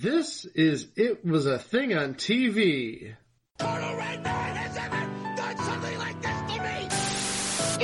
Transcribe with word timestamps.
This 0.00 0.44
is 0.44 0.86
It 0.94 1.24
Was 1.24 1.46
a 1.46 1.58
Thing 1.58 1.92
on 1.92 2.14
TV. 2.14 3.16
Total 3.58 3.96
Red 3.96 4.22
Man 4.22 4.54
has 4.54 4.76
ever 4.76 5.00
done 5.34 5.58
something 5.58 5.98
like 5.98 6.22
this 6.22 6.40
to 6.52 6.62
me! 6.62 6.86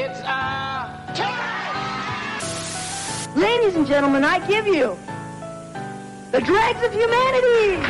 It's, 0.01 0.21
uh, 0.21 1.13
time! 1.17 2.41
Ladies 3.37 3.75
and 3.75 3.85
gentlemen, 3.85 4.23
I 4.23 4.39
give 4.47 4.69
you 4.69 4.97
the 6.31 6.41
dregs 6.41 6.85
of 6.85 6.93
humanity! 6.93 7.83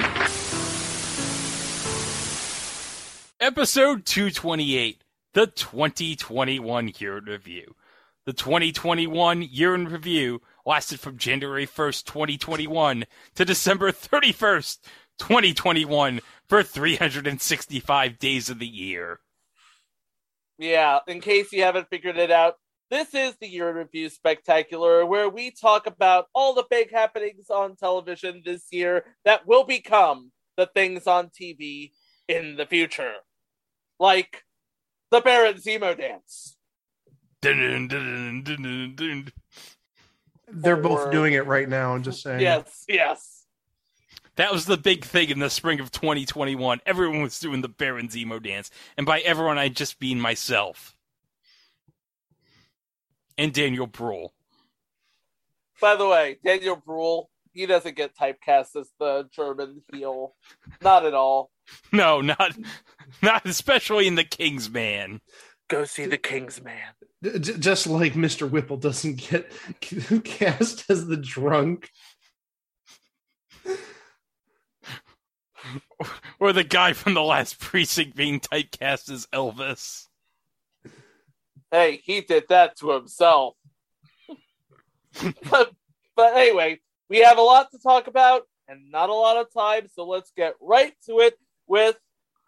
Episode 3.40 4.06
228, 4.06 5.02
the 5.34 5.48
2021 5.48 6.92
Year 6.96 7.18
in 7.18 7.26
Review. 7.26 7.74
The 8.24 8.32
2021 8.32 9.42
Year 9.42 9.74
in 9.74 9.84
Review 9.84 10.40
lasted 10.66 11.00
from 11.00 11.18
January 11.18 11.66
1st, 11.66 12.04
2021 12.04 13.04
to 13.34 13.44
December 13.44 13.92
31st, 13.92 14.78
2021 15.18 16.20
for 16.48 16.62
365 16.62 18.18
days 18.18 18.50
of 18.50 18.58
the 18.58 18.66
year. 18.66 19.20
Yeah, 20.58 21.00
in 21.08 21.20
case 21.20 21.52
you 21.52 21.62
haven't 21.62 21.90
figured 21.90 22.16
it 22.16 22.30
out, 22.30 22.56
this 22.90 23.14
is 23.14 23.34
the 23.40 23.48
Year 23.48 23.70
in 23.70 23.76
Review 23.76 24.08
Spectacular, 24.08 25.04
where 25.04 25.28
we 25.28 25.50
talk 25.50 25.86
about 25.86 26.26
all 26.34 26.54
the 26.54 26.66
big 26.70 26.92
happenings 26.92 27.50
on 27.50 27.76
television 27.76 28.42
this 28.44 28.66
year 28.70 29.04
that 29.24 29.46
will 29.46 29.64
become 29.64 30.30
the 30.56 30.66
things 30.66 31.06
on 31.06 31.28
TV 31.30 31.92
in 32.28 32.56
the 32.56 32.66
future. 32.66 33.14
Like 33.98 34.44
the 35.10 35.20
Baron 35.20 35.54
Zemo 35.54 35.96
dance. 35.96 36.56
Dun, 37.42 37.88
dun, 37.88 38.42
dun, 38.44 38.94
dun, 38.94 39.32
They're 40.48 40.76
Or- 40.76 40.82
both 40.82 41.10
doing 41.10 41.32
it 41.34 41.46
right 41.46 41.68
now. 41.68 41.94
I'm 41.94 42.02
just 42.02 42.22
saying. 42.22 42.40
Yes, 42.40 42.84
yes. 42.88 43.46
That 44.36 44.52
was 44.52 44.66
the 44.66 44.76
big 44.76 45.04
thing 45.04 45.30
in 45.30 45.38
the 45.38 45.48
spring 45.48 45.78
of 45.78 45.92
2021. 45.92 46.80
Everyone 46.84 47.22
was 47.22 47.38
doing 47.38 47.60
the 47.60 47.68
Baron 47.68 48.08
Zemo 48.08 48.42
dance. 48.42 48.68
And 48.96 49.06
by 49.06 49.20
everyone, 49.20 49.58
I 49.58 49.68
just 49.68 50.00
mean 50.00 50.20
myself. 50.20 50.96
And 53.38 53.52
Daniel 53.52 53.86
Bruhl. 53.86 54.32
By 55.80 55.96
the 55.96 56.06
way, 56.06 56.38
Daniel 56.44 56.76
Bruhl, 56.76 57.30
he 57.52 57.66
doesn't 57.66 57.96
get 57.96 58.16
typecast 58.16 58.76
as 58.76 58.90
the 58.98 59.28
German 59.32 59.82
heel. 59.92 60.34
Not 60.82 61.04
at 61.06 61.14
all. 61.14 61.50
No, 61.92 62.20
not 62.20 62.56
not 63.22 63.46
especially 63.46 64.06
in 64.06 64.14
the 64.16 64.24
King's 64.24 64.68
Man. 64.70 65.20
Go 65.68 65.84
see 65.84 66.06
the 66.06 66.18
King's 66.18 66.62
Man. 66.62 66.92
D- 67.24 67.38
j- 67.38 67.58
just 67.58 67.86
like 67.86 68.12
Mr. 68.12 68.48
Whipple 68.48 68.76
doesn't 68.76 69.16
get 69.16 69.50
cast 70.24 70.90
as 70.90 71.06
the 71.06 71.16
drunk. 71.16 71.88
Or 76.38 76.52
the 76.52 76.64
guy 76.64 76.92
from 76.92 77.14
the 77.14 77.22
last 77.22 77.58
precinct 77.58 78.14
being 78.14 78.40
typecast 78.40 79.10
as 79.10 79.26
Elvis. 79.32 80.06
Hey, 81.70 82.02
he 82.04 82.20
did 82.20 82.44
that 82.50 82.76
to 82.78 82.90
himself. 82.90 83.54
but 85.50 85.72
but 86.14 86.36
anyway, 86.36 86.80
we 87.08 87.20
have 87.20 87.38
a 87.38 87.42
lot 87.42 87.70
to 87.70 87.78
talk 87.78 88.06
about 88.06 88.42
and 88.68 88.90
not 88.90 89.08
a 89.08 89.14
lot 89.14 89.38
of 89.38 89.52
time, 89.52 89.88
so 89.88 90.06
let's 90.06 90.30
get 90.36 90.54
right 90.60 90.92
to 91.06 91.20
it 91.20 91.38
with 91.66 91.96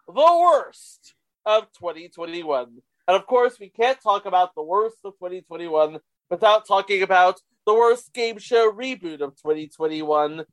the 0.07 0.13
worst 0.13 1.15
of 1.45 1.63
2021. 1.79 2.77
And 3.07 3.15
of 3.15 3.25
course, 3.25 3.59
we 3.59 3.69
can't 3.69 4.01
talk 4.01 4.25
about 4.25 4.53
the 4.55 4.63
worst 4.63 4.97
of 5.05 5.13
2021 5.13 5.99
without 6.29 6.67
talking 6.67 7.01
about 7.03 7.39
the 7.65 7.73
worst 7.73 8.13
game 8.13 8.37
show 8.37 8.71
reboot 8.71 9.21
of 9.21 9.35
2021, 9.37 10.43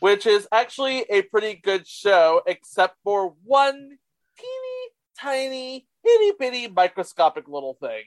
which 0.00 0.26
is 0.26 0.46
actually 0.52 1.04
a 1.10 1.22
pretty 1.22 1.54
good 1.54 1.86
show, 1.86 2.42
except 2.46 2.96
for 3.04 3.34
one 3.44 3.98
teeny 4.38 4.88
tiny, 5.18 5.86
itty 6.04 6.32
bitty, 6.38 6.68
microscopic 6.68 7.48
little 7.48 7.74
thing. 7.80 8.02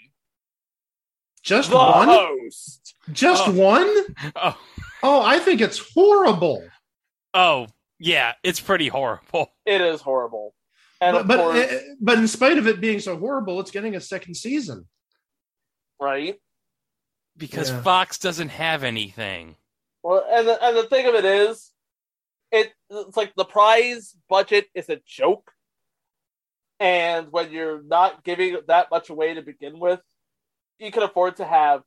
Just 1.42 1.70
The 1.70 1.78
one? 1.78 2.08
host. 2.08 2.96
Just 3.12 3.48
Oh. 3.48 3.52
one? 3.52 4.06
Oh, 4.36 4.58
Oh, 5.04 5.22
I 5.22 5.40
think 5.40 5.62
it's 5.62 5.78
horrible. 5.94 6.68
oh, 7.34 7.68
yeah, 8.00 8.34
it's 8.44 8.60
pretty 8.60 8.88
horrible. 8.90 9.52
It 9.66 9.80
is 9.82 10.02
horrible. 10.02 10.54
And 11.00 11.14
But 11.14 11.22
of 11.22 11.28
but, 11.28 11.38
course, 11.38 11.58
uh, 11.72 11.80
but 12.02 12.18
in 12.18 12.28
spite 12.28 12.58
of 12.58 12.68
it 12.68 12.82
being 12.82 13.00
so 13.00 13.18
horrible, 13.18 13.60
it's 13.60 13.72
getting 13.72 13.96
a 13.96 14.02
second 14.02 14.36
season. 14.36 14.88
right? 16.00 16.40
Because 17.36 17.70
Yeah. 17.70 17.82
Fox 17.82 18.18
doesn't 18.18 18.50
have 18.50 18.84
anything. 18.84 19.56
Well, 20.04 20.26
and 20.30 20.48
the, 20.48 20.64
and 20.64 20.78
the 20.78 20.84
thing 20.84 21.08
of 21.08 21.16
it 21.16 21.26
is, 21.26 21.72
it 22.52 22.72
it's 22.90 23.18
like 23.18 23.34
the 23.36 23.46
prize 23.46 24.16
budget 24.30 24.68
is 24.74 24.90
a 24.90 24.98
joke, 25.06 25.52
and 26.80 27.32
when 27.32 27.52
you're 27.52 27.82
not 27.84 28.24
giving 28.24 28.58
that 28.68 28.90
much 28.92 29.10
away 29.10 29.34
to 29.34 29.42
begin 29.42 29.80
with, 29.80 30.00
you 30.80 30.92
can 30.92 31.04
afford 31.04 31.38
to 31.38 31.46
have, 31.46 31.82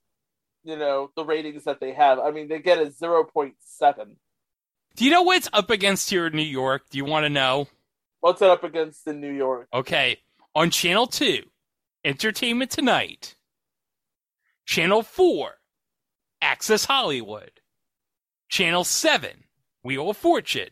you 0.64 0.76
know, 0.76 1.10
the 1.16 1.24
ratings 1.24 1.64
that 1.64 1.80
they 1.80 1.92
have. 1.92 2.18
I 2.18 2.30
mean, 2.32 2.48
they 2.48 2.58
get 2.58 2.78
a 2.78 2.90
zero 2.90 3.24
point 3.24 3.54
seven. 3.60 4.16
Do 4.96 5.04
you 5.04 5.10
know 5.12 5.22
what's 5.22 5.48
up 5.52 5.70
against 5.70 6.10
here 6.10 6.26
in 6.26 6.34
New 6.34 6.42
York? 6.42 6.82
Do 6.90 6.98
you 6.98 7.04
want 7.04 7.24
to 7.24 7.30
know? 7.30 7.68
What's 8.20 8.42
it 8.42 8.50
up 8.50 8.64
against 8.64 9.06
in 9.06 9.20
New 9.20 9.32
York? 9.32 9.68
Okay, 9.72 10.18
on 10.54 10.70
Channel 10.70 11.06
2, 11.06 11.42
Entertainment 12.04 12.70
Tonight. 12.70 13.36
Channel 14.66 15.02
4, 15.02 15.52
Access 16.42 16.84
Hollywood. 16.84 17.50
Channel 18.48 18.84
7, 18.84 19.44
Wheel 19.82 20.10
of 20.10 20.16
Fortune. 20.16 20.70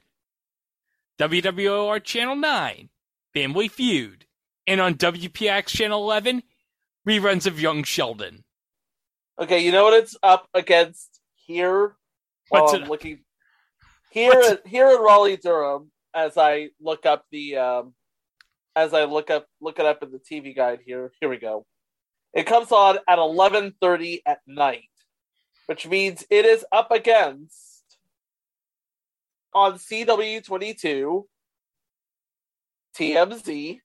WWOR 1.18 2.02
Channel 2.02 2.36
9, 2.36 2.88
Family 3.34 3.68
Feud. 3.68 4.26
And 4.66 4.80
on 4.80 4.94
WPIX 4.94 5.66
Channel 5.66 6.02
11, 6.02 6.42
reruns 7.08 7.46
of 7.46 7.58
Young 7.60 7.82
Sheldon. 7.82 8.44
Okay, 9.38 9.64
you 9.64 9.72
know 9.72 9.84
what 9.84 9.94
it's 9.94 10.16
up 10.22 10.48
against 10.52 11.20
here? 11.34 11.96
What's 12.50 12.72
While 12.72 12.74
it- 12.74 12.82
I'm 12.82 12.88
looking 12.88 13.20
here 14.10 14.30
what's 14.30 14.68
here 14.68 14.90
in 14.90 15.00
Raleigh, 15.00 15.36
Durham, 15.36 15.90
as 16.18 16.36
I 16.36 16.70
look 16.80 17.06
up 17.06 17.24
the 17.30 17.56
um, 17.56 17.94
as 18.74 18.92
I 18.92 19.04
look 19.04 19.30
up 19.30 19.46
look 19.60 19.78
it 19.78 19.86
up 19.86 20.02
in 20.02 20.10
the 20.10 20.18
TV 20.18 20.54
guide 20.54 20.80
here. 20.84 21.12
Here 21.20 21.28
we 21.28 21.36
go. 21.38 21.64
It 22.34 22.44
comes 22.44 22.72
on 22.72 22.98
at 23.08 23.18
eleven 23.18 23.74
thirty 23.80 24.22
at 24.26 24.40
night, 24.46 24.90
which 25.66 25.86
means 25.86 26.24
it 26.28 26.44
is 26.44 26.64
up 26.72 26.90
against 26.90 27.84
on 29.54 29.74
CW 29.74 30.44
twenty 30.44 30.74
two, 30.74 31.28
TMZ, 32.96 33.78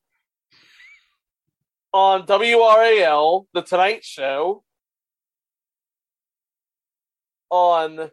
on 1.94 2.26
WRAL, 2.26 3.46
The 3.54 3.62
Tonight 3.62 4.04
Show, 4.04 4.64
on 7.52 8.10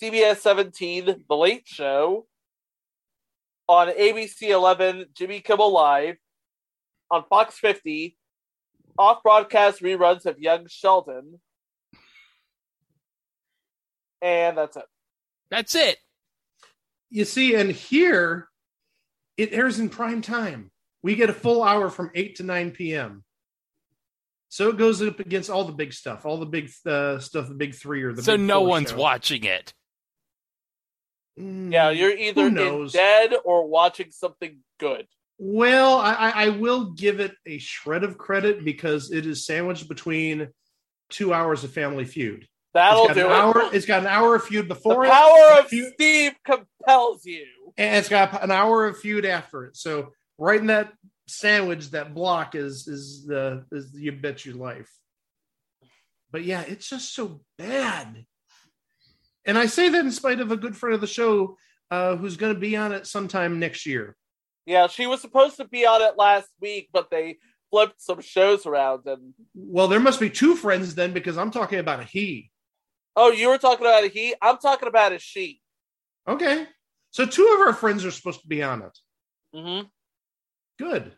CBS 0.00 0.36
17, 0.36 1.24
The 1.28 1.36
Late 1.36 1.66
Show, 1.66 2.26
on 3.68 3.88
ABC 3.88 4.42
11, 4.48 5.06
Jimmy 5.14 5.40
Kimmel 5.40 5.72
Live, 5.72 6.16
on 7.10 7.24
Fox 7.28 7.58
50, 7.58 8.16
off 8.98 9.22
broadcast 9.22 9.80
reruns 9.82 10.26
of 10.26 10.38
Young 10.38 10.66
Sheldon, 10.68 11.40
and 14.22 14.56
that's 14.56 14.76
it. 14.76 14.84
That's 15.50 15.74
it. 15.74 15.98
You 17.10 17.24
see, 17.24 17.54
and 17.54 17.70
here 17.70 18.48
it 19.36 19.52
airs 19.52 19.78
in 19.78 19.88
prime 19.88 20.22
time. 20.22 20.70
We 21.02 21.14
get 21.14 21.30
a 21.30 21.34
full 21.34 21.62
hour 21.62 21.88
from 21.90 22.10
8 22.14 22.36
to 22.36 22.42
9 22.42 22.70
p.m. 22.72 23.22
So 24.48 24.70
it 24.70 24.76
goes 24.78 25.02
up 25.02 25.20
against 25.20 25.50
all 25.50 25.64
the 25.64 25.72
big 25.72 25.92
stuff, 25.92 26.24
all 26.24 26.38
the 26.38 26.46
big 26.46 26.70
uh, 26.86 27.18
stuff, 27.18 27.48
the 27.48 27.54
big 27.54 27.74
three 27.74 28.02
or 28.02 28.12
the 28.12 28.22
So 28.22 28.36
big 28.36 28.40
no 28.40 28.60
four 28.60 28.68
one's 28.68 28.90
show. 28.90 28.96
watching 28.96 29.44
it. 29.44 29.74
Mm, 31.38 31.72
Yeah, 31.72 31.90
you're 31.90 32.16
either 32.16 32.50
dead 32.92 33.34
or 33.44 33.66
watching 33.68 34.10
something 34.10 34.58
good. 34.78 35.06
Well, 35.38 35.96
I, 35.98 36.32
I 36.34 36.48
will 36.48 36.92
give 36.92 37.20
it 37.20 37.34
a 37.44 37.58
shred 37.58 38.04
of 38.04 38.16
credit 38.16 38.64
because 38.64 39.10
it 39.12 39.26
is 39.26 39.44
sandwiched 39.44 39.86
between 39.88 40.48
two 41.10 41.34
hours 41.34 41.62
of 41.62 41.72
Family 41.72 42.06
Feud. 42.06 42.46
That'll 42.72 43.06
do 43.08 43.12
an 43.12 43.18
it. 43.26 43.32
hour. 43.32 43.70
It's 43.72 43.86
got 43.86 44.00
an 44.02 44.06
hour 44.08 44.34
of 44.34 44.44
feud 44.44 44.64
the 44.68 44.74
before 44.74 45.04
it, 45.04 45.10
power 45.10 45.60
of 45.60 45.66
feud- 45.68 45.92
Steve 45.94 46.32
compels 46.44 47.24
you. 47.24 47.46
and 47.76 47.96
it's 47.96 48.08
got 48.08 48.42
an 48.42 48.50
hour 48.50 48.86
of 48.86 48.98
feud 48.98 49.24
after 49.26 49.64
it. 49.66 49.76
So 49.76 50.12
right 50.38 50.60
in 50.60 50.66
that 50.68 50.92
sandwich, 51.26 51.90
that 51.90 52.14
block 52.14 52.54
is 52.54 52.86
is 52.88 53.24
the 53.26 53.64
is 53.72 53.92
you 53.94 54.12
bet 54.12 54.44
your 54.44 54.56
life. 54.56 54.90
But 56.30 56.44
yeah, 56.44 56.62
it's 56.62 56.88
just 56.88 57.14
so 57.14 57.40
bad. 57.58 58.24
And 59.46 59.56
I 59.56 59.66
say 59.66 59.88
that 59.88 60.04
in 60.04 60.10
spite 60.10 60.40
of 60.40 60.50
a 60.50 60.56
good 60.56 60.76
friend 60.76 60.94
of 60.94 61.00
the 61.00 61.06
show 61.06 61.56
uh, 61.90 62.16
who's 62.16 62.36
going 62.36 62.52
to 62.52 62.60
be 62.60 62.76
on 62.76 62.92
it 62.92 63.06
sometime 63.06 63.58
next 63.60 63.86
year. 63.86 64.16
Yeah, 64.66 64.88
she 64.88 65.06
was 65.06 65.20
supposed 65.20 65.56
to 65.58 65.64
be 65.64 65.86
on 65.86 66.02
it 66.02 66.18
last 66.18 66.48
week, 66.60 66.88
but 66.92 67.08
they 67.10 67.38
flipped 67.70 68.02
some 68.02 68.20
shows 68.20 68.66
around. 68.66 69.06
And 69.06 69.34
Well, 69.54 69.86
there 69.86 70.00
must 70.00 70.18
be 70.18 70.28
two 70.28 70.56
friends 70.56 70.96
then 70.96 71.12
because 71.12 71.38
I'm 71.38 71.52
talking 71.52 71.78
about 71.78 72.00
a 72.00 72.04
he. 72.04 72.50
oh, 73.14 73.30
you 73.30 73.48
were 73.48 73.58
talking 73.58 73.86
about 73.86 74.04
a 74.04 74.08
he. 74.08 74.34
I'm 74.42 74.58
talking 74.58 74.88
about 74.88 75.12
a 75.12 75.20
she. 75.20 75.60
Okay. 76.26 76.66
So 77.12 77.24
two 77.24 77.46
of 77.54 77.60
our 77.66 77.72
friends 77.72 78.04
are 78.04 78.10
supposed 78.10 78.40
to 78.40 78.48
be 78.48 78.62
on 78.62 78.82
it. 78.82 78.98
hmm 79.54 79.82
Good. 80.78 81.12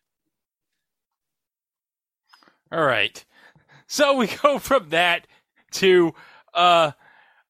All 2.71 2.85
right. 2.85 3.25
So 3.87 4.15
we 4.15 4.27
go 4.43 4.59
from 4.59 4.91
that 4.91 5.27
to 5.73 6.13
uh 6.53 6.59
uh, 6.59 6.93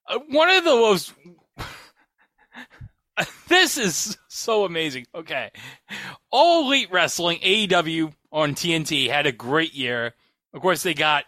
Uh, 0.08 0.18
one 0.28 0.50
of 0.50 0.64
the 0.64 0.70
most 0.70 1.12
This 3.48 3.78
is 3.78 4.16
so 4.28 4.64
amazing. 4.64 5.06
Okay. 5.14 5.50
All 6.30 6.66
Elite 6.66 6.90
Wrestling 6.90 7.38
AEW 7.40 8.12
on 8.30 8.54
TNT 8.54 9.08
had 9.08 9.26
a 9.26 9.32
great 9.32 9.74
year. 9.74 10.14
Of 10.52 10.62
course 10.62 10.82
they 10.82 10.94
got 10.94 11.24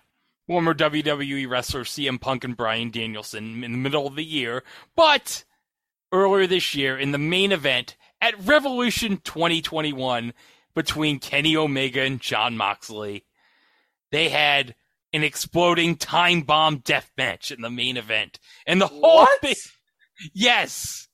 former 0.47 0.75
WWE 0.75 1.49
wrestler 1.49 1.85
CM 1.85 2.21
Punk 2.21 2.45
and 2.45 2.57
Bryan 2.57 2.91
Danielson 2.91 3.65
in 3.65 3.73
the 3.73 3.79
middle 3.79 4.07
of 4.07 4.17
the 4.17 4.25
year, 4.25 4.63
but 4.97 5.45
earlier 6.13 6.47
this 6.47 6.75
year 6.75 6.99
in 6.99 7.13
the 7.13 7.19
main 7.19 7.53
event 7.53 7.97
at 8.21 8.39
Revolution 8.45 9.19
2021 9.19 10.33
between 10.75 11.19
Kenny 11.19 11.57
Omega 11.57 12.03
and 12.03 12.21
Jon 12.21 12.57
Moxley 12.57 13.25
they 14.11 14.29
had 14.29 14.75
an 15.13 15.23
exploding 15.23 15.97
time 15.97 16.43
bomb 16.43 16.79
death 16.79 17.11
match 17.17 17.51
in 17.51 17.61
the 17.63 17.71
main 17.71 17.97
event. 17.97 18.39
And 18.67 18.81
the 18.81 18.87
whole 18.87 19.01
What? 19.21 19.41
thing, 19.41 19.55
yes, 20.35 21.09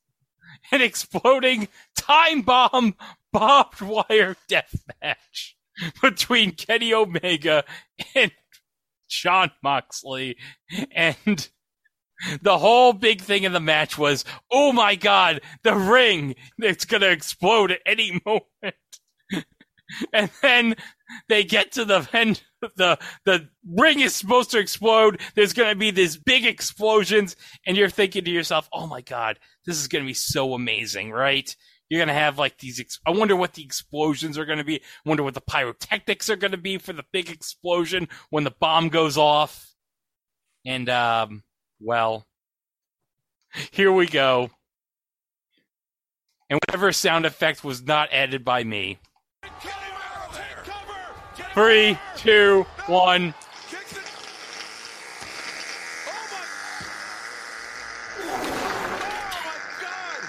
an 0.72 0.82
exploding 0.82 1.69
time 1.96 2.43
bomb 2.43 2.94
barbed 3.32 3.81
wire 3.81 4.37
death 4.48 4.75
match 5.02 5.56
between 6.02 6.52
Kenny 6.52 6.93
Omega 6.93 7.64
and 8.14 8.32
Jon 9.08 9.50
Moxley. 9.62 10.37
And 10.94 11.49
the 12.40 12.58
whole 12.58 12.92
big 12.92 13.20
thing 13.20 13.42
in 13.44 13.52
the 13.52 13.60
match 13.60 13.99
was, 13.99 14.25
oh 14.50 14.72
my 14.72 14.94
god, 14.94 15.40
the 15.62 15.75
ring, 15.75 16.34
it's 16.58 16.84
gonna 16.84 17.06
explode 17.08 17.70
at 17.72 17.81
any 17.87 18.20
moment. 18.26 18.75
and 20.12 20.31
then 20.42 20.76
they 21.28 21.44
get 21.44 21.72
to 21.72 21.84
the 21.84 22.08
end 22.12 22.42
the 22.76 22.98
the 23.24 23.48
ring 23.68 24.00
is 24.00 24.14
supposed 24.14 24.50
to 24.50 24.58
explode. 24.58 25.20
There's 25.34 25.52
going 25.52 25.70
to 25.70 25.78
be 25.78 25.90
these 25.90 26.16
big 26.16 26.44
explosions 26.46 27.36
and 27.66 27.76
you're 27.76 27.90
thinking 27.90 28.24
to 28.24 28.30
yourself 28.30 28.68
oh 28.72 28.86
my 28.86 29.00
god 29.00 29.38
this 29.66 29.78
is 29.80 29.88
going 29.88 30.04
to 30.04 30.08
be 30.08 30.14
so 30.14 30.54
amazing 30.54 31.10
right? 31.10 31.54
You're 31.88 32.00
going 32.00 32.08
to 32.08 32.14
have 32.14 32.38
like 32.38 32.58
these 32.58 32.80
ex- 32.80 32.98
i 33.06 33.10
wonder 33.10 33.36
what 33.36 33.54
the 33.54 33.62
explosions 33.62 34.36
are 34.38 34.44
going 34.44 34.58
to 34.58 34.64
be. 34.64 34.76
I 34.76 35.08
wonder 35.08 35.22
what 35.22 35.34
the 35.34 35.40
pyrotechnics 35.40 36.28
are 36.30 36.36
going 36.36 36.50
to 36.50 36.56
be 36.56 36.78
for 36.78 36.92
the 36.92 37.04
big 37.12 37.30
explosion 37.30 38.08
when 38.30 38.44
the 38.44 38.54
bomb 38.58 38.88
goes 38.88 39.16
off. 39.16 39.72
And 40.64 40.88
um 40.88 41.42
well 41.80 42.26
here 43.72 43.92
we 43.92 44.06
go. 44.06 44.50
And 46.48 46.60
whatever 46.66 46.92
sound 46.92 47.26
effect 47.26 47.64
was 47.64 47.82
not 47.82 48.12
added 48.12 48.44
by 48.44 48.62
me 48.62 48.98
Three, 51.56 51.98
two, 52.16 52.66
one. 52.86 53.32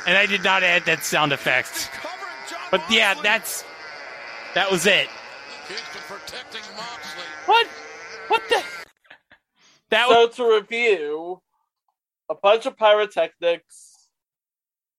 And 0.05 0.17
I 0.17 0.25
did 0.25 0.41
not 0.41 0.63
add 0.63 0.85
that 0.85 1.03
sound 1.03 1.33
effect. 1.33 1.91
But 2.71 2.81
yeah, 2.89 3.13
that's 3.21 3.65
that 4.55 4.71
was 4.71 4.85
it. 4.85 5.09
What? 7.45 7.67
What 8.29 8.41
the? 8.47 8.63
That 9.89 10.07
was 10.07 10.33
So 10.35 10.45
to 10.45 10.55
review, 10.55 11.41
a 12.29 12.35
bunch 12.35 12.65
of 12.65 12.77
pyrotechnics, 12.77 14.07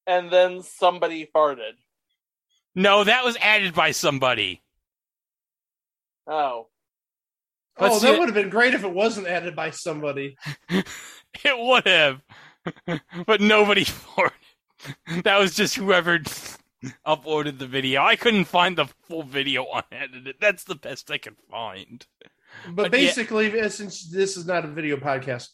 and 0.06 0.30
then 0.30 0.62
somebody 0.62 1.26
farted. 1.34 1.72
no, 2.74 3.02
that 3.04 3.24
was 3.24 3.38
added 3.40 3.74
by 3.74 3.92
somebody. 3.92 4.60
Oh, 6.28 6.68
Let's 7.80 7.96
oh, 7.96 7.98
that 8.00 8.14
it. 8.14 8.18
would 8.18 8.28
have 8.28 8.34
been 8.34 8.50
great 8.50 8.74
if 8.74 8.84
it 8.84 8.92
wasn't 8.92 9.28
added 9.28 9.54
by 9.56 9.70
somebody. 9.70 10.36
It 11.44 11.56
would 11.58 11.86
have, 11.86 12.22
but 13.26 13.40
nobody 13.40 13.84
for 13.84 14.32
it. 15.06 15.24
That 15.24 15.38
was 15.38 15.54
just 15.54 15.76
whoever 15.76 16.18
uploaded 17.06 17.58
the 17.58 17.66
video. 17.66 18.02
I 18.02 18.16
couldn't 18.16 18.46
find 18.46 18.76
the 18.76 18.86
full 19.06 19.22
video 19.22 19.66
unedited. 19.70 20.36
That's 20.40 20.64
the 20.64 20.74
best 20.74 21.10
I 21.10 21.18
could 21.18 21.36
find. 21.50 22.06
But, 22.66 22.84
But 22.84 22.92
basically, 22.92 23.60
uh, 23.60 23.68
since 23.68 24.08
this 24.08 24.36
is 24.36 24.46
not 24.46 24.64
a 24.64 24.68
video 24.68 24.96
podcast, 24.96 25.48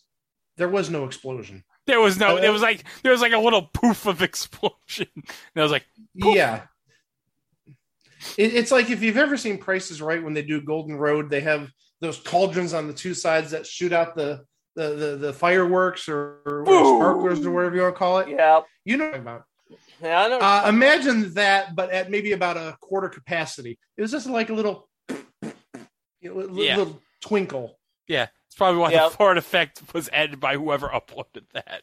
there 0.56 0.68
was 0.68 0.90
no 0.90 1.04
explosion. 1.04 1.64
There 1.86 2.00
was 2.00 2.18
no. 2.18 2.36
Uh, 2.36 2.40
There 2.40 2.52
was 2.52 2.62
like 2.62 2.84
there 3.02 3.12
was 3.12 3.20
like 3.20 3.32
a 3.32 3.38
little 3.38 3.62
poof 3.74 4.06
of 4.06 4.22
explosion. 4.22 5.08
And 5.16 5.26
I 5.56 5.62
was 5.62 5.72
like, 5.72 5.86
Poof. 6.20 6.36
Yeah. 6.36 6.62
It, 8.38 8.54
it's 8.54 8.70
like 8.70 8.90
if 8.90 9.02
you've 9.02 9.16
ever 9.16 9.36
seen 9.36 9.58
Prices 9.58 10.00
Right 10.02 10.22
when 10.22 10.34
they 10.34 10.42
do 10.42 10.60
Golden 10.60 10.96
Road, 10.96 11.30
they 11.30 11.40
have 11.40 11.70
those 12.00 12.18
cauldrons 12.18 12.74
on 12.74 12.86
the 12.88 12.92
two 12.94 13.14
sides 13.14 13.50
that 13.52 13.66
shoot 13.66 13.92
out 13.92 14.14
the 14.14 14.44
the 14.76 14.88
the, 14.94 15.16
the 15.16 15.32
fireworks 15.32 16.08
or, 16.08 16.40
or 16.46 16.64
sparklers 16.66 17.44
or 17.46 17.50
whatever 17.52 17.76
you 17.76 17.82
want 17.82 17.94
to 17.94 17.98
call 17.98 18.18
it. 18.18 18.28
yeah, 18.28 18.60
You 18.84 18.96
know 18.96 19.04
what 19.06 19.14
I'm 19.14 19.24
talking 19.24 19.42
about. 19.68 19.78
yeah, 20.02 20.20
I 20.22 20.28
know. 20.28 20.38
Uh, 20.40 20.64
imagine 20.68 21.32
that, 21.34 21.74
but 21.76 21.90
at 21.90 22.10
maybe 22.10 22.32
about 22.32 22.56
a 22.56 22.76
quarter 22.80 23.08
capacity. 23.08 23.78
It 23.96 24.02
was 24.02 24.10
just 24.10 24.26
like 24.26 24.50
a 24.50 24.54
little, 24.54 24.88
you 26.20 26.34
know, 26.34 26.48
Yeah. 26.60 26.76
little 26.78 27.00
twinkle. 27.20 27.78
yeah, 28.08 28.26
it's 28.54 28.58
probably 28.58 28.78
why 28.80 28.92
Yep. 28.92 29.10
the 29.10 29.16
fart 29.16 29.36
effect 29.36 29.82
was 29.92 30.08
added 30.12 30.38
by 30.38 30.54
whoever 30.54 30.88
uploaded 30.88 31.42
that. 31.54 31.82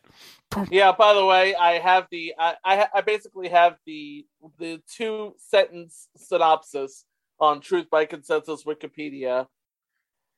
Yeah. 0.69 0.94
By 0.94 1.13
the 1.13 1.25
way, 1.25 1.53
I 1.53 1.79
have 1.79 2.07
the 2.09 2.33
I 2.39 2.56
I, 2.63 2.88
I 2.95 3.01
basically 3.01 3.50
have 3.50 3.75
the 3.85 4.25
the 4.57 4.81
two 4.89 5.35
sentence 5.38 6.07
synopsis 6.15 7.03
on 7.41 7.59
Truth 7.59 7.89
by 7.89 8.06
Consensus 8.06 8.63
Wikipedia. 8.63 9.47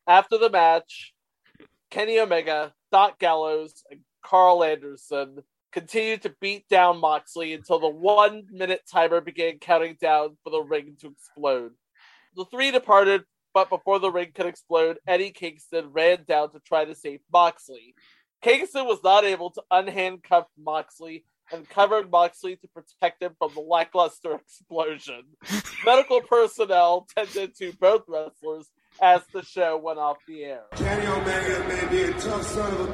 After 0.08 0.40
the 0.40 0.50
match, 0.50 1.14
Kenny 1.92 2.18
Omega, 2.20 2.74
Doc 2.92 3.20
Gallows, 3.20 3.84
and 3.92 4.00
Karl 4.26 4.64
Anderson 4.64 5.44
continued 5.72 6.24
to 6.24 6.36
beat 6.42 6.68
down 6.68 7.00
Moxley 7.00 7.54
until 7.54 7.78
the 7.78 7.90
one 7.90 8.48
minute 8.52 8.82
timer 8.92 9.22
began 9.22 9.60
counting 9.60 9.98
down 10.02 10.36
for 10.44 10.50
the 10.50 10.64
ring 10.64 10.96
to 11.02 11.10
explode. 11.10 11.74
The 12.36 12.46
three 12.46 12.72
departed, 12.72 13.24
but 13.54 13.70
before 13.70 14.00
the 14.00 14.12
ring 14.12 14.32
could 14.34 14.46
explode, 14.46 14.98
Eddie 15.08 15.32
Kingston 15.32 15.92
ran 15.92 16.24
down 16.28 16.52
to 16.52 16.60
try 16.60 16.86
to 16.86 16.96
save 16.96 17.22
Moxley. 17.32 17.94
Kingston 18.42 18.86
was 18.86 19.00
not 19.04 19.24
able 19.24 19.52
to 19.52 19.64
unhandcuff 19.72 20.46
Moxley 20.58 21.24
and 21.52 21.70
covered 21.70 22.10
Moxley 22.10 22.56
to 22.58 22.68
protect 22.68 23.22
him 23.22 23.36
from 23.38 23.52
the 23.54 23.62
lackluster 23.62 24.36
explosion. 24.36 25.24
Medical 25.86 26.22
personnel 26.22 27.08
tended 27.16 27.56
to 27.58 27.74
both 27.74 28.04
wrestlers 28.08 28.70
as 29.02 29.22
the 29.34 29.44
show 29.44 29.78
went 29.78 30.00
off 30.00 30.18
the 30.28 30.44
air. 30.44 30.64
Kenny 30.76 31.08
Omega 31.08 31.68
may 31.68 31.88
be 31.90 32.04
a 32.04 32.14
tough 32.14 32.44
son 32.44 32.74
of 32.74 32.90
a 32.90 32.94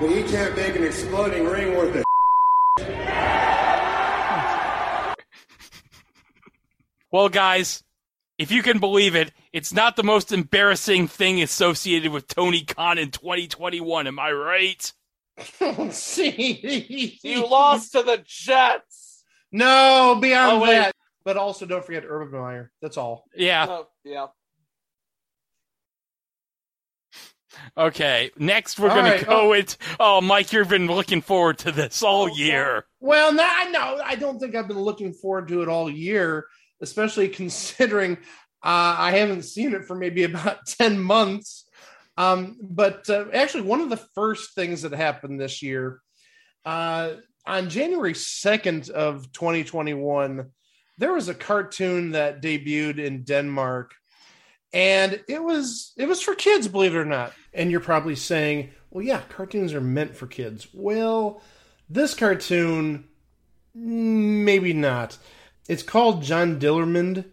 but 0.00 0.10
he 0.10 0.22
can't 0.22 0.56
make 0.56 0.74
an 0.74 0.84
exploding 0.84 1.44
ring 1.44 1.76
worth 1.76 1.96
of 1.96 2.01
Well, 7.12 7.28
guys, 7.28 7.84
if 8.38 8.50
you 8.50 8.62
can 8.62 8.78
believe 8.80 9.14
it, 9.14 9.32
it's 9.52 9.72
not 9.72 9.96
the 9.96 10.02
most 10.02 10.32
embarrassing 10.32 11.08
thing 11.08 11.42
associated 11.42 12.10
with 12.10 12.26
Tony 12.26 12.64
Khan 12.64 12.96
in 12.98 13.10
2021. 13.10 14.06
Am 14.06 14.18
I 14.18 14.32
right? 14.32 14.92
See, 15.90 17.18
You 17.22 17.46
lost 17.46 17.92
to 17.92 18.02
the 18.02 18.22
Jets. 18.26 19.24
No, 19.52 20.18
beyond 20.20 20.62
Oh, 20.62 20.66
that. 20.66 20.92
But 21.24 21.36
also, 21.36 21.66
don't 21.66 21.84
forget 21.84 22.04
Urban 22.06 22.40
Meyer. 22.40 22.72
That's 22.80 22.96
all. 22.96 23.24
Yeah. 23.36 23.66
Oh, 23.68 23.88
yeah. 24.04 24.26
Okay. 27.76 28.30
Next, 28.38 28.80
we're 28.80 28.88
All 28.88 28.96
gonna 28.96 29.22
go 29.22 29.42
oh. 29.42 29.48
with. 29.50 29.76
Oh, 30.00 30.20
Mike, 30.20 30.52
you've 30.52 30.68
been 30.68 30.86
looking 30.86 31.20
forward 31.20 31.58
to 31.58 31.70
this 31.72 32.02
all 32.02 32.24
Oh, 32.24 32.34
year. 32.34 32.86
Well, 33.00 33.32
no, 33.32 33.44
I 33.46 33.68
no, 33.70 34.00
I 34.02 34.14
don't 34.16 34.38
think 34.40 34.54
I've 34.56 34.68
been 34.68 34.80
looking 34.80 35.12
forward 35.12 35.48
to 35.48 35.62
it 35.62 35.68
all 35.68 35.90
year, 35.90 36.46
especially 36.82 37.28
considering 37.28 38.18
uh, 38.64 38.94
I 38.98 39.12
haven't 39.12 39.42
seen 39.42 39.74
it 39.74 39.86
for 39.86 39.96
maybe 39.96 40.24
about 40.24 40.66
ten 40.66 40.98
months. 40.98 41.68
Um, 42.18 42.58
but 42.60 43.08
uh, 43.08 43.26
actually, 43.32 43.62
one 43.62 43.80
of 43.80 43.88
the 43.88 43.96
first 44.14 44.54
things 44.54 44.82
that 44.82 44.92
happened 44.92 45.40
this 45.40 45.62
year, 45.62 46.00
uh, 46.64 47.12
on 47.46 47.70
January 47.70 48.14
second 48.14 48.90
of 48.90 49.32
2021, 49.32 50.50
there 50.98 51.12
was 51.12 51.28
a 51.28 51.34
cartoon 51.34 52.12
that 52.12 52.42
debuted 52.42 52.98
in 52.98 53.22
Denmark, 53.22 53.92
and 54.72 55.22
it 55.28 55.42
was 55.42 55.92
it 55.96 56.06
was 56.06 56.20
for 56.20 56.34
kids, 56.34 56.68
believe 56.68 56.94
it 56.94 56.98
or 56.98 57.04
not. 57.04 57.32
And 57.54 57.70
you're 57.70 57.80
probably 57.80 58.16
saying, 58.16 58.70
"Well, 58.90 59.04
yeah, 59.04 59.22
cartoons 59.28 59.74
are 59.74 59.80
meant 59.80 60.14
for 60.14 60.26
kids." 60.26 60.68
Well, 60.72 61.42
this 61.88 62.14
cartoon, 62.14 63.08
maybe 63.74 64.72
not. 64.72 65.18
It's 65.68 65.82
called 65.82 66.22
John 66.22 66.58
Dillermand, 66.58 67.24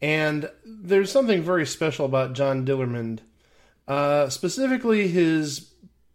and 0.00 0.50
there's 0.64 1.10
something 1.12 1.42
very 1.42 1.66
special 1.66 2.06
about 2.06 2.32
John 2.32 2.64
Dillermand, 2.66 3.20
uh, 3.86 4.28
specifically 4.30 5.08
his 5.08 5.72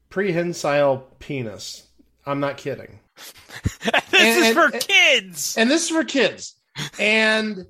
prehensile 0.10 0.98
penis. 1.20 1.88
I'm 2.26 2.40
not 2.40 2.58
kidding. 2.58 3.00
this 3.16 4.14
And- 4.14 4.46
is 4.46 4.54
for 4.54 4.66
and- 4.74 4.82
kids. 4.82 5.58
and 5.58 5.70
this 5.70 5.84
is 5.84 5.90
for 5.90 6.04
kids 6.04 6.56
and 6.98 7.66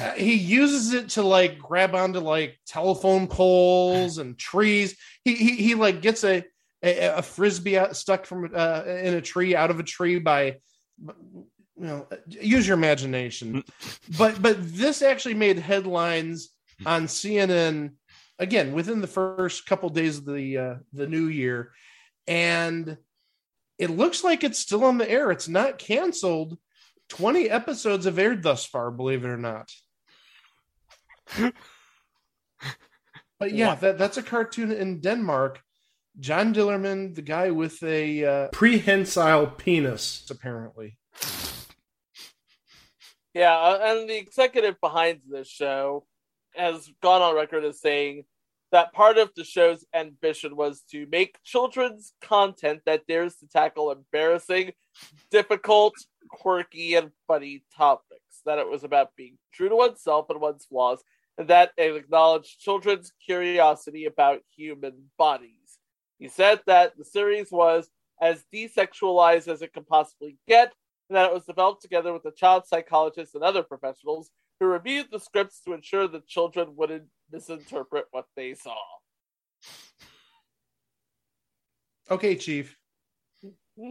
uh, 0.00 0.12
he 0.12 0.34
uses 0.34 0.92
it 0.92 1.08
to 1.10 1.22
like 1.22 1.58
grab 1.58 1.94
onto 1.96 2.20
like 2.20 2.56
telephone 2.66 3.26
poles 3.26 4.18
and 4.18 4.38
trees 4.38 4.96
he 5.24 5.34
he, 5.34 5.56
he 5.56 5.74
like 5.74 6.00
gets 6.00 6.22
a, 6.22 6.44
a 6.82 7.08
a 7.18 7.22
frisbee 7.22 7.76
out, 7.76 7.96
stuck 7.96 8.24
from 8.24 8.48
uh, 8.54 8.82
in 8.86 9.14
a 9.14 9.20
tree 9.20 9.56
out 9.56 9.70
of 9.72 9.80
a 9.80 9.82
tree 9.82 10.20
by 10.20 10.56
you 11.78 11.86
know 11.86 12.06
use 12.26 12.66
your 12.66 12.76
imagination 12.76 13.62
but 14.18 14.40
but 14.40 14.56
this 14.60 15.02
actually 15.02 15.34
made 15.34 15.58
headlines 15.58 16.50
on 16.84 17.06
cnn 17.06 17.92
again 18.38 18.72
within 18.72 19.00
the 19.00 19.06
first 19.06 19.66
couple 19.66 19.88
days 19.88 20.18
of 20.18 20.26
the 20.26 20.58
uh, 20.58 20.74
the 20.92 21.06
new 21.06 21.26
year 21.26 21.72
and 22.26 22.96
it 23.78 23.90
looks 23.90 24.24
like 24.24 24.42
it's 24.42 24.58
still 24.58 24.84
on 24.84 24.98
the 24.98 25.10
air 25.10 25.30
it's 25.30 25.48
not 25.48 25.78
canceled 25.78 26.58
20 27.08 27.48
episodes 27.50 28.04
have 28.04 28.18
aired 28.18 28.42
thus 28.42 28.64
far, 28.64 28.90
believe 28.90 29.24
it 29.24 29.28
or 29.28 29.36
not. 29.36 29.70
but 33.38 33.52
yeah, 33.52 33.74
that, 33.76 33.98
that's 33.98 34.16
a 34.16 34.22
cartoon 34.22 34.72
in 34.72 35.00
Denmark. 35.00 35.60
John 36.18 36.54
Dillermand, 36.54 37.14
the 37.14 37.22
guy 37.22 37.50
with 37.50 37.82
a 37.82 38.24
uh, 38.24 38.48
prehensile 38.48 39.48
penis, 39.48 40.26
apparently. 40.30 40.96
Yeah, 43.36 43.54
uh, 43.54 43.78
and 43.82 44.08
the 44.08 44.16
executive 44.16 44.80
behind 44.80 45.20
this 45.28 45.46
show 45.46 46.06
has 46.54 46.90
gone 47.02 47.20
on 47.20 47.36
record 47.36 47.66
as 47.66 47.78
saying 47.78 48.24
that 48.72 48.94
part 48.94 49.18
of 49.18 49.30
the 49.36 49.44
show's 49.44 49.84
ambition 49.92 50.56
was 50.56 50.80
to 50.92 51.06
make 51.10 51.36
children's 51.44 52.14
content 52.22 52.80
that 52.86 53.06
dares 53.06 53.36
to 53.36 53.46
tackle 53.46 53.90
embarrassing, 53.90 54.72
difficult, 55.30 55.92
quirky, 56.30 56.94
and 56.94 57.10
funny 57.28 57.62
topics. 57.76 58.40
That 58.46 58.58
it 58.58 58.70
was 58.70 58.84
about 58.84 59.10
being 59.18 59.36
true 59.52 59.68
to 59.68 59.76
oneself 59.76 60.30
and 60.30 60.40
one's 60.40 60.64
flaws, 60.64 61.04
and 61.36 61.46
that 61.48 61.72
it 61.76 61.94
acknowledged 61.94 62.58
children's 62.58 63.12
curiosity 63.22 64.06
about 64.06 64.40
human 64.56 65.10
bodies. 65.18 65.78
He 66.18 66.28
said 66.28 66.60
that 66.66 66.96
the 66.96 67.04
series 67.04 67.52
was 67.52 67.90
as 68.18 68.46
desexualized 68.50 69.46
as 69.46 69.60
it 69.60 69.74
could 69.74 69.86
possibly 69.86 70.38
get, 70.48 70.72
and 71.08 71.16
that 71.16 71.26
it 71.30 71.34
was 71.34 71.44
developed 71.44 71.82
together 71.82 72.12
with 72.12 72.24
a 72.24 72.30
child 72.32 72.66
psychologist 72.66 73.34
and 73.34 73.44
other 73.44 73.62
professionals 73.62 74.30
who 74.60 74.66
reviewed 74.66 75.06
the 75.10 75.20
scripts 75.20 75.60
to 75.62 75.72
ensure 75.72 76.08
the 76.08 76.22
children 76.26 76.74
wouldn't 76.76 77.04
misinterpret 77.30 78.06
what 78.10 78.26
they 78.36 78.54
saw. 78.54 78.74
Okay, 82.10 82.36
Chief. 82.36 82.76
Mm-hmm. 83.44 83.90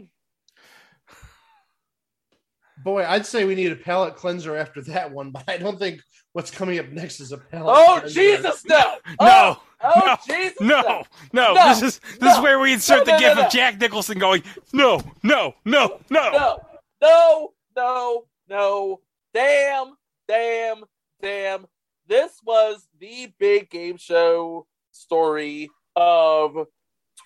Boy, 2.83 3.05
I'd 3.05 3.25
say 3.25 3.45
we 3.45 3.55
need 3.55 3.71
a 3.71 3.75
palate 3.75 4.15
cleanser 4.15 4.55
after 4.57 4.81
that 4.83 5.11
one, 5.11 5.31
but 5.31 5.43
I 5.47 5.57
don't 5.57 5.79
think 5.79 6.01
what's 6.33 6.51
coming 6.51 6.77
up 6.79 6.89
next 6.89 7.19
is 7.19 7.31
a 7.31 7.37
palate 7.37 7.75
Oh 7.77 7.97
cleanser. 8.01 8.19
Jesus, 8.19 8.65
no! 8.65 8.95
No, 9.21 9.57
Oh, 9.87 9.91
oh 9.95 10.01
no, 10.05 10.17
Jesus, 10.35 10.61
no, 10.61 10.81
no, 11.33 11.53
No, 11.53 11.69
This 11.69 11.81
is 11.81 11.99
this 11.99 12.19
no, 12.21 12.35
is 12.37 12.39
where 12.41 12.59
we 12.59 12.73
insert 12.73 13.05
no, 13.05 13.13
no, 13.13 13.17
the 13.17 13.23
gif 13.23 13.35
no, 13.35 13.41
no. 13.41 13.47
of 13.47 13.51
Jack 13.53 13.79
Nicholson 13.79 14.17
going, 14.17 14.43
no, 14.73 14.99
no, 15.23 15.53
no, 15.63 15.99
no. 16.09 16.59
No, 17.01 17.53
no, 17.75 18.25
no! 18.49 19.01
Damn, 19.33 19.93
damn, 20.27 20.83
damn! 21.21 21.65
This 22.07 22.39
was 22.43 22.87
the 22.99 23.33
big 23.39 23.69
game 23.69 23.97
show 23.97 24.67
story 24.91 25.69
of 25.95 26.53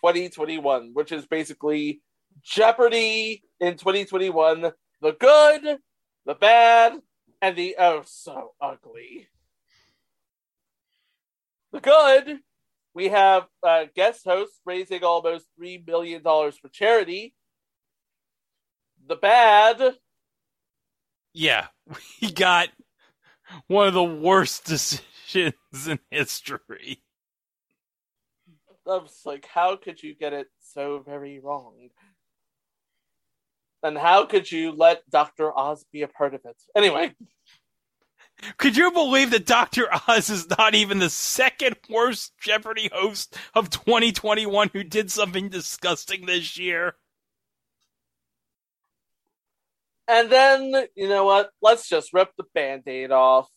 2021, 0.01 0.91
which 0.93 1.11
is 1.11 1.25
basically 1.25 2.01
Jeopardy 2.41 3.43
in 3.59 3.75
2021. 3.75 4.71
The 5.01 5.11
good, 5.13 5.79
the 6.25 6.35
bad, 6.35 6.99
and 7.41 7.55
the 7.55 7.75
oh 7.79 8.03
so 8.05 8.53
ugly. 8.61 9.27
The 11.71 11.79
good, 11.79 12.39
we 12.93 13.09
have 13.09 13.45
uh, 13.61 13.85
guest 13.95 14.25
hosts 14.25 14.59
raising 14.65 15.03
almost 15.03 15.45
$3 15.61 15.85
million 15.85 16.21
for 16.23 16.69
charity. 16.71 17.33
The 19.09 19.17
bad, 19.17 19.95
Yeah, 21.33 21.67
we 22.21 22.31
got 22.31 22.69
one 23.67 23.87
of 23.87 23.95
the 23.95 24.03
worst 24.03 24.65
decisions 24.67 25.53
in 25.87 25.99
history. 26.11 27.01
I 28.87 28.97
was 28.97 29.21
like, 29.25 29.47
how 29.47 29.75
could 29.77 30.01
you 30.01 30.15
get 30.15 30.33
it 30.33 30.47
so 30.61 31.03
very 31.05 31.39
wrong? 31.39 31.89
And 33.83 33.97
how 33.97 34.25
could 34.25 34.51
you 34.51 34.71
let 34.71 35.09
Dr. 35.09 35.57
Oz 35.57 35.85
be 35.91 36.03
a 36.03 36.07
part 36.07 36.35
of 36.35 36.41
it? 36.45 36.57
Anyway, 36.75 37.15
Could 38.57 38.77
you 38.77 38.91
believe 38.91 39.31
that 39.31 39.45
Dr. 39.45 39.89
Oz 40.07 40.29
is 40.29 40.49
not 40.49 40.75
even 40.75 40.99
the 40.99 41.09
second 41.09 41.75
worst 41.89 42.33
Jeopardy 42.39 42.89
host 42.93 43.37
of 43.53 43.69
2021 43.69 44.69
who 44.73 44.83
did 44.83 45.11
something 45.11 45.49
disgusting 45.49 46.25
this 46.25 46.57
year? 46.57 46.95
And 50.09 50.31
then, 50.31 50.87
you 50.95 51.07
know 51.07 51.23
what? 51.23 51.51
Let's 51.61 51.87
just 51.87 52.13
rip 52.13 52.31
the 52.35 52.45
band 52.55 52.83
aid 52.87 53.11
off. 53.11 53.47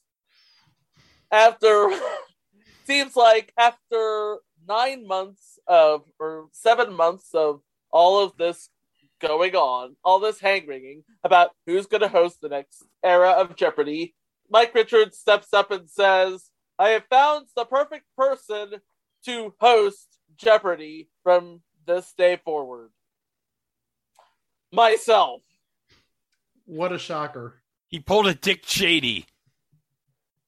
After, 1.30 1.88
seems 2.84 3.16
like 3.16 3.54
after 3.56 4.36
nine 4.68 5.06
months 5.06 5.58
of, 5.66 6.02
or 6.20 6.48
seven 6.52 6.92
months 6.92 7.30
of 7.32 7.62
all 7.90 8.22
of 8.22 8.36
this 8.36 8.68
going 9.18 9.54
on, 9.54 9.96
all 10.04 10.20
this 10.20 10.40
hand 10.40 10.68
wringing 10.68 11.04
about 11.24 11.52
who's 11.66 11.86
going 11.86 12.02
to 12.02 12.08
host 12.08 12.42
the 12.42 12.50
next 12.50 12.84
era 13.02 13.30
of 13.30 13.56
Jeopardy, 13.56 14.14
Mike 14.50 14.74
Richards 14.74 15.16
steps 15.16 15.54
up 15.54 15.70
and 15.70 15.88
says, 15.88 16.50
I 16.78 16.90
have 16.90 17.04
found 17.08 17.46
the 17.56 17.64
perfect 17.64 18.04
person 18.18 18.72
to 19.24 19.54
host 19.58 20.18
Jeopardy 20.36 21.08
from 21.22 21.62
this 21.86 22.12
day 22.18 22.38
forward. 22.44 22.90
Myself. 24.70 25.40
What 26.66 26.92
a 26.92 26.98
shocker. 26.98 27.62
He 27.88 28.00
pulled 28.00 28.26
a 28.26 28.34
Dick 28.34 28.62
Cheney. 28.64 29.26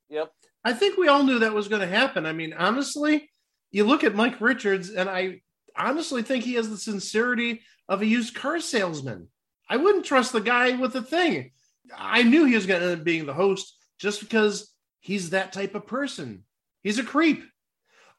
Yep. 0.08 0.32
I 0.64 0.72
think 0.72 0.96
we 0.96 1.08
all 1.08 1.22
knew 1.22 1.40
that 1.40 1.52
was 1.52 1.68
going 1.68 1.82
to 1.82 1.86
happen. 1.86 2.24
I 2.24 2.32
mean, 2.32 2.54
honestly, 2.54 3.28
you 3.70 3.84
look 3.84 4.04
at 4.04 4.14
Mike 4.14 4.40
Richards, 4.40 4.90
and 4.90 5.10
I 5.10 5.42
honestly 5.76 6.22
think 6.22 6.44
he 6.44 6.54
has 6.54 6.70
the 6.70 6.76
sincerity 6.76 7.62
of 7.88 8.00
a 8.00 8.06
used 8.06 8.34
car 8.34 8.60
salesman. 8.60 9.28
I 9.68 9.76
wouldn't 9.76 10.04
trust 10.04 10.32
the 10.32 10.40
guy 10.40 10.72
with 10.76 10.92
the 10.92 11.02
thing. 11.02 11.50
I 11.96 12.22
knew 12.22 12.44
he 12.44 12.54
was 12.54 12.66
going 12.66 12.80
to 12.80 12.90
end 12.90 13.00
up 13.00 13.04
being 13.04 13.26
the 13.26 13.34
host 13.34 13.76
just 13.98 14.20
because 14.20 14.72
he's 15.00 15.30
that 15.30 15.52
type 15.52 15.74
of 15.74 15.86
person. 15.86 16.44
He's 16.82 16.98
a 16.98 17.04
creep. 17.04 17.44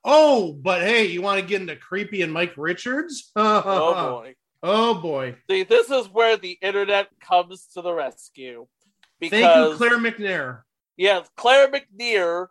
Oh, 0.04 0.54
but 0.54 0.82
hey, 0.82 1.06
you 1.06 1.22
want 1.22 1.42
to 1.42 1.48
get 1.48 1.62
into 1.62 1.76
creepy 1.76 2.22
and 2.22 2.32
Mike 2.32 2.54
Richards? 2.58 3.32
Oh 3.36 4.20
boy. 4.22 4.36
Oh 4.68 4.96
boy. 4.96 5.36
See, 5.48 5.62
this 5.62 5.92
is 5.92 6.08
where 6.10 6.38
the 6.38 6.58
internet 6.60 7.10
comes 7.20 7.68
to 7.76 7.84
the 7.84 7.94
rescue. 7.94 8.66
Because 9.20 9.40
Thank 9.40 9.72
you, 9.72 9.78
Claire 9.78 10.00
McNear. 10.00 10.62
yes, 10.98 11.30
Claire 11.38 11.70
McNear, 11.70 12.48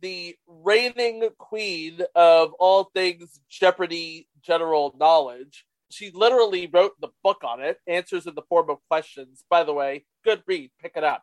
the 0.00 0.34
reigning 0.46 1.28
queen 1.36 2.00
of 2.14 2.54
all 2.54 2.84
things 2.94 3.38
Jeopardy 3.50 4.28
general 4.42 4.96
knowledge, 4.98 5.66
she 5.90 6.10
literally 6.10 6.68
wrote 6.72 6.98
the 7.00 7.08
book 7.22 7.44
on 7.44 7.60
it, 7.60 7.78
answers 7.86 8.26
in 8.26 8.34
the 8.34 8.42
form 8.48 8.70
of 8.70 8.78
questions. 8.88 9.44
By 9.50 9.64
the 9.64 9.74
way, 9.74 10.06
good 10.24 10.42
read, 10.46 10.70
pick 10.80 10.92
it 10.96 11.04
up. 11.04 11.22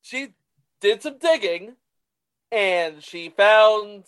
She 0.00 0.28
did 0.80 1.02
some 1.02 1.18
digging 1.18 1.76
and 2.50 3.02
she 3.02 3.28
found 3.28 4.04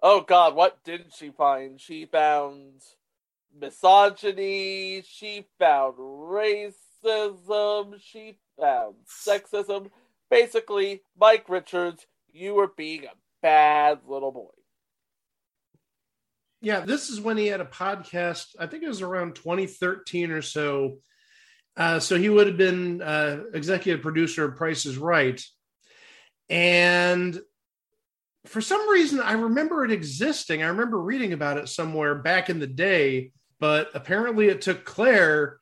oh 0.00 0.20
god, 0.20 0.54
what 0.54 0.78
didn't 0.84 1.12
she 1.12 1.30
find? 1.30 1.80
She 1.80 2.06
found 2.06 2.82
misogyny, 3.56 5.02
she 5.02 5.46
found 5.58 5.96
racism, 5.96 6.74
she 8.00 8.38
found 8.58 8.96
sexism. 9.06 9.90
Basically, 10.30 11.02
Mike 11.18 11.48
Richards, 11.48 12.06
you 12.32 12.54
were 12.54 12.72
being 12.76 13.04
a 13.04 13.14
bad 13.42 14.00
little 14.06 14.32
boy. 14.32 14.50
Yeah, 16.60 16.80
this 16.80 17.08
is 17.08 17.20
when 17.20 17.36
he 17.36 17.46
had 17.46 17.60
a 17.60 17.66
podcast. 17.66 18.56
I 18.58 18.66
think 18.66 18.82
it 18.82 18.88
was 18.88 19.02
around 19.02 19.36
2013 19.36 20.32
or 20.32 20.42
so. 20.42 20.98
Uh, 21.76 22.00
so 22.00 22.16
he 22.16 22.28
would 22.28 22.48
have 22.48 22.56
been 22.56 23.00
uh, 23.00 23.42
executive 23.54 24.02
producer 24.02 24.44
of 24.44 24.56
Price 24.56 24.84
is 24.84 24.98
Right. 24.98 25.40
And 26.50 27.38
for 28.46 28.60
some 28.60 28.88
reason, 28.88 29.20
I 29.20 29.32
remember 29.32 29.84
it 29.84 29.92
existing. 29.92 30.62
I 30.62 30.68
remember 30.68 30.98
reading 31.00 31.32
about 31.32 31.58
it 31.58 31.68
somewhere 31.68 32.16
back 32.16 32.50
in 32.50 32.58
the 32.58 32.66
day, 32.66 33.30
but 33.60 33.90
apparently 33.94 34.48
it 34.48 34.62
took 34.62 34.84
Claire 34.84 35.58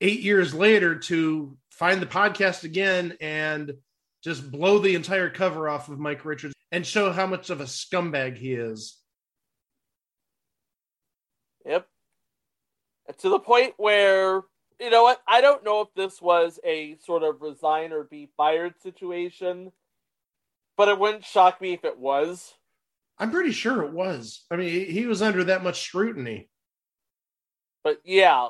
eight 0.00 0.20
years 0.20 0.54
later 0.54 0.96
to 0.98 1.56
find 1.70 2.00
the 2.00 2.06
podcast 2.06 2.64
again 2.64 3.16
and 3.20 3.74
just 4.22 4.50
blow 4.50 4.78
the 4.78 4.94
entire 4.94 5.30
cover 5.30 5.68
off 5.68 5.88
of 5.88 5.98
Mike 5.98 6.24
Richards 6.24 6.54
and 6.72 6.86
show 6.86 7.10
how 7.12 7.26
much 7.26 7.50
of 7.50 7.60
a 7.60 7.64
scumbag 7.64 8.36
he 8.36 8.52
is. 8.52 8.98
Yep. 11.66 11.86
to 13.18 13.28
the 13.28 13.38
point 13.38 13.74
where 13.76 14.42
you 14.80 14.88
know 14.88 15.02
what? 15.02 15.20
I 15.28 15.42
don't 15.42 15.62
know 15.62 15.82
if 15.82 15.88
this 15.94 16.22
was 16.22 16.58
a 16.64 16.96
sort 17.04 17.22
of 17.22 17.42
resign 17.42 17.92
or 17.92 18.04
be 18.04 18.30
fired 18.36 18.80
situation, 18.82 19.72
but 20.78 20.88
it 20.88 20.98
wouldn't 20.98 21.24
shock 21.24 21.60
me 21.60 21.74
if 21.74 21.84
it 21.84 21.98
was. 21.98 22.54
I'm 23.18 23.30
pretty 23.30 23.52
sure 23.52 23.82
it 23.82 23.92
was. 23.92 24.46
I 24.50 24.56
mean, 24.56 24.70
he- 24.70 24.86
he 24.86 25.04
was 25.06 25.20
under 25.20 25.44
that 25.44 25.62
much 25.62 25.82
scrutiny. 25.82 26.49
But 27.82 28.00
yeah, 28.04 28.48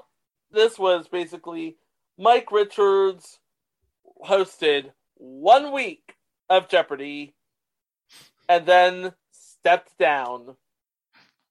this 0.51 0.79
was 0.79 1.09
basically 1.09 1.77
Mike 2.19 2.51
Richards 2.53 3.39
hosted 4.25 4.91
one 5.17 5.73
week 5.73 6.17
of 6.49 6.69
Jeopardy 6.69 7.35
and 8.49 8.67
then 8.67 9.13
stepped 9.33 9.97
down. 9.99 10.57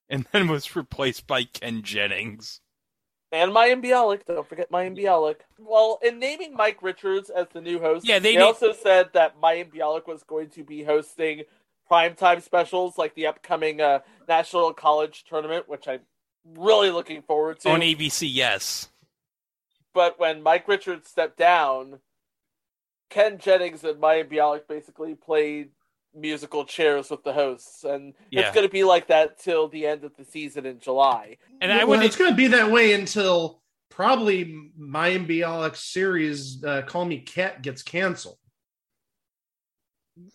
And 0.08 0.26
then 0.32 0.48
was 0.48 0.74
replaced 0.76 1.26
by 1.26 1.44
Ken 1.44 1.82
Jennings. 1.82 2.60
And 3.32 3.52
Mayim 3.52 3.82
Bialik. 3.82 4.26
Don't 4.26 4.48
forget 4.48 4.72
Mayim 4.72 4.98
Bialik. 4.98 5.36
Well, 5.58 6.00
in 6.02 6.18
naming 6.18 6.54
Mike 6.54 6.82
Richards 6.82 7.30
as 7.30 7.46
the 7.52 7.60
new 7.60 7.78
host, 7.78 8.06
Yeah, 8.06 8.18
they 8.18 8.34
they 8.34 8.40
na- 8.40 8.46
also 8.46 8.72
said 8.72 9.10
that 9.14 9.40
Mayim 9.40 9.72
Bialik 9.72 10.08
was 10.08 10.24
going 10.24 10.50
to 10.50 10.64
be 10.64 10.82
hosting 10.82 11.44
primetime 11.90 12.42
specials 12.42 12.98
like 12.98 13.14
the 13.14 13.26
upcoming 13.28 13.80
uh, 13.80 14.00
National 14.28 14.72
College 14.72 15.24
Tournament, 15.28 15.68
which 15.68 15.86
I'm 15.86 16.00
really 16.44 16.90
looking 16.90 17.22
forward 17.22 17.60
to. 17.60 17.70
On 17.70 17.80
ABC, 17.80 18.28
yes. 18.30 18.88
but 19.94 20.18
when 20.18 20.42
Mike 20.42 20.66
Richards 20.68 21.08
stepped 21.08 21.36
down, 21.36 22.00
Ken 23.10 23.38
Jennings 23.38 23.82
and 23.84 24.00
Mayim 24.00 24.30
Bialik 24.30 24.68
basically 24.68 25.14
played 25.14 25.70
musical 26.14 26.64
chairs 26.64 27.10
with 27.10 27.22
the 27.24 27.32
hosts, 27.32 27.84
and 27.84 28.14
Yeah. 28.30 28.42
it's 28.42 28.54
going 28.54 28.66
to 28.66 28.72
be 28.72 28.84
like 28.84 29.08
that 29.08 29.38
till 29.38 29.68
the 29.68 29.86
end 29.86 30.04
of 30.04 30.16
the 30.16 30.24
season 30.24 30.66
in 30.66 30.78
July. 30.80 31.36
And 31.60 31.72
I 31.72 31.84
well, 31.84 31.98
would 31.98 32.06
it's 32.06 32.16
going 32.16 32.30
to 32.30 32.36
be 32.36 32.48
that 32.48 32.70
way 32.70 32.92
until 32.94 33.62
probably 33.90 34.70
Mayim 34.78 35.28
Bialik's 35.28 35.84
series 35.92 36.62
uh, 36.64 36.82
"Call 36.82 37.04
Me 37.04 37.18
Cat" 37.20 37.62
gets 37.62 37.82
canceled. 37.82 38.38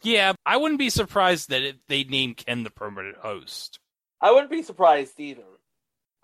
yeah, 0.01 0.33
I 0.45 0.57
wouldn't 0.57 0.79
be 0.79 0.89
surprised 0.89 1.49
that 1.49 1.61
it, 1.61 1.77
they 1.87 2.03
named 2.03 2.37
Ken 2.37 2.63
the 2.63 2.69
permanent 2.69 3.17
host. 3.17 3.79
I 4.21 4.31
wouldn't 4.31 4.51
be 4.51 4.63
surprised 4.63 5.19
either. 5.19 5.43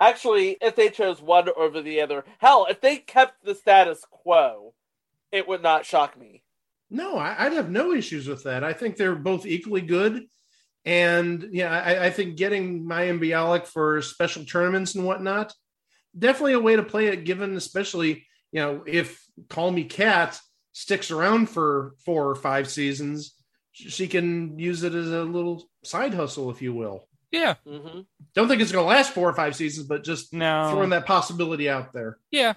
Actually, 0.02 0.58
if 0.62 0.76
they 0.76 0.90
chose 0.90 1.22
one 1.22 1.48
over 1.56 1.80
the 1.80 2.02
other, 2.02 2.26
hell, 2.40 2.66
if 2.68 2.82
they 2.82 2.98
kept 2.98 3.46
the 3.46 3.54
status 3.54 4.04
quo, 4.10 4.74
it 5.32 5.48
would 5.48 5.62
not 5.62 5.86
shock 5.86 6.20
me. 6.20 6.42
No, 6.90 7.18
I, 7.18 7.36
I'd 7.46 7.54
have 7.54 7.70
no 7.70 7.94
issues 7.94 8.28
with 8.28 8.44
that. 8.44 8.64
I 8.64 8.74
think 8.74 8.98
they're 8.98 9.16
both 9.16 9.46
equally 9.46 9.82
good. 9.82 10.26
And 10.86 11.50
yeah, 11.52 11.70
I, 11.70 12.08
I 12.08 12.10
think 12.10 12.36
getting 12.36 12.84
Mayim 12.84 13.22
Bialik 13.22 13.68
for 13.68 14.02
special 14.02 14.44
tournaments 14.44 14.96
and 14.96 15.06
whatnot, 15.06 15.54
definitely 16.18 16.54
a 16.54 16.60
way 16.60 16.76
to 16.76 16.84
play 16.84 17.08
it, 17.08 17.24
given 17.24 17.56
especially, 17.56 18.26
you 18.52 18.60
know, 18.60 18.84
if 18.88 19.24
Call 19.50 19.70
Me 19.70 19.84
Cat 19.84 20.40
sticks 20.72 21.12
around 21.12 21.48
for 21.48 21.94
four 22.04 22.28
or 22.28 22.36
five 22.36 22.68
seasons, 22.68 23.36
she 23.72 24.08
can 24.08 24.58
use 24.58 24.82
it 24.82 24.96
as 24.96 25.12
a 25.12 25.24
little 25.24 25.70
side 25.84 26.16
hustle, 26.16 26.50
if 26.50 26.62
you 26.62 26.74
will. 26.74 27.08
Yeah, 27.32 27.56
hmm 27.68 28.02
Don't 28.36 28.48
think 28.48 28.62
it's 28.62 28.72
going 28.72 28.84
to 28.86 28.90
last 28.90 29.14
four 29.14 29.30
or 29.30 29.34
five 29.34 29.56
seasons, 29.56 29.88
but 29.88 30.04
just 30.04 30.34
no. 30.34 30.70
throwing 30.72 30.90
that 30.90 31.06
possibility 31.06 31.70
out 31.70 31.94
there. 31.94 32.18
Yeah, 32.32 32.54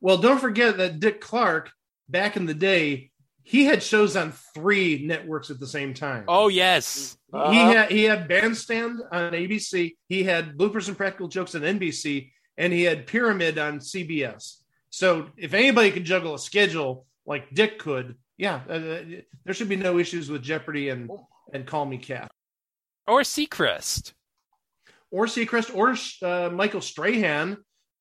Well, 0.00 0.18
don't 0.18 0.40
forget 0.40 0.76
that 0.78 0.98
Dick 1.00 1.20
Clark, 1.20 1.70
back 2.08 2.36
in 2.36 2.46
the 2.46 2.54
day, 2.54 3.10
he 3.42 3.64
had 3.64 3.82
shows 3.82 4.16
on 4.16 4.32
three 4.54 5.04
networks 5.06 5.50
at 5.50 5.58
the 5.60 5.66
same 5.66 5.94
time. 5.94 6.24
oh 6.28 6.48
yes. 6.48 7.16
He 7.32 7.36
Uh-huh. 7.38 7.52
had 7.72 7.90
he 7.90 8.02
had 8.04 8.26
Bandstand 8.28 9.00
on 9.12 9.32
ABC, 9.32 9.96
he 10.08 10.24
had 10.24 10.56
Bloopers 10.56 10.88
and 10.88 10.96
Practical 10.96 11.28
Jokes 11.28 11.54
on 11.54 11.62
NBC, 11.62 12.32
and 12.58 12.72
he 12.72 12.82
had 12.82 13.06
Pyramid 13.06 13.58
on 13.58 13.78
CBS. 13.78 14.56
So 14.90 15.28
if 15.36 15.54
anybody 15.54 15.92
could 15.92 16.04
juggle 16.04 16.34
a 16.34 16.38
schedule 16.38 17.06
like 17.26 17.52
Dick 17.54 17.78
could, 17.78 18.16
yeah, 18.36 18.60
uh, 18.68 18.72
uh, 18.72 19.02
there 19.44 19.54
should 19.54 19.68
be 19.68 19.76
no 19.76 19.98
issues 19.98 20.28
with 20.28 20.42
Jeopardy 20.42 20.88
and 20.88 21.08
and 21.52 21.64
Call 21.66 21.86
Me 21.86 21.98
Cat 21.98 22.30
Or 23.10 23.22
Seacrest. 23.22 24.12
or 25.10 25.26
Seacrest 25.26 25.74
or 25.74 25.96
uh, 26.26 26.48
Michael 26.50 26.80
Strahan 26.80 27.56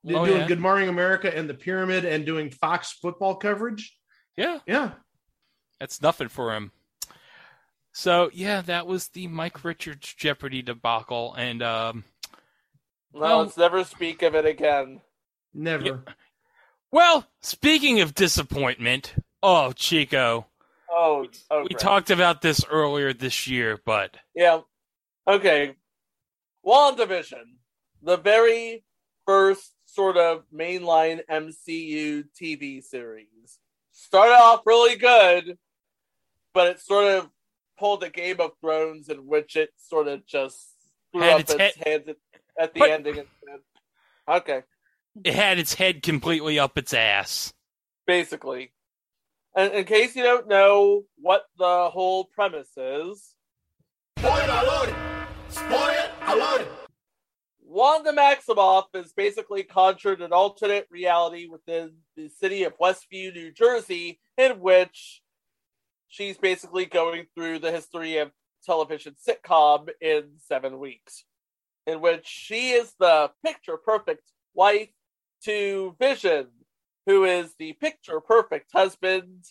Oh, 0.07 0.25
doing 0.25 0.41
yeah. 0.41 0.47
Good 0.47 0.59
Morning 0.59 0.87
America 0.87 1.35
and 1.35 1.49
the 1.49 1.53
Pyramid 1.55 2.05
and 2.05 2.25
doing 2.25 2.51
Fox 2.51 2.93
football 3.01 3.35
coverage. 3.35 3.97
Yeah, 4.37 4.59
Yeah, 4.65 4.91
that's 5.79 6.01
nothing 6.01 6.29
for 6.29 6.53
him. 6.55 6.71
So 7.91 8.29
yeah, 8.33 8.61
that 8.61 8.87
was 8.87 9.09
the 9.09 9.27
Mike 9.27 9.65
Richards 9.65 10.13
Jeopardy 10.13 10.61
debacle, 10.61 11.33
and 11.33 11.61
um, 11.63 12.03
No, 13.13 13.19
Well- 13.19 13.39
let's 13.39 13.57
never 13.57 13.83
speak 13.83 14.21
of 14.21 14.35
it 14.35 14.45
again. 14.45 15.01
never. 15.53 16.05
well, 16.91 17.27
speaking 17.41 17.99
of 17.99 18.13
disappointment, 18.13 19.15
oh 19.43 19.71
Chico, 19.73 20.45
Oh, 20.91 21.27
oh 21.51 21.63
we 21.63 21.69
crap. 21.69 21.79
talked 21.81 22.09
about 22.11 22.41
this 22.41 22.63
earlier 22.69 23.11
this 23.11 23.47
year, 23.47 23.77
but 23.85 24.15
Yeah. 24.35 24.61
Okay. 25.29 25.75
WandaVision, 26.65 27.43
the 28.01 28.17
very 28.17 28.83
first 29.25 29.73
sort 29.85 30.17
of 30.17 30.43
mainline 30.53 31.21
MCU 31.29 32.23
TV 32.39 32.83
series, 32.83 33.59
started 33.91 34.33
off 34.33 34.61
really 34.65 34.95
good, 34.95 35.57
but 36.53 36.67
it 36.67 36.79
sort 36.79 37.05
of 37.13 37.29
pulled 37.77 38.03
a 38.03 38.09
Game 38.09 38.39
of 38.39 38.51
Thrones 38.59 39.07
in 39.09 39.27
which 39.27 39.55
it 39.55 39.69
sort 39.77 40.07
of 40.07 40.25
just 40.25 40.67
threw 41.11 41.21
Had 41.21 41.33
up 41.33 41.39
its 41.41 41.53
its, 41.53 41.59
head- 41.61 41.73
hands 41.85 42.07
at, 42.09 42.15
at 42.59 42.73
the 42.73 42.79
But- 42.79 42.89
ending 42.91 43.17
instead. 43.17 43.59
Okay, 44.27 44.63
it 45.23 45.33
had 45.35 45.59
its 45.59 45.75
head 45.75 46.01
completely 46.03 46.57
up 46.59 46.77
its 46.77 46.93
ass. 46.93 47.53
basically. 48.07 48.73
And 49.55 49.73
in 49.73 49.85
case 49.85 50.15
you 50.15 50.23
don't 50.23 50.47
know 50.47 51.03
what 51.17 51.45
the 51.57 51.89
whole 51.89 52.25
premise 52.25 52.69
is, 52.77 53.35
Spoiler 55.49 55.77
alert! 55.77 56.11
Spoiler 56.27 56.37
alert! 56.37 56.67
Wanda 57.61 58.11
Maximoff 58.11 58.85
is 58.95 59.13
basically 59.13 59.63
conjured 59.63 60.21
an 60.21 60.33
alternate 60.33 60.87
reality 60.89 61.47
within 61.47 61.91
the 62.15 62.27
city 62.29 62.63
of 62.63 62.77
Westview, 62.77 63.33
New 63.33 63.51
Jersey, 63.51 64.19
in 64.37 64.59
which 64.59 65.21
she's 66.07 66.37
basically 66.37 66.85
going 66.85 67.27
through 67.35 67.59
the 67.59 67.71
history 67.71 68.17
of 68.17 68.31
television 68.65 69.15
sitcom 69.15 69.89
in 70.01 70.31
seven 70.37 70.79
weeks, 70.79 71.25
in 71.85 72.01
which 72.01 72.25
she 72.25 72.71
is 72.71 72.93
the 72.99 73.31
picture 73.45 73.77
perfect 73.77 74.31
wife 74.53 74.89
to 75.43 75.95
Vision, 75.99 76.47
who 77.05 77.23
is 77.23 77.53
the 77.57 77.73
picture 77.73 78.19
perfect 78.19 78.71
husband, 78.73 79.45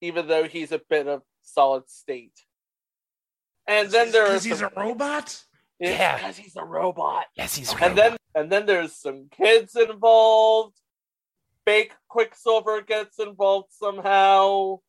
even 0.00 0.26
though 0.26 0.44
he's 0.44 0.72
a 0.72 0.82
bit 0.90 1.06
of 1.06 1.22
solid 1.42 1.88
state. 1.88 2.44
And 3.66 3.90
then 3.90 4.10
there's 4.12 4.28
because 4.28 4.46
is 4.46 4.52
he's 4.52 4.60
a 4.60 4.72
robot. 4.76 5.42
Yeah. 5.78 6.16
because 6.16 6.36
he's 6.36 6.56
a 6.56 6.64
robot. 6.64 7.24
Yes, 7.36 7.56
he's 7.56 7.72
And 7.80 7.96
then 7.96 8.16
and 8.34 8.50
then 8.50 8.66
there's 8.66 8.94
some 8.96 9.28
kids 9.30 9.76
involved. 9.76 10.76
Fake 11.64 11.92
Quicksilver 12.08 12.82
gets 12.82 13.18
involved 13.18 13.68
somehow. 13.72 14.80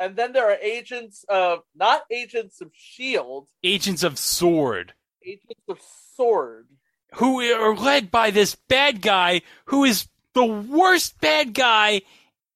And 0.00 0.16
then 0.16 0.32
there 0.32 0.50
are 0.50 0.56
agents 0.60 1.24
of 1.28 1.60
not 1.76 2.02
agents 2.10 2.60
of 2.60 2.70
Shield, 2.74 3.46
Agents 3.62 4.02
of 4.02 4.18
Sword, 4.18 4.94
agents 5.24 5.62
of 5.68 5.78
Sword. 6.16 6.66
who 7.14 7.40
are 7.40 7.76
led 7.76 8.10
by 8.10 8.30
this 8.30 8.56
bad 8.68 9.00
guy 9.00 9.42
who 9.66 9.84
is 9.84 10.08
the 10.34 10.44
worst 10.44 11.20
bad 11.20 11.54
guy 11.54 12.00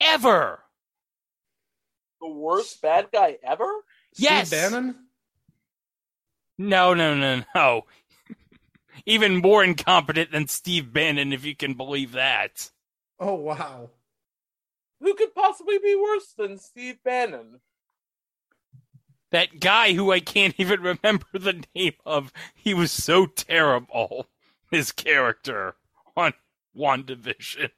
ever. 0.01 0.61
The 2.21 2.29
worst 2.29 2.81
bad 2.83 3.09
guy 3.13 3.37
ever? 3.45 3.71
Yes. 4.17 4.49
Steve 4.49 4.59
Bannon. 4.61 5.06
No, 6.59 6.95
no, 6.95 7.15
no, 7.15 7.43
no. 7.55 7.83
Even 9.05 9.37
more 9.37 9.63
incompetent 9.63 10.33
than 10.33 10.49
Steve 10.49 10.93
Bannon, 10.93 11.33
if 11.33 11.45
you 11.45 11.55
can 11.55 11.75
believe 11.75 12.13
that. 12.13 12.71
Oh 13.21 13.35
wow. 13.35 13.91
Who 15.01 15.15
could 15.15 15.35
possibly 15.35 15.79
be 15.79 15.95
worse 15.95 16.33
than 16.37 16.59
Steve 16.59 16.99
Bannon? 17.05 17.61
That 19.31 19.61
guy 19.61 19.93
who 19.93 20.13
I 20.13 20.21
can't 20.21 20.55
even 20.59 20.81
remember 20.81 21.27
the 21.33 21.65
name 21.75 21.95
of. 22.05 22.33
He 22.55 22.75
was 22.75 22.91
so 22.93 23.27
terrible. 23.27 24.27
His 24.71 24.93
character 24.93 25.77
on 26.17 26.33
WandaVision. 26.77 27.71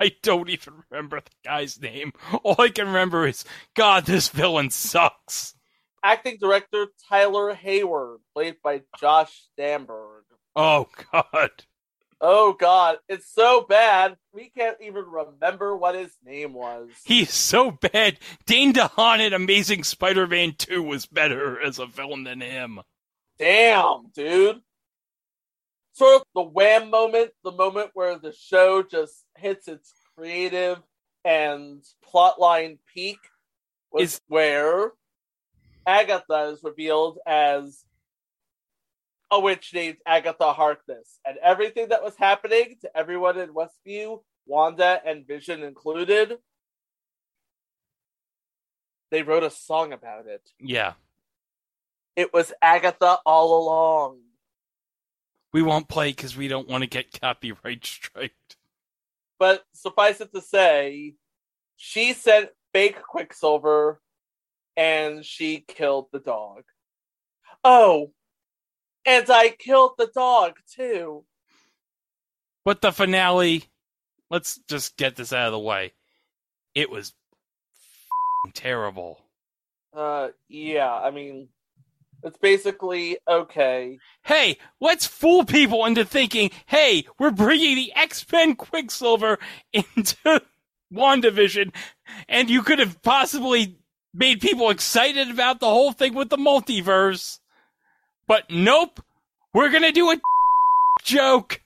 I 0.00 0.12
don't 0.22 0.50
even 0.50 0.84
remember 0.90 1.20
the 1.20 1.30
guy's 1.44 1.80
name. 1.80 2.12
All 2.42 2.56
I 2.58 2.68
can 2.68 2.88
remember 2.88 3.26
is, 3.26 3.44
God, 3.74 4.04
this 4.06 4.28
villain 4.28 4.70
sucks. 4.70 5.54
Acting 6.02 6.36
director 6.40 6.86
Tyler 7.08 7.54
Hayward, 7.54 8.20
played 8.34 8.56
by 8.62 8.82
Josh 8.98 9.44
Stamberg. 9.52 10.24
Oh, 10.54 10.88
God. 11.12 11.50
Oh 12.18 12.54
god, 12.54 12.96
it's 13.10 13.30
so 13.30 13.66
bad 13.68 14.16
we 14.32 14.48
can't 14.48 14.78
even 14.80 15.04
remember 15.04 15.76
what 15.76 15.94
his 15.94 16.16
name 16.24 16.54
was. 16.54 16.88
He's 17.04 17.30
so 17.34 17.70
bad. 17.72 18.18
Dane 18.46 18.72
DeHaan 18.72 19.20
in 19.20 19.34
Amazing 19.34 19.84
Spider-Man 19.84 20.54
2 20.56 20.82
was 20.82 21.04
better 21.04 21.60
as 21.60 21.78
a 21.78 21.84
villain 21.84 22.24
than 22.24 22.40
him. 22.40 22.80
Damn, 23.38 24.06
dude. 24.14 24.62
sort 25.92 26.22
of 26.22 26.26
the 26.34 26.40
wham 26.42 26.88
moment, 26.88 27.32
the 27.44 27.52
moment 27.52 27.90
where 27.92 28.18
the 28.18 28.32
show 28.32 28.82
just 28.82 29.24
hits 29.36 29.68
its 29.68 29.92
creative 30.16 30.78
and 31.22 31.84
plotline 32.10 32.78
peak, 32.94 33.18
was 33.92 34.14
Is- 34.14 34.20
where 34.28 34.92
Agatha 35.86 36.50
is 36.52 36.60
revealed 36.64 37.18
as 37.26 37.84
a 39.30 39.40
witch 39.40 39.72
named 39.72 39.98
Agatha 40.04 40.52
Harkness. 40.52 41.20
And 41.24 41.36
everything 41.38 41.88
that 41.88 42.02
was 42.02 42.14
happening 42.16 42.76
to 42.82 42.96
everyone 42.96 43.38
in 43.38 43.50
Westview, 43.50 44.22
Wanda 44.46 45.00
and 45.04 45.26
Vision 45.26 45.62
included, 45.62 46.38
they 49.10 49.22
wrote 49.22 49.44
a 49.44 49.50
song 49.50 49.92
about 49.92 50.26
it. 50.26 50.42
Yeah. 50.60 50.94
It 52.16 52.32
was 52.32 52.52
Agatha 52.60 53.18
all 53.24 53.62
along. 53.62 54.20
We 55.52 55.62
won't 55.62 55.88
play 55.88 56.10
because 56.10 56.36
we 56.36 56.48
don't 56.48 56.68
want 56.68 56.82
to 56.82 56.88
get 56.88 57.20
copyright 57.20 57.84
striked. 57.84 58.56
But 59.38 59.64
suffice 59.72 60.20
it 60.20 60.32
to 60.34 60.40
say, 60.40 61.14
she 61.76 62.12
sent 62.14 62.50
fake 62.72 63.02
Quicksilver 63.02 64.00
and 64.76 65.24
she 65.24 65.64
killed 65.66 66.08
the 66.12 66.18
dog. 66.18 66.64
Oh, 67.64 68.12
and 69.06 69.28
I 69.30 69.50
killed 69.50 69.92
the 69.98 70.10
dog 70.14 70.54
too. 70.74 71.24
But 72.64 72.80
the 72.80 72.92
finale, 72.92 73.64
let's 74.30 74.58
just 74.68 74.96
get 74.96 75.16
this 75.16 75.32
out 75.32 75.46
of 75.46 75.52
the 75.52 75.58
way. 75.58 75.92
It 76.74 76.90
was 76.90 77.14
f***ing 77.74 78.52
terrible. 78.52 79.20
Uh, 79.94 80.28
yeah, 80.48 80.92
I 80.92 81.10
mean, 81.10 81.48
it's 82.22 82.38
basically 82.38 83.18
okay. 83.28 83.98
Hey, 84.24 84.58
let's 84.80 85.06
fool 85.06 85.44
people 85.44 85.84
into 85.84 86.04
thinking, 86.04 86.50
hey, 86.66 87.06
we're 87.18 87.30
bringing 87.30 87.76
the 87.76 87.92
X 87.94 88.26
Men 88.30 88.56
Quicksilver 88.56 89.38
into 89.72 90.42
WandaVision, 90.92 91.72
and 92.28 92.50
you 92.50 92.62
could 92.62 92.80
have 92.80 93.00
possibly 93.02 93.78
made 94.16 94.40
people 94.40 94.70
excited 94.70 95.30
about 95.30 95.60
the 95.60 95.66
whole 95.66 95.92
thing 95.92 96.14
with 96.14 96.30
the 96.30 96.38
multiverse. 96.38 97.38
But 98.26 98.44
nope, 98.50 99.00
we're 99.52 99.70
gonna 99.70 99.92
do 99.92 100.10
a 100.10 100.16
joke. 101.02 101.60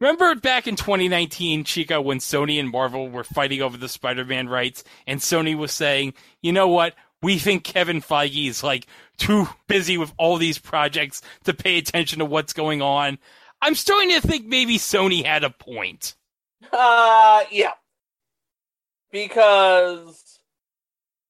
Remember 0.00 0.34
back 0.34 0.66
in 0.66 0.74
2019, 0.74 1.62
Chico, 1.62 2.00
when 2.00 2.18
Sony 2.18 2.58
and 2.58 2.70
Marvel 2.70 3.08
were 3.08 3.22
fighting 3.22 3.62
over 3.62 3.76
the 3.76 3.88
Spider 3.88 4.24
Man 4.24 4.48
rights, 4.48 4.82
and 5.06 5.20
Sony 5.20 5.56
was 5.56 5.72
saying, 5.72 6.14
you 6.40 6.52
know 6.52 6.68
what? 6.68 6.94
We 7.20 7.38
think 7.38 7.62
Kevin 7.62 8.00
Feige 8.00 8.48
is 8.48 8.64
like 8.64 8.86
too 9.16 9.48
busy 9.68 9.96
with 9.98 10.12
all 10.18 10.38
these 10.38 10.58
projects 10.58 11.22
to 11.44 11.54
pay 11.54 11.78
attention 11.78 12.18
to 12.18 12.24
what's 12.24 12.52
going 12.52 12.82
on. 12.82 13.18
I'm 13.60 13.76
starting 13.76 14.10
to 14.10 14.20
think 14.20 14.44
maybe 14.44 14.76
Sony 14.76 15.24
had 15.24 15.44
a 15.44 15.50
point. 15.50 16.16
Uh, 16.72 17.44
yeah. 17.52 17.72
Because, 19.12 20.40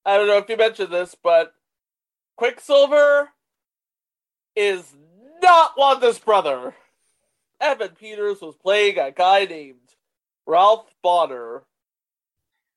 I 0.07 0.17
don't 0.17 0.29
know 0.29 0.39
if 0.39 0.49
you 0.49 0.57
mentioned 0.57 0.93
this, 0.93 1.17
but 1.21 1.53
Quicksilver 2.37 3.31
is 4.57 4.95
not 5.43 5.73
Wanda's 5.77 6.19
brother. 6.19 6.75
Evan 7.61 7.91
Peters 7.91 8.41
was 8.41 8.57
playing 8.57 8.99
a 8.99 9.11
guy 9.11 9.45
named 9.45 9.77
Ralph 10.47 10.87
Bohner. 11.05 11.63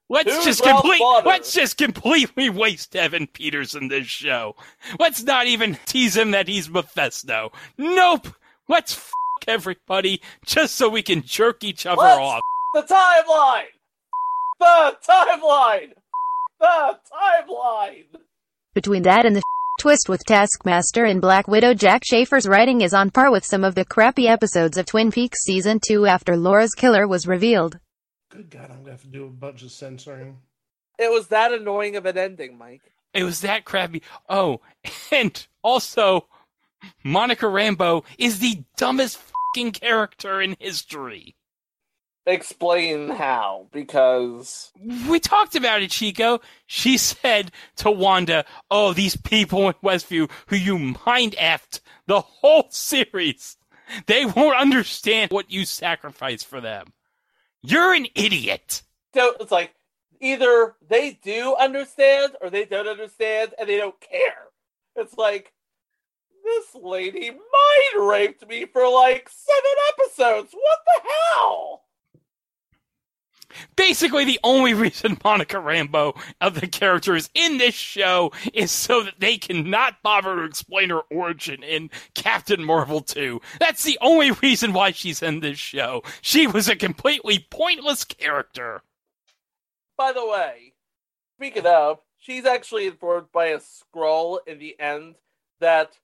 Let's 0.10 0.32
Who's 0.32 0.46
just 0.46 0.66
Ralph 0.66 0.82
complete. 0.82 1.02
Bohner? 1.02 1.26
Let's 1.26 1.54
just 1.54 1.78
completely 1.78 2.50
waste 2.50 2.96
Evan 2.96 3.28
Peters 3.28 3.76
in 3.76 3.88
this 3.88 4.08
show. 4.08 4.56
Let's 5.00 5.24
not 5.24 5.48
even 5.48 5.78
tease 5.86 6.16
him 6.16 6.32
that 6.32 6.48
he's 6.48 6.70
Mephisto. 6.70 7.52
Nope. 7.78 8.28
Let's 8.68 8.96
f- 8.96 9.12
everybody 9.48 10.22
just 10.46 10.76
so 10.76 10.90
we 10.90 11.02
can 11.02 11.22
jerk 11.22 11.64
each 11.64 11.86
other 11.86 12.02
Let's 12.02 12.20
off. 12.20 12.42
The 12.74 12.82
timeline! 12.82 13.75
The 14.60 14.98
timeline! 15.08 15.94
The 16.60 17.00
timeline! 17.12 18.06
Between 18.74 19.04
that 19.04 19.26
and 19.26 19.36
the 19.36 19.42
twist 19.80 20.08
with 20.10 20.24
Taskmaster 20.26 21.06
and 21.06 21.22
Black 21.22 21.48
Widow, 21.48 21.74
Jac 21.74 22.04
Schaeffer's 22.06 22.48
writing 22.48 22.82
is 22.82 22.94
on 22.94 23.12
par 23.12 23.32
with 23.32 23.46
some 23.46 23.64
of 23.64 23.76
the 23.76 23.86
crappy 23.86 24.28
episodes 24.28 24.78
of 24.78 24.86
Twin 24.86 25.12
Peaks 25.12 25.44
season 25.44 25.80
2 25.86 26.06
after 26.06 26.38
Laura's 26.38 26.74
killer 26.74 27.08
was 27.08 27.28
revealed. 27.28 27.80
Good 28.32 28.50
God, 28.50 28.72
I'm 28.72 28.80
gonna 28.80 28.92
have 28.92 29.02
to 29.02 29.08
do 29.08 29.26
a 29.26 29.30
bunch 29.30 29.64
of 29.64 29.72
censoring. 29.72 30.38
It 30.98 31.12
was 31.12 31.28
that 31.28 31.54
annoying 31.54 31.96
of 31.96 32.06
an 32.06 32.18
ending, 32.18 32.58
Mike. 32.58 32.94
It 33.14 33.24
was 33.24 33.42
that 33.42 33.66
crappy. 33.66 34.02
Oh, 34.30 34.62
and 35.12 35.46
also, 35.62 36.28
Monica 37.04 37.46
Rambeau 37.46 38.04
is 38.18 38.40
the 38.40 38.64
dumbest 38.78 39.18
fucking 39.18 39.74
character 39.74 40.42
in 40.42 40.56
history. 40.60 41.36
Explain 42.28 43.10
how, 43.10 43.68
because 43.72 44.72
We 45.08 45.20
talked 45.20 45.56
about 45.56 45.84
it, 45.84 45.92
Chico. 45.92 46.40
She 46.66 46.98
said 46.98 47.52
to 47.78 47.92
Wanda, 47.92 48.46
Oh, 48.72 48.94
these 48.94 49.16
people 49.16 49.68
in 49.68 49.74
Westview 49.84 50.30
who 50.48 50.56
you 50.56 50.78
mind 51.06 51.36
effed 51.40 51.82
the 52.08 52.22
whole 52.22 52.66
series, 52.72 53.58
they 54.08 54.26
won't 54.26 54.58
understand 54.58 55.32
what 55.32 55.52
you 55.52 55.66
sacrifice 55.66 56.44
for 56.44 56.60
them. 56.60 56.94
You're 57.62 57.94
an 57.94 58.08
idiot. 58.16 58.82
so 59.14 59.34
it's 59.40 59.52
like 59.52 59.74
either 60.20 60.76
they 60.88 61.20
do 61.24 61.56
understand 61.60 62.34
or 62.42 62.50
they 62.50 62.66
don't 62.66 62.88
understand 62.88 63.54
and 63.60 63.70
they 63.70 63.78
don't 63.78 64.00
care. 64.02 64.46
It's 64.96 65.16
like 65.16 65.52
this 66.44 66.82
lady 66.82 67.30
mind 67.32 68.08
raped 68.10 68.48
me 68.48 68.66
for 68.66 68.88
like 68.90 69.30
seven 69.30 69.72
episodes. 69.94 70.54
What 70.54 70.80
the 70.86 71.10
hell? 71.34 71.85
Basically, 73.76 74.26
the 74.26 74.40
only 74.44 74.74
reason 74.86 75.18
Monica 75.24 75.58
Rambeau 75.58 76.18
of 76.42 76.60
the 76.60 76.68
characters 76.68 77.30
in 77.34 77.58
this 77.58 77.76
show 77.76 78.32
is 78.54 78.72
so 78.72 79.04
that 79.04 79.20
they 79.20 79.38
cannot 79.38 80.02
bother 80.04 80.36
to 80.36 80.44
explain 80.44 80.90
her 80.90 81.02
origin 81.12 81.64
in 81.64 81.90
Captain 82.14 82.64
Marvel 82.64 83.02
2. 83.02 83.42
That's 83.60 83.84
the 83.84 83.98
only 84.02 84.32
reason 84.32 84.74
why 84.74 84.92
she's 84.92 85.22
in 85.22 85.40
this 85.40 85.60
show. 85.60 86.04
She 86.22 86.48
was 86.48 86.68
a 86.70 86.76
completely 86.76 87.46
pointless 87.50 88.04
character. 88.04 88.82
By 89.98 90.12
the 90.12 90.26
way, 90.26 90.74
speaking 91.38 91.66
of, 91.66 92.00
she's 92.18 92.46
actually 92.46 92.88
informed 92.88 93.32
by 93.32 93.48
a 93.48 93.60
Skrull 93.60 94.40
in 94.46 94.60
the 94.60 94.78
end 94.80 95.16
that 95.60 95.98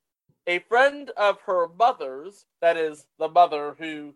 a 0.48 0.60
friend 0.60 1.12
of 1.18 1.42
her 1.42 1.68
mother's, 1.68 2.46
that 2.62 2.78
is 2.78 3.06
the 3.20 3.28
mother 3.30 3.76
who 3.78 4.14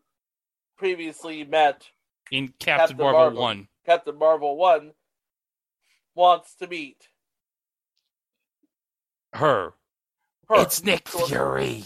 previously 0.78 1.44
met 1.44 1.90
In 2.32 2.48
Captain, 2.60 2.98
Captain 2.98 2.98
Marvel, 2.98 3.20
Marvel. 3.22 3.42
1. 3.42 3.68
Captain 3.86 4.18
Marvel 4.18 4.58
1, 4.58 4.92
wants 6.16 6.56
to 6.56 6.68
meet 6.68 7.10
Her. 9.34 9.74
her. 10.50 10.62
It's 10.62 10.84
Nick 10.84 11.08
Fury. 11.08 11.86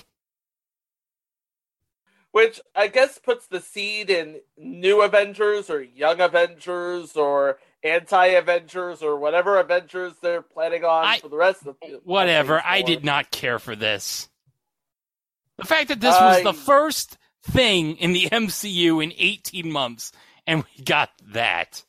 Which 2.31 2.61
I 2.75 2.87
guess 2.87 3.17
puts 3.17 3.47
the 3.47 3.59
seed 3.59 4.09
in 4.11 4.39
New 4.55 5.01
Avengers 5.01 5.69
or 5.69 5.81
Young 5.81 6.21
Avengers 6.21 7.15
or 7.17 7.57
Anti 7.83 8.25
Avengers 8.27 9.01
or 9.01 9.17
whatever 9.17 9.57
Avengers 9.59 10.13
they're 10.21 10.43
planning 10.43 10.85
on 10.85 11.05
I- 11.05 11.19
for 11.19 11.27
the 11.29 11.37
rest 11.37 11.65
of 11.65 11.75
the 11.81 11.99
Whatever. 12.03 12.61
I 12.63 12.83
did 12.83 13.03
not 13.03 13.31
care 13.31 13.57
for 13.57 13.75
this. 13.75 14.29
The 15.57 15.65
fact 15.65 15.87
that 15.89 15.99
this 15.99 16.13
was 16.13 16.37
I- 16.37 16.43
the 16.43 16.53
first 16.53 17.17
thing 17.41 17.97
in 17.97 18.13
the 18.13 18.25
MCU 18.31 19.03
in 19.03 19.11
18 19.17 19.71
months 19.71 20.11
and 20.49 20.63
we 20.63 20.83
got 20.83 21.11
that 21.31 21.83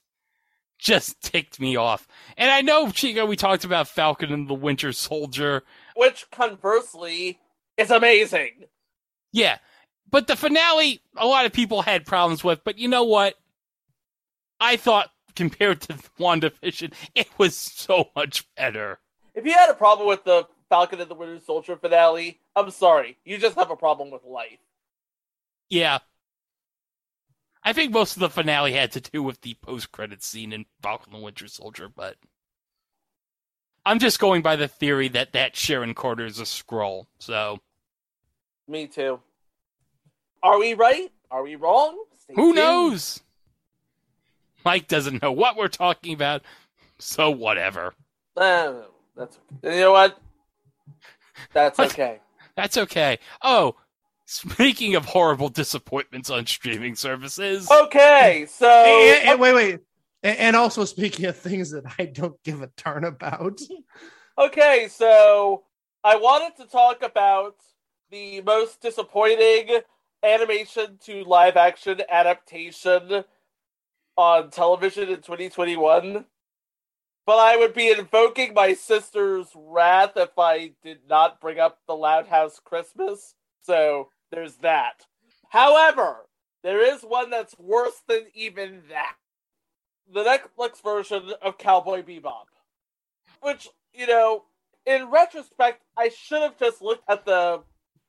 just 0.79 1.23
ticked 1.23 1.59
me 1.59 1.77
off. 1.77 2.07
And 2.37 2.51
I 2.51 2.61
know, 2.61 2.91
Chico, 2.91 3.25
we 3.27 3.37
talked 3.37 3.65
about 3.65 3.89
Falcon 3.89 4.33
and 4.33 4.49
the 4.49 4.55
Winter 4.55 4.93
Soldier. 4.93 5.63
Which 5.97 6.31
conversely 6.31 7.39
is 7.77 7.91
amazing. 7.91 8.65
Yeah. 9.33 9.59
But 10.11 10.27
the 10.27 10.37
finale, 10.37 11.01
a 11.17 11.27
lot 11.27 11.47
of 11.47 11.53
people 11.53 11.83
had 11.83 12.05
problems 12.05 12.45
with. 12.45 12.63
But 12.65 12.79
you 12.79 12.89
know 12.89 13.05
what? 13.05 13.35
I 14.61 14.77
thought 14.77 15.11
compared 15.37 15.81
to 15.83 15.95
WandaVision, 16.19 16.93
it 17.15 17.29
was 17.39 17.57
so 17.57 18.11
much 18.15 18.47
better. 18.57 18.99
If 19.35 19.47
you 19.47 19.53
had 19.53 19.71
a 19.71 19.75
problem 19.75 20.07
with 20.07 20.25
the 20.25 20.47
Falcon 20.69 21.01
and 21.01 21.11
the 21.11 21.15
Winter 21.15 21.41
Soldier 21.45 21.77
finale, 21.77 22.41
I'm 22.55 22.71
sorry. 22.71 23.17
You 23.25 23.39
just 23.39 23.57
have 23.57 23.71
a 23.71 23.77
problem 23.77 24.11
with 24.11 24.25
life. 24.25 24.59
Yeah. 25.71 26.01
I 27.63 27.73
think 27.73 27.93
most 27.93 28.17
of 28.17 28.21
the 28.21 28.31
finale 28.31 28.73
had 28.73 28.93
to 28.93 29.01
do 29.01 29.23
with 29.23 29.41
the 29.43 29.55
post 29.63 29.93
credit 29.93 30.23
scene 30.23 30.53
in 30.53 30.65
Falcon 30.83 31.13
and 31.13 31.21
the 31.21 31.25
Winter 31.25 31.47
Soldier, 31.47 31.89
but 31.95 32.17
I'm 33.85 33.99
just 33.99 34.19
going 34.19 34.43
by 34.43 34.57
the 34.57 34.69
theory 34.69 35.09
that 35.09 35.33
that 35.33 35.57
Sharon 35.57 35.95
Carter 35.95 36.25
is 36.27 36.39
a 36.39 36.45
Skrull. 36.45 37.07
So 37.19 37.59
Me 38.69 38.87
too. 38.87 39.21
Are 40.43 40.59
we 40.59 40.75
right? 40.75 41.11
Are 41.31 41.43
we 41.43 41.55
wrong? 41.57 42.03
Stay 42.19 42.35
who 42.35 42.47
tuned. 42.47 42.57
knows? 42.57 43.21
Mike 44.65 44.89
doesn't 44.89 45.23
know 45.23 45.33
what 45.33 45.57
we're 45.57 45.69
talking 45.69 46.13
about, 46.15 46.43
so 46.99 47.31
whatever. 47.31 47.95
Uh, 48.37 48.75
that's. 49.17 49.39
You 49.63 49.71
know 49.71 49.93
what? 49.93 50.19
That's 51.53 51.79
okay. 51.79 52.21
That's 52.57 52.77
okay. 52.77 53.19
Oh, 53.43 53.77
speaking 54.31 54.95
of 54.95 55.05
horrible 55.05 55.49
disappointments 55.49 56.31
on 56.31 56.47
streaming 56.47 56.95
services, 56.95 57.69
Okay, 57.71 58.47
so 58.49 58.69
and, 58.87 59.29
and- 59.31 59.41
wait, 59.41 59.55
wait. 59.55 59.81
And, 60.23 60.39
and 60.39 60.57
also 60.57 60.85
speaking 60.85 61.27
of 61.27 61.37
things 61.37 61.71
that 61.73 61.85
I 61.99 62.05
don't 62.05 62.41
give 62.45 62.63
a 62.63 62.71
darn 62.83 63.05
about. 63.05 63.61
Okay, 64.39 64.89
so 64.91 65.65
I 66.05 66.17
wanted 66.17 66.57
to 66.63 66.71
talk 66.71 67.03
about 67.03 67.57
the 68.11 68.41
most 68.43 68.81
disappointing 68.81 69.81
animation 70.23 70.99
to 71.07 71.25
live 71.25 71.57
action 71.57 72.01
adaptation 72.09 73.25
on 74.17 74.51
television 74.51 75.09
in 75.09 75.17
2021. 75.17 76.25
But 77.27 77.39
I 77.39 77.57
would 77.57 77.75
be 77.75 77.91
invoking 77.91 78.55
my 78.55 78.75
sister's 78.75 79.49
wrath 79.55 80.13
if 80.17 80.39
I 80.39 80.73
did 80.83 81.01
not 81.09 81.41
bring 81.41 81.59
up 81.59 81.79
the 81.87 81.95
Loud 81.95 82.27
House 82.29 82.61
Christmas. 82.63 83.35
So 83.63 84.09
there's 84.31 84.57
that. 84.57 85.07
However, 85.49 86.27
there 86.63 86.81
is 86.81 87.03
one 87.03 87.31
that's 87.31 87.59
worse 87.59 88.03
than 88.07 88.27
even 88.35 88.83
that. 88.89 89.17
The 90.13 90.25
Netflix 90.25 90.83
version 90.83 91.33
of 91.43 91.59
Cowboy 91.59 92.03
Bebop. 92.03 92.45
Which, 93.41 93.69
you 93.93 94.07
know, 94.07 94.45
in 94.87 95.11
retrospect, 95.11 95.83
I 95.97 96.09
should 96.09 96.43
have 96.43 96.59
just 96.59 96.83
looked 96.83 97.09
at 97.09 97.25
the 97.25 97.63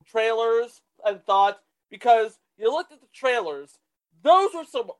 trailers 0.06 0.82
and 1.04 1.24
thought, 1.24 1.60
because 1.90 2.38
you 2.56 2.70
looked 2.70 2.92
at 2.92 3.00
the 3.00 3.06
trailers, 3.12 3.78
those 4.22 4.50
were 4.54 4.64
some 4.64 4.90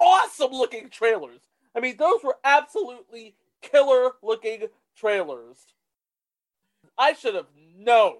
awesome 0.00 0.52
looking 0.52 0.88
trailers. 0.88 1.40
I 1.74 1.80
mean, 1.80 1.96
those 1.96 2.22
were 2.22 2.36
absolutely 2.44 3.34
killer 3.60 4.12
looking 4.22 4.68
trailers. 4.96 5.66
I 6.96 7.12
should 7.12 7.34
have 7.34 7.48
known 7.76 8.16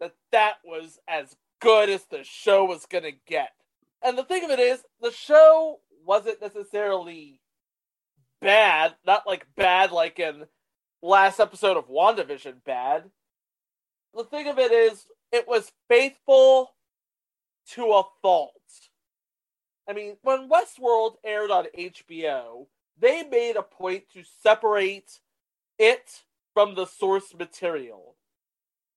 that 0.00 0.14
that 0.32 0.54
was 0.64 0.98
as 1.08 1.36
good 1.60 1.88
as 1.88 2.04
the 2.04 2.24
show 2.24 2.64
was 2.64 2.86
going 2.86 3.04
to 3.04 3.12
get. 3.26 3.50
And 4.02 4.18
the 4.18 4.24
thing 4.24 4.44
of 4.44 4.50
it 4.50 4.60
is, 4.60 4.82
the 5.00 5.12
show 5.12 5.80
wasn't 6.04 6.42
necessarily 6.42 7.40
bad, 8.40 8.94
not 9.06 9.26
like 9.26 9.46
bad 9.56 9.90
like 9.90 10.18
in 10.18 10.44
last 11.02 11.40
episode 11.40 11.76
of 11.76 11.88
WandaVision 11.88 12.64
bad. 12.64 13.04
The 14.14 14.24
thing 14.24 14.48
of 14.48 14.58
it 14.58 14.72
is, 14.72 15.06
it 15.32 15.48
was 15.48 15.72
faithful 15.88 16.74
to 17.72 17.92
a 17.92 18.02
fault. 18.22 18.52
I 19.88 19.92
mean, 19.92 20.16
when 20.22 20.48
Westworld 20.48 21.14
aired 21.24 21.50
on 21.50 21.66
HBO, 21.76 22.66
they 22.98 23.22
made 23.22 23.56
a 23.56 23.62
point 23.62 24.04
to 24.12 24.22
separate 24.42 25.20
it 25.78 26.22
from 26.52 26.74
the 26.74 26.86
source 26.86 27.34
material. 27.36 28.16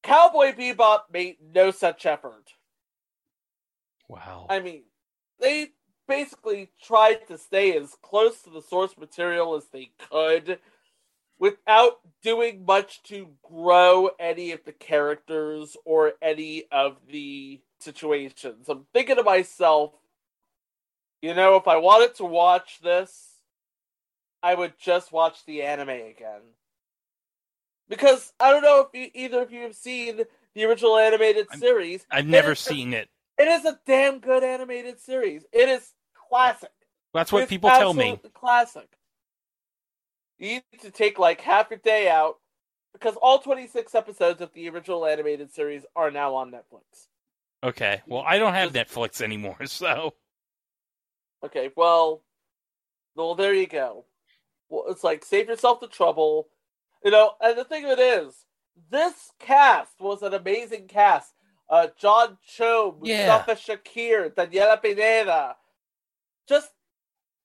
Cowboy 0.07 0.53
Bebop 0.53 1.01
made 1.11 1.35
no 1.53 1.69
such 1.69 2.05
effort. 2.05 2.53
wow. 4.07 4.47
I 4.49 4.61
mean, 4.61 4.83
they 5.37 5.71
basically 6.07 6.71
tried 6.81 7.27
to 7.27 7.37
stay 7.37 7.75
as 7.77 7.93
close 8.01 8.41
to 8.43 8.49
the 8.49 8.61
source 8.61 8.97
material 8.97 9.55
as 9.55 9.65
they 9.65 9.91
could 10.09 10.59
without 11.39 11.99
doing 12.23 12.63
much 12.65 13.03
to 13.03 13.27
grow 13.43 14.09
any 14.17 14.53
of 14.53 14.63
the 14.63 14.71
characters 14.71 15.75
or 15.83 16.13
any 16.21 16.63
of 16.71 16.95
the 17.11 17.59
situations. 17.81 18.69
I'm 18.69 18.85
thinking 18.93 19.17
to 19.17 19.23
myself, 19.23 19.91
you 21.21 21.33
know, 21.33 21.57
if 21.57 21.67
I 21.67 21.75
wanted 21.75 22.15
to 22.15 22.25
watch 22.25 22.79
this, 22.81 23.41
I 24.41 24.55
would 24.55 24.75
just 24.79 25.11
watch 25.11 25.45
the 25.45 25.63
anime 25.63 25.89
again. 25.89 26.43
Because 27.89 28.33
I 28.39 28.51
don't 28.51 28.61
know 28.63 28.87
if 28.91 28.99
you, 28.99 29.09
either 29.13 29.41
of 29.41 29.51
you 29.51 29.61
have 29.63 29.75
seen 29.75 30.21
the 30.55 30.65
original 30.65 30.97
animated 30.97 31.47
I'm- 31.49 31.59
series. 31.59 32.05
I've 32.11 32.27
never 32.27 32.55
seen 32.55 32.93
it. 32.93 33.09
It 33.37 33.47
is 33.47 33.65
a 33.65 33.79
damn 33.85 34.19
good 34.19 34.43
animated 34.43 34.99
series. 34.99 35.45
It 35.53 35.69
is 35.69 35.93
classic. 36.29 36.71
That's 37.13 37.31
what 37.31 37.43
It's 37.43 37.49
people 37.49 37.69
tell 37.69 37.93
me. 37.93 38.19
Classic. 38.33 38.87
You 40.39 40.61
need 40.71 40.81
to 40.81 40.91
take 40.91 41.17
like 41.19 41.41
half 41.41 41.69
your 41.69 41.79
day 41.79 42.09
out 42.09 42.37
because 42.93 43.15
all 43.15 43.39
26 43.39 43.93
episodes 43.95 44.41
of 44.41 44.51
the 44.53 44.69
original 44.69 45.05
animated 45.05 45.53
series 45.53 45.85
are 45.95 46.11
now 46.11 46.35
on 46.35 46.51
Netflix. 46.51 47.07
Okay. 47.63 48.01
Well, 48.07 48.23
I 48.25 48.37
don't 48.37 48.53
have 48.53 48.71
Netflix 48.73 49.21
anymore, 49.21 49.57
so 49.65 50.13
Okay, 51.43 51.69
well, 51.75 52.23
well, 53.15 53.35
there 53.35 53.53
you 53.53 53.67
go. 53.67 54.05
Well, 54.69 54.85
it's 54.89 55.03
like 55.03 55.23
save 55.23 55.47
yourself 55.47 55.79
the 55.79 55.87
trouble, 55.87 56.47
you 57.07 57.11
know. 57.11 57.31
And 57.41 57.57
the 57.57 57.63
thing 57.63 57.85
of 57.85 57.91
it 57.91 57.99
is, 57.99 58.33
this 58.91 59.31
cast 59.39 59.99
was 60.01 60.21
an 60.21 60.33
amazing 60.33 60.87
cast. 60.87 61.33
Uh, 61.69 61.87
John 61.97 62.37
Cho, 62.45 62.97
Yeah. 63.01 63.27
Mustafa 63.45 63.55
Shakir, 63.55 64.35
Daniella 64.35 64.77
Pineda, 64.77 65.55
just 66.47 66.69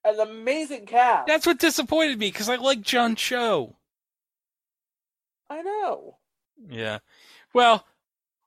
an 0.05 0.19
amazing 0.21 0.87
cast. 0.87 1.27
that's 1.29 1.47
what 1.47 1.59
disappointed 1.61 2.19
me 2.19 2.29
because 2.31 2.49
I 2.49 2.57
like 2.57 2.81
John 2.83 3.15
Cho. 3.17 3.77
I 5.49 5.63
know. 5.63 6.19
Yeah. 6.69 6.99
Well, 7.55 7.85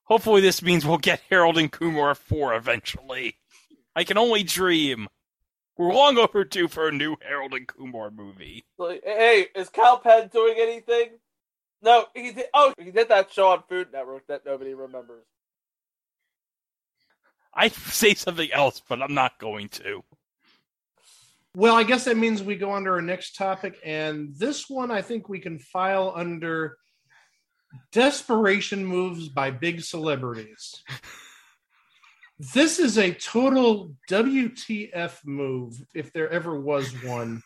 hopefully 0.04 0.42
this 0.42 0.62
means 0.62 0.86
we'll 0.86 0.98
get 0.98 1.22
Harold 1.30 1.58
and 1.58 1.72
Kumar 1.72 2.14
4 2.16 2.56
eventually. 2.56 3.36
I 3.96 4.04
can 4.04 4.18
only 4.18 4.44
dream. 4.44 5.08
We're 5.78 5.94
long 5.94 6.18
overdue 6.18 6.70
for 6.70 6.88
a 6.88 6.92
new 6.92 7.18
Harold 7.22 7.54
and 7.54 7.68
Kumar 7.68 8.10
movie. 8.10 8.64
Like, 8.78 9.02
hey, 9.04 9.48
is 9.56 9.70
Kal 9.70 10.00
Penn 10.00 10.30
doing 10.32 10.56
anything? 10.58 11.10
No, 11.82 12.06
he 12.16 12.32
did. 12.32 12.46
Oh, 12.54 12.74
he 12.80 12.92
did 12.92 13.10
that 13.10 13.32
show 13.32 13.50
on 13.50 13.64
Food 13.68 13.90
Network 13.92 14.26
that 14.28 14.46
nobody 14.46 14.74
remembers. 14.74 15.26
I'd 17.54 17.74
say 17.74 18.14
something 18.14 18.52
else, 18.52 18.82
but 18.88 19.02
I'm 19.02 19.14
not 19.14 19.38
going 19.40 19.70
to. 19.70 20.04
Well, 21.56 21.76
I 21.76 21.84
guess 21.84 22.06
that 22.06 22.18
means 22.18 22.44
we 22.44 22.56
go 22.56 22.74
under 22.74 22.94
our 22.94 23.02
next 23.02 23.36
topic, 23.36 23.78
and 23.84 24.36
this 24.38 24.70
one 24.70 24.92
I 24.92 25.02
think 25.02 25.30
we 25.30 25.40
can 25.40 25.60
file 25.60 26.12
under 26.16 26.78
desperation 27.92 28.86
moves 28.86 29.30
by 29.30 29.52
big 29.52 29.82
celebrities. 29.82 30.84
This 32.38 32.80
is 32.80 32.98
a 32.98 33.14
total 33.14 33.94
WTF 34.10 35.26
move, 35.26 35.82
if 35.94 36.12
there 36.12 36.30
ever 36.30 36.60
was 36.60 36.92
one. 37.04 37.42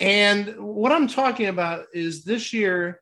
And 0.00 0.56
what 0.58 0.92
I'm 0.92 1.08
talking 1.08 1.46
about 1.46 1.86
is 1.92 2.24
this 2.24 2.52
year, 2.52 3.00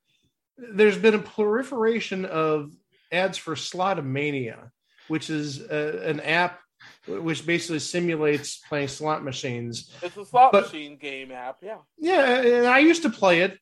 there's 0.56 0.96
been 0.98 1.14
a 1.14 1.18
proliferation 1.18 2.24
of 2.24 2.72
ads 3.12 3.37
for 3.37 3.54
Slotomania, 3.54 4.70
which 5.09 5.28
is 5.28 5.61
uh, 5.61 6.02
an 6.04 6.20
app 6.20 6.61
which 7.06 7.46
basically 7.46 7.78
simulates 7.78 8.59
playing 8.68 8.88
slot 8.88 9.22
machines. 9.24 9.92
It's 10.02 10.16
a 10.16 10.24
slot 10.24 10.52
But- 10.52 10.64
machine 10.64 10.96
game 10.96 11.30
app, 11.30 11.59
yeah. 11.62 11.78
Yeah, 11.98 12.40
and 12.40 12.66
I 12.66 12.78
used 12.80 13.02
to 13.02 13.11
play 13.11 13.40
it. 13.42 13.59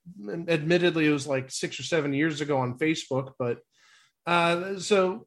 Admittedly, 0.48 1.06
it 1.06 1.12
was 1.12 1.26
like 1.26 1.50
six 1.50 1.78
or 1.78 1.82
seven 1.84 2.12
years 2.12 2.40
ago 2.40 2.58
on 2.58 2.78
Facebook, 2.78 3.32
but 3.38 3.58
uh, 4.26 4.78
so 4.78 5.26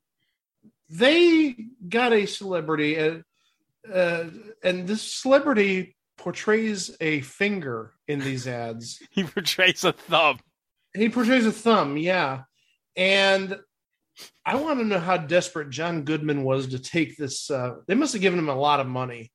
they 0.90 1.56
got 1.88 2.14
a 2.14 2.26
celebrity, 2.26 3.00
uh, 3.00 3.18
uh, 3.92 4.26
and 4.64 4.88
this 4.88 5.02
celebrity 5.02 5.96
portrays 6.18 6.96
a 7.00 7.22
finger 7.22 7.94
in 8.08 8.20
these 8.20 8.48
ads. 8.48 9.02
He 9.12 9.24
portrays 9.24 9.84
a 9.84 9.94
thumb. 9.94 10.40
He 10.94 11.10
portrays 11.10 11.46
a 11.46 11.52
thumb, 11.52 11.98
yeah. 11.98 12.44
And 12.96 13.60
I 14.46 14.56
want 14.56 14.80
to 14.80 14.86
know 14.86 15.00
how 15.00 15.18
desperate 15.18 15.70
John 15.70 16.04
Goodman 16.04 16.44
was 16.44 16.68
to 16.68 16.80
take 16.80 17.18
this. 17.18 17.52
Uh, 17.52 17.76
they 17.88 17.96
must 17.96 18.14
have 18.14 18.22
given 18.22 18.40
him 18.40 18.50
a 18.50 18.56
lot 18.56 18.80
of 18.80 18.88
money. 18.88 19.32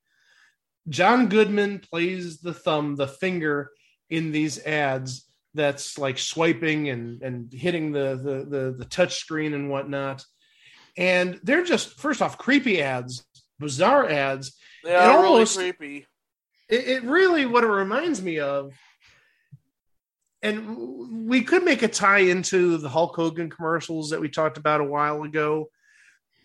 John 0.88 1.28
Goodman 1.28 1.78
plays 1.78 2.40
the 2.40 2.54
thumb, 2.54 2.96
the 2.96 3.06
finger 3.06 3.70
in 4.10 4.32
these 4.32 4.58
ads 4.64 5.26
that's 5.54 5.98
like 5.98 6.18
swiping 6.18 6.88
and, 6.88 7.22
and 7.22 7.52
hitting 7.52 7.92
the, 7.92 8.16
the, 8.16 8.56
the, 8.56 8.74
the 8.78 8.84
touch 8.86 9.16
screen 9.16 9.54
and 9.54 9.70
whatnot. 9.70 10.24
And 10.96 11.40
they're 11.42 11.64
just, 11.64 11.98
first 11.98 12.20
off, 12.20 12.38
creepy 12.38 12.82
ads, 12.82 13.24
bizarre 13.58 14.08
ads. 14.08 14.56
They 14.84 14.94
are 14.94 15.22
really 15.22 15.28
almost- 15.28 15.56
creepy. 15.56 16.06
It, 16.68 16.88
it 16.88 17.02
really, 17.04 17.46
what 17.46 17.64
it 17.64 17.68
reminds 17.68 18.22
me 18.22 18.38
of, 18.38 18.74
and 20.42 21.28
we 21.28 21.42
could 21.42 21.64
make 21.64 21.82
a 21.82 21.88
tie 21.88 22.18
into 22.18 22.76
the 22.76 22.88
Hulk 22.88 23.14
Hogan 23.14 23.48
commercials 23.48 24.10
that 24.10 24.20
we 24.20 24.28
talked 24.28 24.58
about 24.58 24.80
a 24.80 24.84
while 24.84 25.22
ago. 25.22 25.70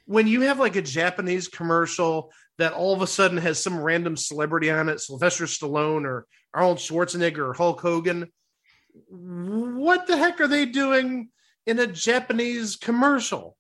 When 0.06 0.28
you 0.28 0.42
have 0.42 0.60
like 0.60 0.76
a 0.76 0.82
Japanese 0.82 1.48
commercial 1.48 2.32
that 2.60 2.74
all 2.74 2.94
of 2.94 3.02
a 3.02 3.08
sudden 3.08 3.38
has 3.38 3.62
some 3.62 3.80
random 3.82 4.16
celebrity 4.16 4.70
on 4.70 4.90
it, 4.90 5.00
Sylvester 5.00 5.46
Stallone 5.46 6.06
or 6.06 6.28
Arnold 6.54 6.78
Schwarzenegger 6.78 7.40
or 7.50 7.54
Hulk 7.54 7.82
Hogan, 7.82 8.32
what 9.10 10.08
the 10.08 10.18
heck 10.18 10.40
are 10.42 10.48
they 10.48 10.66
doing 10.66 11.30
in 11.66 11.80
a 11.80 11.88
Japanese 11.88 12.76
commercial? 12.76 13.57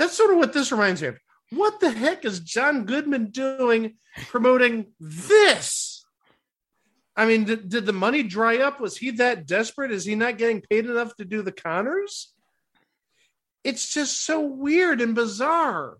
That's 0.00 0.16
sort 0.16 0.30
of 0.30 0.38
what 0.38 0.54
this 0.54 0.72
reminds 0.72 1.02
me 1.02 1.08
of. 1.08 1.18
What 1.50 1.78
the 1.78 1.90
heck 1.90 2.24
is 2.24 2.40
John 2.40 2.86
Goodman 2.86 3.26
doing 3.32 3.96
promoting 4.28 4.86
this? 4.98 6.06
I 7.14 7.26
mean, 7.26 7.44
did, 7.44 7.68
did 7.68 7.84
the 7.84 7.92
money 7.92 8.22
dry 8.22 8.56
up? 8.60 8.80
Was 8.80 8.96
he 8.96 9.10
that 9.12 9.46
desperate? 9.46 9.92
Is 9.92 10.06
he 10.06 10.14
not 10.14 10.38
getting 10.38 10.62
paid 10.62 10.86
enough 10.86 11.14
to 11.16 11.24
do 11.26 11.42
the 11.42 11.52
Conners? 11.52 12.32
it's 13.62 13.92
just 13.92 14.24
so 14.24 14.40
weird 14.40 15.02
and 15.02 15.14
bizarre. 15.14 15.98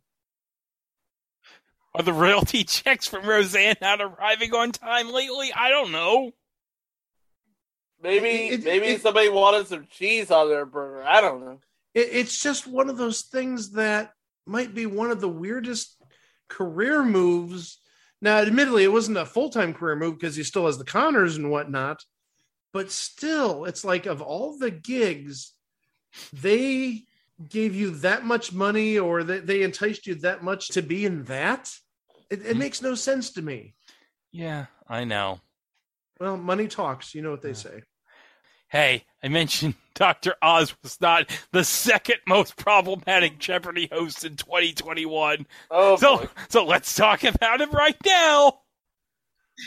Are 1.94 2.02
the 2.02 2.14
royalty 2.14 2.64
checks 2.64 3.06
from 3.06 3.26
Roseanne 3.26 3.76
not 3.82 4.00
arriving 4.00 4.54
on 4.54 4.72
time 4.72 5.12
lately? 5.12 5.52
I 5.54 5.68
don't 5.68 5.92
know. 5.92 6.30
Maybe 8.02 8.28
It- 8.48 8.60
it- 8.60 8.64
maybe 8.64 8.86
it- 8.86 9.02
somebody 9.02 9.28
wanted 9.28 9.66
some 9.66 9.86
cheese 9.90 10.30
on 10.30 10.48
their 10.48 10.64
burger. 10.64 11.04
I 11.06 11.20
don't 11.20 11.40
know. 11.44 11.60
It, 11.94 12.08
it's 12.12 12.40
just 12.40 12.66
one 12.66 12.88
of 12.88 12.96
those 12.96 13.22
things 13.22 13.72
that 13.72 14.12
might 14.46 14.74
be 14.74 14.86
one 14.86 15.10
of 15.10 15.20
the 15.20 15.28
weirdest 15.28 15.96
career 16.48 17.04
moves. 17.04 17.78
Now, 18.20 18.38
admittedly, 18.38 18.84
it 18.84 18.92
wasn't 18.92 19.18
a 19.18 19.26
full 19.26 19.50
time 19.50 19.72
career 19.72 19.96
move 19.96 20.18
because 20.18 20.36
he 20.36 20.42
still 20.42 20.66
has 20.66 20.78
the 20.78 20.84
Conners 20.84 21.36
and 21.36 21.50
whatnot, 21.50 22.02
but 22.72 22.90
still, 22.90 23.64
it's 23.64 23.84
like 23.84 24.06
of 24.06 24.20
all 24.20 24.58
the 24.58 24.70
gigs, 24.70 25.52
they 26.32 27.04
gave 27.48 27.74
you 27.74 27.90
that 27.90 28.24
much 28.24 28.52
money 28.52 28.98
or 28.98 29.24
they, 29.24 29.38
they 29.38 29.62
enticed 29.62 30.06
you 30.06 30.14
that 30.16 30.42
much 30.42 30.68
to 30.68 30.82
be 30.82 31.06
in 31.06 31.24
that. 31.24 31.72
It, 32.28 32.40
it 32.40 32.44
mm-hmm. 32.44 32.58
makes 32.58 32.82
no 32.82 32.94
sense 32.94 33.32
to 33.32 33.42
me. 33.42 33.74
Yeah, 34.30 34.66
I 34.86 35.04
know. 35.04 35.40
Well, 36.20 36.36
money 36.36 36.68
talks. 36.68 37.14
You 37.14 37.22
know 37.22 37.30
what 37.30 37.42
they 37.42 37.54
say. 37.54 37.82
Hey, 38.68 39.04
I 39.22 39.28
mentioned 39.28 39.74
Dr. 40.00 40.34
Oz 40.40 40.74
was 40.82 40.98
not 41.02 41.30
the 41.52 41.62
second 41.62 42.16
most 42.26 42.56
problematic 42.56 43.38
Jeopardy 43.38 43.86
host 43.92 44.24
in 44.24 44.34
2021. 44.34 45.46
Oh, 45.70 45.96
So, 45.96 46.16
boy. 46.16 46.26
so 46.48 46.64
let's 46.64 46.96
talk 46.96 47.22
about 47.22 47.60
him 47.60 47.70
right 47.70 47.94
now. 48.06 48.60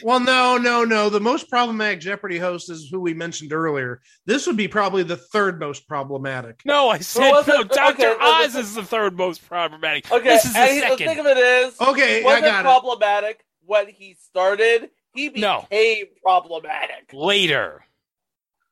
Well, 0.04 0.20
no, 0.20 0.58
no, 0.58 0.84
no. 0.86 1.10
The 1.10 1.20
most 1.20 1.52
problematic 1.52 2.00
Jeopardy 2.00 2.40
host 2.40 2.72
is 2.72 2.90
who 2.92 3.00
we 3.00 3.14
mentioned 3.14 3.54
earlier. 3.54 4.02
This 4.26 4.48
would 4.48 4.58
be 4.58 4.68
probably 4.68 5.04
the 5.04 5.18
third 5.18 5.60
most 5.60 5.88
problematic. 5.88 6.62
No, 6.66 6.90
I 6.90 6.98
said 6.98 7.30
was 7.30 7.46
no, 7.46 7.60
it- 7.60 7.70
Dr. 7.70 7.92
okay, 7.94 8.16
was 8.20 8.48
Oz 8.48 8.56
is 8.56 8.74
the 8.74 8.84
third 8.84 9.16
most 9.16 9.48
problematic. 9.48 10.12
okay. 10.12 10.24
this 10.24 10.46
is 10.46 10.54
the 10.54 10.60
and 10.60 10.72
he- 10.72 10.80
the 10.80 10.88
second. 10.88 11.08
thing 11.08 11.20
of 11.20 11.26
it 11.28 11.38
is, 11.38 11.80
Okay, 11.80 12.24
wasn't 12.24 12.46
got 12.46 12.62
it. 12.62 12.64
problematic 12.64 13.46
when 13.66 13.88
he 13.88 14.16
started. 14.20 14.90
He 15.14 15.30
No. 15.30 15.68
became 15.70 16.08
problematic. 16.24 17.12
Later. 17.14 17.86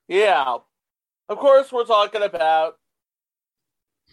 Yeah. 0.07 0.57
Of 1.29 1.37
course, 1.37 1.71
we're 1.71 1.85
talking 1.85 2.23
about 2.23 2.77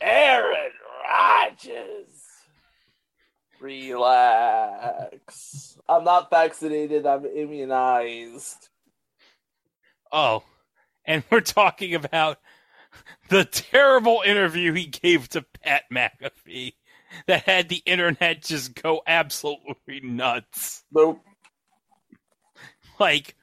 Aaron 0.00 0.70
Rodgers. 1.04 2.22
Relax. 3.60 4.98
I'm 5.88 6.04
not 6.04 6.30
vaccinated. 6.30 7.06
I'm 7.06 7.26
immunized. 7.26 8.68
Oh, 10.12 10.44
and 11.04 11.24
we're 11.30 11.40
talking 11.40 11.94
about 11.94 12.38
the 13.28 13.44
terrible 13.44 14.22
interview 14.24 14.72
he 14.72 14.86
gave 14.86 15.28
to 15.30 15.44
Pat 15.62 15.82
McAfee 15.92 16.74
that 17.26 17.42
had 17.42 17.68
the 17.68 17.82
internet 17.84 18.42
just 18.42 18.80
go 18.80 19.02
absolutely 19.06 20.00
nuts. 20.02 20.84
Nope. 20.92 21.20
Like, 23.00 23.34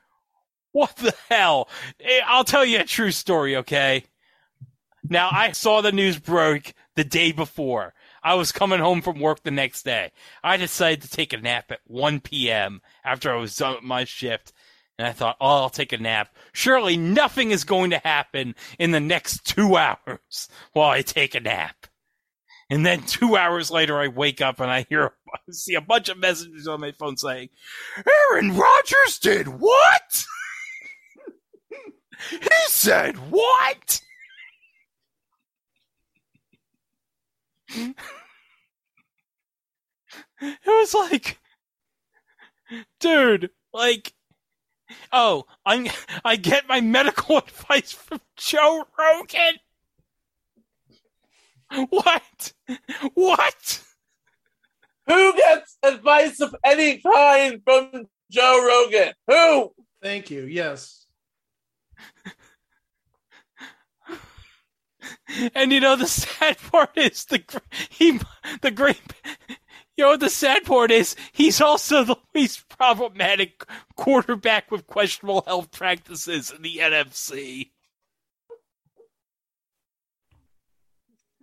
what 0.75 0.93
the 0.97 1.15
hell? 1.29 1.69
Eh, 2.01 2.19
I'll 2.25 2.43
tell 2.43 2.65
you 2.65 2.79
a 2.79 2.83
true 2.83 3.11
story, 3.11 3.55
okay? 3.55 4.03
Now, 5.07 5.29
I 5.31 5.53
saw 5.53 5.79
the 5.79 5.93
news 5.93 6.19
broke 6.19 6.73
the 6.97 7.05
day 7.05 7.31
before. 7.31 7.93
I 8.21 8.33
was 8.33 8.51
coming 8.51 8.79
home 8.79 9.01
from 9.01 9.21
work 9.21 9.41
the 9.43 9.51
next 9.51 9.83
day. 9.83 10.11
I 10.43 10.57
decided 10.57 11.01
to 11.03 11.09
take 11.09 11.31
a 11.31 11.37
nap 11.37 11.71
at 11.71 11.79
1 11.85 12.19
p.m. 12.19 12.81
after 13.05 13.31
I 13.31 13.37
was 13.37 13.55
done 13.55 13.75
with 13.75 13.83
my 13.85 14.03
shift. 14.03 14.51
And 14.97 15.07
I 15.07 15.13
thought, 15.13 15.37
oh, 15.39 15.63
I'll 15.63 15.69
take 15.69 15.93
a 15.93 15.97
nap. 15.97 16.35
Surely 16.51 16.97
nothing 16.97 17.51
is 17.51 17.63
going 17.63 17.91
to 17.91 17.99
happen 17.99 18.53
in 18.77 18.91
the 18.91 18.99
next 18.99 19.45
two 19.45 19.77
hours 19.77 20.49
while 20.73 20.89
I 20.89 21.03
take 21.03 21.35
a 21.35 21.39
nap. 21.39 21.87
And 22.69 22.85
then 22.85 23.03
two 23.03 23.37
hours 23.37 23.71
later, 23.71 23.97
I 23.97 24.09
wake 24.09 24.41
up 24.41 24.59
and 24.59 24.69
I 24.69 24.85
hear, 24.89 25.13
see 25.51 25.75
a 25.75 25.81
bunch 25.81 26.09
of 26.09 26.17
messages 26.17 26.67
on 26.67 26.81
my 26.81 26.91
phone 26.91 27.15
saying, 27.15 27.49
Aaron 28.05 28.57
Rodgers 28.57 29.19
did 29.19 29.47
what? 29.47 30.25
He 32.29 32.49
said 32.67 33.15
what? 33.31 34.01
It 40.41 40.65
was 40.65 40.93
like, 40.93 41.39
dude, 42.99 43.49
like, 43.73 44.13
oh, 45.11 45.45
I'm, 45.65 45.87
I 46.23 46.35
get 46.35 46.67
my 46.67 46.81
medical 46.81 47.37
advice 47.39 47.91
from 47.91 48.21
Joe 48.35 48.85
Rogan. 48.97 49.55
What? 51.89 52.53
What? 53.15 53.81
Who 55.07 55.33
gets 55.35 55.77
advice 55.83 56.39
of 56.41 56.55
any 56.63 56.99
kind 56.99 57.61
from 57.63 58.05
Joe 58.31 58.65
Rogan? 58.65 59.13
Who? 59.27 59.73
Thank 60.01 60.29
you. 60.29 60.43
Yes. 60.43 61.04
And 65.53 65.71
you 65.71 65.79
know 65.79 65.95
the 65.95 66.07
sad 66.07 66.57
part 66.71 66.97
is 66.97 67.25
the 67.25 67.43
he 67.89 68.19
the 68.61 68.71
great 68.71 69.01
you 69.97 70.03
know 70.03 70.17
the 70.17 70.29
sad 70.29 70.65
part 70.65 70.91
is 70.91 71.15
he's 71.31 71.61
also 71.61 72.03
the 72.03 72.15
least 72.33 72.67
problematic 72.69 73.63
quarterback 73.95 74.71
with 74.71 74.87
questionable 74.87 75.43
health 75.45 75.71
practices 75.71 76.51
in 76.51 76.61
the 76.61 76.77
NFC. 76.77 77.71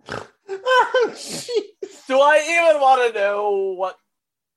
Do 2.07 2.19
I 2.19 2.69
even 2.69 2.81
want 2.81 3.13
to 3.13 3.19
know 3.19 3.73
what? 3.77 3.97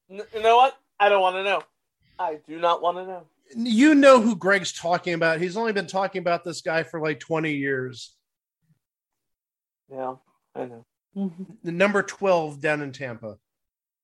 You 0.08 0.42
know 0.42 0.56
what? 0.56 0.76
I 0.98 1.08
don't 1.08 1.20
want 1.20 1.36
to 1.36 1.44
know. 1.44 1.62
I 2.18 2.38
do 2.46 2.58
not 2.58 2.82
want 2.82 2.98
to 2.98 3.06
know. 3.06 3.22
You 3.54 3.94
know 3.94 4.20
who 4.20 4.36
Greg's 4.36 4.72
talking 4.72 5.14
about. 5.14 5.40
He's 5.40 5.56
only 5.56 5.72
been 5.72 5.86
talking 5.86 6.18
about 6.20 6.44
this 6.44 6.60
guy 6.62 6.82
for 6.82 7.00
like 7.00 7.20
20 7.20 7.52
years. 7.52 8.14
Yeah, 9.90 10.14
I 10.54 10.64
know. 10.64 10.84
The 11.62 11.72
number 11.72 12.02
12 12.02 12.60
down 12.60 12.82
in 12.82 12.92
Tampa. 12.92 13.36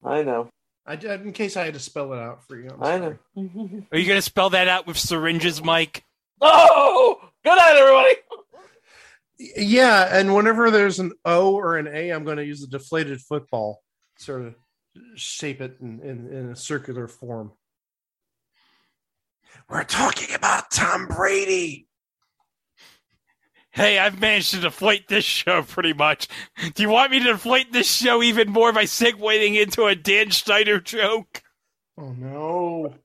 I 0.05 0.22
know. 0.22 0.48
I, 0.87 0.94
in 0.94 1.33
case 1.33 1.57
I 1.57 1.64
had 1.64 1.74
to 1.74 1.81
spell 1.81 2.12
it 2.12 2.18
out 2.18 2.46
for 2.46 2.57
you. 2.57 2.70
I'm 2.70 2.83
I 2.83 2.98
sorry. 2.98 3.18
know. 3.37 3.83
Are 3.92 3.98
you 3.98 4.07
going 4.07 4.18
to 4.18 4.22
spell 4.22 4.50
that 4.50 4.68
out 4.68 4.87
with 4.87 4.98
syringes, 4.98 5.62
Mike? 5.62 6.05
Oh, 6.40 7.20
good 7.44 7.57
night, 7.57 7.76
everybody. 7.76 8.14
Yeah, 9.57 10.09
and 10.18 10.35
whenever 10.35 10.70
there's 10.70 10.98
an 10.98 11.12
O 11.24 11.55
or 11.55 11.76
an 11.76 11.88
A, 11.88 12.11
I'm 12.11 12.24
going 12.24 12.37
to 12.38 12.44
use 12.44 12.61
the 12.61 12.66
deflated 12.66 13.20
football, 13.20 13.83
sort 14.16 14.42
of 14.42 14.55
shape 15.14 15.61
it 15.61 15.76
in, 15.81 16.00
in, 16.00 16.33
in 16.33 16.50
a 16.50 16.57
circular 16.57 17.09
form. 17.09 17.52
We're 19.69 19.85
talking 19.85 20.35
about 20.35 20.71
Tom 20.71 21.07
Brady. 21.07 21.87
Hey, 23.71 23.99
I've 23.99 24.21
managed 24.21 24.51
to 24.51 24.61
deflate 24.61 25.09
this 25.09 25.25
show 25.25 25.62
pretty 25.62 25.95
much. 25.95 26.29
Do 26.75 26.83
you 26.83 26.91
want 26.91 27.11
me 27.11 27.21
to 27.21 27.33
deflate 27.33 27.73
this 27.73 27.91
show 27.91 28.23
even 28.23 28.51
more 28.51 28.71
by 28.73 28.85
segueing 28.85 29.61
into 29.61 29.87
a 29.87 29.95
Dan 29.95 30.29
Schneider 30.31 30.79
joke? 30.79 31.43
Oh 31.97 32.12
no! 32.12 32.95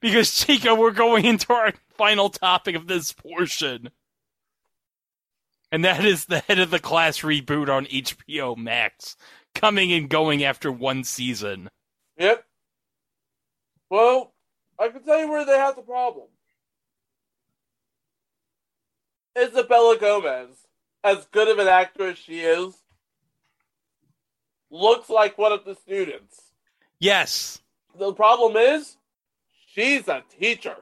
Because 0.00 0.34
Chico, 0.34 0.74
we're 0.74 0.90
going 0.90 1.24
into 1.24 1.52
our 1.52 1.72
final 1.96 2.28
topic 2.28 2.74
of 2.74 2.88
this 2.88 3.12
portion. 3.12 3.90
And 5.70 5.84
that 5.84 6.04
is 6.04 6.24
the 6.24 6.40
head 6.40 6.58
of 6.58 6.70
the 6.70 6.80
class 6.80 7.20
reboot 7.20 7.68
on 7.68 7.86
HBO 7.86 8.56
Max, 8.56 9.16
coming 9.54 9.92
and 9.92 10.10
going 10.10 10.42
after 10.42 10.72
one 10.72 11.04
season. 11.04 11.70
Yep. 12.18 12.44
Well, 13.92 14.32
I 14.78 14.88
can 14.88 15.02
tell 15.02 15.20
you 15.20 15.28
where 15.30 15.44
they 15.44 15.58
have 15.58 15.76
the 15.76 15.82
problem. 15.82 16.28
Isabella 19.38 19.98
Gomez, 19.98 20.48
as 21.04 21.26
good 21.26 21.48
of 21.48 21.58
an 21.58 21.68
actor 21.68 22.08
as 22.08 22.16
she 22.16 22.40
is, 22.40 22.74
looks 24.70 25.10
like 25.10 25.36
one 25.36 25.52
of 25.52 25.66
the 25.66 25.74
students. 25.74 26.40
Yes. 27.00 27.60
The 27.98 28.14
problem 28.14 28.56
is, 28.56 28.96
she's 29.74 30.08
a 30.08 30.24
teacher. 30.40 30.76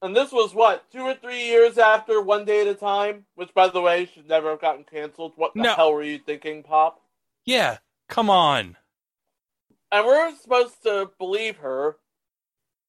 And 0.00 0.16
this 0.16 0.32
was 0.32 0.54
what, 0.54 0.90
two 0.90 1.02
or 1.02 1.14
three 1.14 1.44
years 1.44 1.76
after 1.76 2.22
One 2.22 2.46
Day 2.46 2.62
at 2.62 2.68
a 2.68 2.74
Time, 2.74 3.26
which, 3.34 3.52
by 3.52 3.68
the 3.68 3.82
way, 3.82 4.06
should 4.06 4.26
never 4.26 4.48
have 4.48 4.62
gotten 4.62 4.84
canceled. 4.84 5.34
What 5.36 5.52
the 5.52 5.60
No. 5.60 5.74
hell 5.74 5.92
were 5.92 6.02
you 6.02 6.20
thinking, 6.20 6.62
Pop? 6.62 7.02
Yeah. 7.44 7.76
Come 8.08 8.30
on. 8.30 8.77
And 9.90 10.06
we're 10.06 10.34
supposed 10.36 10.82
to 10.84 11.10
believe 11.18 11.58
her 11.58 11.96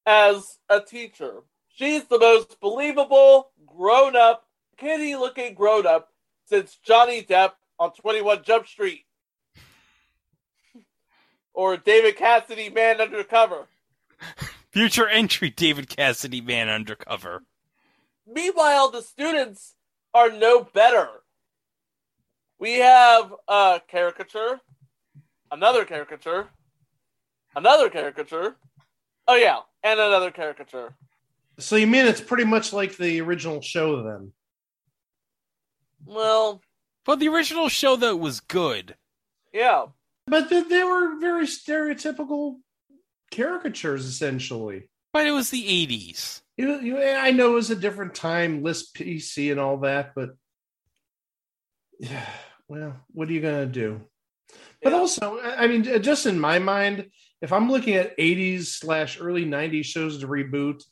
as 0.05 0.59
a 0.69 0.81
teacher. 0.81 1.43
She's 1.69 2.05
the 2.05 2.19
most 2.19 2.59
believable, 2.59 3.51
grown 3.65 4.15
up, 4.15 4.45
kitty 4.77 5.15
looking 5.15 5.53
grown 5.53 5.85
up 5.85 6.09
since 6.45 6.77
Johnny 6.83 7.21
Depp 7.23 7.51
on 7.77 7.93
21 7.93 8.43
Jump 8.43 8.67
Street. 8.67 9.05
Or 11.53 11.77
David 11.77 12.17
Cassidy, 12.17 12.69
Man 12.69 13.01
Undercover. 13.01 13.67
Future 14.71 15.07
entry 15.07 15.49
David 15.49 15.89
Cassidy 15.89 16.41
Man 16.41 16.69
Undercover. 16.69 17.43
Meanwhile, 18.27 18.91
the 18.91 19.01
students 19.01 19.75
are 20.13 20.31
no 20.31 20.63
better. 20.63 21.07
We 22.59 22.79
have 22.79 23.33
a 23.47 23.81
caricature, 23.87 24.59
another 25.51 25.85
caricature, 25.85 26.49
another 27.55 27.89
caricature. 27.89 28.55
Oh 29.27 29.35
yeah, 29.35 29.59
and 29.83 29.99
another 29.99 30.31
caricature. 30.31 30.93
So 31.59 31.75
you 31.75 31.87
mean 31.87 32.05
it's 32.05 32.21
pretty 32.21 32.45
much 32.45 32.71
like 32.73 32.95
the 32.97 33.21
original 33.21 33.61
show 33.61 34.01
then? 34.03 34.31
Well, 36.05 36.61
But 37.05 37.19
the 37.19 37.27
original 37.27 37.69
show 37.69 37.95
though 37.95 38.15
was 38.15 38.39
good. 38.39 38.95
yeah. 39.53 39.85
But 40.27 40.49
they, 40.51 40.61
they 40.61 40.83
were 40.83 41.19
very 41.19 41.47
stereotypical 41.47 42.57
caricatures, 43.31 44.05
essentially. 44.05 44.87
But 45.11 45.25
it 45.25 45.31
was 45.31 45.49
the 45.49 45.67
eighties. 45.67 46.43
You, 46.55 46.79
you, 46.81 47.01
I 47.01 47.31
know 47.31 47.51
it 47.51 47.55
was 47.55 47.71
a 47.71 47.75
different 47.75 48.13
time, 48.13 48.61
list 48.61 48.93
PC 48.95 49.49
and 49.49 49.59
all 49.59 49.77
that, 49.79 50.13
but 50.13 50.29
yeah, 51.99 52.25
well, 52.67 52.95
what 53.11 53.27
are 53.27 53.31
you 53.31 53.41
gonna 53.41 53.65
do? 53.65 54.01
But 54.83 54.91
Yeah. 54.93 54.99
also, 54.99 55.39
I 55.39 55.63
I 55.63 55.67
mean, 55.67 55.83
just 56.03 56.25
in 56.27 56.39
my 56.39 56.59
mind, 56.59 57.09
if 57.41 57.53
I'm 57.53 57.71
looking 57.71 57.95
at 57.95 58.17
80s 58.17 58.65
slash 58.65 59.19
early 59.21 59.45
90s 59.45 59.85
shows 59.85 60.19
to 60.19 60.27
reboot, 60.27 60.83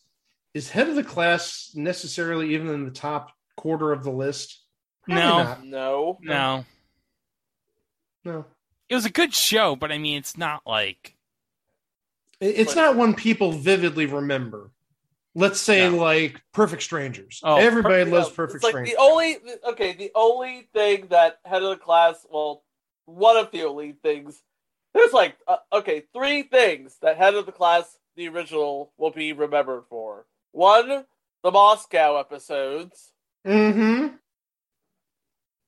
is 0.53 0.69
Head 0.69 0.87
of 0.89 0.95
the 0.95 1.03
Class 1.03 1.71
necessarily 1.75 2.53
even 2.53 2.69
in 2.69 2.85
the 2.85 2.91
top 2.91 3.31
quarter 3.55 3.91
of 3.91 4.03
the 4.03 4.11
list? 4.11 4.61
Probably 5.03 5.23
No. 5.23 5.57
No. 5.63 6.17
No. 6.21 6.65
no. 8.23 8.45
It 8.89 8.95
was 8.95 9.05
a 9.05 9.09
good 9.11 9.33
show, 9.33 9.75
but 9.75 9.91
I 9.91 9.97
mean 9.97 10.17
it's 10.17 10.37
not 10.37 10.61
like 10.65 11.15
It- 12.39 12.55
It's 12.59 12.75
not 12.75 12.95
one 12.95 13.13
people 13.15 13.51
vividly 13.51 14.05
remember. 14.05 14.71
Let's 15.35 15.59
say 15.59 15.89
No. 15.89 15.97
like 15.97 16.41
Perfect 16.53 16.81
Strangers. 16.83 17.41
Oh, 17.43 17.57
Everybody 17.57 18.09
Yeah, 18.09 18.15
loves 18.15 18.27
it's 18.27 18.35
Perfect 18.35 18.63
like 18.63 18.71
Strangers. 18.71 18.95
the 18.95 19.01
only 19.01 19.37
okay, 19.69 19.93
the 19.93 20.11
only 20.15 20.69
thing 20.73 21.07
that 21.07 21.39
head 21.45 21.63
of 21.63 21.69
the 21.69 21.77
class, 21.77 22.25
well, 22.29 22.63
one 23.05 23.37
of 23.37 23.51
the 23.51 23.63
only 23.63 23.93
things. 23.93 24.41
There's 24.97 25.13
like 25.13 25.37
uh, 25.47 25.57
okay, 25.71 26.05
three 26.11 26.41
things 26.41 26.97
that 27.03 27.17
head 27.17 27.35
of 27.35 27.45
the 27.45 27.51
class, 27.51 27.99
the 28.15 28.27
original, 28.29 28.91
will 28.97 29.11
be 29.11 29.31
remembered 29.31 29.83
for. 29.91 30.25
One, 30.53 31.05
the 31.43 31.51
Moscow 31.51 32.19
episodes. 32.19 33.11
mm-hmm. 33.45 34.15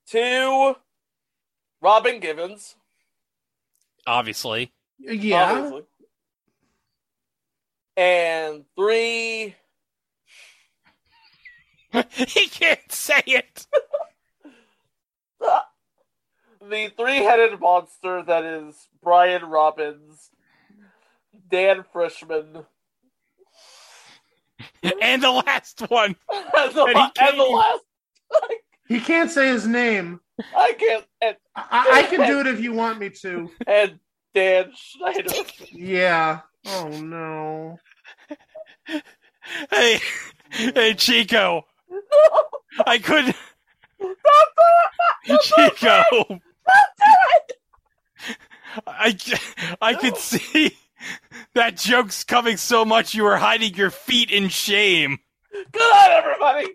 Two, 0.08 0.76
Robin 1.80 2.20
Givens. 2.20 2.76
obviously. 4.08 4.72
Yeah. 4.98 5.52
obviously. 5.52 5.84
And 7.96 8.66
three, 8.76 9.56
he 12.16 12.48
can't 12.48 12.92
say 12.92 13.22
it. 13.28 13.68
the 16.70 16.92
three-headed 16.98 17.60
monster 17.60 18.24
that 18.24 18.44
is 18.46 18.88
Brian 19.04 19.46
Robbins, 19.46 20.30
Dan 21.50 21.84
Frischman, 21.94 22.66
And 25.02 25.22
the 25.24 25.32
last 25.32 25.82
one. 25.90 26.16
and 26.32 26.74
the, 26.74 26.84
And 26.84 26.90
he 26.90 26.94
la- 26.96 27.10
can't 27.12 27.30
and 27.32 27.40
the 27.40 27.44
last. 27.44 27.84
He 28.88 29.00
can't 29.00 29.30
say 29.32 29.48
his 29.50 29.68
name. 29.68 30.20
I 30.56 30.74
can't. 30.78 31.06
And, 31.22 31.36
I, 31.56 31.92
I 31.94 32.04
can 32.04 32.26
do 32.28 32.40
it 32.42 32.48
if 32.48 32.60
you 32.62 32.74
want 32.74 33.00
me 33.00 33.10
to. 33.22 33.50
and 33.68 34.00
Dan 34.34 34.72
Schneider. 34.76 35.30
Yeah. 35.72 36.42
Oh 36.68 36.90
no. 36.90 37.78
Hey, 39.72 40.00
hey, 40.52 40.94
Chico. 40.96 41.66
I 42.86 42.98
couldn't. 43.00 43.36
Chico. 45.42 46.40
I, 48.88 49.18
I 49.82 49.94
could 49.96 50.18
see 50.18 50.78
that 51.54 51.78
joke's 51.78 52.24
coming 52.24 52.58
so 52.58 52.86
much 52.86 53.14
you 53.14 53.24
were 53.24 53.38
hiding 53.38 53.74
your 53.76 53.90
feet 53.90 54.32
in 54.32 54.50
shame. 54.50 55.20
Good 55.72 55.82
on 55.82 56.12
everybody. 56.12 56.68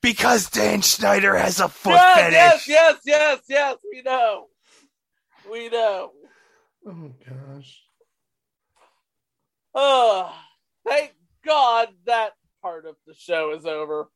Because 0.00 0.48
Dan 0.50 0.82
Schneider 0.82 1.36
has 1.36 1.58
a 1.58 1.68
foot 1.68 1.92
yes, 1.92 2.16
fetish. 2.16 2.34
yes, 2.34 2.68
yes, 2.68 2.98
yes, 3.06 3.38
yes. 3.48 3.76
We 3.92 4.02
know. 4.02 4.46
We 5.50 5.68
know. 5.68 6.12
Oh 6.86 7.12
gosh. 7.28 7.82
Oh, 9.74 10.32
thank 10.86 11.14
God 11.44 11.88
that 12.06 12.32
part 12.62 12.86
of 12.86 12.94
the 13.06 13.14
show 13.14 13.52
is 13.52 13.66
over. 13.66 14.08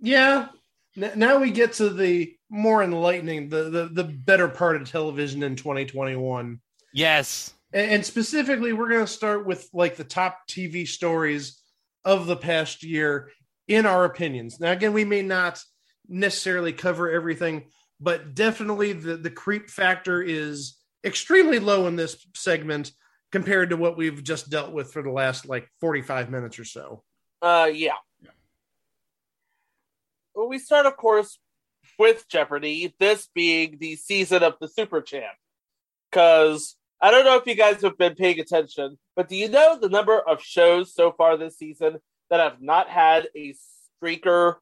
Yeah. 0.00 0.48
N- 0.96 1.12
now 1.16 1.38
we 1.38 1.50
get 1.50 1.74
to 1.74 1.90
the 1.90 2.34
more 2.50 2.82
enlightening, 2.82 3.48
the, 3.48 3.70
the 3.70 3.88
the 3.92 4.04
better 4.04 4.48
part 4.48 4.76
of 4.76 4.88
television 4.90 5.42
in 5.42 5.56
2021. 5.56 6.60
Yes. 6.92 7.52
And, 7.72 7.90
and 7.90 8.06
specifically, 8.06 8.72
we're 8.72 8.88
going 8.88 9.06
to 9.06 9.12
start 9.12 9.46
with 9.46 9.68
like 9.72 9.96
the 9.96 10.04
top 10.04 10.40
TV 10.48 10.86
stories 10.86 11.60
of 12.04 12.26
the 12.26 12.36
past 12.36 12.82
year 12.82 13.30
in 13.68 13.84
our 13.84 14.04
opinions. 14.04 14.60
Now, 14.60 14.72
again, 14.72 14.92
we 14.92 15.04
may 15.04 15.22
not 15.22 15.62
necessarily 16.08 16.72
cover 16.72 17.10
everything, 17.10 17.64
but 18.00 18.34
definitely 18.34 18.92
the, 18.92 19.16
the 19.16 19.30
creep 19.30 19.70
factor 19.70 20.22
is 20.22 20.76
extremely 21.04 21.58
low 21.58 21.86
in 21.86 21.96
this 21.96 22.24
segment 22.34 22.92
compared 23.32 23.70
to 23.70 23.76
what 23.76 23.96
we've 23.96 24.22
just 24.22 24.50
dealt 24.50 24.72
with 24.72 24.92
for 24.92 25.02
the 25.02 25.10
last 25.10 25.48
like 25.48 25.68
45 25.80 26.30
minutes 26.30 26.58
or 26.58 26.64
so. 26.64 27.02
Uh, 27.42 27.68
yeah. 27.72 27.94
Well, 30.36 30.48
we 30.48 30.58
start, 30.58 30.84
of 30.84 30.98
course, 30.98 31.38
with 31.98 32.28
Jeopardy. 32.28 32.94
This 33.00 33.26
being 33.34 33.78
the 33.80 33.96
season 33.96 34.42
of 34.42 34.56
the 34.60 34.68
Super 34.68 35.00
Champ, 35.00 35.32
because 36.10 36.76
I 37.00 37.10
don't 37.10 37.24
know 37.24 37.36
if 37.36 37.46
you 37.46 37.54
guys 37.54 37.80
have 37.80 37.96
been 37.96 38.14
paying 38.14 38.38
attention, 38.38 38.98
but 39.16 39.30
do 39.30 39.34
you 39.36 39.48
know 39.48 39.78
the 39.80 39.88
number 39.88 40.20
of 40.20 40.42
shows 40.42 40.92
so 40.94 41.10
far 41.10 41.38
this 41.38 41.56
season 41.56 42.00
that 42.28 42.40
have 42.40 42.60
not 42.60 42.90
had 42.90 43.28
a 43.34 43.54
streaker 44.04 44.56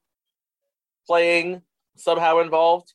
playing 1.09 1.63
somehow 1.97 2.39
involved? 2.39 2.93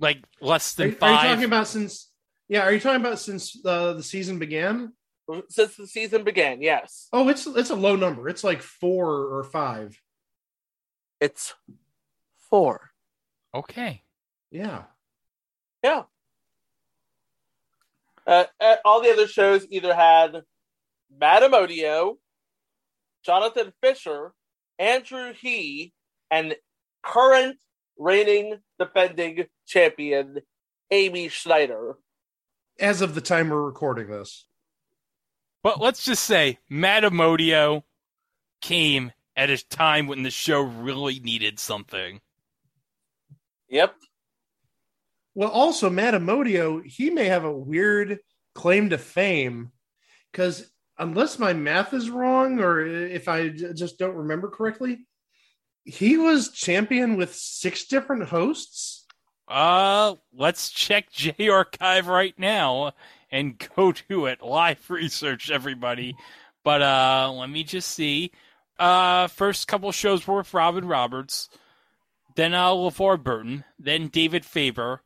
Like 0.00 0.24
less 0.40 0.78
Are, 0.80 0.90
five. 0.90 1.02
are 1.02 1.22
you 1.22 1.28
talking 1.28 1.44
about 1.44 1.68
since? 1.68 2.10
Yeah, 2.48 2.62
are 2.62 2.72
you 2.72 2.80
talking 2.80 3.00
about 3.00 3.20
since 3.20 3.56
uh, 3.64 3.92
the 3.92 4.02
season 4.02 4.40
began? 4.40 4.92
Since 5.50 5.76
the 5.76 5.86
season 5.86 6.24
began, 6.24 6.62
yes. 6.62 7.06
Oh, 7.12 7.28
it's 7.28 7.46
it's 7.46 7.70
a 7.70 7.76
low 7.76 7.94
number. 7.94 8.28
It's 8.28 8.42
like 8.42 8.60
four 8.60 9.08
or 9.08 9.44
five. 9.44 9.96
It's 11.20 11.54
four. 12.50 12.90
okay. 13.54 14.02
Yeah. 14.50 14.84
Yeah. 15.82 16.04
Uh, 18.26 18.44
uh, 18.60 18.76
all 18.84 19.02
the 19.02 19.12
other 19.12 19.26
shows 19.26 19.66
either 19.70 19.94
had 19.94 20.42
Matt 21.20 21.42
Amodio, 21.42 22.16
Jonathan 23.24 23.72
Fisher, 23.82 24.32
Andrew 24.78 25.32
He, 25.32 25.92
and 26.30 26.56
current 27.02 27.56
reigning 27.98 28.58
defending 28.78 29.46
champion 29.66 30.40
Amy 30.90 31.28
Schneider. 31.28 31.96
As 32.78 33.00
of 33.00 33.14
the 33.14 33.20
time 33.20 33.48
we're 33.48 33.62
recording 33.62 34.08
this. 34.08 34.46
But 35.62 35.80
let's 35.80 36.04
just 36.04 36.24
say 36.24 36.58
Matt 36.68 37.04
Amodio 37.04 37.82
came 38.60 39.12
at 39.36 39.50
a 39.50 39.68
time 39.68 40.06
when 40.06 40.22
the 40.22 40.30
show 40.30 40.60
really 40.60 41.20
needed 41.20 41.58
something. 41.58 42.20
Yep. 43.68 43.94
Well, 45.34 45.50
also 45.50 45.90
Matt 45.90 46.14
Amodio, 46.14 46.84
he 46.84 47.10
may 47.10 47.26
have 47.26 47.44
a 47.44 47.56
weird 47.56 48.20
claim 48.54 48.90
to 48.90 48.98
fame 48.98 49.72
because 50.32 50.70
unless 50.98 51.38
my 51.38 51.52
math 51.52 51.92
is 51.92 52.08
wrong 52.08 52.60
or 52.60 52.86
if 52.86 53.28
I 53.28 53.48
j- 53.48 53.74
just 53.74 53.98
don't 53.98 54.14
remember 54.14 54.48
correctly, 54.48 55.06
he 55.84 56.16
was 56.16 56.52
champion 56.52 57.16
with 57.16 57.34
six 57.34 57.84
different 57.86 58.28
hosts. 58.28 59.04
Uh, 59.46 60.14
let's 60.32 60.70
check 60.70 61.10
J 61.12 61.48
Archive 61.48 62.08
right 62.08 62.36
now 62.38 62.92
and 63.30 63.62
go 63.76 63.92
to 63.92 64.26
it. 64.26 64.42
Live 64.42 64.88
research, 64.90 65.50
everybody. 65.50 66.16
But 66.64 66.82
uh, 66.82 67.32
let 67.32 67.50
me 67.50 67.62
just 67.62 67.90
see. 67.90 68.32
Uh, 68.78 69.26
first 69.28 69.66
couple 69.68 69.90
shows 69.92 70.26
were 70.26 70.38
with 70.38 70.52
Robin 70.54 70.86
Roberts, 70.86 71.48
then 72.34 72.52
uh, 72.54 72.68
LeVar 72.70 73.22
Burton, 73.22 73.64
then 73.78 74.08
David 74.08 74.44
Faber, 74.44 75.02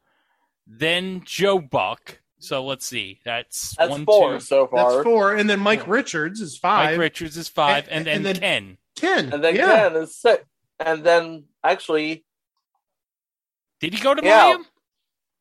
then 0.67 1.23
Joe 1.25 1.59
Buck. 1.61 2.21
So 2.39 2.65
let's 2.65 2.87
see. 2.87 3.21
That's, 3.25 3.77
That's 3.77 3.91
one, 3.91 4.05
four 4.07 4.33
two. 4.35 4.41
so 4.41 4.67
far. 4.67 4.93
That's 4.93 5.05
four. 5.05 5.35
And 5.35 5.49
then 5.49 5.61
Mike 5.61 5.87
Richards 5.87 6.41
is 6.41 6.57
five. 6.57 6.93
Mike 6.93 6.99
Richards 7.01 7.37
is 7.37 7.49
five, 7.49 7.87
And- 7.91 8.09
and, 8.09 8.25
then 8.25 8.37
and 8.37 8.43
then- 8.43 8.77
Ken. 8.97 9.25
Ken. 9.27 9.33
And 9.35 9.45
then 9.45 9.55
yeah. 9.55 9.89
Ken 9.89 9.97
is 10.03 10.17
six. 10.17 10.45
And 10.79 11.05
then 11.05 11.45
actually, 11.63 12.25
Did 13.81 13.95
he 13.95 14.01
go 14.03 14.15
to 14.15 14.25
Yeah. 14.25 14.55
Mayim? 14.57 14.65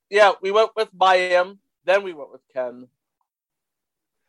yeah, 0.09 0.31
we 0.41 0.51
went 0.51 0.71
with 0.75 0.93
Mayim, 0.93 1.57
then 1.85 2.03
we 2.03 2.13
went 2.13 2.31
with 2.31 2.41
Ken. 2.53 2.87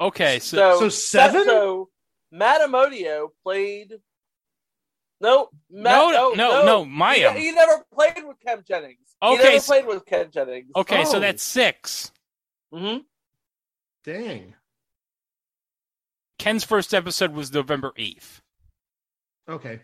Okay, 0.01 0.39
so 0.39 0.79
So 0.79 0.89
seven? 0.89 1.45
So 1.45 1.91
Matt 2.31 2.61
Amodio 2.61 3.29
played 3.43 3.95
No, 5.21 5.49
Matt, 5.71 6.13
No, 6.15 6.33
no, 6.35 6.65
no, 6.65 6.85
Mayim. 6.85 7.35
He, 7.37 7.47
he 7.47 7.53
never 7.53 7.85
played 7.93 8.25
with 8.25 8.39
Ken 8.41 8.63
Jennings. 8.67 8.99
Okay, 9.23 9.37
he 9.37 9.43
never 9.55 9.61
played 9.65 9.87
with 9.87 10.07
Ken 10.07 10.31
Jennings. 10.31 10.71
Okay, 10.77 11.05
so 11.05 11.17
Oh. 11.19 11.21
that's 11.21 11.43
six. 11.43 12.11
hmm 12.73 12.99
Dang. 14.05 14.55
Ken's 16.39 16.65
first 16.65 16.95
episode 16.95 17.33
was 17.33 17.53
November 17.53 17.93
8th. 17.99 18.41
Okay. 19.49 19.81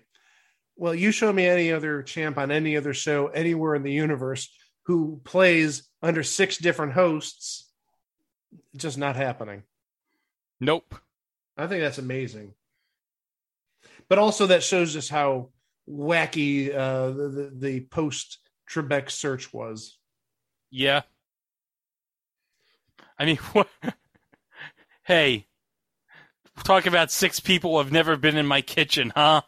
Well, 0.76 0.94
you 0.94 1.10
show 1.10 1.30
me 1.32 1.46
any 1.46 1.70
other 1.72 2.02
champ 2.02 2.38
on 2.38 2.50
any 2.50 2.76
other 2.78 2.94
show 2.94 3.26
anywhere 3.28 3.74
in 3.74 3.82
the 3.82 3.92
universe 3.92 4.48
who 4.84 5.20
plays 5.24 5.88
under 6.02 6.22
six 6.22 6.56
different 6.56 6.92
hosts. 6.94 7.70
Just 8.76 8.96
not 8.96 9.16
happening. 9.16 9.64
Nope. 10.60 10.94
I 11.56 11.66
think 11.66 11.82
that's 11.82 11.98
amazing. 11.98 12.52
But 14.08 14.18
also, 14.18 14.46
that 14.46 14.62
shows 14.62 14.96
us 14.96 15.08
how 15.08 15.50
wacky 15.88 16.74
uh, 16.74 17.08
the, 17.08 17.28
the, 17.28 17.52
the 17.54 17.80
post 17.80 18.38
Trebek 18.70 19.10
search 19.10 19.52
was. 19.52 19.98
Yeah. 20.70 21.02
I 23.18 23.24
mean, 23.24 23.36
what? 23.52 23.68
hey, 25.04 25.46
talk 26.64 26.86
about 26.86 27.10
six 27.10 27.40
people 27.40 27.72
who 27.72 27.78
have 27.78 27.92
never 27.92 28.16
been 28.16 28.36
in 28.36 28.46
my 28.46 28.60
kitchen, 28.60 29.12
huh? 29.14 29.42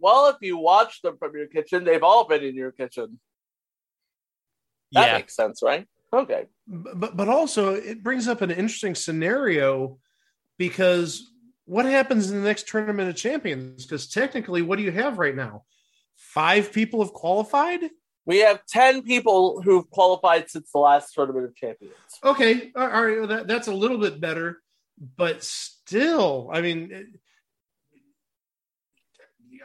Well, 0.00 0.28
if 0.28 0.36
you 0.40 0.56
watch 0.56 1.02
them 1.02 1.16
from 1.18 1.36
your 1.36 1.46
kitchen, 1.46 1.84
they've 1.84 2.02
all 2.02 2.26
been 2.26 2.42
in 2.42 2.54
your 2.54 2.72
kitchen. 2.72 3.20
That 4.92 5.08
yeah. 5.08 5.16
makes 5.18 5.36
sense, 5.36 5.62
right? 5.62 5.86
Okay. 6.12 6.46
but 6.66 7.16
but 7.16 7.28
also 7.28 7.74
it 7.74 8.02
brings 8.02 8.26
up 8.26 8.42
an 8.42 8.50
interesting 8.50 8.96
scenario 8.96 9.98
because 10.60 11.32
what 11.64 11.86
happens 11.86 12.30
in 12.30 12.36
the 12.36 12.46
next 12.46 12.68
tournament 12.68 13.08
of 13.08 13.16
champions? 13.16 13.86
Because 13.86 14.06
technically 14.06 14.60
what 14.60 14.76
do 14.76 14.84
you 14.84 14.92
have 14.92 15.18
right 15.18 15.34
now? 15.34 15.64
Five 16.16 16.70
people 16.70 17.02
have 17.02 17.14
qualified? 17.14 17.80
We 18.26 18.40
have 18.40 18.60
10 18.66 19.02
people 19.02 19.62
who've 19.62 19.88
qualified 19.88 20.50
since 20.50 20.70
the 20.70 20.78
last 20.78 21.14
Tournament 21.14 21.46
of 21.46 21.56
Champions. 21.56 21.94
okay 22.22 22.70
all 22.76 22.86
right 22.86 23.18
well, 23.18 23.26
that, 23.28 23.48
that's 23.48 23.68
a 23.68 23.72
little 23.72 23.96
bit 23.96 24.20
better 24.20 24.58
but 25.16 25.42
still 25.42 26.50
i 26.52 26.60
mean 26.60 27.14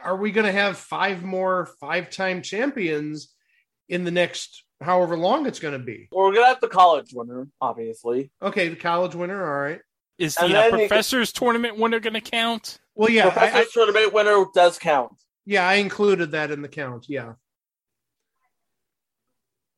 are 0.02 0.16
we 0.16 0.32
going 0.32 0.46
to 0.46 0.52
have 0.52 0.78
five 0.78 1.22
more 1.22 1.66
five-time 1.78 2.40
champions 2.40 3.34
in 3.90 4.04
the 4.04 4.10
next 4.10 4.64
however 4.80 5.16
long 5.16 5.46
it's 5.46 5.58
going 5.58 5.72
to 5.72 5.78
be? 5.78 6.08
Well, 6.10 6.26
we're 6.26 6.32
going 6.32 6.44
to 6.44 6.48
have 6.48 6.60
the 6.60 6.68
college 6.68 7.12
winner, 7.12 7.48
obviously. 7.60 8.30
okay 8.40 8.68
the 8.68 8.76
college 8.76 9.14
winner 9.14 9.44
all 9.44 9.60
right 9.60 9.80
Is 10.18 10.34
the 10.34 10.44
uh, 10.44 10.48
then 10.48 10.64
you- 10.72 10.88
professor's 10.88 11.32
tournament 11.32 11.76
winner 11.78 12.00
going 12.00 12.14
to 12.14 12.20
count? 12.20 12.78
well 12.94 13.10
yeah 13.10 13.26
I, 13.28 13.30
Professor's 13.30 13.66
I, 13.66 13.70
Tournament 13.74 14.12
winner 14.14 14.44
does 14.54 14.78
count. 14.78 15.12
Yeah, 15.44 15.68
I 15.68 15.74
included 15.74 16.32
that 16.32 16.50
in 16.50 16.60
the 16.62 16.68
count. 16.68 17.06
Yeah. 17.08 17.34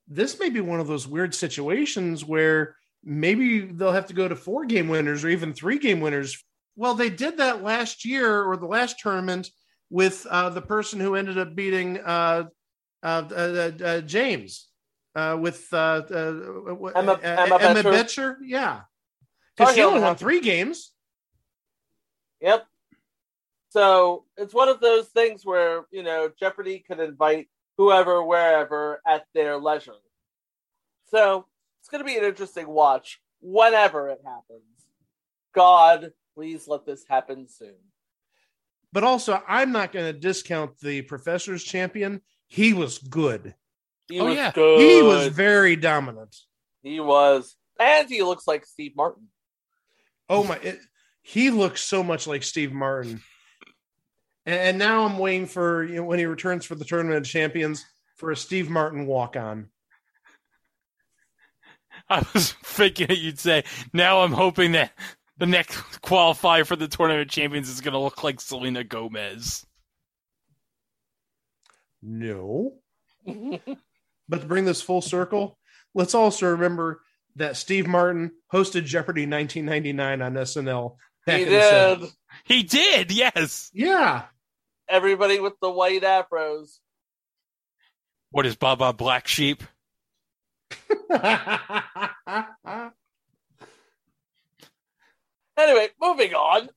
This 0.06 0.38
may 0.40 0.48
be 0.48 0.60
one 0.60 0.80
of 0.80 0.86
those 0.86 1.06
weird 1.06 1.34
situations 1.34 2.24
where 2.24 2.76
maybe 3.04 3.60
they'll 3.60 3.92
have 3.92 4.06
to 4.06 4.14
go 4.14 4.26
to 4.28 4.36
four 4.36 4.64
game 4.64 4.88
winners 4.88 5.24
or 5.24 5.28
even 5.28 5.52
three 5.52 5.78
game 5.78 6.00
winners. 6.00 6.42
Well, 6.76 6.94
they 6.94 7.10
did 7.10 7.36
that 7.38 7.62
last 7.62 8.04
year 8.04 8.42
or 8.44 8.56
the 8.56 8.66
last 8.66 8.98
tournament 9.00 9.50
with 9.90 10.26
uh, 10.30 10.48
the 10.50 10.62
person 10.62 11.00
who 11.00 11.14
ended 11.14 11.36
up 11.38 11.54
beating 11.54 11.98
uh, 11.98 12.44
uh, 13.02 13.24
uh, 13.30 13.70
uh, 13.84 14.00
James 14.02 14.68
uh, 15.14 15.36
with 15.38 15.66
uh, 15.72 16.02
uh, 16.10 16.90
Emma- 16.94 17.20
Emma 17.22 17.56
Emma 17.56 17.58
Boettcher? 17.58 17.82
Boettcher. 17.82 18.36
Yeah. 18.42 18.80
Because 19.58 19.74
she 19.74 19.82
only 19.82 20.00
won 20.00 20.16
three 20.16 20.40
games. 20.40 20.92
Yep. 22.40 22.66
So 23.70 24.24
it's 24.36 24.54
one 24.54 24.68
of 24.68 24.80
those 24.80 25.08
things 25.08 25.44
where, 25.44 25.82
you 25.90 26.02
know, 26.02 26.30
Jeopardy 26.38 26.78
can 26.86 27.00
invite 27.00 27.48
whoever, 27.76 28.22
wherever 28.22 29.00
at 29.06 29.26
their 29.34 29.58
leisure. 29.58 29.92
So 31.10 31.46
it's 31.80 31.88
going 31.88 32.04
to 32.04 32.04
be 32.10 32.16
an 32.16 32.24
interesting 32.24 32.68
watch 32.68 33.20
whenever 33.40 34.08
it 34.08 34.20
happens. 34.24 34.62
God, 35.54 36.12
please 36.34 36.68
let 36.68 36.86
this 36.86 37.04
happen 37.08 37.48
soon. 37.48 37.74
But 38.92 39.04
also, 39.04 39.42
I'm 39.46 39.72
not 39.72 39.92
going 39.92 40.06
to 40.06 40.18
discount 40.18 40.78
the 40.80 41.02
professor's 41.02 41.62
champion. 41.62 42.22
He 42.46 42.72
was 42.72 42.98
good. 42.98 43.54
He 44.08 44.20
Oh, 44.20 44.26
was 44.26 44.36
yeah. 44.36 44.52
good. 44.52 44.80
He 44.80 45.02
was 45.02 45.28
very 45.28 45.76
dominant. 45.76 46.34
He 46.82 47.00
was. 47.00 47.56
And 47.78 48.08
he 48.08 48.22
looks 48.22 48.46
like 48.46 48.64
Steve 48.64 48.92
Martin. 48.96 49.24
Oh 50.28 50.44
my! 50.44 50.56
It, 50.56 50.80
he 51.22 51.50
looks 51.50 51.82
so 51.82 52.02
much 52.02 52.26
like 52.26 52.42
Steve 52.42 52.72
Martin. 52.72 53.20
And, 54.46 54.60
and 54.60 54.78
now 54.78 55.04
I'm 55.04 55.18
waiting 55.18 55.46
for 55.46 55.84
you 55.84 55.96
know, 55.96 56.04
when 56.04 56.18
he 56.18 56.24
returns 56.24 56.64
for 56.64 56.74
the 56.74 56.84
tournament 56.84 57.18
of 57.18 57.24
champions 57.24 57.84
for 58.16 58.30
a 58.30 58.36
Steve 58.36 58.70
Martin 58.70 59.06
walk 59.06 59.36
on. 59.36 59.68
I 62.08 62.24
was 62.32 62.52
thinking 62.64 63.08
that 63.08 63.18
you'd 63.18 63.38
say, 63.38 63.64
now 63.92 64.22
I'm 64.22 64.32
hoping 64.32 64.72
that 64.72 64.92
the 65.36 65.46
next 65.46 65.76
qualifier 66.02 66.66
for 66.66 66.76
the 66.76 66.88
tournament 66.88 67.28
of 67.28 67.30
champions 67.30 67.68
is 67.68 67.80
going 67.80 67.92
to 67.92 67.98
look 67.98 68.24
like 68.24 68.40
Selena 68.40 68.84
Gomez. 68.84 69.66
No, 72.00 72.74
but 73.26 74.40
to 74.40 74.46
bring 74.46 74.64
this 74.64 74.80
full 74.80 75.02
circle, 75.02 75.58
let's 75.94 76.14
also 76.14 76.50
remember 76.50 77.02
that 77.38 77.56
Steve 77.56 77.86
Martin 77.86 78.32
hosted 78.52 78.84
Jeopardy 78.84 79.22
1999 79.26 80.22
on 80.22 80.34
SNL. 80.34 80.96
Back 81.26 81.38
he 81.38 81.44
did. 81.44 82.00
He 82.44 82.62
did, 82.62 83.10
yes. 83.10 83.70
Yeah. 83.72 84.24
Everybody 84.88 85.40
with 85.40 85.54
the 85.60 85.70
white 85.70 86.02
afros. 86.02 86.78
What 88.30 88.46
is 88.46 88.56
Baba 88.56 88.92
Black 88.92 89.26
Sheep? 89.26 89.62
Anyway, 95.58 95.88
moving 96.00 96.34
on. 96.34 96.68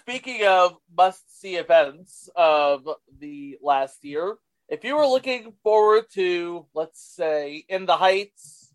Speaking 0.00 0.46
of 0.46 0.76
must 0.94 1.40
see 1.40 1.56
events 1.56 2.28
of 2.36 2.86
the 3.18 3.56
last 3.62 4.04
year, 4.04 4.36
if 4.68 4.84
you 4.84 4.96
were 4.96 5.06
looking 5.06 5.52
forward 5.62 6.04
to, 6.14 6.66
let's 6.74 7.00
say, 7.00 7.64
In 7.68 7.86
the 7.86 7.96
Heights, 7.96 8.72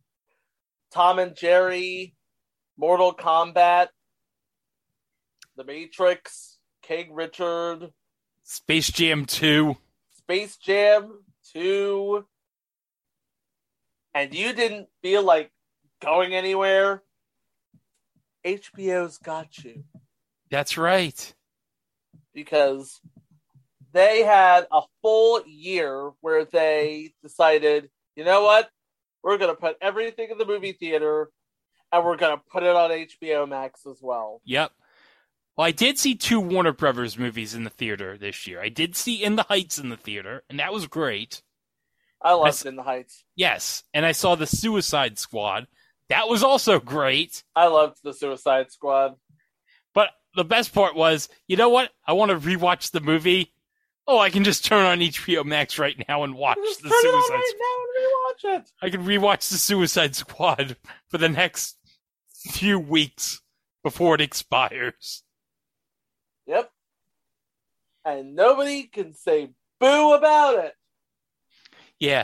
Tom 0.91 1.19
and 1.19 1.35
Jerry, 1.35 2.15
Mortal 2.77 3.13
Kombat, 3.13 3.87
The 5.55 5.63
Matrix, 5.63 6.57
King 6.81 7.13
Richard, 7.13 7.91
Space 8.43 8.91
Jam 8.91 9.25
2. 9.25 9.75
Space 10.11 10.57
Jam 10.57 11.23
2, 11.53 12.25
and 14.13 14.33
you 14.33 14.53
didn't 14.53 14.87
feel 15.01 15.23
like 15.23 15.51
going 16.01 16.33
anywhere, 16.33 17.03
HBO's 18.45 19.17
got 19.17 19.57
you. 19.63 19.83
That's 20.49 20.77
right. 20.77 21.33
because 22.33 23.01
they 23.93 24.23
had 24.23 24.67
a 24.71 24.81
full 25.01 25.41
year 25.45 26.11
where 26.21 26.45
they 26.45 27.13
decided, 27.23 27.89
you 28.15 28.23
know 28.23 28.43
what? 28.43 28.69
We're 29.23 29.37
going 29.37 29.53
to 29.53 29.59
put 29.59 29.77
everything 29.81 30.29
in 30.31 30.37
the 30.37 30.45
movie 30.45 30.71
theater 30.73 31.29
and 31.91 32.05
we're 32.05 32.17
going 32.17 32.37
to 32.37 32.43
put 32.51 32.63
it 32.63 32.75
on 32.75 32.89
HBO 32.91 33.47
Max 33.49 33.85
as 33.85 33.99
well. 34.01 34.41
Yep. 34.45 34.71
Well, 35.57 35.67
I 35.67 35.71
did 35.71 35.97
see 35.97 36.15
two 36.15 36.39
Warner 36.39 36.71
Brothers 36.71 37.17
movies 37.17 37.53
in 37.53 37.63
the 37.65 37.69
theater 37.69 38.17
this 38.17 38.47
year. 38.47 38.61
I 38.61 38.69
did 38.69 38.95
see 38.95 39.21
In 39.23 39.35
the 39.35 39.43
Heights 39.43 39.77
in 39.77 39.89
the 39.89 39.97
theater, 39.97 40.43
and 40.49 40.59
that 40.59 40.71
was 40.71 40.87
great. 40.87 41.41
I 42.21 42.31
loved 42.33 42.45
That's- 42.45 42.65
In 42.65 42.75
the 42.75 42.83
Heights. 42.83 43.25
Yes. 43.35 43.83
And 43.93 44.05
I 44.05 44.11
saw 44.13 44.35
The 44.35 44.47
Suicide 44.47 45.17
Squad. 45.19 45.67
That 46.09 46.29
was 46.29 46.43
also 46.43 46.79
great. 46.79 47.43
I 47.55 47.67
loved 47.67 47.97
The 48.03 48.13
Suicide 48.13 48.71
Squad. 48.71 49.15
But 49.93 50.11
the 50.35 50.45
best 50.45 50.73
part 50.73 50.95
was, 50.95 51.27
you 51.47 51.57
know 51.57 51.69
what? 51.69 51.91
I 52.07 52.13
want 52.13 52.29
to 52.31 52.37
rewatch 52.37 52.91
the 52.91 53.01
movie. 53.01 53.51
Oh, 54.11 54.17
I 54.17 54.31
can 54.31 54.43
just 54.43 54.65
turn 54.65 54.87
on 54.87 54.99
HBO 55.01 55.45
Max 55.45 55.77
right 55.77 55.95
now 56.09 56.23
and 56.23 56.33
watch 56.33 56.57
Just 56.63 56.81
the 56.81 56.89
turn 56.89 56.97
it 57.05 57.07
on 57.09 57.21
Suicide 57.21 57.35
right 57.35 57.43
Squad. 57.45 57.59
now 57.61 58.55
and 58.55 58.57
rewatch 58.57 58.59
it. 58.63 58.71
I 58.81 58.89
can 58.89 59.05
rewatch 59.05 59.49
the 59.49 59.57
Suicide 59.57 60.15
Squad 60.15 60.77
for 61.09 61.19
the 61.19 61.29
next 61.29 61.77
few 62.33 62.79
weeks 62.79 63.41
before 63.83 64.15
it 64.15 64.21
expires. 64.21 65.21
Yep. 66.47 66.71
And 68.03 68.35
nobody 68.35 68.83
can 68.83 69.13
say 69.13 69.51
boo 69.79 70.13
about 70.13 70.57
it. 70.65 70.73
Yeah. 71.99 72.21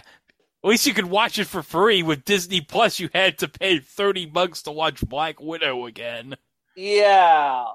At 0.64 0.68
least 0.68 0.88
you 0.88 0.94
could 0.96 1.06
watch 1.06 1.38
it 1.38 1.46
for 1.46 1.62
free. 1.62 2.02
With 2.02 2.26
Disney 2.26 2.62
Plus, 2.62 3.00
you 3.00 3.10
had 3.14 3.38
to 3.38 3.48
pay 3.48 3.78
30 3.78 4.26
bucks 4.26 4.64
to 4.64 4.72
watch 4.72 5.02
Black 5.08 5.40
Widow 5.40 5.86
again. 5.86 6.36
Yeah. 6.76 7.66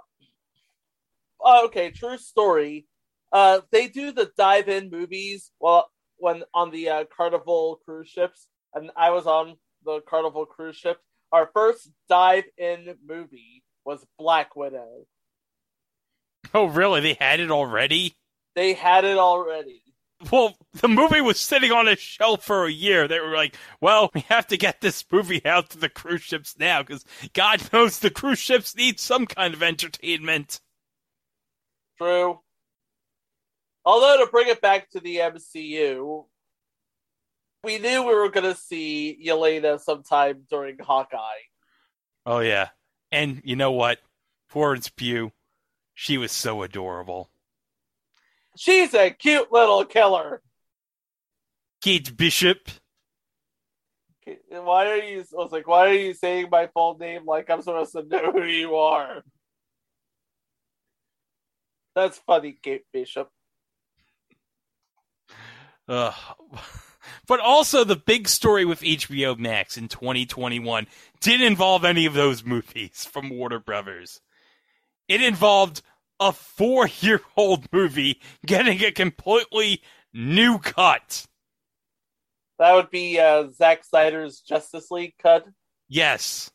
Oh, 1.41 1.67
okay, 1.67 1.93
true 1.93 2.19
story. 2.19 2.87
Uh, 3.33 3.61
they 3.71 3.89
do 3.89 4.13
the 4.13 4.31
dive-in 4.37 4.91
movies 4.91 5.51
well 5.61 5.91
when 6.19 6.43
on 6.53 6.71
the 6.71 6.89
uh, 6.89 7.05
Carnival 7.17 7.81
cruise 7.85 8.09
ships, 8.09 8.49
and 8.75 8.91
I 8.97 9.11
was 9.11 9.27
on 9.27 9.57
the 9.85 10.01
Carnival 10.09 10.47
cruise 10.47 10.77
ship. 10.77 10.99
Our 11.33 11.49
first 11.55 11.89
dive-in 12.09 12.97
movie 13.07 13.63
was 13.85 14.05
Black 14.19 14.57
Widow. 14.57 15.07
Oh, 16.53 16.67
really? 16.67 17.01
They 17.01 17.15
had 17.15 17.41
it 17.41 17.51
already? 17.51 18.17
They 18.57 18.73
had 18.73 19.05
it 19.05 19.19
already. 19.19 19.83
Well, 20.31 20.55
the 20.75 20.89
movie 20.89 21.23
was 21.23 21.41
sitting 21.41 21.73
on 21.73 21.89
a 21.89 21.97
shelf 21.97 22.45
for 22.45 22.67
a 22.67 22.71
year. 22.71 23.09
They 23.09 23.21
were 23.21 23.35
like, 23.35 23.57
well, 23.81 24.11
we 24.13 24.21
have 24.29 24.47
to 24.49 24.59
get 24.59 24.81
this 24.81 25.05
movie 25.11 25.45
out 25.47 25.71
to 25.71 25.79
the 25.79 25.89
cruise 25.89 26.23
ships 26.23 26.57
now 26.59 26.83
because 26.83 27.05
God 27.33 27.63
knows 27.73 27.99
the 27.99 28.11
cruise 28.11 28.39
ships 28.39 28.77
need 28.77 29.01
some 29.01 29.25
kind 29.25 29.55
of 29.55 29.63
entertainment. 29.63 30.61
True. 31.97 32.41
Although 33.85 34.25
to 34.25 34.31
bring 34.31 34.49
it 34.49 34.61
back 34.61 34.91
to 34.91 35.01
the 35.01 35.17
MCU, 35.17 36.27
we 37.65 37.79
knew 37.79 38.03
we 38.03 38.15
were 38.15 38.31
going 38.31 38.53
to 38.53 38.59
see 38.59 39.19
Yelena 39.27 39.81
sometime 39.81 40.43
during 40.51 40.79
Hawkeye. 40.79 41.19
Oh, 42.27 42.41
yeah. 42.41 42.69
And 43.11 43.41
you 43.45 43.57
know 43.57 43.73
what? 43.73 43.99
Florence 44.49 44.89
Pugh, 44.89 45.33
she 45.95 46.19
was 46.19 46.33
so 46.33 46.63
adorable. 46.63 47.31
She's 48.57 48.95
a 48.95 49.11
cute 49.11 49.53
little 49.53 49.85
killer. 49.85 50.43
Kate 51.81 52.17
Bishop. 52.17 52.69
Why 54.51 54.91
are 54.91 54.97
you? 54.97 55.21
I 55.21 55.37
was 55.37 55.53
like, 55.53 55.67
why 55.67 55.89
are 55.89 55.95
you 55.95 56.15
saying 56.15 56.49
my 56.51 56.69
full 56.69 56.99
name 56.99 57.25
like 57.25 57.49
I'm 57.51 57.63
supposed 57.63 57.93
to 57.93 58.03
know 58.03 58.33
who 58.33 58.45
you 58.45 58.77
are? 58.77 59.23
That's 61.97 62.19
funny, 62.19 62.57
Kate 62.63 62.85
Bishop. 62.93 63.29
Ugh. 65.91 66.15
But 67.27 67.39
also, 67.39 67.85
the 67.85 67.95
big 67.95 68.27
story 68.29 68.65
with 68.65 68.81
HBO 68.81 69.39
Max 69.39 69.77
in 69.77 69.87
2021 69.87 70.89
didn't 71.21 71.47
involve 71.47 71.85
any 71.85 72.05
of 72.07 72.15
those 72.15 72.45
movies 72.45 73.05
from 73.05 73.31
Warner 73.31 73.61
Brothers. 73.61 74.21
It 75.07 75.23
involved 75.23 75.83
a 76.19 76.33
four 76.33 76.89
year 76.89 77.21
old 77.37 77.73
movie 77.73 78.21
getting 78.45 78.83
a 78.83 78.91
completely 78.91 79.81
new 80.13 80.59
cut. 80.59 81.27
That 82.59 82.75
would 82.75 82.91
be 82.91 83.21
uh, 83.21 83.49
Zack 83.57 83.85
Snyder's 83.85 84.41
Justice 84.41 84.91
League 84.91 85.15
cut. 85.23 85.47
Yes. 85.89 86.51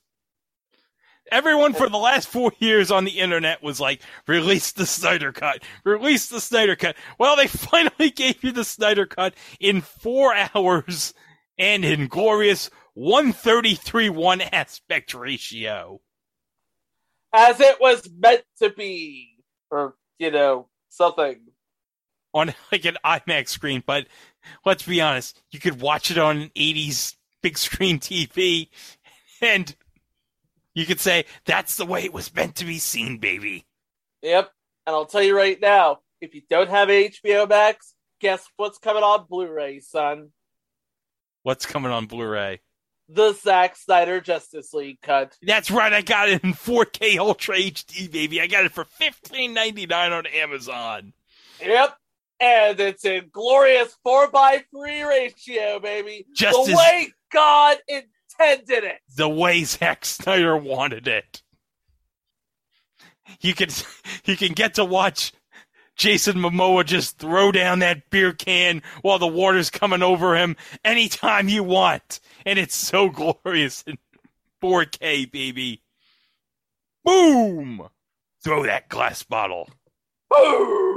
Everyone 1.32 1.74
for 1.74 1.90
the 1.90 1.98
last 1.98 2.28
four 2.28 2.52
years 2.60 2.92
on 2.92 3.04
the 3.04 3.20
internet 3.20 3.64
was 3.64 3.80
like, 3.80 4.02
release 4.28 4.72
the 4.72 4.86
Snyder 4.86 5.32
Cut, 5.32 5.64
release 5.84 6.28
the 6.28 6.40
Snyder 6.40 6.76
Cut. 6.76 6.96
Well, 7.18 7.36
they 7.36 7.48
finally 7.48 8.12
gave 8.12 8.44
you 8.44 8.52
the 8.52 8.64
Snyder 8.64 9.06
Cut 9.06 9.34
in 9.60 9.82
four 9.82 10.36
hours 10.36 11.14
and 11.58 11.84
in 11.84 12.08
glorious 12.08 12.70
133 12.94 14.10
1 14.10 14.42
aspect 14.42 15.14
ratio. 15.14 16.00
As 17.34 17.60
it 17.60 17.82
was 17.82 18.10
meant 18.18 18.44
to 18.60 18.70
be. 18.70 19.32
Or, 19.72 19.96
you 20.20 20.32
know, 20.32 20.70
something. 20.90 21.40
On 22.34 22.54
like 22.72 22.86
an 22.86 22.98
IMAX 23.04 23.50
screen, 23.50 23.84
but 23.86 24.08
let's 24.66 24.84
be 24.84 25.02
honest, 25.02 25.42
you 25.52 25.60
could 25.60 25.82
watch 25.82 26.12
it 26.12 26.18
on 26.18 26.38
an 26.38 26.52
80s 26.56 27.16
big 27.42 27.58
screen 27.58 28.00
TV 28.00 28.70
and 29.42 29.76
you 30.76 30.86
could 30.86 31.00
say 31.00 31.26
that's 31.46 31.78
the 31.78 31.86
way 31.86 32.04
it 32.04 32.14
was 32.14 32.34
meant 32.36 32.58
to 32.58 32.66
be 32.66 32.78
seen, 32.78 33.18
baby. 33.18 33.66
Yep. 34.22 34.52
And 34.86 34.96
I'll 34.96 35.06
tell 35.06 35.24
you 35.24 35.36
right 35.36 35.60
now, 35.60 36.00
if 36.22 36.36
you 36.36 36.42
don't 36.50 36.70
have 36.70 36.90
HBO 36.90 37.50
Max, 37.50 37.96
guess 38.20 38.46
what's 38.58 38.78
coming 38.78 39.02
on 39.04 39.26
Blu-ray, 39.28 39.80
son? 39.80 40.30
What's 41.44 41.66
coming 41.66 41.92
on 41.92 42.06
Blu-ray? 42.06 42.62
The 43.08 43.34
Zack 43.34 43.76
Snyder 43.78 44.20
Justice 44.20 44.74
League 44.74 45.00
cut. 45.02 45.36
That's 45.42 45.72
right, 45.72 45.94
I 45.94 46.02
got 46.02 46.30
it 46.30 46.44
in 46.44 46.54
4K 46.54 47.18
Ultra 47.18 47.56
HD, 47.56 48.12
baby. 48.12 48.42
I 48.42 48.48
got 48.48 48.66
it 48.66 48.72
for 48.72 48.84
$15.99 48.84 50.12
on 50.12 50.26
Amazon. 50.28 51.14
Yep. 51.62 51.96
And 52.40 52.80
it's 52.80 53.06
in 53.06 53.30
glorious 53.32 53.96
4 54.04 54.30
by 54.30 54.64
3 54.72 55.04
ratio, 55.04 55.80
baby. 55.80 56.26
Just 56.34 56.66
the 56.66 56.72
as- 56.72 56.78
way 56.78 57.14
God 57.32 57.78
intended 58.40 58.84
it. 58.84 59.00
The 59.16 59.30
way 59.30 59.64
Zack 59.64 60.06
Snyder 60.06 60.58
wanted 60.58 61.08
it. 61.08 61.42
You 63.42 63.54
can 63.54 63.70
you 64.26 64.38
can 64.38 64.54
get 64.54 64.76
to 64.76 64.86
watch 64.86 65.34
Jason 65.96 66.36
Momoa 66.36 66.86
just 66.86 67.18
throw 67.18 67.52
down 67.52 67.80
that 67.80 68.10
beer 68.10 68.34
can 68.34 68.82
while 69.02 69.20
the 69.20 69.28
water's 69.28 69.70
coming 69.70 70.04
over 70.04 70.36
him 70.36 70.56
anytime 70.84 71.50
you 71.50 71.64
want. 71.64 72.20
And 72.46 72.60
it's 72.60 72.76
so 72.76 73.10
glorious 73.44 73.84
in 73.88 73.98
4K, 74.62 75.32
baby. 75.32 75.82
Boom! 77.04 77.88
Throw 78.44 78.64
that 78.66 78.90
glass 78.90 79.24
bottle. 79.24 79.70
Boom! 80.30 80.95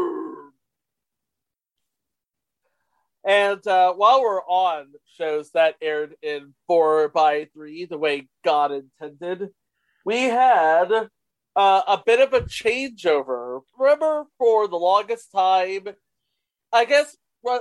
And 3.29 3.65
uh, 3.67 3.93
while 3.93 4.23
we're 4.23 4.43
on 4.43 4.87
shows 5.19 5.51
that 5.51 5.75
aired 5.83 6.15
in 6.23 6.55
4 6.67 7.11
by 7.11 7.49
3 7.53 7.85
the 7.85 7.99
way 7.99 8.27
God 8.43 8.73
intended, 8.73 9.51
we 10.03 10.23
had 10.23 10.91
uh, 10.91 11.83
a 11.87 12.03
bit 12.07 12.21
of 12.21 12.33
a 12.33 12.41
changeover. 12.41 13.61
Remember, 13.79 14.25
for 14.39 14.67
the 14.67 14.77
longest 14.77 15.31
time, 15.31 15.89
I 16.73 16.87
guess 16.87 17.19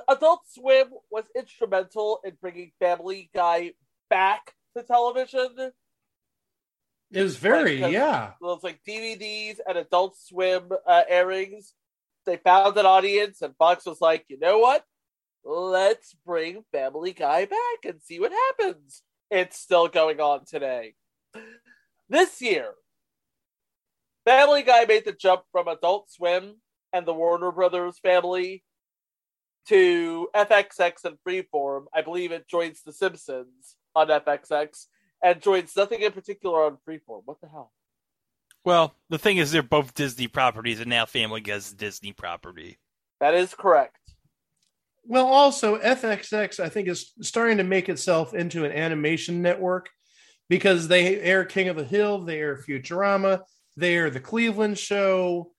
Adult 0.08 0.40
Swim 0.48 0.88
was 1.12 1.26
instrumental 1.36 2.22
in 2.24 2.38
bringing 2.40 2.72
Family 2.80 3.30
Guy 3.36 3.74
back 4.10 4.54
to 4.78 4.84
television. 4.84 5.50
It 7.12 7.22
was 7.22 7.36
very, 7.36 7.80
Like, 7.80 7.92
yeah. 7.92 8.30
It 8.30 8.46
was 8.46 8.64
like 8.64 8.80
DVDs 8.88 9.58
and 9.68 9.78
Adult 9.78 10.16
Swim 10.18 10.72
uh, 10.88 11.04
airings. 11.10 11.74
They 12.26 12.38
found 12.38 12.78
an 12.78 12.86
audience, 12.86 13.42
and 13.42 13.54
Fox 13.58 13.86
was 13.86 14.00
like, 14.00 14.24
you 14.30 14.40
know 14.40 14.60
what? 14.60 14.86
Let's 15.50 16.14
bring 16.26 16.66
Family 16.74 17.14
Guy 17.14 17.46
back 17.46 17.86
and 17.86 18.02
see 18.02 18.20
what 18.20 18.34
happens. 18.34 19.02
It's 19.32 19.58
still 19.58 19.88
going 19.88 20.20
on 20.20 20.44
today. 20.46 20.96
This 22.10 22.42
year, 22.42 22.74
Family 24.26 24.64
Guy 24.64 24.84
made 24.84 25.06
the 25.06 25.14
jump 25.14 25.44
from 25.54 25.70
Adult 25.70 26.12
Swim 26.12 26.58
and 26.92 27.06
the 27.06 27.14
Warner 27.14 27.54
Brothers 27.54 27.98
family 27.98 28.66
to 29.70 30.28
FXX 30.36 31.06
and 31.06 31.18
Freeform. 31.26 31.86
I 31.94 32.02
believe 32.02 32.34
it 32.34 32.50
joins 32.50 32.82
The 32.84 32.92
Simpsons 32.92 33.78
on 33.96 34.08
FXX 34.08 34.88
and 35.24 35.42
joins 35.42 35.78
nothing 35.78 36.02
in 36.02 36.12
particular 36.12 36.66
on 36.66 36.78
Freeform. 36.86 37.22
What 37.24 37.40
the 37.40 37.48
hell? 37.48 37.72
Well, 38.66 38.96
the 39.10 39.18
thing 39.18 39.38
is, 39.38 39.54
they're 39.54 39.64
both 39.64 39.94
Disney 39.94 40.28
properties, 40.28 40.82
and 40.82 40.90
now 40.90 41.06
Family 41.06 41.40
Guy's 41.40 41.72
a 41.72 41.76
Disney 41.76 42.12
property. 42.12 42.80
That 43.22 43.34
is 43.34 43.56
correct. 43.56 44.07
Well, 45.10 45.28
also 45.28 45.78
FXX, 45.78 46.60
I 46.60 46.68
think, 46.68 46.90
is 46.90 47.14
starting 47.22 47.58
to 47.58 47.64
make 47.64 47.88
itself 47.88 48.34
into 48.34 48.66
an 48.66 48.74
animation 48.74 49.42
network 49.42 49.90
because 50.50 50.90
they 50.90 51.22
air 51.22 51.46
King 51.46 51.70
of 51.70 51.78
the 51.78 51.86
Hill, 51.86 52.26
they 52.26 52.40
air 52.40 52.58
Futurama, 52.58 53.42
they 53.78 53.96
air 53.96 54.10
the 54.10 54.20
Cleveland 54.20 54.78
Show, 54.78 55.52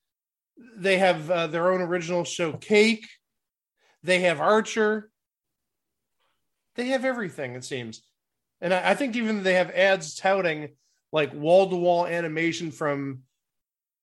they 0.77 0.99
have 0.99 1.31
uh, 1.31 1.47
their 1.47 1.71
own 1.71 1.81
original 1.81 2.23
show, 2.25 2.53
Cake, 2.53 3.07
they 4.03 4.19
have 4.21 4.39
Archer, 4.39 5.09
they 6.75 6.89
have 6.89 7.03
everything. 7.03 7.55
It 7.55 7.63
seems, 7.63 8.03
and 8.61 8.71
I, 8.71 8.91
I 8.91 8.93
think 8.93 9.15
even 9.15 9.41
they 9.41 9.55
have 9.55 9.71
ads 9.71 10.15
touting 10.15 10.75
like 11.11 11.33
wall 11.33 11.67
to 11.67 11.75
wall 11.75 12.05
animation 12.05 12.69
from 12.69 13.23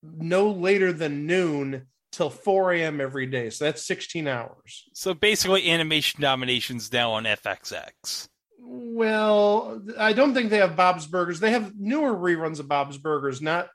no 0.03 0.51
later 0.51 0.91
than 0.91 1.25
noon 1.25 1.87
till 2.11 2.29
4 2.29 2.73
a.m. 2.73 3.01
every 3.01 3.25
day. 3.25 3.49
So 3.49 3.65
that's 3.65 3.85
16 3.85 4.27
hours. 4.27 4.89
So 4.93 5.13
basically, 5.13 5.69
animation 5.69 6.21
nominations 6.21 6.91
now 6.91 7.11
on 7.11 7.25
FXX. 7.25 8.29
Well, 8.59 9.81
I 9.97 10.13
don't 10.13 10.33
think 10.33 10.49
they 10.49 10.57
have 10.57 10.75
Bob's 10.75 11.07
Burgers. 11.07 11.39
They 11.39 11.51
have 11.51 11.73
newer 11.77 12.13
reruns 12.13 12.59
of 12.59 12.67
Bob's 12.67 12.97
Burgers, 12.97 13.41
not 13.41 13.69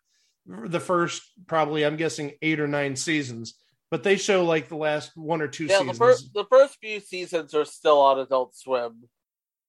the 0.46 0.80
first, 0.80 1.22
probably, 1.46 1.84
I'm 1.84 1.96
guessing, 1.96 2.32
eight 2.42 2.60
or 2.60 2.66
nine 2.66 2.96
seasons, 2.96 3.54
but 3.90 4.02
they 4.02 4.16
show 4.16 4.44
like 4.44 4.68
the 4.68 4.76
last 4.76 5.12
one 5.14 5.40
or 5.40 5.48
two 5.48 5.64
Yeah, 5.64 5.78
the 5.78 5.84
seasons 5.84 5.98
first 5.98 6.34
the 6.34 6.44
first 6.50 6.78
few 6.80 7.00
seasons 7.00 7.54
are 7.54 7.64
still 7.64 8.00
on 8.00 8.18
Adult 8.18 8.54
Swim 8.56 9.04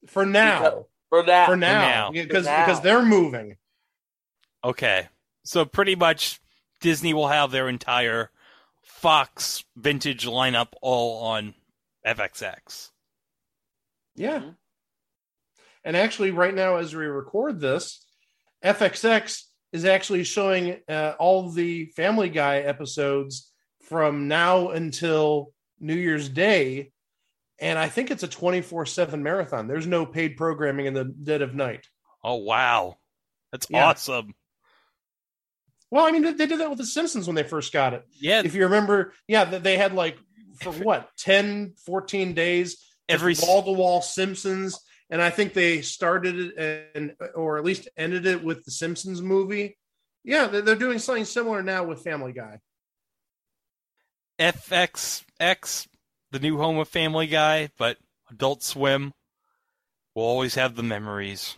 for 0.07 0.25
now. 0.25 0.85
for 1.09 1.23
now. 1.23 1.45
For 1.45 1.55
now, 1.55 1.79
now. 1.79 2.11
because 2.11 2.45
For 2.45 2.51
now. 2.51 2.65
because 2.65 2.81
they're 2.81 3.05
moving. 3.05 3.57
Okay. 4.63 5.07
So 5.43 5.65
pretty 5.65 5.95
much 5.95 6.39
Disney 6.79 7.13
will 7.13 7.27
have 7.27 7.51
their 7.51 7.69
entire 7.69 8.31
Fox 8.83 9.63
vintage 9.75 10.25
lineup 10.25 10.69
all 10.81 11.23
on 11.25 11.53
FXX. 12.05 12.91
Yeah. 14.15 14.39
Mhm. 14.39 14.55
And 15.85 15.97
actually, 15.97 16.31
right 16.31 16.53
now, 16.53 16.77
as 16.77 16.95
we 16.95 17.05
record 17.05 17.59
this, 17.59 18.05
FXX 18.63 19.43
is 19.73 19.85
actually 19.85 20.23
showing 20.23 20.79
uh, 20.87 21.15
all 21.19 21.49
the 21.49 21.87
Family 21.87 22.29
Guy 22.29 22.59
episodes 22.59 23.51
from 23.81 24.27
now 24.27 24.69
until 24.69 25.53
New 25.79 25.95
Year's 25.95 26.29
Day. 26.29 26.91
And 27.59 27.77
I 27.77 27.89
think 27.89 28.11
it's 28.11 28.23
a 28.23 28.27
24 28.27 28.85
7 28.85 29.21
marathon. 29.23 29.67
There's 29.67 29.87
no 29.87 30.05
paid 30.05 30.37
programming 30.37 30.85
in 30.85 30.93
the 30.93 31.05
dead 31.05 31.41
of 31.41 31.53
night. 31.53 31.87
Oh 32.23 32.35
wow. 32.35 32.97
That's 33.51 33.67
Yeah. 33.69 33.87
awesome. 33.89 34.35
Well, 35.93 36.07
I 36.07 36.11
mean, 36.11 36.23
they 36.23 36.47
did 36.47 36.59
that 36.59 36.71
with 36.71 36.79
the 36.79 36.87
Simpsons 36.87 37.27
when 37.27 37.35
they 37.35 37.43
first 37.43 37.71
got 37.71 37.93
it. 37.93 38.03
Yeah, 38.19 38.41
If 38.43 38.55
you 38.55 38.63
remember, 38.63 39.13
yeah, 39.27 39.45
they 39.45 39.77
had 39.77 39.93
like 39.93 40.17
for 40.59 40.71
what 40.71 41.11
10, 41.19 41.75
14 41.85 42.33
days 42.33 42.83
every 43.07 43.35
wall 43.39 43.61
to 43.61 43.71
wall 43.73 44.01
Simpsons, 44.01 44.79
and 45.11 45.21
I 45.21 45.29
think 45.29 45.53
they 45.53 45.83
started 45.83 46.57
it 46.57 46.91
and 46.95 47.13
or 47.35 47.59
at 47.59 47.63
least 47.63 47.89
ended 47.95 48.25
it 48.25 48.43
with 48.43 48.65
the 48.65 48.71
Simpsons 48.71 49.21
movie. 49.21 49.77
Yeah, 50.23 50.47
they're, 50.47 50.61
they're 50.63 50.75
doing 50.75 50.97
something 50.97 51.25
similar 51.25 51.61
now 51.61 51.83
with 51.83 52.03
Family 52.03 52.33
Guy. 52.33 52.57
FXX, 54.39 55.87
the 56.31 56.39
new 56.39 56.57
home 56.57 56.79
of 56.79 56.87
Family 56.87 57.27
Guy, 57.27 57.69
but 57.77 57.97
Adult 58.31 58.63
Swim 58.63 59.13
will 60.15 60.23
always 60.23 60.55
have 60.55 60.75
the 60.75 60.81
memories. 60.81 61.55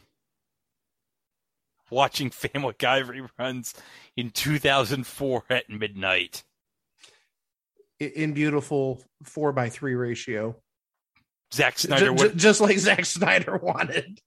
Watching 1.90 2.30
Family 2.32 2.74
Guy 2.78 3.02
reruns 3.02 3.74
in 4.18 4.30
2004 4.32 5.44
at 5.50 5.70
midnight. 5.70 6.44
In 8.00 8.34
beautiful 8.34 9.02
four 9.24 9.54
by 9.54 9.70
three 9.70 9.96
ratio, 9.96 10.58
Zack 11.54 11.80
Snyder 11.80 12.14
j- 12.14 12.24
would 12.24 12.38
just 12.38 12.60
like 12.60 12.78
Zack 12.78 13.06
Snyder 13.06 13.58
wanted. 13.64 14.20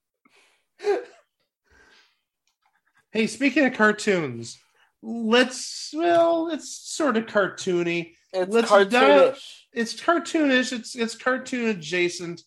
hey, 3.12 3.26
speaking 3.26 3.66
of 3.66 3.74
cartoons, 3.74 4.58
let's 5.02 5.90
well, 5.94 6.48
it's 6.48 6.70
sort 6.70 7.16
of 7.18 7.26
cartoony. 7.26 8.12
It's 8.32 8.52
Let's 8.52 8.70
cartoonish. 8.70 8.90
dive- 8.90 9.42
it's 9.72 9.94
cartoonish. 10.00 10.72
It's 10.72 10.94
it's 10.94 11.14
cartoon 11.16 11.68
adjacent. 11.68 12.42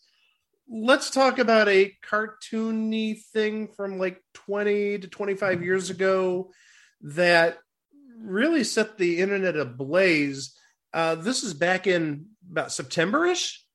Let's 0.74 1.10
talk 1.10 1.38
about 1.38 1.68
a 1.68 1.92
cartoony 2.10 3.22
thing 3.34 3.68
from 3.68 4.00
like 4.00 4.22
20 4.36 5.00
to 5.00 5.08
25 5.10 5.64
years 5.64 5.90
ago 5.90 6.52
that 7.02 7.58
really 8.18 8.64
set 8.64 8.98
the 8.98 9.20
internet 9.20 9.58
ablaze. 9.58 10.56
Uh, 10.94 11.16
this 11.16 11.44
is 11.44 11.54
back 11.54 11.88
in 11.88 12.28
about 12.50 12.72
September-ish, 12.72 13.66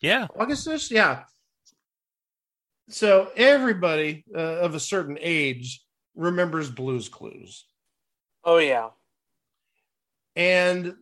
Yeah. 0.00 0.26
August-ish, 0.36 0.90
yeah. 0.90 1.24
So 2.88 3.30
everybody 3.36 4.24
uh, 4.34 4.38
of 4.40 4.74
a 4.74 4.80
certain 4.80 5.18
age 5.20 5.84
remembers 6.16 6.70
Blues 6.70 7.08
Clues. 7.08 7.64
Oh 8.42 8.58
yeah. 8.58 8.88
and 10.34 10.94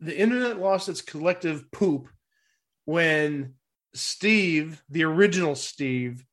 the 0.00 0.16
internet 0.18 0.58
lost 0.58 0.88
its 0.88 1.00
collective 1.02 1.70
poop 1.70 2.08
when 2.84 3.54
Steve, 3.94 4.82
the 4.88 5.04
original 5.04 5.54
Steve, 5.54 6.24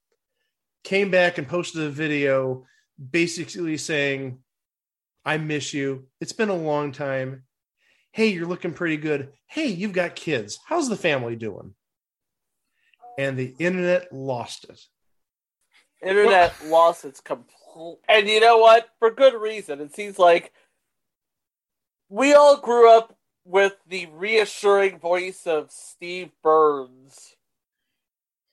came 0.83 1.11
back 1.11 1.37
and 1.37 1.47
posted 1.47 1.83
a 1.83 1.89
video 1.89 2.65
basically 3.11 3.77
saying, 3.77 4.39
I 5.23 5.37
miss 5.37 5.73
you. 5.73 6.07
It's 6.19 6.33
been 6.33 6.49
a 6.49 6.55
long 6.55 6.91
time. 6.91 7.43
Hey, 8.11 8.27
you're 8.27 8.47
looking 8.47 8.73
pretty 8.73 8.97
good. 8.97 9.31
Hey, 9.45 9.67
you've 9.67 9.93
got 9.93 10.15
kids. 10.15 10.59
How's 10.65 10.89
the 10.89 10.95
family 10.95 11.35
doing? 11.35 11.75
And 13.17 13.37
the 13.37 13.55
internet 13.59 14.11
lost 14.11 14.65
it. 14.65 14.79
Internet 16.01 16.53
lost 16.65 17.05
its 17.05 17.21
complete. 17.21 17.99
And 18.09 18.27
you 18.27 18.39
know 18.39 18.57
what? 18.57 18.89
For 18.99 19.11
good 19.11 19.39
reason. 19.39 19.79
It 19.79 19.95
seems 19.95 20.17
like 20.17 20.51
we 22.09 22.33
all 22.33 22.57
grew 22.57 22.91
up 22.91 23.15
with 23.45 23.75
the 23.87 24.07
reassuring 24.07 24.99
voice 24.99 25.45
of 25.47 25.71
Steve 25.71 26.31
Burns 26.43 27.35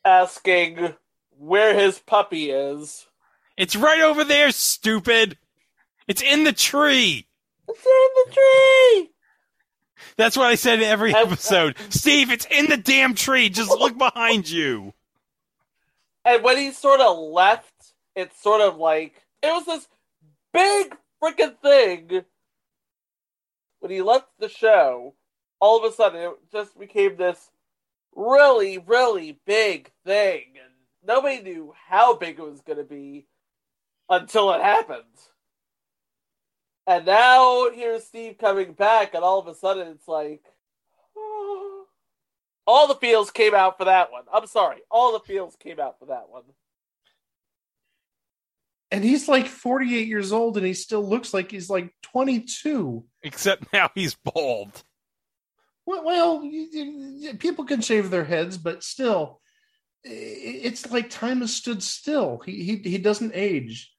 asking 0.05 0.95
where 1.39 1.74
his 1.78 1.99
puppy 1.99 2.51
is. 2.51 3.07
It's 3.57 3.76
right 3.76 4.01
over 4.01 4.24
there, 4.24 4.51
stupid. 4.51 5.36
It's 6.07 6.22
in 6.22 6.45
the 6.45 6.53
tree. 6.53 7.26
It's 7.68 7.86
in 7.86 8.09
the 8.14 8.32
tree. 8.32 9.11
That's 10.16 10.36
what 10.36 10.47
I 10.47 10.55
said 10.55 10.78
in 10.78 10.84
every 10.84 11.14
episode. 11.14 11.76
Steve, 11.91 12.30
it's 12.30 12.47
in 12.51 12.68
the 12.68 12.76
damn 12.76 13.14
tree. 13.14 13.49
Just 13.49 13.70
look 13.70 13.99
behind 13.99 14.49
you. 14.49 14.95
And 16.24 16.43
when 16.43 16.57
he 16.57 16.72
sort 16.72 17.01
of 17.01 17.18
left, 17.18 17.93
it's 18.14 18.41
sort 18.43 18.61
of 18.61 18.76
like 18.76 19.24
it 19.43 19.49
was 19.49 19.66
this 19.66 19.89
big 20.53 20.97
freaking 21.22 21.57
thing. 21.61 22.24
When 23.81 23.91
he 23.91 24.03
left 24.03 24.29
the 24.39 24.49
show, 24.49 25.14
all 25.61 25.79
of 25.79 25.91
a 25.91 25.95
sudden 25.95 26.20
it 26.20 26.33
just 26.53 26.79
became 26.79 27.16
this 27.16 27.51
really, 28.14 28.79
really 28.79 29.39
big 29.47 29.91
thing, 30.05 30.45
and 30.62 30.72
nobody 31.07 31.43
knew 31.43 31.72
how 31.89 32.16
big 32.16 32.39
it 32.39 32.43
was 32.43 32.61
going 32.61 32.79
to 32.79 32.85
be 32.85 33.26
until 34.09 34.53
it 34.53 34.62
happened. 34.62 35.05
And 36.87 37.05
now 37.07 37.70
here's 37.70 38.05
Steve 38.05 38.39
coming 38.39 38.72
back, 38.72 39.14
and 39.14 39.22
all 39.22 39.39
of 39.39 39.47
a 39.47 39.55
sudden 39.55 39.89
it's 39.89 40.09
like. 40.09 40.43
All 42.66 42.87
the 42.87 42.97
feels 42.97 43.31
came 43.31 43.55
out 43.55 43.79
for 43.79 43.87
that 43.87 44.12
one. 44.12 44.24
I'm 44.31 44.47
sorry. 44.47 44.83
All 44.91 45.12
the 45.12 45.20
feels 45.20 45.57
came 45.57 45.81
out 45.81 45.99
for 45.99 46.05
that 46.07 46.29
one. 46.29 46.43
And 48.91 49.05
he's 49.05 49.28
like 49.28 49.47
48 49.47 50.07
years 50.09 50.32
old 50.32 50.57
and 50.57 50.66
he 50.66 50.72
still 50.74 51.07
looks 51.07 51.34
like 51.34 51.51
he's 51.51 51.68
like 51.68 51.93
22. 52.03 53.05
Except 53.22 53.70
now 53.72 53.91
he's 53.95 54.14
bald. 54.14 54.82
Well, 55.84 56.05
well 56.05 56.41
y- 56.43 56.68
y- 56.72 57.32
people 57.39 57.64
can 57.64 57.80
shave 57.80 58.11
their 58.11 58.24
heads, 58.24 58.57
but 58.57 58.82
still, 58.82 59.41
it's 60.05 60.91
like 60.91 61.11
time 61.11 61.41
has 61.41 61.55
stood 61.55 61.82
still. 61.82 62.39
He 62.45 62.62
he 62.62 62.91
he 62.91 62.99
doesn't 62.99 63.32
age. 63.34 63.93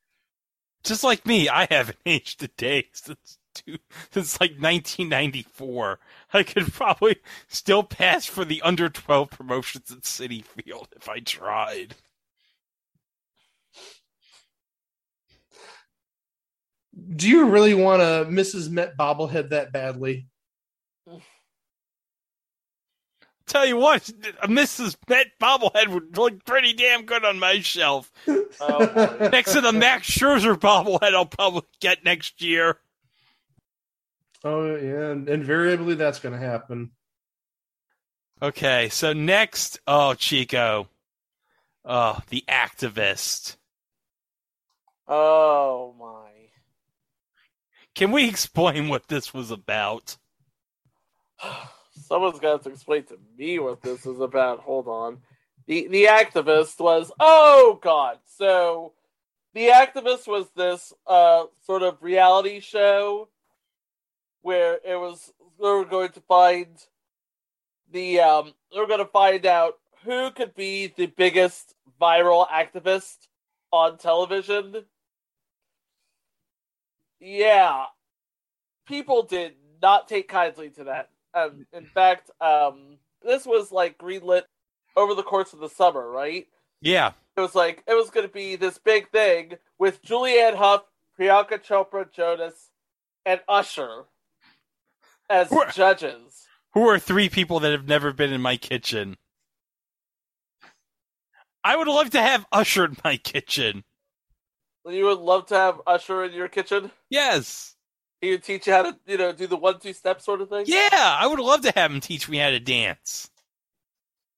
Just 0.83 1.03
like 1.03 1.25
me, 1.25 1.49
I 1.49 1.67
haven't 1.69 1.97
aged 2.05 2.41
a 2.43 2.47
day 2.47 2.87
since 2.93 3.37
two, 3.53 3.77
since 4.11 4.39
like 4.39 4.51
1994. 4.51 5.99
I 6.33 6.43
could 6.43 6.71
probably 6.73 7.17
still 7.47 7.83
pass 7.83 8.25
for 8.25 8.45
the 8.45 8.61
under 8.61 8.89
12 8.89 9.29
promotions 9.29 9.91
at 9.91 10.01
Citi 10.01 10.43
Field 10.43 10.87
if 10.95 11.09
I 11.09 11.19
tried. 11.19 11.95
Do 17.15 17.29
you 17.29 17.45
really 17.49 17.73
want 17.73 18.01
a 18.01 18.25
Mrs. 18.29 18.69
Met 18.69 18.97
bobblehead 18.97 19.49
that 19.49 19.71
badly? 19.71 20.27
Tell 23.45 23.65
you 23.65 23.77
what, 23.77 24.07
a 24.43 24.47
Mrs. 24.47 24.95
Met 25.07 25.27
bobblehead 25.41 25.87
would 25.87 26.15
look 26.15 26.45
pretty 26.45 26.73
damn 26.73 27.05
good 27.05 27.25
on 27.25 27.39
my 27.39 27.61
shelf. 27.61 28.11
Oh. 28.27 29.17
Next 29.31 29.53
to 29.53 29.61
the 29.61 29.71
Max 29.71 30.07
Scherzer 30.07 30.55
bobblehead 30.55 31.15
I'll 31.15 31.25
probably 31.25 31.63
get 31.79 32.03
next 32.03 32.43
year. 32.43 32.77
Oh 34.43 34.75
yeah, 34.75 35.09
and 35.09 35.27
invariably 35.27 35.95
that's 35.95 36.19
going 36.19 36.39
to 36.39 36.45
happen. 36.45 36.91
Okay, 38.41 38.87
so 38.89 39.11
next, 39.11 39.79
oh 39.85 40.13
Chico, 40.13 40.87
oh 41.83 42.19
the 42.29 42.45
activist. 42.47 43.57
oh 45.07 45.93
my. 45.99 46.28
Can 47.99 48.13
we 48.13 48.29
explain 48.29 48.87
what 48.87 49.09
this 49.09 49.33
was 49.33 49.51
about? 49.51 50.15
Someone's 51.91 52.39
got 52.39 52.63
to 52.63 52.69
explain 52.69 53.03
to 53.03 53.17
me 53.37 53.59
what 53.59 53.81
this 53.81 54.05
is 54.05 54.21
about. 54.21 54.61
Hold 54.61 54.87
on. 54.87 55.17
The 55.67 55.85
the 55.89 56.05
activist 56.05 56.79
was 56.79 57.11
oh 57.19 57.77
god. 57.83 58.19
So 58.37 58.93
the 59.53 59.67
activist 59.67 60.29
was 60.29 60.45
this 60.55 60.93
uh 61.07 61.47
sort 61.65 61.83
of 61.83 62.01
reality 62.01 62.61
show 62.61 63.27
where 64.43 64.75
it 64.75 64.95
was 64.95 65.33
they 65.61 65.67
were 65.67 65.83
going 65.83 66.13
to 66.13 66.21
find 66.21 66.69
the 67.91 68.21
um 68.21 68.53
they 68.71 68.79
were 68.79 68.87
going 68.87 68.99
to 68.99 69.11
find 69.11 69.45
out 69.45 69.73
who 70.05 70.31
could 70.31 70.55
be 70.55 70.87
the 70.87 71.07
biggest 71.07 71.75
viral 72.01 72.47
activist 72.47 73.27
on 73.73 73.97
television. 73.97 74.85
Yeah. 77.19 77.85
People 78.87 79.23
did 79.23 79.53
not 79.81 80.07
take 80.07 80.27
kindly 80.27 80.69
to 80.71 80.85
that. 80.85 81.09
Um, 81.33 81.65
in 81.73 81.85
fact, 81.85 82.31
um, 82.41 82.97
this 83.21 83.45
was 83.45 83.71
like 83.71 83.97
greenlit 83.97 84.43
over 84.95 85.13
the 85.15 85.23
course 85.23 85.53
of 85.53 85.59
the 85.59 85.69
summer, 85.69 86.09
right? 86.09 86.47
Yeah, 86.81 87.11
It 87.35 87.41
was 87.41 87.55
like 87.55 87.83
it 87.87 87.93
was 87.93 88.09
going 88.09 88.25
to 88.25 88.31
be 88.33 88.55
this 88.55 88.77
big 88.77 89.09
thing 89.11 89.53
with 89.77 90.01
Julianne 90.01 90.55
Hough, 90.55 90.83
Priyanka 91.19 91.61
Chopra 91.61 92.09
Jonas, 92.11 92.69
and 93.25 93.41
Usher 93.49 94.05
as 95.29 95.49
What? 95.49 95.73
judges. 95.75 96.45
who 96.73 96.87
are 96.87 96.97
three 96.99 97.27
people 97.29 97.59
that 97.59 97.71
have 97.73 97.87
never 97.87 98.13
been 98.13 98.31
in 98.31 98.41
my 98.41 98.55
kitchen? 98.55 99.17
I 101.63 101.75
would 101.75 101.87
love 101.87 102.09
to 102.11 102.21
have 102.21 102.45
Usher 102.51 102.85
in 102.85 102.97
my 103.03 103.17
kitchen. 103.17 103.83
You 104.87 105.05
would 105.05 105.19
love 105.19 105.47
to 105.47 105.55
have 105.55 105.81
Usher 105.85 106.23
in 106.23 106.33
your 106.33 106.47
kitchen. 106.47 106.91
Yes. 107.09 107.75
He 108.21 108.31
would 108.31 108.43
teach 108.43 108.67
you 108.67 108.73
how 108.73 108.83
to, 108.83 108.97
you 109.05 109.17
know, 109.17 109.31
do 109.31 109.47
the 109.47 109.55
one-two 109.55 109.93
step 109.93 110.21
sort 110.21 110.41
of 110.41 110.49
thing. 110.49 110.65
Yeah, 110.67 110.89
I 110.91 111.25
would 111.27 111.39
love 111.39 111.61
to 111.61 111.71
have 111.75 111.91
him 111.91 112.01
teach 112.01 112.27
me 112.27 112.37
how 112.37 112.49
to 112.49 112.59
dance. 112.59 113.29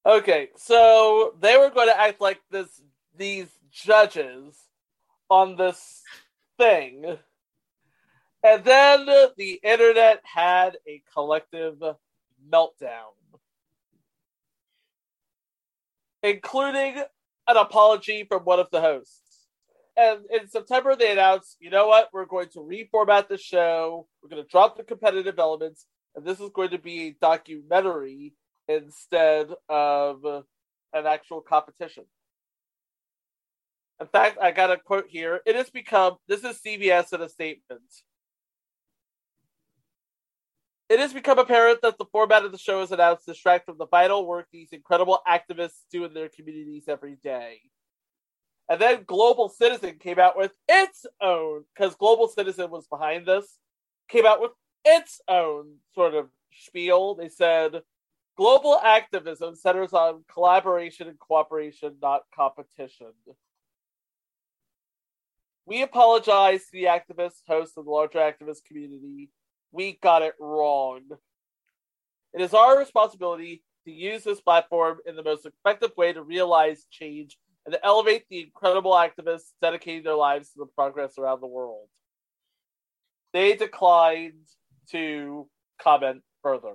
Okay, 0.06 0.50
so 0.56 1.36
they 1.40 1.58
were 1.58 1.70
going 1.70 1.88
to 1.88 2.00
act 2.00 2.22
like 2.22 2.42
this 2.50 2.82
these 3.18 3.48
judges 3.72 4.56
on 5.30 5.56
this 5.56 6.02
thing. 6.58 7.18
And 8.44 8.64
then 8.64 9.06
the 9.38 9.60
internet 9.64 10.22
had 10.24 10.78
a 10.88 11.04
collective 11.14 11.82
meltdown, 12.52 13.14
including 16.24 16.98
an 17.48 17.58
apology 17.58 18.24
from 18.24 18.44
one 18.44 18.60
of 18.60 18.70
the 18.72 18.82
hosts. 18.82 19.21
And 20.02 20.22
in 20.32 20.50
September, 20.50 20.96
they 20.96 21.12
announced, 21.12 21.58
you 21.60 21.70
know 21.70 21.88
what, 21.88 22.10
we're 22.12 22.26
going 22.26 22.50
to 22.54 22.60
reformat 22.60 23.28
the 23.28 23.38
show, 23.38 24.08
we're 24.22 24.30
going 24.30 24.42
to 24.42 24.50
drop 24.50 24.76
the 24.76 24.84
competitive 24.84 25.38
elements, 25.38 25.86
and 26.16 26.26
this 26.26 26.40
is 26.40 26.50
going 26.50 26.72
to 26.72 26.80
be 26.80 27.10
a 27.10 27.16
documentary 27.22 28.34
instead 28.68 29.50
of 29.70 30.26
an 30.94 31.06
actual 31.06 31.42
competition. 31.42 32.06
In 34.00 34.08
fact, 34.08 34.40
I 34.42 34.50
got 34.50 34.72
a 34.72 34.78
quote 34.78 35.06
here. 35.08 35.42
It 35.46 35.56
has 35.56 35.70
become, 35.70 36.16
this 36.28 36.44
is 36.44 36.60
CBS 36.66 37.14
in 37.14 37.22
a 37.22 37.30
statement. 37.30 37.84
It 40.90 41.00
has 41.00 41.14
become 41.14 41.38
apparent 41.38 41.84
that 41.84 42.00
the 42.00 42.06
format 42.12 42.44
of 42.44 42.52
the 42.52 42.58
show 42.58 42.82
is 42.82 42.92
announced 42.92 43.26
to 43.26 43.34
distract 43.34 43.68
from 43.68 43.78
the 43.78 43.86
vital 43.86 44.26
work 44.26 44.48
these 44.52 44.70
incredible 44.72 45.20
activists 45.28 45.84
do 45.92 46.06
in 46.06 46.16
their 46.16 46.28
communities 46.28 46.86
every 46.88 47.18
day. 47.24 47.60
And 48.72 48.80
then 48.80 49.04
Global 49.06 49.50
Citizen 49.50 49.98
came 50.00 50.18
out 50.18 50.38
with 50.38 50.54
its 50.70 51.06
own, 51.20 51.66
because 51.76 51.94
Global 51.96 52.30
Citizen 52.30 52.72
was 52.72 52.88
behind 52.88 53.26
this, 53.26 53.58
came 54.08 54.26
out 54.26 54.40
with 54.40 54.52
its 54.86 55.20
own 55.28 55.80
sort 55.94 56.14
of 56.14 56.30
spiel. 56.54 57.16
They 57.16 57.28
said, 57.28 57.82
Global 58.38 58.80
activism 58.82 59.56
centers 59.56 59.92
on 59.92 60.24
collaboration 60.34 61.10
and 61.10 61.20
cooperation, 61.20 61.98
not 62.02 62.22
competition. 62.34 63.12
We 65.66 65.82
apologize 65.82 66.62
to 66.62 66.72
the 66.72 66.86
activists, 66.86 67.42
hosts, 67.46 67.76
and 67.76 67.86
the 67.86 67.92
larger 67.92 68.20
activist 68.20 68.64
community. 68.66 69.32
We 69.74 70.00
got 70.02 70.22
it 70.22 70.36
wrong. 70.40 71.02
It 72.34 72.40
is 72.40 72.54
our 72.54 72.80
responsibility 72.80 73.64
to 73.84 73.92
use 73.92 74.24
this 74.24 74.40
platform 74.40 75.00
in 75.06 75.18
the 75.18 75.24
most 75.24 75.46
effective 75.46 75.92
way 75.98 76.14
to 76.14 76.24
realize 76.24 76.86
change 76.90 77.38
and 77.66 77.74
to 77.74 77.86
elevate 77.86 78.26
the 78.30 78.42
incredible 78.42 78.92
activists 78.94 79.52
dedicating 79.62 80.04
their 80.04 80.16
lives 80.16 80.50
to 80.50 80.60
the 80.60 80.66
progress 80.66 81.18
around 81.18 81.42
the 81.42 81.48
world. 81.48 81.88
They 83.34 83.56
declined 83.56 84.48
to 84.92 85.48
comment 85.82 86.22
further. 86.44 86.74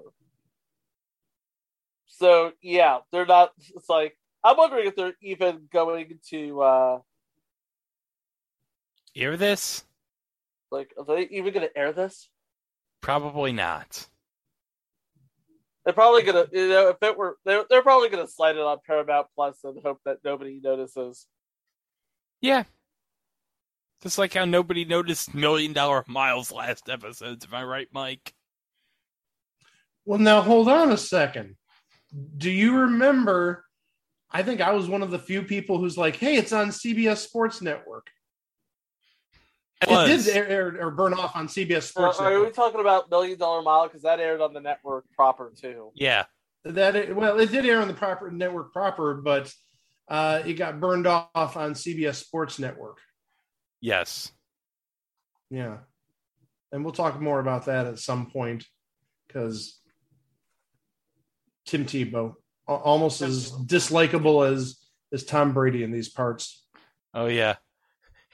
So 2.07 2.53
yeah, 2.63 2.99
they're 3.13 3.27
not. 3.27 3.53
It's 3.75 3.89
like 3.89 4.17
I'm 4.43 4.57
wondering 4.57 4.87
if 4.87 4.97
they're 4.97 5.17
even 5.21 5.69
going 5.73 6.19
to 6.31 6.63
uh 6.63 6.99
Hear 9.13 9.37
this? 9.37 9.85
like 10.71 10.93
are 10.99 11.05
they 11.05 11.23
even 11.31 11.53
going 11.53 11.67
to 11.67 11.79
air 11.79 11.93
this? 11.93 12.29
Probably 13.01 13.53
not. 13.53 14.07
They're 15.87 15.95
probably 15.95 16.25
gonna, 16.25 16.47
you 16.53 16.69
know, 16.69 16.89
if 16.89 16.97
it 17.01 17.17
were, 17.17 17.39
they're, 17.45 17.65
they're 17.71 17.81
probably 17.83 18.09
gonna 18.09 18.27
slide 18.27 18.57
it 18.57 18.61
on 18.61 18.79
Paramount 18.85 19.29
Plus 19.37 19.57
and 19.63 19.79
hope 19.85 20.01
that 20.05 20.19
nobody 20.25 20.61
notices. 20.61 21.27
Yeah. 22.41 22.65
Just 24.03 24.19
like 24.19 24.35
how 24.35 24.45
nobody 24.45 24.85
noticed 24.85 25.33
Million 25.33 25.73
Dollar 25.73 26.05
Miles 26.09 26.51
last 26.51 26.91
episode. 26.91 27.45
Am 27.45 27.55
I 27.55 27.63
right, 27.63 27.87
Mike? 27.93 28.35
Well, 30.05 30.19
now 30.19 30.41
hold 30.41 30.69
on 30.69 30.91
a 30.91 30.97
second. 30.97 31.55
Do 32.37 32.51
you 32.51 32.79
remember? 32.79 33.65
I 34.29 34.43
think 34.43 34.61
I 34.61 34.73
was 34.73 34.89
one 34.89 35.03
of 35.03 35.13
the 35.13 35.21
few 35.21 35.43
people 35.43 35.79
who's 35.79 35.97
like, 35.97 36.17
"Hey, 36.17 36.37
it's 36.37 36.53
on 36.53 36.71
CBS 36.71 37.19
Sports 37.19 37.63
Network." 37.63 38.09
It 39.83 40.25
did 40.25 40.35
air, 40.35 40.49
air 40.49 40.87
or 40.87 40.91
burn 40.91 41.13
off 41.13 41.37
on 41.37 41.49
CBS 41.49 41.77
Are, 41.77 41.81
Sports 41.83 42.19
are 42.19 42.41
we 42.41 42.51
talking 42.51 42.81
about 42.81 43.11
Million 43.11 43.39
Dollar 43.39 43.63
Mile 43.63 43.85
because 43.87 44.03
that 44.03 44.21
aired 44.21 44.41
on 44.41 44.55
the 44.55 44.61
network 44.61 45.05
proper 45.15 45.53
too? 45.55 45.91
Yeah. 45.95 46.25
That 46.65 46.97
it, 46.97 47.15
well, 47.15 47.39
it 47.39 47.51
did 47.51 47.67
air 47.67 47.81
on 47.81 47.89
the 47.89 47.95
proper 47.95 48.31
network 48.31 48.73
proper, 48.73 49.15
but 49.15 49.53
uh, 50.09 50.43
it 50.45 50.55
got 50.55 50.81
burned 50.81 51.07
off 51.07 51.57
on 51.57 51.75
CBS 51.75 52.17
Sports 52.17 52.59
Network. 52.59 52.99
Yes. 53.81 54.33
Yeah, 55.51 55.79
and 56.73 56.85
we'll 56.85 56.93
talk 56.93 57.21
more 57.21 57.39
about 57.39 57.67
that 57.67 57.87
at 57.87 58.01
some 58.01 58.31
point 58.31 58.65
because 59.27 59.81
Tim 61.67 61.85
Tebow 61.85 62.35
a- 62.69 62.73
almost 62.73 63.23
as 63.23 63.53
dislikable 63.53 64.51
as 64.51 64.77
as 65.13 65.25
Tom 65.25 65.53
Brady 65.53 65.85
in 65.85 65.93
these 65.93 66.09
parts. 66.09 66.67
Oh 67.15 67.27
yeah. 67.27 67.57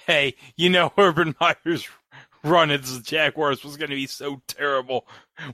Hey, 0.06 0.34
you 0.56 0.68
know 0.70 0.92
Urban 0.98 1.34
Meyer's 1.40 1.86
run 2.44 2.70
as 2.70 2.96
the 2.96 3.02
Jaguars 3.02 3.62
was 3.64 3.76
going 3.76 3.90
to 3.90 3.96
be 3.96 4.06
so 4.06 4.42
terrible 4.48 5.06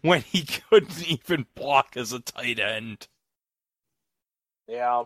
when 0.03 0.23
he 0.23 0.43
couldn't 0.71 1.07
even 1.09 1.47
block 1.55 1.97
as 1.97 2.13
a 2.13 2.21
tight 2.21 2.59
end. 2.59 3.09
Yeah. 4.67 5.05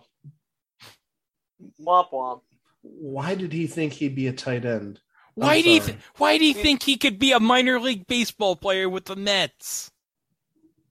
Womp 1.81 2.11
womp. 2.11 2.41
Why 2.83 3.35
did 3.35 3.53
he 3.53 3.67
think 3.67 3.93
he'd 3.93 4.17
be 4.17 4.27
a 4.27 4.33
tight 4.33 4.65
end? 4.65 5.01
I'm 5.37 5.43
Why 5.47 5.63
do 5.63 5.71
you 5.71 5.81
th- 5.81 5.99
why 6.17 6.37
do 6.37 6.45
you 6.45 6.53
think 6.53 6.83
he 6.83 6.97
could 6.97 7.19
be 7.19 7.33
a 7.33 7.41
minor 7.41 7.81
league 7.81 8.07
baseball 8.07 8.57
player 8.57 8.89
with 8.89 9.05
the 9.07 9.17
Mets? 9.17 9.91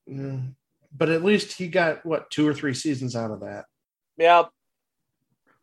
Mm, 0.09 0.55
But 0.95 1.09
at 1.09 1.23
least 1.23 1.53
he 1.57 1.67
got 1.67 2.05
what 2.05 2.31
two 2.31 2.47
or 2.47 2.53
three 2.53 2.73
seasons 2.73 3.15
out 3.15 3.31
of 3.31 3.41
that. 3.41 3.65
Yeah. 4.17 4.45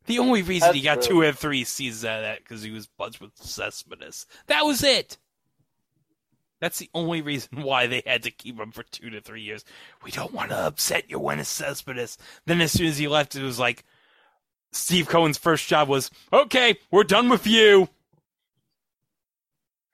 The 0.09 0.19
only 0.19 0.43
reason 0.43 0.75
he 0.75 0.81
got 0.81 0.97
That's 0.97 1.07
two 1.07 1.23
and 1.23 1.39
three 1.39 1.65
seasons 1.65 2.05
out 2.05 2.19
of 2.19 2.25
that 2.25 2.39
because 2.39 2.63
he 2.63 2.71
was 2.71 2.87
buds 2.87 3.21
with 3.21 3.33
Cespedes. 3.37 4.27
That 4.47 4.65
was 4.65 4.83
it. 4.83 5.19
That's 6.61 6.79
the 6.79 6.91
only 6.95 7.21
reason 7.21 7.63
why 7.63 7.87
they 7.87 8.03
had 8.07 8.23
to 8.23 8.31
keep 8.31 8.59
him 8.59 8.73
for 8.73 8.83
two 8.83 9.11
to 9.11 9.21
three 9.21 9.43
years. 9.43 9.65
We 10.03 10.11
don't 10.11 10.33
want 10.33 10.51
to 10.51 10.57
upset 10.57 11.11
you 11.11 11.19
when 11.19 11.39
it's 11.39 11.51
Cespedes. 11.51 12.17
Then 12.47 12.61
as 12.63 12.73
soon 12.73 12.87
as 12.87 12.99
he 12.99 13.07
left, 13.07 13.37
it 13.37 13.43
was 13.43 13.59
like 13.59 13.85
Steve 14.73 15.09
Cohen's 15.09 15.39
first 15.39 15.69
job 15.69 15.89
was, 15.89 16.11
okay, 16.33 16.79
we're 16.91 17.05
done 17.05 17.29
with 17.29 17.47
you. 17.47 17.89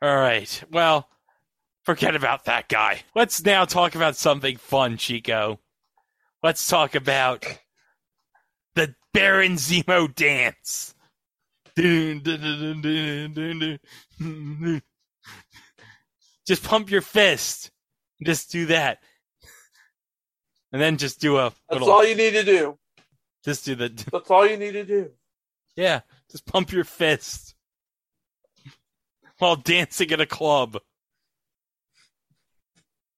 All 0.01 0.17
right. 0.17 0.63
Well, 0.71 1.09
forget 1.83 2.15
about 2.15 2.45
that 2.45 2.69
guy. 2.69 3.03
Let's 3.17 3.45
now 3.45 3.65
talk 3.65 3.95
about 3.95 4.17
something 4.17 4.57
fun, 4.59 4.97
Chico. 4.97 5.59
Let's 6.43 6.69
talk 6.69 6.95
about 6.95 7.45
Baron 9.15 9.53
Zemo 9.55 10.15
dance. 10.15 10.95
Just 16.47 16.63
pump 16.63 16.91
your 16.91 17.01
fist. 17.01 17.71
Just 18.23 18.51
do 18.53 18.67
that. 18.67 18.99
And 20.73 20.83
then 20.83 20.97
just 20.99 21.21
do 21.21 21.37
a 21.39 21.53
That's 21.69 21.81
little, 21.81 21.91
all 21.91 22.05
you 22.05 22.17
need 22.17 22.33
to 22.33 22.43
do. 22.43 22.79
just 23.45 23.65
do 23.65 23.75
the, 23.77 23.89
That's 24.13 24.31
all 24.31 24.47
you 24.47 24.57
need 24.57 24.73
to 24.73 24.85
do. 24.85 25.11
yeah, 25.77 26.01
just 26.31 26.45
pump 26.47 26.73
your 26.73 26.85
fist 26.85 27.55
while 29.39 29.57
dancing 29.57 30.11
at 30.13 30.21
a 30.21 30.27
club. 30.27 30.79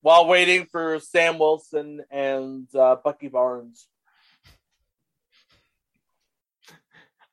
While 0.02 0.26
waiting 0.26 0.66
for 0.66 1.00
Sam 1.00 1.38
Wilson 1.38 2.02
and 2.10 2.68
uh, 2.74 2.96
Bucky 3.02 3.28
Barnes. 3.28 3.88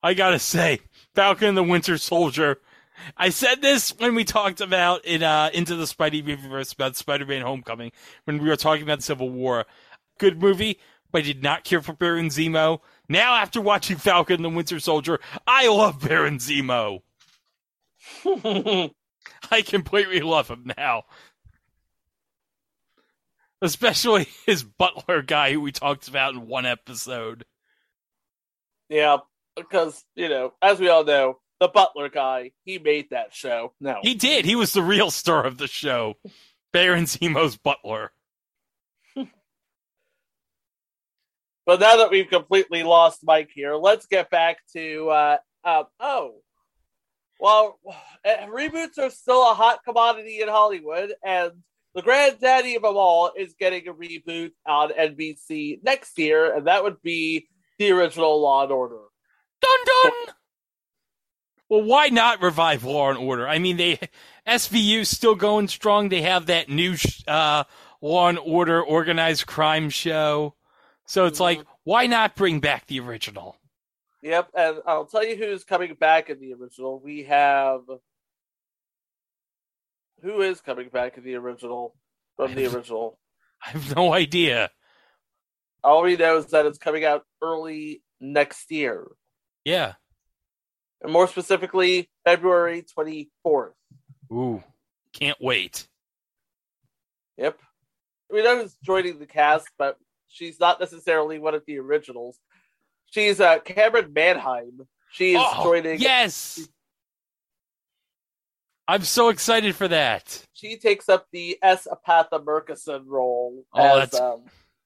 I 0.04 0.14
gotta 0.14 0.38
say, 0.38 0.82
Falcon 1.16 1.48
and 1.50 1.58
the 1.58 1.64
Winter 1.64 1.98
Soldier. 1.98 2.60
I 3.16 3.30
said 3.30 3.62
this 3.62 3.98
when 3.98 4.16
we 4.16 4.26
talked 4.26 4.60
about 4.60 5.02
it 5.06 5.24
uh, 5.24 5.50
into 5.54 5.76
the 5.76 5.86
Spidey 5.86 6.28
universe 6.28 6.74
about 6.74 6.98
Spider-Man: 6.98 7.42
Homecoming 7.42 7.94
when 8.26 8.38
we 8.38 8.50
were 8.50 8.58
talking 8.58 8.84
about 8.84 9.02
Civil 9.02 9.30
War. 9.30 9.66
Good 10.20 10.42
movie, 10.42 10.78
but 11.12 11.20
I 11.20 11.22
did 11.22 11.42
not 11.42 11.64
care 11.64 11.82
for 11.82 11.94
Baron 11.94 12.28
Zemo. 12.28 12.82
Now, 13.08 13.36
after 13.36 13.62
watching 13.62 13.98
Falcon 13.98 14.36
and 14.36 14.46
the 14.46 14.50
Winter 14.50 14.80
Soldier, 14.80 15.20
I 15.48 15.70
love 15.70 16.02
Baron 16.02 16.38
Zemo. 16.38 17.00
I 19.52 19.62
completely 19.62 20.20
love 20.20 20.50
him 20.50 20.72
now. 20.78 21.04
Especially 23.62 24.28
his 24.46 24.64
butler 24.64 25.22
guy 25.22 25.54
who 25.54 25.62
we 25.62 25.72
talked 25.72 26.10
about 26.10 26.34
in 26.34 26.48
one 26.48 26.66
episode. 26.66 27.46
yeah, 28.90 29.18
because, 29.56 30.04
you 30.16 30.30
know, 30.30 30.54
as 30.62 30.80
we 30.80 30.90
all 30.90 31.04
know, 31.04 31.40
the 31.60 31.68
Butler 31.68 32.10
guy, 32.10 32.52
he 32.66 32.80
made 32.80 33.10
that 33.12 33.34
show. 33.34 33.74
No. 33.80 34.00
He 34.02 34.16
did. 34.16 34.46
He 34.46 34.56
was 34.56 34.74
the 34.74 34.84
real 34.84 35.12
star 35.12 35.46
of 35.46 35.58
the 35.58 35.68
show. 35.68 36.16
Baron 36.72 37.06
Zemo's 37.06 37.58
butler. 37.58 38.12
But 41.66 41.80
now 41.80 41.96
that 41.96 42.12
we've 42.12 42.30
completely 42.30 42.84
lost 42.84 43.22
Mike 43.24 43.50
here, 43.54 43.76
let's 43.76 44.06
get 44.06 44.30
back 44.30 44.58
to 44.74 45.10
uh, 45.10 45.38
uh 45.64 45.84
oh. 45.98 46.34
Well, 47.40 47.80
eh, 48.26 48.48
reboots 48.48 48.98
are 48.98 49.10
still 49.10 49.50
a 49.50 49.54
hot 49.54 49.80
commodity 49.86 50.42
in 50.42 50.50
Hollywood, 50.50 51.14
and 51.24 51.52
the 51.96 52.02
granddaddy 52.02 52.76
of 52.76 52.82
them 52.82 52.98
all 52.98 53.32
is 53.38 53.56
getting 53.58 53.88
a 53.88 53.94
reboot 53.94 54.52
on 54.68 54.90
NBC 54.90 55.82
next 55.84 56.20
year, 56.20 56.54
and 56.54 56.68
that 56.68 56.84
would 56.84 57.02
be 57.02 57.48
the 57.80 57.92
original 57.92 58.42
Law 58.42 58.64
and 58.64 58.72
Order. 58.72 59.00
Dun 59.64 59.80
dun. 59.86 60.36
Well, 61.70 61.84
why 61.84 62.10
not 62.10 62.42
revive 62.42 62.84
Law 62.84 63.10
and 63.10 63.18
Order? 63.18 63.48
I 63.48 63.58
mean, 63.60 63.78
they 63.78 64.00
SVU 64.48 65.06
still 65.06 65.36
going 65.36 65.68
strong. 65.68 66.10
They 66.10 66.22
have 66.22 66.48
that 66.48 66.70
new 66.70 66.96
uh, 67.28 67.64
Law 68.02 68.30
and 68.30 68.40
Order 68.40 68.84
organized 68.84 69.48
crime 69.48 69.90
show. 69.90 70.56
So 71.06 71.26
it's 71.26 71.40
like, 71.40 71.62
why 71.84 72.08
not 72.08 72.36
bring 72.36 72.60
back 72.60 72.88
the 72.88 73.00
original? 73.00 73.58
Yep, 74.22 74.50
and 74.56 74.78
I'll 74.86 75.06
tell 75.06 75.26
you 75.26 75.36
who's 75.36 75.64
coming 75.66 75.96
back 75.96 76.30
in 76.30 76.40
the 76.40 76.54
original. 76.54 77.02
We 77.04 77.24
have 77.24 77.82
who 80.22 80.42
is 80.42 80.62
coming 80.62 80.88
back 80.88 81.18
in 81.18 81.24
the 81.24 81.36
original 81.36 81.96
from 82.38 82.56
the 82.56 82.68
original. 82.74 83.20
I 83.66 83.72
have 83.72 83.96
no 83.96 84.14
idea. 84.14 84.72
All 85.84 86.04
we 86.04 86.16
know 86.16 86.38
is 86.38 86.48
that 86.48 86.66
it's 86.66 86.78
coming 86.78 87.04
out 87.04 87.26
early 87.42 88.02
next 88.22 88.72
year, 88.72 89.08
Yeah. 89.66 89.94
and 91.02 91.12
more 91.12 91.28
specifically, 91.28 92.10
February 92.26 92.84
twenty 92.84 93.30
fourth. 93.44 93.74
Ooh, 94.32 94.64
can't 95.14 95.38
wait. 95.42 95.88
Yep. 97.38 97.60
We 98.32 98.44
know 98.44 98.62
who's 98.62 98.76
joining 98.84 99.20
the 99.20 99.26
cast, 99.26 99.68
but 99.78 99.98
she's 100.28 100.60
not 100.60 100.80
necessarily 100.80 101.40
one 101.40 101.54
of 101.56 101.64
the 101.68 101.80
originals. 101.80 102.38
She's 103.08 103.40
uh, 103.40 103.60
Camryn 103.60 104.14
Manheim. 104.14 104.88
She 105.12 105.34
is 105.34 105.42
Oh, 105.44 105.64
joining. 105.64 106.00
Yes. 106.00 106.68
I'm 108.88 109.04
so 109.04 109.30
excited 109.30 109.76
for 109.76 109.88
that. 109.88 110.44
She 110.54 110.78
takes 110.78 111.08
up 111.10 111.28
the 111.32 111.58
S. 111.62 111.88
Epatha 111.90 112.44
Merkerson 112.44 113.04
role 113.06 113.64
Oh, 113.74 114.00
as 114.00 114.10
that's- 114.12 114.20
um, 114.22 114.44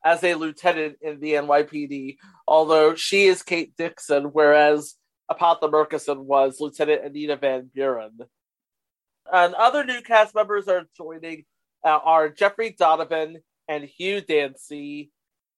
as 0.08 0.24
a 0.24 0.36
lieutenant 0.36 0.98
in 1.02 1.20
the 1.20 1.34
NYPD. 1.34 2.18
Although 2.48 2.96
she 2.96 3.26
is 3.26 3.44
Kate 3.44 3.76
Dixon, 3.78 4.26
whereas 4.26 4.96
Epatha 5.30 5.70
Merkerson 5.70 6.24
was 6.24 6.62
Lieutenant 6.62 7.04
Anita 7.04 7.36
Van 7.36 7.70
Buren. 7.74 8.18
And 9.32 9.54
other 9.56 9.84
new 9.84 10.02
cast 10.02 10.34
members 10.34 10.70
are 10.70 10.84
joining 10.96 11.44
uh, 11.84 12.00
are 12.04 12.30
Jeffrey 12.30 12.76
Donovan 12.78 13.40
and 13.68 13.84
Hugh 13.84 14.22
Dancy. 14.22 15.12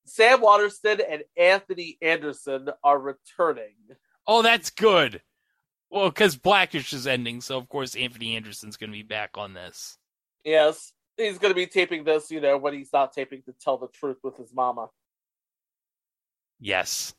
Sam 0.05 0.41
Waterston 0.41 0.99
and 1.07 1.23
Anthony 1.37 1.99
Anderson 2.01 2.69
are 2.83 2.99
returning. 2.99 3.75
Oh, 4.25 4.41
that's 4.41 4.71
good. 4.71 5.21
Well, 5.91 6.09
because 6.09 6.35
Blackish 6.35 6.93
is 6.93 7.05
ending, 7.05 7.41
so 7.41 7.57
of 7.57 7.69
course 7.69 7.95
Anthony 7.95 8.35
Anderson's 8.35 8.77
going 8.77 8.91
to 8.91 8.97
be 8.97 9.03
back 9.03 9.31
on 9.35 9.53
this. 9.53 9.97
Yes, 10.43 10.93
he's 11.19 11.37
going 11.37 11.51
to 11.51 11.55
be 11.55 11.67
taping 11.67 12.03
this, 12.03 12.31
you 12.31 12.41
know, 12.41 12.57
when 12.57 12.73
he's 12.73 12.91
not 12.93 13.13
taping 13.13 13.41
to 13.43 13.53
tell 13.53 13.77
the 13.77 13.87
truth 13.87 14.17
with 14.23 14.37
his 14.37 14.53
mama. 14.53 14.89
Yes. 16.59 17.13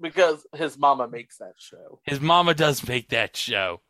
Because 0.00 0.46
his 0.54 0.78
mama 0.78 1.08
makes 1.08 1.38
that 1.38 1.54
show. 1.58 2.00
His 2.04 2.20
mama 2.20 2.54
does 2.54 2.86
make 2.86 3.08
that 3.10 3.36
show. 3.36 3.80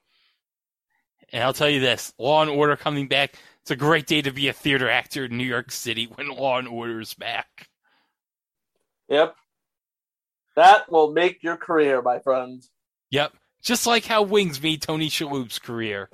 And 1.30 1.44
I'll 1.44 1.52
tell 1.52 1.68
you 1.68 1.80
this 1.80 2.14
Law 2.18 2.42
and 2.42 2.50
Order 2.50 2.76
coming 2.76 3.08
back. 3.08 3.34
It's 3.62 3.70
a 3.70 3.76
great 3.76 4.06
day 4.06 4.22
to 4.22 4.32
be 4.32 4.48
a 4.48 4.52
theater 4.52 4.88
actor 4.88 5.26
in 5.26 5.36
New 5.36 5.44
York 5.44 5.70
City 5.70 6.06
when 6.14 6.28
Law 6.28 6.58
and 6.58 6.68
Order 6.68 7.00
is 7.00 7.14
back. 7.14 7.68
Yep. 9.08 9.34
That 10.56 10.90
will 10.90 11.12
make 11.12 11.42
your 11.42 11.56
career, 11.56 12.02
my 12.02 12.18
friend. 12.18 12.62
Yep. 13.10 13.32
Just 13.62 13.86
like 13.86 14.04
how 14.04 14.22
Wings 14.22 14.62
made 14.62 14.82
Tony 14.82 15.08
Shalhoub's 15.08 15.58
career. 15.58 16.08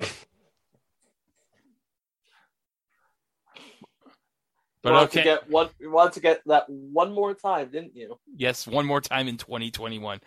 But 4.85 4.93
wanted 4.93 5.11
to 5.13 5.23
get 5.23 5.49
one, 5.49 5.69
you 5.79 5.89
wanted 5.89 6.13
to 6.13 6.19
get 6.19 6.41
that 6.45 6.69
one 6.69 7.11
more 7.11 7.33
time, 7.33 7.69
didn't 7.69 7.95
you? 7.95 8.19
Yes, 8.35 8.67
one 8.67 8.85
more 8.85 9.01
time 9.01 9.27
in 9.27 9.35
2021. 9.35 10.21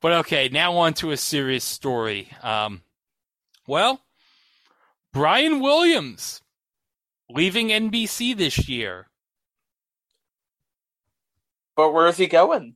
But 0.00 0.12
okay, 0.12 0.48
now 0.48 0.78
on 0.78 0.94
to 0.94 1.12
a 1.12 1.16
serious 1.16 1.62
story. 1.62 2.28
Um, 2.42 2.82
well, 3.68 4.02
Brian 5.12 5.60
Williams 5.60 6.42
leaving 7.28 7.68
NBC 7.68 8.36
this 8.36 8.68
year. 8.68 9.06
But 11.76 11.92
where 11.92 12.08
is 12.08 12.16
he 12.16 12.26
going? 12.26 12.74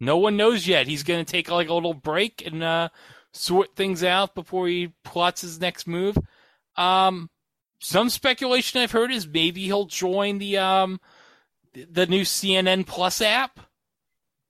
No 0.00 0.18
one 0.18 0.36
knows 0.36 0.66
yet. 0.68 0.86
He's 0.86 1.02
going 1.02 1.24
to 1.24 1.32
take 1.32 1.50
like 1.50 1.70
a 1.70 1.74
little 1.74 1.94
break 1.94 2.42
and 2.44 2.62
uh, 2.62 2.90
sort 3.32 3.74
things 3.74 4.04
out 4.04 4.34
before 4.34 4.68
he 4.68 4.92
plots 5.02 5.40
his 5.40 5.58
next 5.62 5.86
move. 5.86 6.18
Um, 6.76 7.30
some 7.78 8.08
speculation 8.10 8.80
I've 8.80 8.92
heard 8.92 9.12
is 9.12 9.26
maybe 9.26 9.64
he'll 9.64 9.86
join 9.86 10.38
the 10.38 10.58
um, 10.58 11.00
the 11.90 12.06
new 12.06 12.22
CNN 12.22 12.86
Plus 12.86 13.20
app 13.20 13.60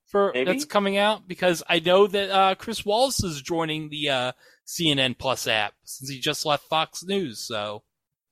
for 0.06 0.30
Maybe. 0.32 0.50
that's 0.50 0.64
coming 0.64 0.96
out 0.96 1.28
because 1.28 1.62
I 1.68 1.80
know 1.80 2.06
that 2.06 2.30
uh, 2.30 2.54
Chris 2.54 2.84
Wallace 2.84 3.22
is 3.22 3.42
joining 3.42 3.90
the 3.90 4.08
uh, 4.08 4.32
CNN 4.66 5.18
Plus 5.18 5.46
app 5.46 5.74
since 5.84 6.08
he 6.10 6.18
just 6.18 6.46
left 6.46 6.64
Fox 6.68 7.04
News. 7.04 7.38
So 7.40 7.82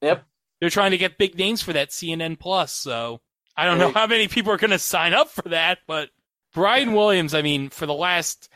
Yep. 0.03 0.25
they're 0.61 0.71
trying 0.71 0.93
to 0.93 0.99
get 0.99 1.19
big 1.19 1.37
names 1.37 1.63
for 1.63 1.73
that 1.75 1.91
CNN 1.91 2.39
Plus. 2.39 2.73
So 2.73 3.21
I 3.57 3.65
don't 3.67 3.79
know 3.79 3.93
how 3.93 4.07
many 4.07 4.29
people 4.29 4.53
are 4.53 4.57
going 4.59 4.71
to 4.71 4.79
sign 4.79 5.13
up 5.15 5.29
for 5.31 5.49
that, 5.51 5.79
but 5.87 6.11
Brian 6.55 6.95
Williams, 6.95 7.35
I 7.35 7.43
mean, 7.43 7.69
for 7.69 7.85
the 7.87 7.95
last 7.95 8.49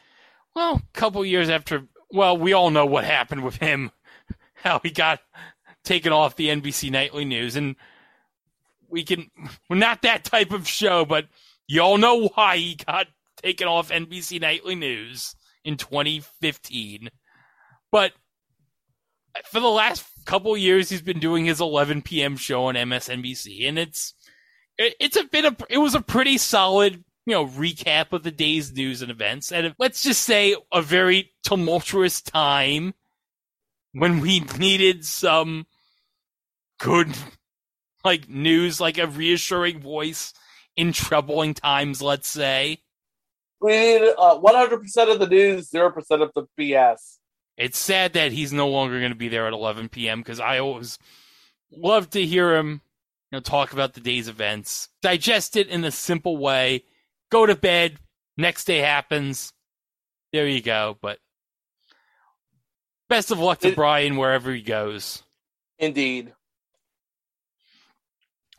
well 0.55 0.81
couple 0.95 1.25
years 1.25 1.51
after, 1.51 1.87
well, 2.11 2.37
we 2.39 2.53
all 2.55 2.71
know 2.71 2.87
what 2.87 3.05
happened 3.05 3.45
with 3.45 3.57
him, 3.57 3.91
how 4.55 4.81
he 4.83 4.91
got 4.91 5.21
taken 5.85 6.13
off 6.13 6.37
the 6.37 6.49
NBC 6.49 6.91
Nightly 6.91 7.25
News, 7.25 7.57
and 7.57 7.77
we 8.89 9.05
can 9.05 9.31
we're 9.69 9.77
not 9.77 10.03
that 10.03 10.25
type 10.25 10.53
of 10.53 10.69
show, 10.69 11.05
but 11.05 11.27
you 11.67 11.81
all 11.81 11.99
know 11.99 12.29
why 12.35 12.57
he 12.57 12.75
got 12.75 13.07
taken 13.43 13.69
off 13.69 13.91
NBC 13.91 14.41
Nightly 14.41 14.75
News 14.75 15.35
in 15.65 15.77
2015. 15.77 17.09
But 17.93 18.13
for 19.45 19.61
the 19.61 19.69
last 19.69 20.05
couple 20.25 20.57
years, 20.57 20.91
he's 20.91 21.03
been 21.03 21.21
doing 21.21 21.45
his 21.45 21.61
11 21.61 22.03
p.m. 22.03 22.37
show 22.37 22.65
on 22.65 22.75
MSNBC, 22.75 23.69
and 23.69 23.79
it's 23.79 24.15
it, 24.79 24.95
it's 25.01 25.17
a 25.17 25.25
bit 25.25 25.45
of 25.45 25.57
it 25.69 25.79
was 25.79 25.95
a 25.95 26.01
pretty 26.01 26.39
solid 26.39 27.05
you 27.27 27.35
know 27.35 27.47
recap 27.47 28.13
of 28.13 28.23
the 28.23 28.31
day's 28.31 28.73
news 28.73 29.03
and 29.03 29.11
events, 29.11 29.53
and 29.53 29.75
let's 29.79 30.03
just 30.03 30.23
say 30.23 30.57
a 30.73 30.83
very 30.83 31.31
tumultuous 31.45 32.21
time 32.21 32.95
when 33.93 34.21
we 34.21 34.41
needed 34.59 35.05
some 35.05 35.67
good 36.81 37.09
like 38.05 38.29
news, 38.29 38.81
like 38.81 38.99
a 38.99 39.07
reassuring 39.07 39.81
voice 39.81 40.35
in 40.77 40.93
troubling 40.93 41.55
times. 41.55 42.03
Let's 42.03 42.29
say. 42.29 42.79
We 43.61 43.73
need 43.73 44.15
uh, 44.17 44.39
100% 44.41 45.13
of 45.13 45.19
the 45.21 45.27
news, 45.29 45.71
0% 45.71 45.95
of 46.23 46.31
the 46.35 46.47
BS. 46.59 47.19
It's 47.59 47.77
sad 47.79 48.15
that 48.15 48.33
he's 48.33 48.55
no 48.55 48.69
longer 48.69 48.99
going 48.99 49.13
to 49.13 49.17
be 49.19 49.29
there 49.29 49.47
at 49.47 49.53
11 49.53 49.91
p.m. 49.91 50.21
because 50.21 50.41
I 50.41 50.61
always 50.61 50.99
love 51.71 52.09
to 52.11 52.25
hear 52.25 52.57
him, 52.57 52.81
you 53.31 53.37
know, 53.37 53.41
talk 53.41 53.75
about 53.75 53.93
the 53.93 54.01
day's 54.01 54.29
events, 54.29 54.89
digest 55.03 55.59
it 55.59 55.69
in 55.69 55.85
a 55.85 55.91
simple 55.91 56.39
way, 56.39 56.85
go 57.31 57.45
to 57.45 57.55
bed, 57.55 57.99
next 58.39 58.65
day 58.65 58.79
happens. 58.79 59.53
There 60.33 60.49
you 60.49 60.63
go. 60.63 60.97
But 61.03 61.19
best 63.11 63.31
of 63.31 63.41
luck 63.41 63.59
to 63.59 63.69
It- 63.69 63.77
Brian 63.77 64.17
wherever 64.17 64.51
he 64.55 64.63
goes. 64.63 65.23
Indeed. 65.79 66.33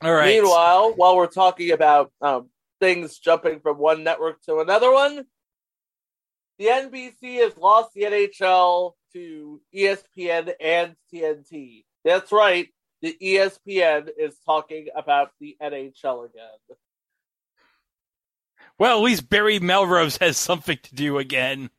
All 0.01 0.13
right. 0.13 0.41
Meanwhile, 0.41 0.93
while 0.95 1.15
we're 1.15 1.27
talking 1.27 1.71
about 1.71 2.11
um, 2.21 2.49
things 2.79 3.19
jumping 3.19 3.59
from 3.59 3.77
one 3.77 4.03
network 4.03 4.41
to 4.43 4.59
another 4.59 4.91
one, 4.91 5.25
the 6.57 6.65
NBC 6.65 7.41
has 7.43 7.55
lost 7.57 7.93
the 7.93 8.03
NHL 8.03 8.93
to 9.13 9.61
ESPN 9.75 10.53
and 10.59 10.95
TNT. 11.13 11.83
That's 12.03 12.31
right. 12.31 12.67
The 13.01 13.15
ESPN 13.21 14.09
is 14.17 14.35
talking 14.45 14.87
about 14.95 15.31
the 15.39 15.57
NHL 15.61 16.25
again. 16.29 16.77
well, 18.77 18.97
at 18.97 19.03
least 19.03 19.29
Barry 19.29 19.59
Melrose 19.59 20.17
has 20.17 20.37
something 20.37 20.77
to 20.83 20.95
do 20.95 21.17
again. 21.17 21.69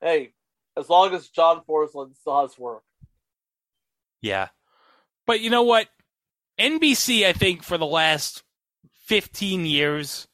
Hey, 0.00 0.32
as 0.76 0.88
long 0.88 1.14
as 1.14 1.28
John 1.28 1.62
Forslund 1.68 2.16
still 2.16 2.42
has 2.42 2.58
work. 2.58 2.82
Yeah. 4.22 4.48
But 5.26 5.40
you 5.40 5.50
know 5.50 5.62
what? 5.62 5.88
NBC, 6.58 7.26
I 7.26 7.32
think, 7.32 7.62
for 7.62 7.76
the 7.76 7.86
last 7.86 8.42
15 9.06 9.66
years, 9.66 10.26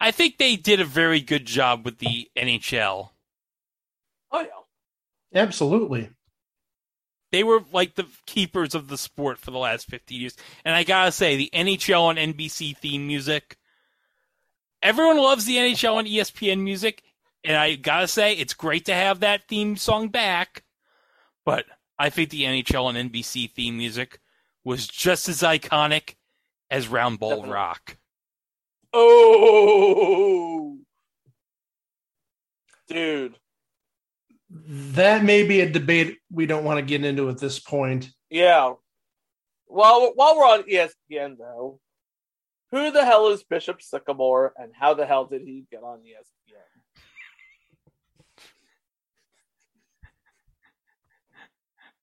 I 0.00 0.10
think 0.10 0.36
they 0.36 0.56
did 0.56 0.80
a 0.80 0.84
very 0.84 1.20
good 1.20 1.46
job 1.46 1.84
with 1.84 1.98
the 1.98 2.28
NHL. 2.36 3.10
Oh, 4.30 4.40
yeah. 4.40 5.40
Absolutely. 5.40 6.10
They 7.30 7.44
were 7.44 7.62
like 7.72 7.94
the 7.94 8.06
keepers 8.26 8.74
of 8.74 8.88
the 8.88 8.98
sport 8.98 9.38
for 9.38 9.50
the 9.50 9.58
last 9.58 9.86
15 9.86 10.20
years. 10.20 10.36
And 10.64 10.74
I 10.74 10.84
gotta 10.84 11.12
say, 11.12 11.36
the 11.36 11.50
NHL 11.54 12.02
on 12.02 12.16
NBC 12.16 12.76
theme 12.76 13.06
music, 13.06 13.56
everyone 14.82 15.16
loves 15.16 15.46
the 15.46 15.56
NHL 15.56 15.94
on 15.94 16.04
ESPN 16.04 16.58
music. 16.58 17.02
And 17.44 17.56
I 17.56 17.76
gotta 17.76 18.08
say, 18.08 18.34
it's 18.34 18.52
great 18.52 18.84
to 18.86 18.94
have 18.94 19.20
that 19.20 19.48
theme 19.48 19.76
song 19.76 20.08
back. 20.08 20.64
But 21.46 21.64
I 22.02 22.10
think 22.10 22.30
the 22.30 22.42
NHL 22.42 22.92
and 22.92 23.12
NBC 23.12 23.48
theme 23.52 23.78
music 23.78 24.18
was 24.64 24.88
just 24.88 25.28
as 25.28 25.42
iconic 25.42 26.16
as 26.68 26.88
Round 26.88 27.20
Ball 27.20 27.30
Definitely. 27.30 27.54
Rock. 27.54 27.96
Oh, 28.92 30.78
dude. 32.88 33.36
That 34.50 35.22
may 35.22 35.44
be 35.46 35.60
a 35.60 35.70
debate 35.70 36.18
we 36.28 36.46
don't 36.46 36.64
want 36.64 36.78
to 36.78 36.84
get 36.84 37.04
into 37.04 37.28
at 37.28 37.38
this 37.38 37.60
point. 37.60 38.10
Yeah. 38.30 38.72
While 39.66 40.10
while 40.16 40.36
we're 40.36 40.44
on 40.44 40.64
ESPN 40.64 41.38
though, 41.38 41.78
who 42.72 42.90
the 42.90 43.04
hell 43.04 43.28
is 43.28 43.44
Bishop 43.44 43.80
Sycamore, 43.80 44.54
and 44.56 44.72
how 44.74 44.94
the 44.94 45.06
hell 45.06 45.26
did 45.26 45.42
he 45.42 45.66
get 45.70 45.84
on 45.84 46.00
ESPN? 46.00 46.41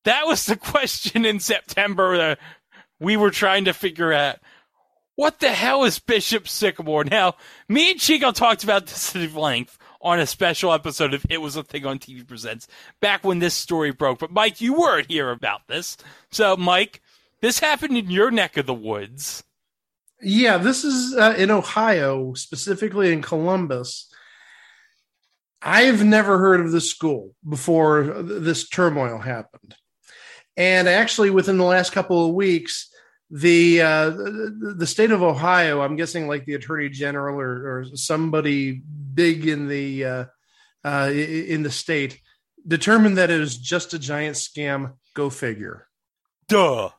That 0.10 0.26
was 0.26 0.48
the 0.48 0.56
question 0.74 1.24
in 1.24 1.40
September 1.40 2.18
that 2.18 2.40
we 3.00 3.16
were 3.16 3.30
trying 3.30 3.66
to 3.66 3.74
figure 3.74 4.12
out. 4.12 4.38
What 5.16 5.40
the 5.40 5.52
hell 5.52 5.84
is 5.84 6.00
Bishop 6.00 6.48
Sycamore? 6.48 7.04
Now, 7.04 7.36
me 7.68 7.92
and 7.92 8.00
Chico 8.00 8.32
talked 8.32 8.64
about 8.64 8.88
this 8.88 9.16
at 9.16 9.36
length 9.36 9.78
on 10.02 10.20
a 10.20 10.26
special 10.26 10.74
episode 10.74 11.14
of 11.14 11.28
It 11.30 11.42
Was 11.42 11.56
a 11.58 11.62
Thing 11.62 11.86
on 11.86 12.00
TV 12.00 12.28
Presents 12.28 12.68
back 13.02 13.24
when 13.24 13.38
this 13.38 13.54
story 13.54 13.92
broke. 13.92 14.18
But 14.18 14.32
Mike, 14.32 14.62
you 14.62 14.74
weren't 14.74 15.12
here 15.12 15.30
about 15.30 15.68
this. 15.68 15.96
So, 16.32 16.58
Mike, 16.58 17.04
this 17.42 17.60
happened 17.60 17.96
in 17.96 18.10
your 18.10 18.32
neck 18.32 18.58
of 18.58 18.66
the 18.66 18.74
woods. 18.74 19.44
Yeah, 20.24 20.58
this 20.58 20.84
is 20.84 21.16
uh, 21.16 21.36
in 21.38 21.52
Ohio, 21.52 22.34
specifically 22.34 23.14
in 23.14 23.22
Columbus. 23.22 24.12
I've 25.62 26.04
never 26.04 26.40
heard 26.40 26.62
of 26.62 26.72
this 26.72 26.90
school 26.90 27.36
before 27.48 28.24
this 28.24 28.68
turmoil 28.68 29.20
happened. 29.20 29.76
And 30.58 30.88
actually, 30.88 31.30
within 31.30 31.58
the 31.58 31.64
last 31.64 31.92
couple 31.92 32.26
of 32.26 32.34
weeks, 32.34 32.90
the 33.32 33.82
uh, 33.82 34.10
the, 34.10 34.88
state 34.88 35.12
of 35.12 35.22
Ohio, 35.22 35.82
I'm 35.82 35.96
guessing 35.96 36.28
like 36.28 36.46
the 36.46 36.56
attorney 36.56 36.90
general 36.90 37.40
or, 37.40 37.80
or 37.80 37.86
somebody 37.94 38.82
big 39.14 39.48
in 39.48 39.68
the 39.68 40.06
uh, 40.06 40.26
uh, 40.84 41.12
in 41.12 41.64
the 41.64 41.72
state, 41.72 42.20
determined 42.68 43.18
that 43.18 43.30
it 43.30 43.40
was 43.40 43.58
just 43.58 43.94
a 43.94 44.00
giant 44.00 44.36
scam. 44.36 44.94
Go 45.14 45.30
figure. 45.30 45.88
Duh. 46.48 46.90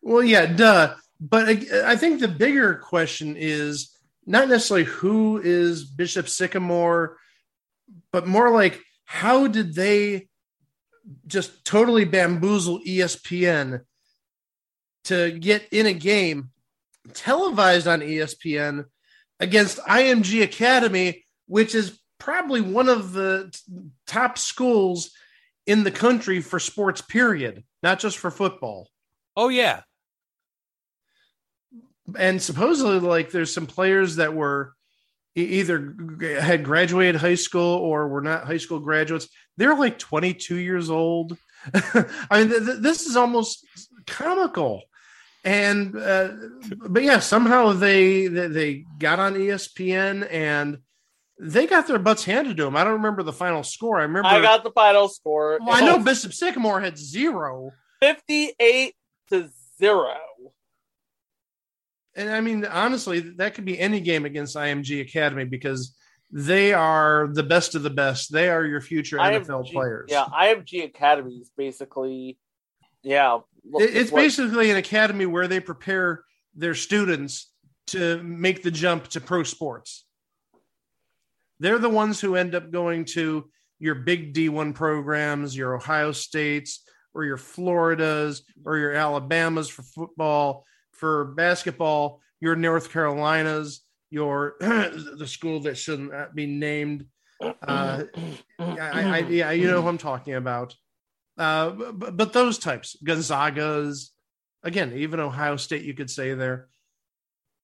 Well, 0.00 0.22
yeah, 0.22 0.46
duh. 0.46 0.94
But 1.20 1.48
I, 1.48 1.92
I 1.92 1.96
think 1.96 2.20
the 2.20 2.28
bigger 2.28 2.76
question 2.76 3.36
is 3.38 3.94
not 4.26 4.48
necessarily 4.48 4.84
who 4.84 5.40
is 5.42 5.84
Bishop 5.84 6.28
Sycamore, 6.28 7.18
but 8.10 8.26
more 8.26 8.50
like 8.50 8.80
how 9.04 9.46
did 9.46 9.74
they 9.74 10.28
just 11.26 11.64
totally 11.64 12.04
bamboozle 12.04 12.80
ESPN 12.86 13.80
to 15.04 15.30
get 15.32 15.68
in 15.70 15.86
a 15.86 15.92
game 15.92 16.50
televised 17.12 17.86
on 17.86 18.00
ESPN 18.00 18.84
against 19.40 19.78
IMG 19.78 20.42
Academy, 20.42 21.24
which 21.46 21.74
is 21.74 22.00
probably 22.18 22.60
one 22.62 22.88
of 22.88 23.12
the 23.12 23.54
top 24.06 24.38
schools 24.38 25.10
in 25.66 25.84
the 25.84 25.90
country 25.90 26.40
for 26.40 26.58
sports, 26.58 27.00
period, 27.00 27.64
not 27.82 27.98
just 27.98 28.18
for 28.18 28.30
football 28.30 28.88
Oh, 29.36 29.48
yeah. 29.48 29.80
and 32.18 32.40
supposedly 32.40 33.00
like 33.00 33.30
there's 33.30 33.52
some 33.52 33.66
players 33.66 34.16
that 34.16 34.34
were 34.34 34.72
either 35.34 35.96
had 36.40 36.62
graduated 36.64 37.16
high 37.20 37.34
school 37.34 37.76
or 37.78 38.06
were 38.08 38.20
not 38.20 38.44
high 38.46 38.58
school 38.58 38.78
graduates 38.78 39.28
they're 39.56 39.76
like 39.76 39.98
22 39.98 40.56
years 40.56 40.90
old. 40.90 41.36
I 41.74 42.04
mean 42.40 42.48
th- 42.50 42.64
th- 42.64 42.78
this 42.80 43.06
is 43.06 43.16
almost 43.16 43.66
comical. 44.06 44.82
And 45.44 45.96
uh, 45.96 46.28
but 46.88 47.02
yeah 47.02 47.18
somehow 47.18 47.72
they, 47.72 48.26
they 48.28 48.46
they 48.48 48.84
got 48.98 49.20
on 49.20 49.34
espn 49.34 50.26
and 50.30 50.78
they 51.38 51.66
got 51.66 51.86
their 51.86 51.98
butts 51.98 52.24
handed 52.24 52.56
to 52.56 52.64
them 52.64 52.76
i 52.76 52.84
don't 52.84 52.94
remember 52.94 53.22
the 53.22 53.32
final 53.32 53.62
score. 53.62 53.98
I 53.98 54.02
remember 54.04 54.28
I 54.28 54.40
got 54.40 54.64
the 54.64 54.70
final 54.70 55.08
score. 55.08 55.58
well, 55.60 55.74
i 55.76 55.80
know 55.84 55.98
bishop 55.98 56.32
sycamore 56.32 56.80
had 56.80 56.96
zero. 56.96 57.72
Fifty-eight 58.00 58.94
to 59.30 59.50
zero. 59.78 60.14
and 62.16 62.30
I 62.30 62.40
mean, 62.40 62.64
honestly, 62.64 63.20
that 63.36 63.54
could 63.54 63.64
be 63.64 63.78
any 63.78 64.00
game 64.00 64.24
against 64.24 64.56
IMG 64.56 65.00
Academy 65.00 65.44
because 65.44 65.96
they 66.30 66.72
are 66.72 67.28
the 67.32 67.42
best 67.42 67.74
of 67.74 67.82
the 67.82 67.90
best. 67.90 68.32
They 68.32 68.48
are 68.48 68.64
your 68.64 68.80
future 68.80 69.18
NFL 69.18 69.70
players. 69.72 70.08
Yeah, 70.10 70.24
IMG 70.26 70.84
Academy 70.84 71.36
is 71.36 71.50
basically, 71.56 72.38
yeah. 73.02 73.40
It- 73.78 73.96
it's 73.96 74.10
what- 74.12 74.22
basically 74.22 74.70
an 74.70 74.76
academy 74.76 75.26
where 75.26 75.46
they 75.48 75.60
prepare 75.60 76.24
their 76.54 76.74
students 76.74 77.52
to 77.88 78.22
make 78.22 78.62
the 78.62 78.70
jump 78.70 79.08
to 79.08 79.20
pro 79.20 79.42
sports. 79.42 80.04
They're 81.60 81.78
the 81.78 81.88
ones 81.90 82.20
who 82.20 82.34
end 82.34 82.54
up 82.54 82.70
going 82.70 83.04
to 83.06 83.50
your 83.78 83.94
big 83.94 84.32
D1 84.34 84.72
programs, 84.74 85.56
your 85.56 85.74
Ohio 85.74 86.12
States, 86.12 86.84
or 87.12 87.24
your 87.24 87.36
Floridas, 87.36 88.42
or 88.64 88.76
your 88.76 88.92
Alabamas 88.92 89.68
for 89.68 89.82
football, 89.82 90.64
for 90.92 91.26
basketball, 91.26 92.20
your 92.40 92.56
North 92.56 92.90
Carolinas, 92.90 93.82
your 94.14 94.54
the 94.60 95.26
school 95.26 95.60
that 95.60 95.76
shouldn't 95.76 96.34
be 96.34 96.46
named. 96.46 97.06
Uh, 97.42 98.04
I, 98.58 98.78
I, 98.80 99.18
yeah, 99.28 99.50
you 99.50 99.66
know 99.66 99.82
who 99.82 99.88
I'm 99.88 99.98
talking 99.98 100.34
about. 100.34 100.74
Uh, 101.36 101.70
but, 101.70 102.16
but 102.16 102.32
those 102.32 102.58
types, 102.58 102.96
Gonzaga's, 103.02 104.12
again, 104.62 104.92
even 104.96 105.18
Ohio 105.18 105.56
State, 105.56 105.82
you 105.82 105.92
could 105.92 106.08
say 106.08 106.32
there. 106.34 106.68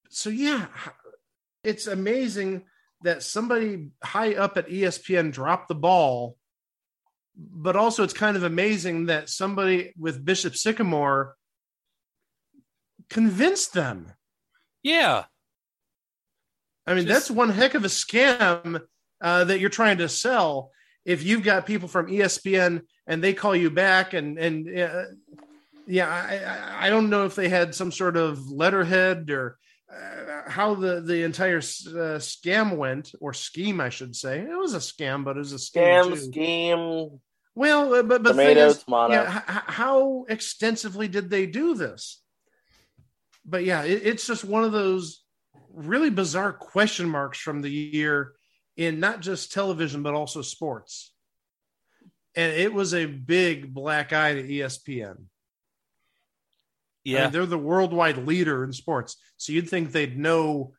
So 0.09 0.29
yeah, 0.29 0.65
it's 1.63 1.87
amazing 1.87 2.65
that 3.03 3.23
somebody 3.23 3.91
high 4.03 4.35
up 4.35 4.57
at 4.57 4.67
ESPN 4.67 5.31
dropped 5.31 5.69
the 5.69 5.75
ball, 5.75 6.35
but 7.35 7.77
also 7.77 8.03
it's 8.03 8.13
kind 8.13 8.35
of 8.35 8.43
amazing 8.43 9.05
that 9.05 9.29
somebody 9.29 9.93
with 9.97 10.23
Bishop 10.23 10.55
Sycamore 10.55 11.37
convinced 13.09 13.73
them. 13.73 14.11
Yeah. 14.83 15.23
I 16.91 16.95
mean, 16.95 17.07
Just- 17.07 17.27
that's 17.27 17.31
one 17.31 17.49
heck 17.49 17.73
of 17.73 17.83
a 17.85 17.87
scam 17.87 18.81
uh, 19.21 19.43
that 19.45 19.59
you're 19.59 19.69
trying 19.69 19.97
to 19.99 20.09
sell. 20.09 20.71
If 21.05 21.23
you've 21.23 21.43
got 21.43 21.65
people 21.65 21.87
from 21.87 22.07
ESPN 22.07 22.81
and 23.07 23.23
they 23.23 23.33
call 23.33 23.55
you 23.55 23.71
back, 23.71 24.13
and 24.13 24.37
and 24.37 24.67
uh, 24.79 25.03
yeah, 25.87 26.07
I, 26.07 26.87
I 26.87 26.89
don't 26.89 27.09
know 27.09 27.25
if 27.25 27.35
they 27.35 27.49
had 27.49 27.73
some 27.73 27.91
sort 27.91 28.17
of 28.17 28.51
letterhead 28.51 29.29
or 29.31 29.57
uh, 29.91 30.49
how 30.49 30.75
the 30.75 31.01
the 31.01 31.23
entire 31.23 31.57
uh, 31.57 32.19
scam 32.19 32.77
went 32.77 33.13
or 33.19 33.33
scheme, 33.33 33.79
I 33.81 33.89
should 33.89 34.15
say. 34.15 34.41
It 34.41 34.57
was 34.57 34.73
a 34.75 34.77
scam, 34.79 35.23
but 35.23 35.37
it 35.37 35.39
was 35.39 35.53
a 35.53 35.55
scam. 35.57 36.03
Scam, 36.03 36.09
too. 36.09 36.15
scheme, 36.17 37.19
Well, 37.55 37.93
uh, 37.95 38.03
but 38.03 38.21
but 38.21 38.31
tomato, 38.33 38.67
is, 38.67 38.83
tomato. 38.83 39.13
yeah, 39.13 39.41
how 39.47 40.25
extensively 40.29 41.07
did 41.07 41.29
they 41.31 41.47
do 41.47 41.73
this? 41.73 42.21
But 43.43 43.63
yeah, 43.65 43.83
it, 43.83 44.01
it's 44.05 44.27
just 44.27 44.43
one 44.45 44.63
of 44.63 44.71
those 44.71 45.20
really 45.73 46.09
bizarre 46.09 46.53
question 46.53 47.07
marks 47.09 47.39
from 47.39 47.61
the 47.61 47.69
year 47.71 48.33
in 48.77 48.99
not 48.99 49.19
just 49.21 49.51
television 49.51 50.03
but 50.03 50.13
also 50.13 50.41
sports. 50.41 51.13
And 52.35 52.53
it 52.53 52.73
was 52.73 52.93
a 52.93 53.05
big 53.05 53.73
black 53.73 54.13
eye 54.13 54.33
to 54.35 54.43
ESPN. 54.43 55.15
I 55.17 55.23
Yeah. 57.03 57.23
mean, 57.23 57.31
they're 57.31 57.45
the 57.45 57.57
worldwide 57.57 58.25
leader 58.27 58.63
in 58.63 58.71
sports, 58.73 59.17
so 59.37 59.51
you'd 59.53 59.69
think 59.69 59.91
they'd 59.91 60.17
know 60.17 60.73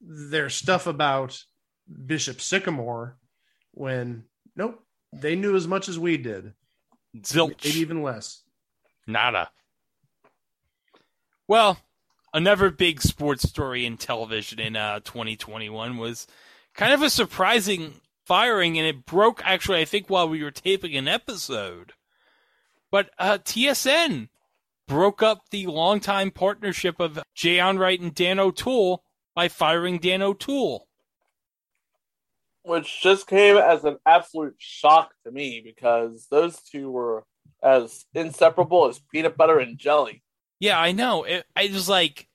their 0.00 0.50
stuff 0.50 0.86
about 0.86 1.40
Bishop 2.06 2.40
Sycamore. 2.40 3.16
When 3.72 4.24
nope, 4.56 4.84
they 5.12 5.36
knew 5.36 5.56
as 5.56 5.66
much 5.66 5.88
as 5.88 5.98
we 5.98 6.16
did, 6.16 6.52
Zilch. 7.16 7.64
maybe 7.64 7.78
even 7.80 8.02
less. 8.02 8.42
Nada. 9.06 9.50
Well, 11.48 11.78
another 12.34 12.68
big 12.70 13.00
sports 13.00 13.48
story 13.48 13.86
in 13.86 13.96
television 13.96 14.58
in 14.58 14.76
uh, 14.76 15.00
2021 15.00 15.96
was 15.96 16.26
kind 16.74 16.92
of 16.92 17.00
a 17.00 17.08
surprising 17.08 18.00
firing, 18.26 18.76
and 18.76 18.86
it 18.86 19.06
broke 19.06 19.40
actually, 19.44 19.80
I 19.80 19.84
think, 19.86 20.10
while 20.10 20.28
we 20.28 20.42
were 20.42 20.50
taping 20.50 20.96
an 20.96 21.08
episode. 21.08 21.92
But 22.90 23.10
uh, 23.18 23.38
TSN 23.38 24.28
broke 24.86 25.22
up 25.22 25.42
the 25.50 25.66
longtime 25.66 26.32
partnership 26.32 27.00
of 27.00 27.22
Jay 27.34 27.56
Onrait 27.56 28.00
and 28.00 28.14
Dan 28.14 28.38
O'Toole 28.38 29.02
by 29.34 29.48
firing 29.48 29.98
Dan 29.98 30.20
O'Toole. 30.20 30.86
which 32.64 33.00
just 33.02 33.26
came 33.26 33.56
as 33.56 33.84
an 33.84 33.98
absolute 34.06 34.56
shock 34.58 35.12
to 35.22 35.30
me 35.30 35.60
because 35.62 36.26
those 36.30 36.60
two 36.62 36.90
were 36.90 37.24
as 37.62 38.06
inseparable 38.14 38.88
as 38.88 38.98
peanut 39.12 39.36
butter 39.36 39.58
and 39.58 39.78
jelly. 39.78 40.23
Yeah, 40.60 40.78
I 40.78 40.92
know. 40.92 41.24
It, 41.24 41.44
I 41.56 41.68
was 41.72 41.88
like, 41.88 42.28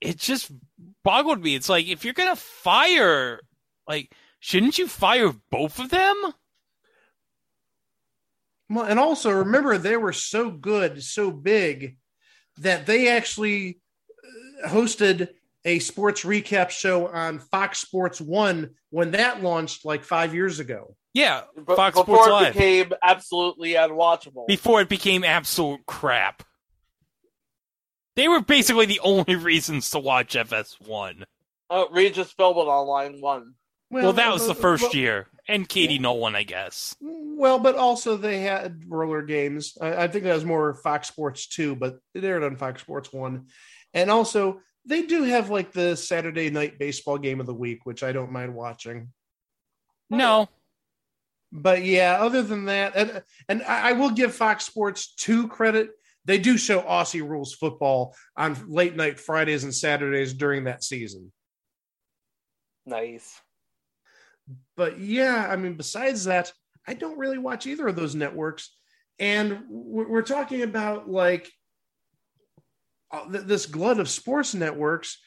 it 0.00 0.18
just 0.18 0.50
boggled 1.04 1.42
me. 1.42 1.54
It's 1.54 1.68
like 1.68 1.86
if 1.86 2.04
you're 2.04 2.14
gonna 2.14 2.36
fire, 2.36 3.40
like, 3.88 4.12
shouldn't 4.40 4.78
you 4.78 4.88
fire 4.88 5.32
both 5.50 5.78
of 5.78 5.90
them? 5.90 6.34
Well, 8.68 8.84
and 8.84 8.98
also 8.98 9.30
remember 9.30 9.76
they 9.76 9.96
were 9.96 10.12
so 10.12 10.50
good, 10.50 11.02
so 11.02 11.30
big 11.30 11.98
that 12.58 12.86
they 12.86 13.08
actually 13.08 13.80
uh, 14.64 14.68
hosted 14.68 15.28
a 15.64 15.78
sports 15.78 16.24
recap 16.24 16.70
show 16.70 17.06
on 17.06 17.38
Fox 17.38 17.80
Sports 17.80 18.20
One 18.20 18.70
when 18.90 19.12
that 19.12 19.42
launched 19.42 19.84
like 19.84 20.04
five 20.04 20.34
years 20.34 20.58
ago. 20.58 20.96
Yeah, 21.14 21.42
But 21.56 21.76
Fox 21.76 21.98
before 21.98 22.16
Sports 22.24 22.28
it 22.28 22.32
Live. 22.32 22.52
became 22.54 22.92
absolutely 23.02 23.74
unwatchable. 23.74 24.46
before 24.46 24.80
it 24.80 24.88
became 24.88 25.24
absolute 25.24 25.84
crap. 25.86 26.42
They 28.16 28.28
were 28.28 28.40
basically 28.40 28.86
the 28.86 29.00
only 29.00 29.36
reasons 29.36 29.90
to 29.90 29.98
watch 29.98 30.34
FS1. 30.34 31.24
Uh, 31.70 31.84
Regis 31.90 32.32
Philbin 32.34 32.66
Online 32.66 33.20
won. 33.20 33.54
Well, 33.90 34.14
that 34.14 34.32
was 34.32 34.46
the 34.46 34.54
first 34.54 34.82
well- 34.84 34.92
year. 34.94 35.26
And 35.48 35.68
Katie 35.68 35.98
Nolan, 35.98 36.36
I 36.36 36.44
guess. 36.44 36.94
Well, 37.00 37.58
but 37.58 37.74
also 37.74 38.16
they 38.16 38.40
had 38.42 38.84
roller 38.86 39.22
games. 39.22 39.76
I, 39.80 40.04
I 40.04 40.08
think 40.08 40.22
that 40.22 40.34
was 40.34 40.44
more 40.44 40.72
Fox 40.74 41.08
Sports 41.08 41.48
Two, 41.48 41.74
but 41.74 41.98
it 42.14 42.22
aired 42.22 42.44
on 42.44 42.54
Fox 42.56 42.80
Sports 42.80 43.12
One, 43.12 43.48
and 43.92 44.08
also 44.08 44.60
they 44.86 45.02
do 45.02 45.24
have 45.24 45.50
like 45.50 45.72
the 45.72 45.96
Saturday 45.96 46.48
night 46.50 46.78
baseball 46.78 47.18
game 47.18 47.40
of 47.40 47.46
the 47.46 47.54
week, 47.54 47.80
which 47.84 48.04
I 48.04 48.12
don't 48.12 48.30
mind 48.30 48.54
watching. 48.54 49.08
No. 50.10 50.48
But 51.52 51.84
yeah, 51.84 52.16
other 52.18 52.42
than 52.42 52.64
that, 52.64 52.96
and 52.96 53.22
and 53.48 53.62
I, 53.62 53.90
I 53.90 53.92
will 53.92 54.10
give 54.10 54.34
Fox 54.34 54.64
Sports 54.64 55.14
Two 55.14 55.48
credit. 55.48 55.90
They 56.24 56.38
do 56.38 56.56
show 56.56 56.80
Aussie 56.80 57.28
rules 57.28 57.52
football 57.52 58.16
on 58.36 58.56
late 58.68 58.96
night 58.96 59.20
Fridays 59.20 59.64
and 59.64 59.74
Saturdays 59.74 60.32
during 60.32 60.64
that 60.64 60.82
season. 60.82 61.30
Nice. 62.86 63.40
but 64.76 64.98
yeah, 64.98 65.46
I 65.48 65.56
mean, 65.56 65.74
besides 65.74 66.24
that, 66.24 66.52
I 66.86 66.94
don't 66.94 67.18
really 67.18 67.38
watch 67.38 67.66
either 67.66 67.86
of 67.86 67.96
those 67.96 68.14
networks. 68.14 68.74
And 69.18 69.64
we're, 69.68 70.22
talking 70.22 70.62
about 70.62 71.08
like 71.08 71.50
uh, 73.12 73.24
this 73.28 73.66
glut 73.66 74.00
of 74.00 74.08
sports 74.08 74.54
networks. 74.54 75.18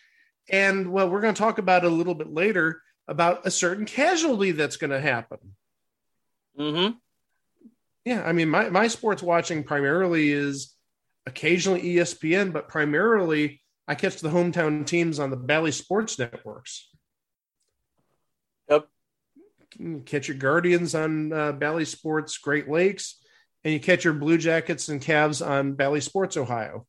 And 0.49 0.91
well, 0.91 1.09
we're 1.09 1.21
going 1.21 1.33
to 1.33 1.41
talk 1.41 1.59
about 1.59 1.85
a 1.85 1.89
little 1.89 2.15
bit 2.15 2.31
later 2.31 2.81
about 3.07 3.45
a 3.45 3.51
certain 3.51 3.85
casualty 3.85 4.51
that's 4.51 4.77
going 4.77 4.91
to 4.91 4.99
happen. 4.99 5.37
Mm-hmm. 6.59 6.97
Yeah, 8.05 8.23
I 8.23 8.33
mean, 8.33 8.49
my, 8.49 8.69
my 8.69 8.87
sports 8.87 9.23
watching 9.23 9.63
primarily 9.63 10.31
is 10.31 10.73
occasionally 11.25 11.81
ESPN, 11.81 12.53
but 12.53 12.67
primarily 12.67 13.61
I 13.87 13.95
catch 13.95 14.19
the 14.21 14.29
hometown 14.29 14.85
teams 14.85 15.19
on 15.19 15.31
the 15.31 15.35
Bally 15.37 15.71
Sports 15.71 16.17
networks. 16.19 16.89
Yep. 18.69 18.87
You 19.79 20.03
catch 20.05 20.27
your 20.27 20.37
Guardians 20.37 20.93
on 20.95 21.33
uh, 21.33 21.51
Bally 21.53 21.85
Sports 21.85 22.37
Great 22.37 22.69
Lakes, 22.69 23.19
and 23.63 23.73
you 23.73 23.79
catch 23.79 24.03
your 24.03 24.13
Blue 24.13 24.37
Jackets 24.37 24.89
and 24.89 25.01
Cavs 25.01 25.45
on 25.45 25.73
Bally 25.73 26.01
Sports 26.01 26.37
Ohio. 26.37 26.85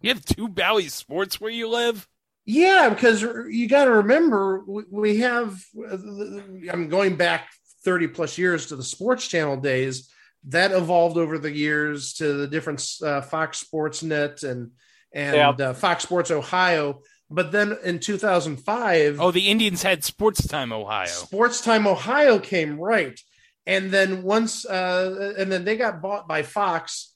You 0.00 0.08
have 0.10 0.24
two 0.24 0.48
Bally 0.48 0.88
Sports 0.88 1.38
where 1.40 1.50
you 1.50 1.68
live? 1.68 2.08
Yeah, 2.46 2.88
because 2.88 3.20
you 3.22 3.68
got 3.68 3.84
to 3.84 3.92
remember 3.92 4.64
we- 4.66 4.84
we 4.90 5.16
have. 5.18 5.62
I'm 5.78 6.88
going 6.88 7.16
back 7.16 7.50
30 7.84 8.08
plus 8.08 8.38
years 8.38 8.66
to 8.66 8.76
the 8.76 8.82
Sports 8.82 9.26
Channel 9.26 9.56
days. 9.58 10.10
That 10.48 10.72
evolved 10.72 11.18
over 11.18 11.38
the 11.38 11.52
years 11.52 12.14
to 12.14 12.32
the 12.34 12.46
different 12.46 12.86
uh, 13.02 13.20
Fox 13.20 13.58
Sports 13.58 14.02
Net 14.02 14.42
and 14.42 14.70
and 15.12 15.36
Yeah. 15.36 15.50
uh, 15.70 15.74
Fox 15.74 16.02
Sports 16.04 16.30
Ohio. 16.30 17.02
But 17.28 17.52
then 17.52 17.76
in 17.84 17.98
2005, 18.00 19.20
Oh, 19.20 19.30
the 19.30 19.48
Indians 19.50 19.82
had 19.82 20.02
Sports 20.02 20.46
Time 20.46 20.72
Ohio. 20.72 21.06
Sports 21.06 21.60
Time 21.60 21.86
Ohio 21.86 22.38
came 22.38 22.78
right, 22.80 23.18
and 23.66 23.90
then 23.90 24.22
once, 24.22 24.64
uh, 24.64 25.34
and 25.38 25.50
then 25.52 25.64
they 25.64 25.76
got 25.76 26.00
bought 26.02 26.26
by 26.26 26.42
Fox. 26.42 27.14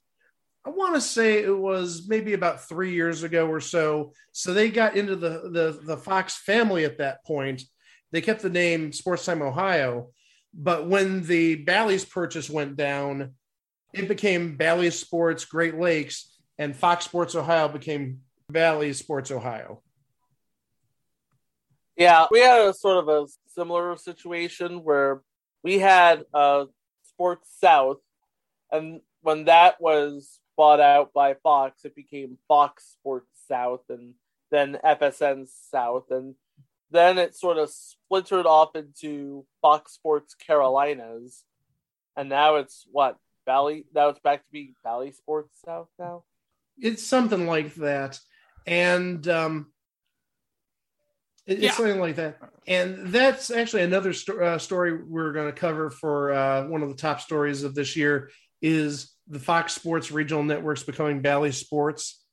I 0.67 0.71
want 0.71 0.95
to 0.95 1.01
say 1.01 1.43
it 1.43 1.57
was 1.57 2.07
maybe 2.09 2.33
about 2.33 2.69
three 2.69 2.93
years 2.95 3.23
ago 3.23 3.47
or 3.49 3.61
so. 3.61 4.13
So 4.33 4.53
they 4.55 4.71
got 4.71 4.97
into 4.97 5.17
the 5.17 5.51
the 5.51 5.81
the 5.85 5.97
Fox 5.97 6.37
family 6.37 6.85
at 6.85 6.99
that 6.99 7.25
point. 7.25 7.63
They 8.13 8.21
kept 8.21 8.43
the 8.43 8.51
name 8.51 8.93
Sports 8.93 9.25
Time 9.25 9.43
Ohio, 9.43 10.11
but 10.57 10.87
when 10.87 11.23
the 11.25 11.57
Bally's 11.57 12.05
purchase 12.05 12.49
went 12.49 12.77
down, 12.77 13.33
it 13.93 14.09
became 14.09 14.57
Bally's 14.57 14.99
Sports 14.99 15.45
Great 15.45 15.77
Lakes, 15.77 16.39
and 16.59 16.77
Fox 16.77 17.05
Sports 17.05 17.35
Ohio 17.35 17.69
became 17.69 18.21
Bally's 18.49 18.99
Sports 18.99 19.31
Ohio. 19.31 19.83
Yeah, 21.97 22.27
we 22.31 22.41
had 22.41 22.63
a 22.63 22.75
sort 22.75 22.99
of 22.99 23.09
a 23.09 23.27
similar 23.49 23.97
situation 23.97 24.83
where 24.83 25.23
we 25.63 25.79
had 25.79 26.25
uh, 26.33 26.67
Sports 27.05 27.49
South, 27.61 27.99
and 28.71 29.01
when 29.23 29.45
that 29.47 29.81
was 29.81 30.41
bought 30.57 30.81
out 30.81 31.13
by 31.13 31.35
Fox, 31.35 31.85
it 31.85 31.97
became 31.97 32.39
Fox 32.47 32.97
Sports 32.99 33.31
South, 33.49 33.83
and 33.89 34.15
then 34.51 34.79
FSN 34.85 35.49
South, 35.71 36.11
and 36.11 36.35
then 36.95 37.19
it 37.19 37.35
sort 37.37 37.59
of 37.59 37.71
splintered 37.71 38.47
off 38.47 38.75
into 38.77 39.45
Fox 39.61 39.93
Sports 39.93 40.35
Carolinas, 40.35 41.43
and 42.17 42.29
now 42.29 42.57
it's 42.57 42.87
what 42.91 43.17
Bally. 43.47 43.85
Now 43.95 44.09
it's 44.09 44.21
back 44.21 44.45
to 44.45 44.51
be 44.53 44.75
Bally 44.85 45.13
Sports 45.13 45.61
South 45.65 45.89
now. 45.99 46.25
it's 46.79 47.03
something 47.07 47.47
like 47.47 47.73
that 47.75 48.19
and 48.67 49.29
um 49.29 49.73
it- 51.47 51.59
Yeah. 51.59 51.69
it's 51.69 51.77
something 51.77 52.01
like 52.01 52.17
that 52.17 52.39
and 52.67 53.09
that's 53.09 53.51
actually 53.53 53.83
another 53.83 54.13
sto- 54.13 54.41
uh, 54.41 54.59
story 54.59 55.01
we're 55.05 55.33
going 55.33 55.47
to 55.47 55.53
cover 55.61 55.91
for 55.91 56.33
uh, 56.33 56.67
one 56.67 56.83
of 56.83 56.89
the 56.89 56.97
top 56.97 57.21
stories 57.21 57.63
of 57.63 57.75
this 57.77 57.95
year 57.95 58.31
is 58.63 59.13
the 59.29 59.39
fox 59.39 59.75
sports 59.75 60.11
regional 60.11 60.43
networks 60.43 60.83
becoming 60.83 61.21
bally 61.21 61.53
sports 61.53 62.24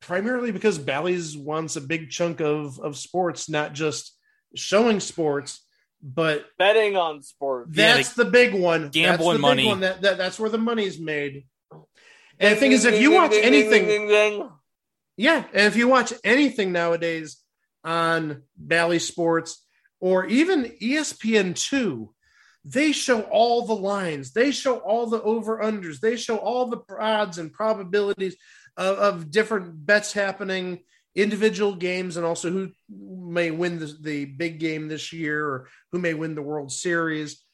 primarily 0.00 0.52
because 0.52 0.78
bally's 0.78 1.36
wants 1.36 1.76
a 1.76 1.80
big 1.80 2.10
chunk 2.10 2.40
of 2.40 2.78
of 2.80 2.96
sports 2.96 3.48
not 3.48 3.72
just 3.72 4.16
showing 4.54 5.00
sports 5.00 5.60
but 6.02 6.46
Betting 6.58 6.96
on 6.96 7.22
sports. 7.22 7.70
Yeah, 7.74 7.94
that's 7.94 8.14
the 8.14 8.24
big 8.24 8.54
one. 8.54 8.90
gambling 8.90 9.02
that's 9.02 9.22
the 9.22 9.32
big 9.32 9.40
money. 9.40 9.66
One. 9.66 9.80
That, 9.80 10.02
that 10.02 10.18
that's 10.18 10.38
where 10.38 10.50
the 10.50 10.58
money's 10.58 11.00
made. 11.00 11.46
And 12.38 12.56
the 12.56 12.60
thing 12.60 12.72
is, 12.72 12.84
if 12.84 13.00
you 13.00 13.10
ding, 13.10 13.18
watch 13.18 13.30
ding, 13.32 13.42
ding, 13.42 13.52
anything, 13.52 13.86
ding, 13.86 14.08
ding, 14.08 14.38
ding. 14.38 14.50
yeah, 15.16 15.44
and 15.52 15.66
if 15.66 15.76
you 15.76 15.88
watch 15.88 16.12
anything 16.22 16.70
nowadays 16.70 17.38
on 17.82 18.42
Bally 18.56 19.00
Sports 19.00 19.64
or 20.00 20.26
even 20.26 20.64
ESPN 20.80 21.56
two, 21.56 22.14
they 22.64 22.92
show 22.92 23.22
all 23.22 23.66
the 23.66 23.74
lines, 23.74 24.32
they 24.32 24.52
show 24.52 24.78
all 24.78 25.06
the 25.06 25.20
over 25.22 25.58
unders, 25.58 25.98
they 25.98 26.16
show 26.16 26.36
all 26.36 26.66
the 26.66 26.80
odds 26.96 27.38
and 27.38 27.52
probabilities 27.52 28.36
of, 28.78 28.98
of 28.98 29.30
different 29.30 29.84
bets 29.84 30.12
happening, 30.14 30.78
individual 31.14 31.74
games, 31.74 32.16
and 32.16 32.24
also 32.24 32.50
who 32.50 32.70
may 32.88 33.50
win 33.50 33.78
the, 33.80 33.94
the 34.00 34.24
big 34.24 34.58
game 34.60 34.88
this 34.88 35.12
year 35.12 35.44
or 35.46 35.68
who 35.92 35.98
may 35.98 36.14
win 36.14 36.34
the 36.34 36.42
World 36.42 36.72
Series. 36.72 37.44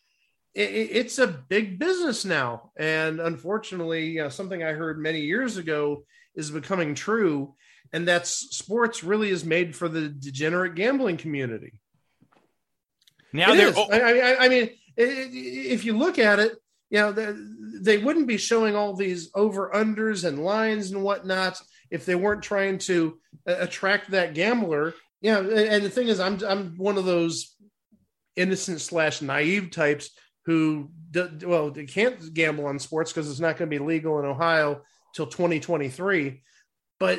It, 0.54 0.70
it- 0.70 0.90
it's 0.92 1.18
a 1.18 1.26
big 1.26 1.78
business 1.80 2.24
now, 2.24 2.70
and 2.76 3.18
unfortunately, 3.18 4.20
uh, 4.20 4.28
something 4.30 4.62
I 4.62 4.72
heard 4.72 5.00
many 5.00 5.22
years 5.22 5.56
ago 5.56 6.04
is 6.36 6.50
becoming 6.50 6.94
true, 6.94 7.54
and 7.92 8.06
that's 8.06 8.30
sports 8.56 9.02
really 9.02 9.30
is 9.30 9.44
made 9.44 9.74
for 9.74 9.88
the 9.88 10.08
degenerate 10.08 10.74
gambling 10.74 11.16
community. 11.16 11.72
Now 13.32 13.52
It 13.52 13.56
they're 13.56 13.68
is. 13.70 13.76
I, 13.78 14.00
I, 14.00 14.44
I 14.44 14.48
mean, 14.48 14.70
if 14.96 15.84
you 15.84 15.96
look 15.96 16.18
at 16.18 16.38
it, 16.38 16.52
know, 16.98 17.12
they, 17.12 17.34
they 17.80 17.98
wouldn't 17.98 18.26
be 18.26 18.36
showing 18.36 18.76
all 18.76 18.94
these 18.94 19.30
over 19.34 19.70
unders 19.74 20.24
and 20.26 20.44
lines 20.44 20.90
and 20.90 21.02
whatnot 21.02 21.60
if 21.90 22.06
they 22.06 22.14
weren't 22.14 22.42
trying 22.42 22.78
to 22.78 23.18
uh, 23.48 23.56
attract 23.58 24.10
that 24.10 24.34
gambler. 24.34 24.94
You 25.20 25.32
know, 25.32 25.50
and 25.50 25.84
the 25.84 25.90
thing 25.90 26.08
is, 26.08 26.20
I'm 26.20 26.42
I'm 26.44 26.76
one 26.76 26.98
of 26.98 27.04
those 27.04 27.56
innocent 28.36 28.80
slash 28.80 29.22
naive 29.22 29.70
types 29.70 30.10
who 30.44 30.90
well 31.44 31.70
they 31.70 31.86
can't 31.86 32.34
gamble 32.34 32.66
on 32.66 32.78
sports 32.78 33.12
because 33.12 33.30
it's 33.30 33.40
not 33.40 33.56
going 33.56 33.70
to 33.70 33.78
be 33.78 33.84
legal 33.84 34.18
in 34.18 34.26
Ohio 34.26 34.82
till 35.14 35.26
2023. 35.26 36.42
But 37.00 37.18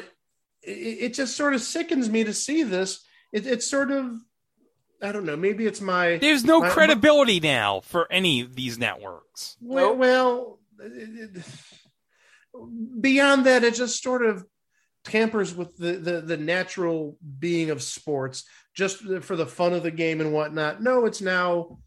it, 0.61 0.69
it 0.71 1.13
just 1.13 1.35
sort 1.35 1.53
of 1.53 1.61
sickens 1.61 2.09
me 2.09 2.23
to 2.23 2.33
see 2.33 2.63
this. 2.63 3.03
It, 3.33 3.47
it's 3.47 3.67
sort 3.67 3.91
of 3.91 4.11
I 5.01 5.11
don't 5.11 5.25
know. 5.25 5.35
Maybe 5.35 5.65
it's 5.65 5.81
my 5.81 6.17
there's 6.17 6.43
no 6.45 6.59
my- 6.61 6.69
credibility 6.69 7.39
now 7.39 7.81
for 7.81 8.11
any 8.11 8.41
of 8.41 8.55
these 8.55 8.77
networks. 8.77 9.57
well, 9.61 9.89
Nope. 9.89 9.97
well 9.97 10.59
it- 10.79 11.35
it- 11.37 11.45
beyond 13.01 13.45
that, 13.45 13.63
it 13.63 13.75
just 13.75 14.01
sort 14.01 14.25
of 14.25 14.45
tampers 15.03 15.53
with 15.53 15.77
the, 15.77 15.93
the 15.93 16.21
the 16.21 16.37
natural 16.37 17.17
being 17.39 17.69
of 17.69 17.81
sports, 17.83 18.43
just 18.73 18.97
for 19.21 19.35
the 19.35 19.45
fun 19.45 19.73
of 19.73 19.83
the 19.83 19.91
game 19.91 20.21
and 20.21 20.33
whatnot. 20.33 20.81
No, 20.81 21.05
it's 21.05 21.21
now, 21.21 21.79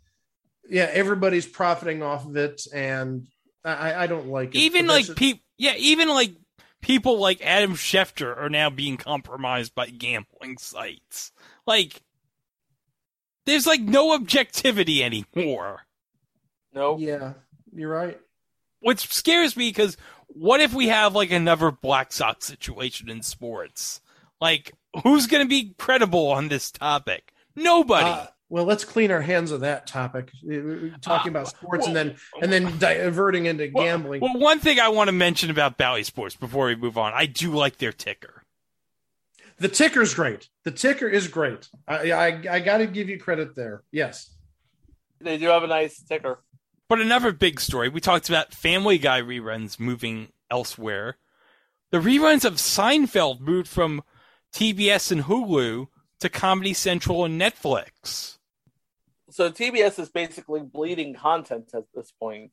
yeah, 0.69 0.89
everybody's 0.93 1.47
profiting 1.47 2.03
off 2.03 2.27
of 2.27 2.37
it, 2.37 2.63
and 2.73 3.27
I, 3.65 4.05
I 4.05 4.07
don't 4.07 4.29
like 4.29 4.55
it. 4.55 4.59
Even 4.59 4.87
like 4.87 5.07
that's- 5.07 5.19
people, 5.19 5.43
yeah, 5.57 5.75
even 5.79 6.09
like 6.09 6.33
people 6.81 7.19
like 7.19 7.41
Adam 7.43 7.75
Schefter 7.75 8.37
are 8.37 8.49
now 8.51 8.71
being 8.71 8.97
compromised 8.97 9.75
by 9.75 9.89
gambling 9.89 10.59
sites. 10.59 11.33
Like, 11.67 12.03
there's 13.49 13.67
like 13.67 13.81
no 13.81 14.13
objectivity 14.15 15.03
anymore. 15.03 15.83
No. 16.75 16.99
yeah, 16.99 17.33
you're 17.75 17.91
right. 17.91 18.19
Which 18.81 19.13
scares 19.13 19.57
me 19.57 19.71
because 19.71 19.97
what 20.29 20.61
if 20.61 20.73
we 20.73 20.89
have 20.89 21.15
like 21.15 21.31
another 21.33 21.71
Black 21.71 22.13
Sox 22.13 22.47
situation 22.47 23.11
in 23.11 23.23
sports? 23.23 24.01
Like, 24.41 24.73
who's 25.03 25.27
going 25.27 25.43
to 25.43 25.49
be 25.49 25.75
credible 25.79 26.29
on 26.29 26.49
this 26.49 26.71
topic? 26.71 27.33
Nobody. 27.57 28.09
Uh, 28.09 28.27
well, 28.51 28.65
let's 28.65 28.85
clean 28.85 29.11
our 29.11 29.21
hands 29.21 29.51
of 29.51 29.61
that 29.61 29.87
topic. 29.89 30.31
Uh, 30.49 30.97
Talking 31.03 31.31
Uh, 31.35 31.41
about 31.41 31.49
sports 31.49 31.87
and 31.87 31.97
then 31.97 32.17
and 32.41 32.53
then 32.53 32.79
diverting 32.79 33.47
into 33.47 33.69
Well- 33.75 33.85
gambling. 33.85 34.21
Well, 34.21 34.39
one 34.39 34.61
thing 34.61 34.79
I 34.79 34.89
want 34.91 35.09
to 35.09 35.13
mention 35.13 35.51
about 35.51 35.77
Bally 35.77 36.05
Sports 36.05 36.37
before 36.37 36.67
we 36.67 36.77
move 36.77 36.97
on, 36.97 37.13
I 37.15 37.27
do 37.27 37.53
like 37.53 37.79
their 37.79 37.93
ticker. 37.93 38.45
The 39.59 39.69
ticker's 39.69 40.15
great. 40.15 40.49
The 40.65 40.71
ticker 40.71 41.09
is 41.09 41.29
great. 41.29 41.69
I 41.87 42.13
I, 42.13 42.27
I 42.51 42.61
got 42.61 42.79
to 42.79 42.87
give 42.87 43.09
you 43.09 43.19
credit 43.19 43.55
there. 43.55 43.83
Yes. 43.93 44.35
They 45.21 45.37
do 45.39 45.47
have 45.49 45.65
a 45.65 45.67
nice 45.67 46.01
ticker. 46.03 46.43
But 46.89 47.01
another 47.01 47.33
big 47.33 47.61
story, 47.61 47.89
we 47.89 48.01
talked 48.01 48.29
about 48.29 48.55
Family 48.55 48.99
Guy 48.99 49.21
reruns 49.21 49.79
moving 49.79 50.29
elsewhere. 50.51 51.17
The 51.91 51.99
reruns 51.99 52.45
of 52.45 52.55
Seinfeld 52.55 53.41
moved 53.41 53.69
from 53.69 54.03
TBS 54.55 55.13
and 55.13 55.25
Hulu 55.25 55.89
to 56.21 56.29
Comedy 56.29 56.73
Central 56.73 57.25
and 57.25 57.41
Netflix. 57.41 58.39
So 59.31 59.51
TBS 59.51 59.99
is 59.99 60.09
basically 60.09 60.61
bleeding 60.61 61.15
content 61.15 61.71
at 61.75 61.85
this 61.95 62.13
point. 62.13 62.53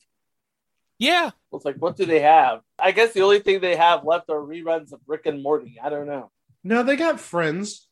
Yeah, 0.97 1.31
It's 1.51 1.65
like, 1.65 1.75
what 1.75 1.97
do 1.97 2.05
they 2.05 2.21
have? 2.21 2.61
I 2.79 2.91
guess 2.91 3.11
the 3.11 3.21
only 3.21 3.39
thing 3.39 3.59
they 3.59 3.75
have 3.75 4.05
left 4.05 4.29
are 4.29 4.39
reruns 4.39 4.93
of 4.93 5.01
Rick 5.07 5.25
and 5.25 5.43
Morty. 5.43 5.77
I 5.83 5.89
don't 5.89 6.07
know. 6.07 6.31
No, 6.65 6.81
they 6.81 6.95
got 6.95 7.19
friends. 7.19 7.87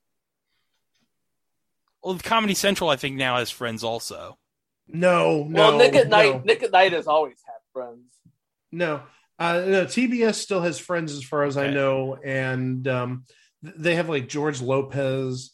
well, 2.04 2.18
Comedy 2.18 2.56
Central, 2.56 2.90
I 2.90 2.96
think, 2.96 3.16
now 3.16 3.38
has 3.38 3.52
friends 3.52 3.84
also. 3.84 4.40
No, 4.88 5.44
no. 5.44 5.70
well, 5.70 5.78
Nick 5.78 5.94
at 5.94 6.10
no. 6.10 6.18
Night, 6.18 6.46
Nick 6.46 6.64
at 6.64 6.72
Night 6.72 6.92
has 6.92 7.06
always 7.06 7.38
had 7.46 7.60
friends. 7.72 8.12
No, 8.72 9.04
uh, 9.38 9.62
no. 9.66 9.86
TBS 9.86 10.34
still 10.34 10.62
has 10.62 10.80
friends, 10.80 11.14
as 11.14 11.24
far 11.24 11.44
as 11.44 11.56
I 11.56 11.70
know, 11.70 12.16
and 12.16 12.88
um, 12.88 13.26
they 13.62 13.94
have 13.94 14.10
like 14.10 14.28
George 14.28 14.60
Lopez. 14.60 15.52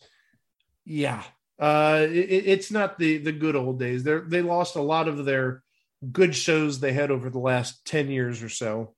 Yeah, 0.86 1.22
uh, 1.60 2.08
it, 2.10 2.48
it's 2.48 2.72
not 2.72 2.98
the 2.98 3.18
the 3.18 3.34
good 3.34 3.58
old 3.58 3.80
days. 3.80 4.04
They 4.04 4.20
they 4.26 4.42
lost 4.42 4.78
a 4.78 4.82
lot 4.82 5.10
of 5.10 5.26
their 5.26 5.62
good 6.10 6.34
shows 6.34 6.80
they 6.80 6.94
had 6.94 7.12
over 7.12 7.30
the 7.30 7.40
last 7.40 7.86
ten 7.86 8.10
years 8.10 8.42
or 8.42 8.50
so. 8.50 8.96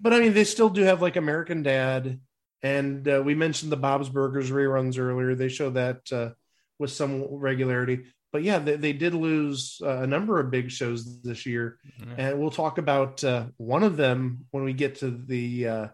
But 0.00 0.12
I 0.14 0.20
mean, 0.20 0.32
they 0.32 0.44
still 0.44 0.68
do 0.68 0.82
have 0.82 1.02
like 1.02 1.16
American 1.16 1.64
Dad, 1.64 2.20
and 2.66 3.08
uh, 3.08 3.22
we 3.24 3.34
mentioned 3.34 3.70
the 3.70 3.76
Bob's 3.76 4.08
Burgers 4.08 4.50
reruns 4.50 4.98
earlier. 4.98 5.34
They 5.34 5.48
show 5.48 5.70
that 5.70 6.12
uh, 6.12 6.30
with 6.80 6.90
some 6.90 7.24
regularity. 7.30 8.06
But 8.32 8.42
yeah, 8.42 8.58
they, 8.58 8.76
they 8.76 8.92
did 8.92 9.14
lose 9.14 9.80
uh, 9.82 9.98
a 9.98 10.06
number 10.06 10.40
of 10.40 10.50
big 10.50 10.70
shows 10.70 11.22
this 11.22 11.46
year 11.46 11.78
and 12.18 12.38
we'll 12.38 12.50
talk 12.50 12.78
about 12.78 13.22
uh, 13.22 13.46
one 13.56 13.82
of 13.82 13.96
them 13.96 14.46
when 14.50 14.64
we 14.64 14.72
get 14.72 14.96
to 14.96 15.10
the 15.10 15.68
uh, 15.68 15.86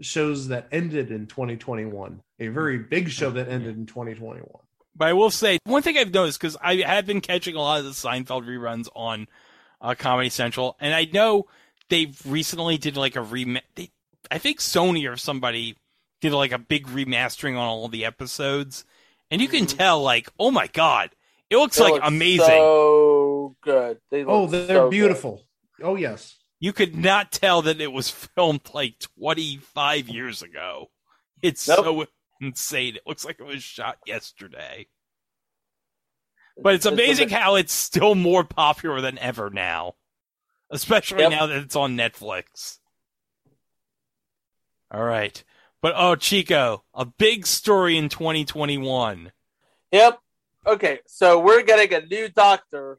shows 0.00 0.48
that 0.48 0.68
ended 0.72 1.10
in 1.10 1.26
2021 1.26 2.20
a 2.40 2.48
very 2.48 2.78
big 2.78 3.08
show 3.08 3.30
that 3.30 3.48
ended 3.48 3.76
in 3.76 3.86
2021 3.86 4.46
But 4.94 5.08
I 5.08 5.12
will 5.12 5.30
say 5.30 5.58
one 5.64 5.82
thing 5.82 5.96
I've 5.96 6.12
noticed 6.12 6.40
because 6.40 6.56
I 6.60 6.76
have 6.76 7.06
been 7.06 7.20
catching 7.20 7.54
a 7.54 7.60
lot 7.60 7.78
of 7.78 7.84
the 7.86 7.92
Seinfeld 7.92 8.46
reruns 8.46 8.88
on 8.94 9.28
uh, 9.80 9.94
Comedy 9.94 10.30
Central, 10.30 10.76
and 10.80 10.92
I 10.94 11.06
know 11.12 11.46
they 11.88 12.12
recently 12.26 12.78
did 12.78 12.96
like 12.96 13.14
a 13.14 13.22
rem. 13.22 13.58
They, 13.74 13.90
I 14.30 14.38
think 14.38 14.60
Sony 14.60 15.10
or 15.10 15.16
somebody 15.16 15.76
did 16.20 16.32
like 16.32 16.52
a 16.52 16.58
big 16.58 16.86
remastering 16.86 17.52
on 17.52 17.66
all 17.66 17.88
the 17.88 18.04
episodes, 18.04 18.84
and 19.30 19.40
you 19.40 19.48
can 19.48 19.64
Mhm. 19.66 19.76
tell 19.76 20.02
like, 20.02 20.28
oh 20.38 20.50
my 20.50 20.66
god, 20.68 21.14
it 21.50 21.56
looks 21.56 21.76
They 21.76 21.84
like 21.84 21.94
look 21.94 22.02
amazing. 22.04 22.46
So 22.46 23.56
good. 23.60 24.00
They 24.10 24.24
look 24.24 24.32
oh 24.32 24.46
they're 24.46 24.66
so 24.68 24.84
good. 24.84 24.90
beautiful 24.90 25.46
oh 25.82 25.96
yes 25.96 26.36
You 26.58 26.72
could 26.72 26.96
not 26.96 27.32
tell 27.32 27.60
that 27.62 27.80
it 27.82 27.92
was 27.92 28.08
filmed 28.10 28.68
like 28.72 28.98
25 28.98 30.08
years 30.08 30.42
ago. 30.42 30.90
It's 31.42 31.68
Nope. 31.68 31.84
so 31.84 32.06
insane. 32.40 32.96
It 32.96 33.02
looks 33.06 33.24
like 33.26 33.38
it 33.40 33.44
was 33.46 33.62
shot 33.62 33.98
yesterday. 34.06 34.86
But 36.56 36.74
it's 36.74 36.86
amazing 36.86 37.28
how 37.28 37.56
it's 37.56 37.74
still 37.74 38.14
more 38.14 38.42
popular 38.42 39.02
than 39.02 39.18
ever 39.18 39.50
now. 39.50 39.96
Especially 40.70 41.20
Yep. 41.20 41.30
now 41.30 41.46
that 41.46 41.58
it's 41.58 41.76
on 41.76 41.94
Netflix. 41.96 42.78
All 44.90 45.02
right. 45.04 45.44
But 45.82 45.94
oh, 45.96 46.16
Chico, 46.16 46.84
a 46.94 47.04
big 47.04 47.46
story 47.46 47.96
in 47.96 48.08
2021. 48.08 49.32
Yep. 49.92 50.18
Okay, 50.66 50.98
so 51.06 51.38
we're 51.38 51.62
getting 51.62 51.94
a 51.94 52.04
new 52.04 52.28
doctor. 52.28 52.98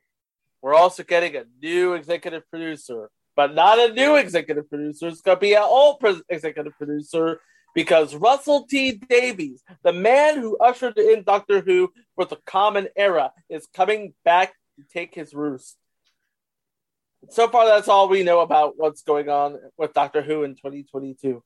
We're 0.61 0.75
also 0.75 1.03
getting 1.03 1.35
a 1.35 1.43
new 1.61 1.93
executive 1.93 2.49
producer, 2.49 3.09
but 3.35 3.53
not 3.53 3.77
a 3.77 3.93
new 3.93 4.15
executive 4.15 4.69
producer. 4.69 5.07
It's 5.07 5.21
going 5.21 5.37
to 5.37 5.41
be 5.41 5.53
an 5.53 5.63
old 5.63 5.99
pres 5.99 6.21
executive 6.29 6.77
producer 6.77 7.41
because 7.75 8.15
Russell 8.15 8.65
T 8.65 8.93
Davies, 8.93 9.63
the 9.83 9.93
man 9.93 10.39
who 10.39 10.57
ushered 10.57 10.97
in 10.97 11.23
Doctor 11.23 11.61
Who 11.61 11.91
for 12.15 12.25
the 12.25 12.37
Common 12.45 12.87
Era, 12.95 13.31
is 13.49 13.67
coming 13.73 14.13
back 14.23 14.53
to 14.77 14.85
take 14.91 15.13
his 15.13 15.33
roost. 15.33 15.77
So 17.29 17.47
far, 17.49 17.65
that's 17.65 17.87
all 17.87 18.07
we 18.07 18.23
know 18.23 18.39
about 18.39 18.73
what's 18.77 19.01
going 19.03 19.29
on 19.29 19.59
with 19.77 19.93
Doctor 19.93 20.21
Who 20.21 20.43
in 20.43 20.55
2022. 20.55 21.43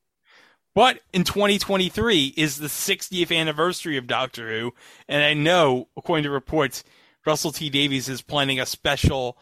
But 0.73 1.01
in 1.11 1.23
2023 1.23 2.33
is 2.37 2.57
the 2.57 2.67
60th 2.67 3.35
anniversary 3.35 3.97
of 3.97 4.07
Doctor 4.07 4.49
Who, 4.49 4.73
and 5.07 5.23
I 5.23 5.33
know, 5.33 5.89
according 5.97 6.23
to 6.23 6.29
reports, 6.29 6.83
Russell 7.25 7.51
T 7.51 7.69
Davies 7.69 8.07
is 8.07 8.21
planning 8.21 8.59
a 8.59 8.65
special 8.65 9.37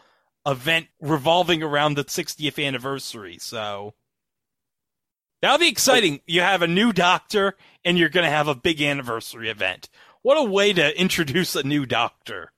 event 0.46 0.86
revolving 1.00 1.62
around 1.62 1.94
the 1.94 2.04
60th 2.04 2.64
anniversary. 2.64 3.38
So 3.38 3.94
that'll 5.40 5.58
be 5.58 5.68
exciting. 5.68 6.20
You 6.26 6.40
have 6.40 6.62
a 6.62 6.66
new 6.66 6.92
Doctor, 6.92 7.56
and 7.84 7.96
you're 7.96 8.08
going 8.08 8.24
to 8.24 8.30
have 8.30 8.48
a 8.48 8.54
big 8.54 8.82
anniversary 8.82 9.48
event. 9.50 9.88
What 10.22 10.36
a 10.36 10.44
way 10.44 10.72
to 10.72 11.00
introduce 11.00 11.54
a 11.54 11.62
new 11.62 11.86
Doctor! 11.86 12.52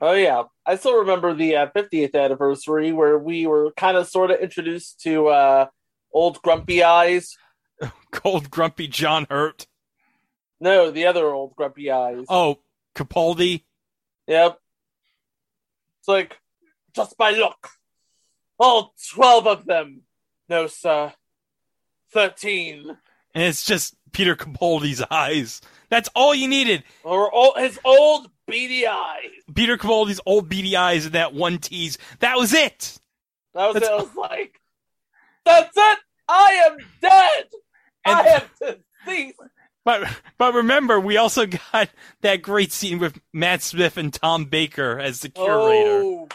Oh 0.00 0.12
yeah, 0.12 0.42
I 0.66 0.76
still 0.76 0.98
remember 0.98 1.32
the 1.32 1.56
uh, 1.56 1.66
50th 1.74 2.14
anniversary 2.14 2.92
where 2.92 3.18
we 3.18 3.46
were 3.46 3.72
kind 3.72 3.96
of 3.96 4.06
sort 4.06 4.30
of 4.30 4.40
introduced 4.40 5.00
to 5.00 5.28
uh, 5.28 5.66
old 6.14 6.40
Grumpy 6.40 6.82
Eyes. 6.82 7.36
Cold, 8.12 8.50
grumpy 8.50 8.86
John 8.86 9.26
Hurt. 9.28 9.66
No, 10.60 10.90
the 10.90 11.06
other 11.06 11.26
old 11.26 11.54
Grumpy 11.56 11.90
Eyes. 11.90 12.24
Oh, 12.28 12.60
Capaldi. 12.94 13.64
Yep. 14.26 14.58
It's 16.00 16.08
like 16.08 16.38
just 16.94 17.18
by 17.18 17.30
look, 17.32 17.68
all 18.58 18.94
12 19.12 19.46
of 19.46 19.66
them. 19.66 20.02
No, 20.48 20.68
sir, 20.68 21.12
13. 22.12 22.96
And 23.34 23.42
it's 23.44 23.64
just 23.64 23.96
Peter 24.12 24.36
Capaldi's 24.36 25.02
eyes. 25.10 25.60
That's 25.90 26.08
all 26.14 26.34
you 26.34 26.46
needed. 26.46 26.84
Or 27.02 27.30
all, 27.32 27.54
his 27.56 27.78
old 27.84 28.30
beady 28.46 28.86
eyes. 28.86 29.30
Peter 29.54 29.76
Capaldi's 29.76 30.20
old 30.24 30.48
beady 30.48 30.76
eyes 30.76 31.06
and 31.06 31.14
that 31.14 31.34
one 31.34 31.58
tease. 31.58 31.98
That 32.20 32.36
was 32.36 32.52
it. 32.52 32.98
That 33.54 33.66
was 33.66 33.74
That's 33.74 33.86
it. 33.86 33.92
I 33.92 33.96
was 33.96 34.14
like, 34.14 34.60
that's 35.44 35.76
it. 35.76 35.98
I 36.28 36.68
am 36.70 36.76
dead. 37.00 37.44
And- 38.06 38.16
I 38.16 38.26
am 38.70 38.76
deceased. 39.06 39.38
But 39.84 40.08
but 40.38 40.54
remember, 40.54 40.98
we 40.98 41.18
also 41.18 41.44
got 41.46 41.90
that 42.22 42.40
great 42.40 42.72
scene 42.72 42.98
with 42.98 43.20
Matt 43.34 43.60
Smith 43.60 43.98
and 43.98 44.12
Tom 44.12 44.46
Baker 44.46 44.98
as 44.98 45.20
the 45.20 45.28
curator. 45.28 46.00
Oh, 46.02 46.28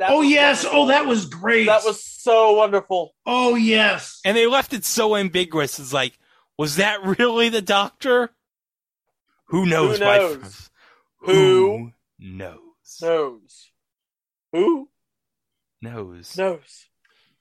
oh 0.00 0.22
yes 0.22 0.62
wonderful. 0.64 0.82
oh 0.82 0.86
that 0.88 1.06
was 1.06 1.26
great 1.26 1.66
That 1.66 1.84
was 1.84 2.02
so 2.04 2.52
wonderful. 2.52 3.14
oh 3.26 3.54
yes 3.56 4.20
And 4.24 4.36
they 4.36 4.46
left 4.46 4.72
it 4.72 4.84
so 4.84 5.16
ambiguous. 5.16 5.78
It's 5.80 5.92
like, 5.92 6.16
was 6.56 6.76
that 6.76 7.04
really 7.18 7.48
the 7.48 7.62
doctor? 7.62 8.30
Who 9.46 9.66
knows? 9.66 9.98
Who 9.98 10.04
my 10.04 10.16
knows? 10.18 10.36
friends? 10.36 10.70
Who 11.22 11.92
knows? 12.20 12.58
knows? 13.00 13.70
Who 14.52 14.88
Knows. 15.80 16.36
knows? 16.36 16.86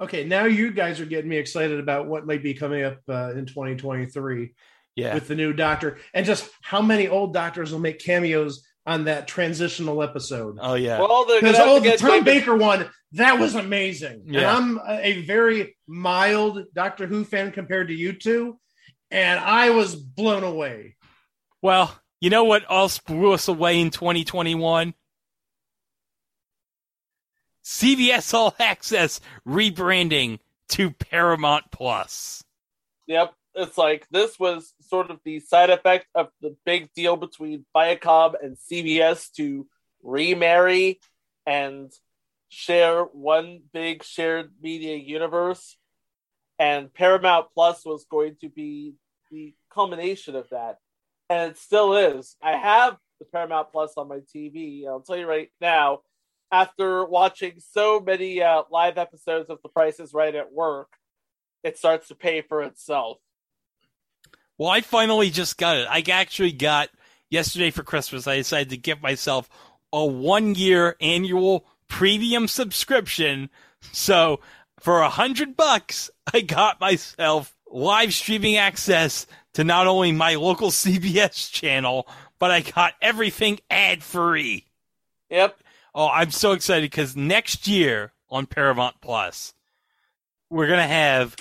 Okay 0.01 0.23
now 0.25 0.45
you 0.45 0.71
guys 0.71 0.99
are 0.99 1.05
getting 1.05 1.29
me 1.29 1.37
excited 1.37 1.79
about 1.79 2.07
what 2.07 2.25
might 2.25 2.43
be 2.43 2.53
coming 2.53 2.83
up 2.83 2.99
uh, 3.07 3.31
in 3.33 3.45
2023 3.45 4.53
Yeah. 4.95 5.13
with 5.13 5.27
the 5.27 5.35
new 5.35 5.53
doctor 5.53 5.97
and 6.13 6.25
just 6.25 6.49
how 6.61 6.81
many 6.81 7.07
old 7.07 7.33
doctors 7.33 7.71
will 7.71 7.79
make 7.79 7.99
cameos 7.99 8.65
on 8.85 9.05
that 9.05 9.27
transitional 9.27 10.01
episode 10.01 10.57
Oh 10.59 10.73
yeah. 10.73 10.99
Well, 10.99 11.25
Because 11.27 11.55
oh, 11.59 11.79
the 11.79 11.97
Tom 11.97 12.09
David- 12.09 12.25
Baker 12.25 12.55
one, 12.55 12.89
that 13.13 13.37
was 13.39 13.53
amazing. 13.55 14.23
And 14.27 14.37
I'm 14.37 14.77
a 14.79 14.99
a 15.09 15.21
very 15.21 15.77
mild 15.87 16.63
Doctor 16.73 17.05
Who 17.05 17.23
fan 17.23 17.51
compared 17.51 17.89
to 17.89 17.93
you 17.93 18.13
two, 18.13 18.57
and 19.11 19.37
I 19.39 19.69
was 19.71 19.95
blown 19.95 20.43
away. 20.43 20.95
Well, 21.61 21.93
you 22.21 22.29
know 22.31 22.45
what 22.45 22.63
else 22.71 22.97
blew 22.99 23.33
us 23.33 23.47
away 23.49 23.79
in 23.81 23.91
2021? 23.91 24.93
CBS 27.63 28.33
All 28.33 28.55
Access 28.59 29.21
rebranding 29.47 30.39
to 30.69 30.91
Paramount 30.91 31.65
Plus. 31.71 32.43
Yep. 33.07 33.33
It's 33.53 33.77
like 33.77 34.07
this 34.09 34.39
was 34.39 34.73
sort 34.87 35.11
of 35.11 35.19
the 35.25 35.41
side 35.41 35.69
effect 35.69 36.07
of 36.15 36.29
the 36.41 36.55
big 36.65 36.93
deal 36.93 37.17
between 37.17 37.65
Viacom 37.75 38.33
and 38.41 38.55
CBS 38.55 39.29
to 39.33 39.67
remarry 40.01 41.01
and 41.45 41.91
share 42.47 43.03
one 43.03 43.61
big 43.73 44.03
shared 44.03 44.51
media 44.61 44.95
universe. 44.95 45.75
And 46.59 46.93
Paramount 46.93 47.47
Plus 47.53 47.83
was 47.85 48.05
going 48.09 48.37
to 48.41 48.49
be 48.49 48.93
the 49.31 49.53
culmination 49.73 50.35
of 50.35 50.49
that, 50.49 50.77
and 51.29 51.51
it 51.51 51.57
still 51.57 51.95
is. 51.95 52.35
I 52.41 52.55
have 52.55 52.97
the 53.19 53.25
Paramount 53.25 53.71
Plus 53.71 53.93
on 53.97 54.07
my 54.07 54.19
TV. 54.33 54.85
I'll 54.87 55.01
tell 55.01 55.17
you 55.17 55.27
right 55.27 55.49
now, 55.59 56.01
after 56.51 57.05
watching 57.05 57.59
so 57.59 57.99
many 57.99 58.41
uh, 58.41 58.63
live 58.69 58.97
episodes 58.97 59.49
of 59.49 59.59
The 59.63 59.69
Price 59.69 59.99
is 59.99 60.13
Right 60.13 60.35
at 60.35 60.51
work, 60.51 60.89
it 61.63 61.77
starts 61.77 62.09
to 62.09 62.15
pay 62.15 62.41
for 62.41 62.61
itself. 62.61 63.17
Well, 64.57 64.69
I 64.69 64.81
finally 64.81 65.29
just 65.29 65.57
got 65.57 65.77
it. 65.77 65.87
I 65.89 66.03
actually 66.11 66.51
got 66.51 66.89
yesterday 67.29 67.71
for 67.71 67.83
Christmas. 67.83 68.27
I 68.27 68.35
decided 68.37 68.69
to 68.69 68.77
give 68.77 69.01
myself 69.01 69.49
a 69.93 70.05
one 70.05 70.55
year 70.55 70.95
annual 71.01 71.65
premium 71.87 72.47
subscription. 72.47 73.49
So 73.91 74.39
for 74.79 75.01
a 75.01 75.09
hundred 75.09 75.57
bucks, 75.57 76.09
I 76.33 76.41
got 76.41 76.79
myself 76.79 77.55
live 77.71 78.13
streaming 78.13 78.57
access 78.57 79.25
to 79.53 79.63
not 79.63 79.87
only 79.87 80.11
my 80.11 80.35
local 80.35 80.69
CBS 80.71 81.51
channel, 81.51 82.07
but 82.39 82.51
I 82.51 82.61
got 82.61 82.93
everything 83.01 83.59
ad 83.69 84.03
free. 84.03 84.65
Yep. 85.29 85.57
Oh, 85.93 86.07
I'm 86.07 86.31
so 86.31 86.53
excited 86.53 86.89
because 86.89 87.17
next 87.17 87.67
year 87.67 88.13
on 88.29 88.45
Paramount 88.45 89.01
Plus, 89.01 89.53
we're 90.49 90.67
gonna 90.67 90.87
have 90.87 91.35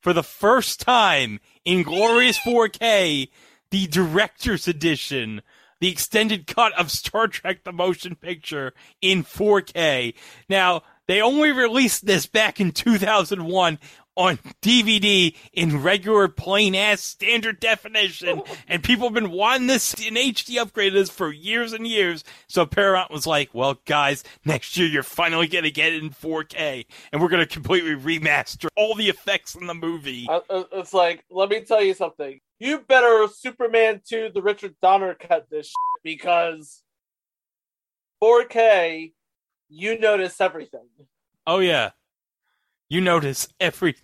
for 0.00 0.12
the 0.12 0.22
first 0.22 0.80
time 0.80 1.40
in 1.64 1.82
glorious 1.82 2.38
4K 2.38 3.30
the 3.70 3.86
director's 3.86 4.68
edition, 4.68 5.40
the 5.80 5.88
extended 5.88 6.46
cut 6.46 6.72
of 6.78 6.90
Star 6.90 7.28
Trek: 7.28 7.64
The 7.64 7.72
Motion 7.72 8.14
Picture 8.14 8.74
in 9.00 9.24
4K. 9.24 10.14
Now 10.50 10.82
they 11.06 11.22
only 11.22 11.52
released 11.52 12.04
this 12.04 12.26
back 12.26 12.60
in 12.60 12.72
2001 12.72 13.78
on 14.16 14.38
DVD 14.62 15.34
in 15.52 15.82
regular 15.82 16.28
plain 16.28 16.74
ass 16.74 17.00
standard 17.00 17.60
definition, 17.60 18.42
and 18.68 18.82
people 18.82 19.06
have 19.06 19.14
been 19.14 19.30
wanting 19.30 19.66
this 19.66 19.94
in 19.94 20.14
HD 20.14 20.58
upgrade 20.58 20.92
this 20.92 21.10
for 21.10 21.32
years 21.32 21.72
and 21.72 21.86
years. 21.86 22.24
So 22.46 22.64
Paramount 22.66 23.10
was 23.10 23.26
like, 23.26 23.50
"Well, 23.52 23.80
guys, 23.84 24.22
next 24.44 24.76
year 24.76 24.86
you're 24.86 25.02
finally 25.02 25.46
gonna 25.46 25.70
get 25.70 25.92
it 25.92 26.02
in 26.02 26.10
4K, 26.10 26.86
and 27.12 27.20
we're 27.20 27.28
gonna 27.28 27.46
completely 27.46 27.94
remaster 27.94 28.68
all 28.76 28.94
the 28.94 29.08
effects 29.08 29.54
in 29.54 29.66
the 29.66 29.74
movie." 29.74 30.26
Uh, 30.28 30.40
It's 30.72 30.94
like, 30.94 31.24
let 31.30 31.48
me 31.48 31.60
tell 31.62 31.82
you 31.82 31.94
something. 31.94 32.40
You 32.58 32.78
better 32.80 33.26
Superman 33.28 34.00
2 34.08 34.30
the 34.32 34.42
Richard 34.42 34.76
Donner 34.80 35.14
cut 35.14 35.50
this 35.50 35.72
because 36.02 36.82
4K, 38.22 39.12
you 39.68 39.98
notice 39.98 40.40
everything. 40.40 40.86
Oh 41.46 41.58
yeah, 41.58 41.90
you 42.88 43.00
notice 43.00 43.48
every. 43.60 43.96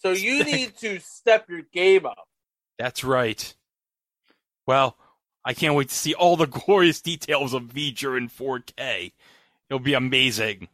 So 0.00 0.12
you 0.12 0.44
need 0.44 0.76
to 0.78 1.00
step 1.00 1.48
your 1.48 1.62
game 1.72 2.06
up. 2.06 2.28
That's 2.78 3.02
right. 3.02 3.54
Well, 4.66 4.96
I 5.44 5.54
can't 5.54 5.74
wait 5.74 5.88
to 5.88 5.94
see 5.94 6.14
all 6.14 6.36
the 6.36 6.46
glorious 6.66 7.00
details 7.00 7.54
of 7.54 7.64
V'ger 7.64 8.16
in 8.16 8.28
4K. 8.28 9.12
It'll 9.68 9.80
be 9.80 9.94
amazing. 9.94 10.68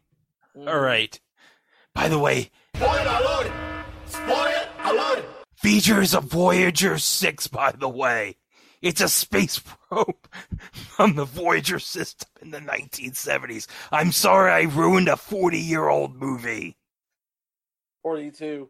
Mm. 0.57 0.69
All 0.69 0.81
right. 0.81 1.19
By 1.95 2.09
the 2.09 2.19
way, 2.19 2.51
Spoiler 2.74 3.20
alert! 3.20 3.53
Spoiler 4.07 4.69
alert! 4.82 5.24
V'ger 5.62 6.03
is 6.03 6.12
a 6.12 6.20
Voyager 6.20 6.99
6, 6.99 7.47
by 7.49 7.70
the 7.73 7.89
way. 7.89 8.36
It's 8.82 9.01
a 9.01 9.09
space 9.09 9.61
probe 9.61 10.28
from 10.73 11.15
the 11.15 11.24
Voyager 11.24 11.78
system 11.78 12.28
in 12.43 12.51
the 12.51 12.59
1970s. 12.59 13.66
I'm 13.91 14.12
sorry 14.12 14.51
I 14.51 14.62
ruined 14.62 15.09
a 15.09 15.16
40 15.16 15.59
year 15.59 15.89
old 15.89 16.16
movie. 16.16 16.77
42. 18.05 18.68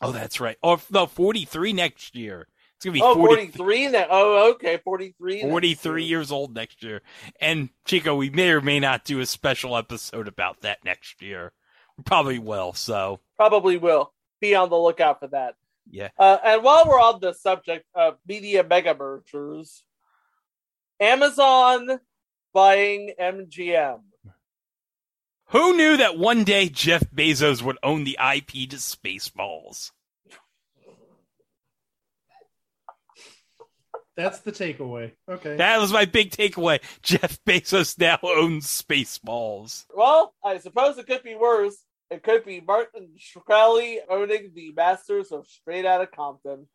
Oh, 0.00 0.12
that's 0.12 0.38
right. 0.38 0.56
Oh, 0.62 0.80
no, 0.90 1.06
43 1.06 1.72
next 1.72 2.14
year. 2.14 2.46
It's 2.76 2.84
going 2.84 2.94
to 2.94 3.00
be 3.00 3.02
Oh, 3.02 3.14
40 3.14 3.34
43 3.48 3.88
now. 3.88 4.06
Oh, 4.10 4.50
okay, 4.52 4.76
43. 4.84 5.42
43 5.42 6.02
year. 6.02 6.08
years 6.18 6.30
old 6.30 6.54
next 6.54 6.82
year. 6.84 7.00
And 7.40 7.70
Chico, 7.86 8.14
we 8.14 8.30
may 8.30 8.50
or 8.50 8.60
may 8.60 8.78
not 8.78 9.04
do 9.04 9.18
a 9.20 9.26
special 9.26 9.76
episode 9.76 10.28
about 10.28 10.60
that 10.60 10.84
next 10.84 11.20
year. 11.22 11.52
We 11.96 12.04
probably 12.04 12.38
will. 12.38 12.72
So, 12.74 13.20
Probably 13.36 13.78
will. 13.78 14.12
Be 14.40 14.54
on 14.54 14.68
the 14.68 14.76
lookout 14.76 15.20
for 15.20 15.28
that. 15.28 15.54
yeah. 15.90 16.08
Uh, 16.18 16.36
and 16.44 16.62
while 16.62 16.84
we're 16.86 17.00
on 17.00 17.20
the 17.20 17.32
subject 17.32 17.86
of 17.94 18.18
media 18.26 18.62
mega 18.64 18.94
mergers, 18.94 19.84
Amazon 21.00 22.00
buying 22.52 23.12
MGM. 23.20 24.00
Who 25.54 25.76
knew 25.76 25.98
that 25.98 26.18
one 26.18 26.42
day 26.42 26.68
Jeff 26.68 27.04
Bezos 27.14 27.62
would 27.62 27.78
own 27.80 28.02
the 28.02 28.18
IP 28.20 28.68
to 28.70 28.76
Spaceballs? 28.76 29.92
That's 34.16 34.40
the 34.40 34.50
takeaway. 34.50 35.12
Okay. 35.28 35.56
That 35.56 35.78
was 35.78 35.92
my 35.92 36.06
big 36.06 36.32
takeaway. 36.32 36.80
Jeff 37.02 37.38
Bezos 37.46 37.96
now 38.00 38.18
owns 38.24 38.66
Spaceballs. 38.66 39.84
Well, 39.94 40.34
I 40.44 40.58
suppose 40.58 40.98
it 40.98 41.06
could 41.06 41.22
be 41.22 41.36
worse. 41.36 41.76
It 42.10 42.24
could 42.24 42.44
be 42.44 42.60
Martin 42.60 43.10
Shkreli 43.16 43.98
owning 44.10 44.50
the 44.56 44.72
Masters 44.72 45.30
of 45.30 45.46
Straight 45.46 45.86
Outta 45.86 46.08
Compton. 46.08 46.66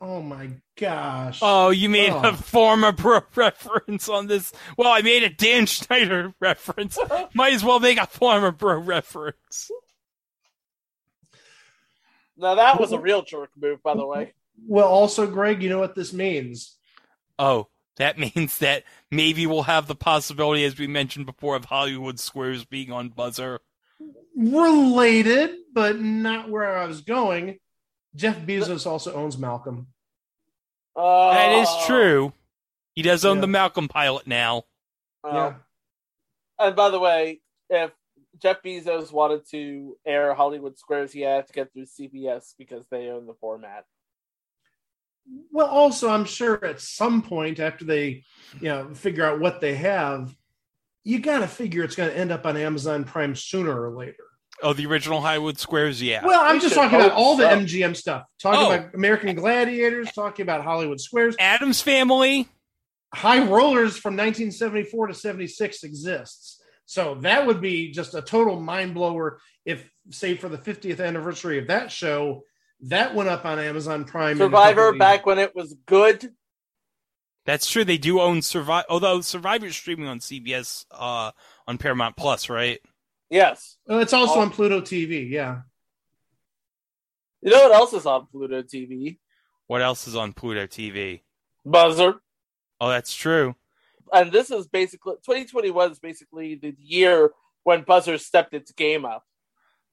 Oh 0.00 0.22
my 0.22 0.50
gosh. 0.76 1.40
Oh, 1.42 1.70
you 1.70 1.88
made 1.88 2.10
a 2.10 2.28
Oh. 2.28 2.32
former 2.34 2.92
pro 2.92 3.20
reference 3.34 4.08
on 4.08 4.28
this. 4.28 4.52
Well, 4.76 4.92
I 4.92 5.02
made 5.02 5.24
a 5.24 5.28
Dan 5.28 5.66
Schneider 5.66 6.34
reference. 6.40 6.98
Might 7.34 7.54
as 7.54 7.64
well 7.64 7.80
make 7.80 7.98
a 7.98 8.06
former 8.06 8.52
pro 8.52 8.78
reference. 8.78 9.70
Now 12.36 12.54
that 12.54 12.78
was 12.80 12.92
a 12.92 13.00
real 13.00 13.22
jerk 13.22 13.50
move, 13.60 13.82
by 13.82 13.94
the 13.94 14.06
way. 14.06 14.34
Well, 14.66 14.86
also, 14.88 15.26
Greg, 15.26 15.62
you 15.62 15.68
know 15.68 15.80
what 15.80 15.94
this 15.96 16.12
means? 16.12 16.76
Oh, 17.38 17.68
that 17.96 18.18
means 18.36 18.58
that 18.58 18.84
maybe 19.10 19.46
we'll 19.46 19.62
have 19.64 19.88
the 19.88 19.94
possibility, 19.96 20.64
as 20.64 20.78
we 20.78 20.86
mentioned 20.86 21.26
before, 21.26 21.56
of 21.56 21.64
Hollywood 21.64 22.20
Squares 22.20 22.64
being 22.64 22.92
on 22.92 23.10
Buzzr. 23.10 23.58
Related, 24.36 25.50
but 25.72 25.98
not 26.00 26.48
where 26.48 26.78
I 26.78 26.86
was 26.86 27.00
going. 27.00 27.58
Jeff 28.18 28.38
Bezos 28.40 28.84
also 28.86 29.14
owns 29.14 29.38
Malcolm. 29.38 29.86
Uh, 30.96 31.30
That 31.32 31.52
is 31.62 31.68
true. 31.86 32.32
He 32.94 33.02
does 33.02 33.24
own 33.24 33.36
Yeah. 33.36 33.42
the 33.42 33.46
Malcolm 33.46 33.88
pilot 33.88 34.26
now. 34.26 34.64
uh, 35.24 35.30
yeah. 35.32 35.54
And 36.58 36.74
by 36.76 36.90
the 36.90 36.98
way, 36.98 37.40
if 37.70 37.92
Jeff 38.38 38.62
Bezos 38.62 39.12
wanted 39.12 39.48
to 39.50 39.96
air 40.04 40.34
Hollywood 40.34 40.76
Squares, 40.78 41.12
he 41.12 41.20
had 41.20 41.46
to 41.46 41.52
get 41.52 41.72
through 41.72 41.86
CBS 41.86 42.54
because 42.58 42.86
they 42.88 43.08
own 43.08 43.26
the 43.26 43.34
format. 43.34 43.84
Well, 45.52 45.66
also, 45.66 46.08
I'm 46.08 46.24
sure 46.24 46.64
at 46.64 46.80
some 46.80 47.20
point 47.22 47.60
after 47.60 47.84
they, 47.84 48.24
you 48.60 48.68
know, 48.68 48.94
figure 48.94 49.24
out 49.24 49.40
what 49.40 49.60
they 49.60 49.74
have, 49.74 50.34
you 51.04 51.20
got 51.20 51.40
to 51.40 51.46
figure 51.48 51.84
it's 51.84 51.96
going 51.96 52.10
to 52.10 52.16
end 52.16 52.32
up 52.32 52.46
on 52.46 52.56
Amazon 52.56 53.04
Prime 53.04 53.34
sooner 53.36 53.80
or 53.80 53.90
later. 53.90 54.24
Oh, 54.62 54.72
the 54.72 54.86
original 54.86 55.20
Hollywood 55.20 55.58
Squares, 55.58 56.02
yeah. 56.02 56.24
Well, 56.26 56.40
I'm 56.40 56.56
We 56.56 56.60
just 56.60 56.74
talking 56.74 56.96
about 56.98 57.10
hope 57.12 57.18
all 57.18 57.36
the 57.36 57.48
so. 57.48 57.56
MGM 57.58 57.94
stuff. 57.96 58.24
Talking 58.40 58.60
Oh. 58.60 58.72
about 58.72 58.94
American 58.94 59.36
Gladiators, 59.36 60.10
talking 60.12 60.42
about 60.42 60.64
Hollywood 60.64 61.00
Squares. 61.00 61.36
Adam's 61.38 61.80
Family. 61.80 62.48
High 63.14 63.44
Rollers 63.44 63.96
from 63.96 64.16
1974 64.16 65.06
to 65.08 65.14
76 65.14 65.84
exists. 65.84 66.60
So 66.86 67.16
that 67.22 67.46
would 67.46 67.60
be 67.60 67.90
just 67.92 68.14
a 68.14 68.22
total 68.22 68.60
mind 68.60 68.94
blower 68.94 69.40
if, 69.64 69.88
say, 70.10 70.36
for 70.36 70.48
the 70.48 70.58
50th 70.58 71.00
anniversary 71.04 71.58
of 71.58 71.68
that 71.68 71.92
show, 71.92 72.42
that 72.82 73.14
went 73.14 73.28
up 73.28 73.44
on 73.44 73.58
Amazon 73.58 74.04
Prime. 74.04 74.38
Survivor 74.38 74.92
back 74.92 75.24
when 75.26 75.38
it 75.38 75.54
was 75.54 75.74
good. 75.86 76.32
That's 77.46 77.70
true. 77.70 77.84
They 77.84 77.98
do 77.98 78.20
own 78.20 78.42
Survivor, 78.42 78.86
although 78.90 79.20
Survivor's 79.22 79.76
streaming 79.76 80.06
on 80.06 80.18
CBS 80.20 80.84
uh, 80.90 81.30
on 81.66 81.78
Paramount 81.78 82.16
Plus, 82.16 82.48
right? 82.50 82.78
Yes. 83.30 83.76
Uh, 83.88 83.98
it's 83.98 84.12
also 84.12 84.34
Oh. 84.36 84.40
on 84.40 84.50
Pluto 84.50 84.80
TV. 84.80 85.28
Yeah. 85.28 85.62
You 87.42 87.50
know 87.50 87.68
what 87.68 87.72
else 87.72 87.92
is 87.92 88.06
on 88.06 88.26
Pluto 88.26 88.62
TV? 88.62 89.18
What 89.66 89.82
else 89.82 90.08
is 90.08 90.16
on 90.16 90.32
Pluto 90.32 90.66
TV? 90.66 91.22
Buzzr. 91.66 92.18
Oh, 92.80 92.88
that's 92.88 93.14
true. 93.14 93.54
And 94.12 94.32
this 94.32 94.50
is 94.50 94.66
basically 94.66 95.14
2021 95.24 95.92
is 95.92 95.98
basically 95.98 96.54
the 96.54 96.74
year 96.78 97.32
when 97.64 97.84
Buzzr 97.84 98.18
stepped 98.18 98.54
its 98.54 98.72
game 98.72 99.04
up. 99.04 99.24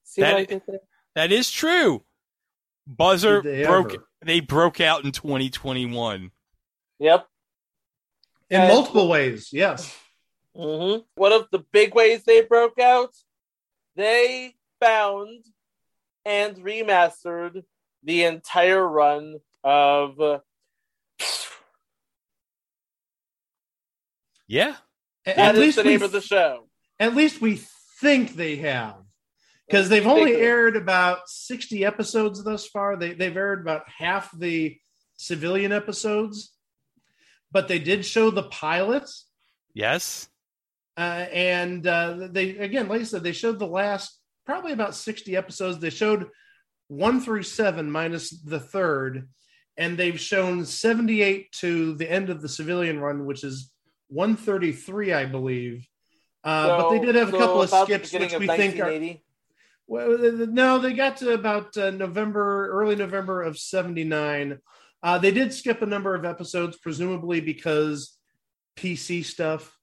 See 0.04 0.22
That- 0.22 0.32
what 0.32 0.40
I 0.40 0.44
did 0.44 0.62
there? 0.66 0.80
That 1.14 1.32
is 1.32 1.50
true. 1.50 2.04
Buzzr 2.88 3.42
they 3.42 3.64
broke. 3.64 3.94
ever? 3.94 4.08
They 4.24 4.40
broke 4.40 4.80
out 4.80 5.04
in 5.04 5.12
2021. 5.12 6.30
Yep. 6.98 7.28
In 8.50 8.60
And- 8.60 8.72
multiple 8.72 9.08
ways. 9.08 9.52
Yes. 9.52 9.94
hmm 10.54 10.98
One 11.16 11.32
of 11.32 11.48
the 11.50 11.58
big 11.58 11.94
ways 11.94 12.24
they 12.24 12.40
broke 12.42 12.78
out, 12.78 13.14
they 13.96 14.54
found 14.80 15.44
and 16.24 16.56
remastered 16.56 17.64
the 18.02 18.24
entire 18.24 18.86
run 18.86 19.40
of 19.64 20.20
uh, 20.20 20.38
Yeah. 24.48 24.76
A- 25.26 25.34
that 25.34 25.38
At 25.38 25.54
is 25.56 25.60
least 25.60 25.76
the 25.78 25.82
we 25.84 25.90
name 25.90 26.02
of 26.02 26.12
the 26.12 26.20
show. 26.20 26.68
at 27.00 27.14
least 27.16 27.40
we 27.40 27.60
think 28.00 28.34
they 28.36 28.56
have 28.56 28.96
because 29.66 29.88
they've 29.88 30.06
only 30.06 30.32
Ridiculous. 30.32 30.46
aired 30.46 30.76
about 30.76 31.28
60 31.28 31.84
episodes 31.84 32.44
thus 32.44 32.66
far. 32.68 32.96
They, 32.96 33.12
they've 33.14 33.36
aired 33.36 33.60
about 33.60 33.82
half 33.88 34.30
the 34.38 34.78
civilian 35.16 35.72
episodes, 35.72 36.52
but 37.50 37.66
they 37.68 37.78
did 37.80 38.04
show 38.06 38.30
the 38.30 38.44
pilots. 38.44 39.26
Yes. 39.74 40.28
Uh, 40.96 41.26
and 41.32 41.86
uh, 41.86 42.28
they, 42.30 42.56
again, 42.56 42.88
like 42.88 43.02
I 43.02 43.04
said, 43.04 43.22
they 43.22 43.32
showed 43.32 43.58
the 43.58 43.66
last 43.66 44.18
probably 44.46 44.72
about 44.72 44.94
60 44.94 45.36
episodes. 45.36 45.78
They 45.78 45.90
showed 45.90 46.28
one 46.88 47.20
through 47.20 47.42
seven 47.42 47.90
minus 47.90 48.30
the 48.30 48.60
third, 48.60 49.28
and 49.76 49.98
they've 49.98 50.18
shown 50.18 50.64
78 50.64 51.52
to 51.52 51.94
the 51.94 52.10
end 52.10 52.30
of 52.30 52.40
the 52.40 52.48
civilian 52.48 53.00
run, 53.00 53.26
which 53.26 53.44
is 53.44 53.70
133, 54.08 55.12
I 55.12 55.26
believe. 55.26 55.86
Uh, 56.44 56.78
but 56.78 56.90
they 56.90 57.00
did 57.00 57.16
have 57.16 57.34
a 57.34 57.38
couple 57.38 57.62
of 57.62 57.70
skips, 57.70 58.12
which 58.12 58.32
of 58.32 58.40
we 58.40 58.46
think 58.46 58.78
are 58.78 58.86
1980. 58.86 59.24
well, 59.88 60.46
no, 60.46 60.78
they 60.78 60.92
got 60.92 61.16
to 61.18 61.34
about 61.34 61.76
uh, 61.76 61.90
November, 61.90 62.70
early 62.70 62.94
November 62.94 63.42
of 63.42 63.58
'79. 63.58 64.58
Uh, 65.02 65.18
they 65.18 65.32
did 65.32 65.52
skip 65.52 65.82
a 65.82 65.86
number 65.86 66.14
of 66.14 66.24
episodes, 66.24 66.78
presumably 66.78 67.40
because 67.40 68.16
PC 68.76 69.24
stuff. 69.24 69.75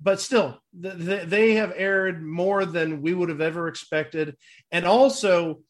But 0.00 0.20
still, 0.20 0.60
th- 0.80 0.98
th- 0.98 1.28
they 1.28 1.54
have 1.54 1.72
aired 1.74 2.22
more 2.22 2.64
than 2.66 3.00
we 3.02 3.14
would 3.14 3.28
have 3.30 3.40
ever 3.40 3.68
expected, 3.68 4.36
and 4.70 4.84
also 4.84 5.60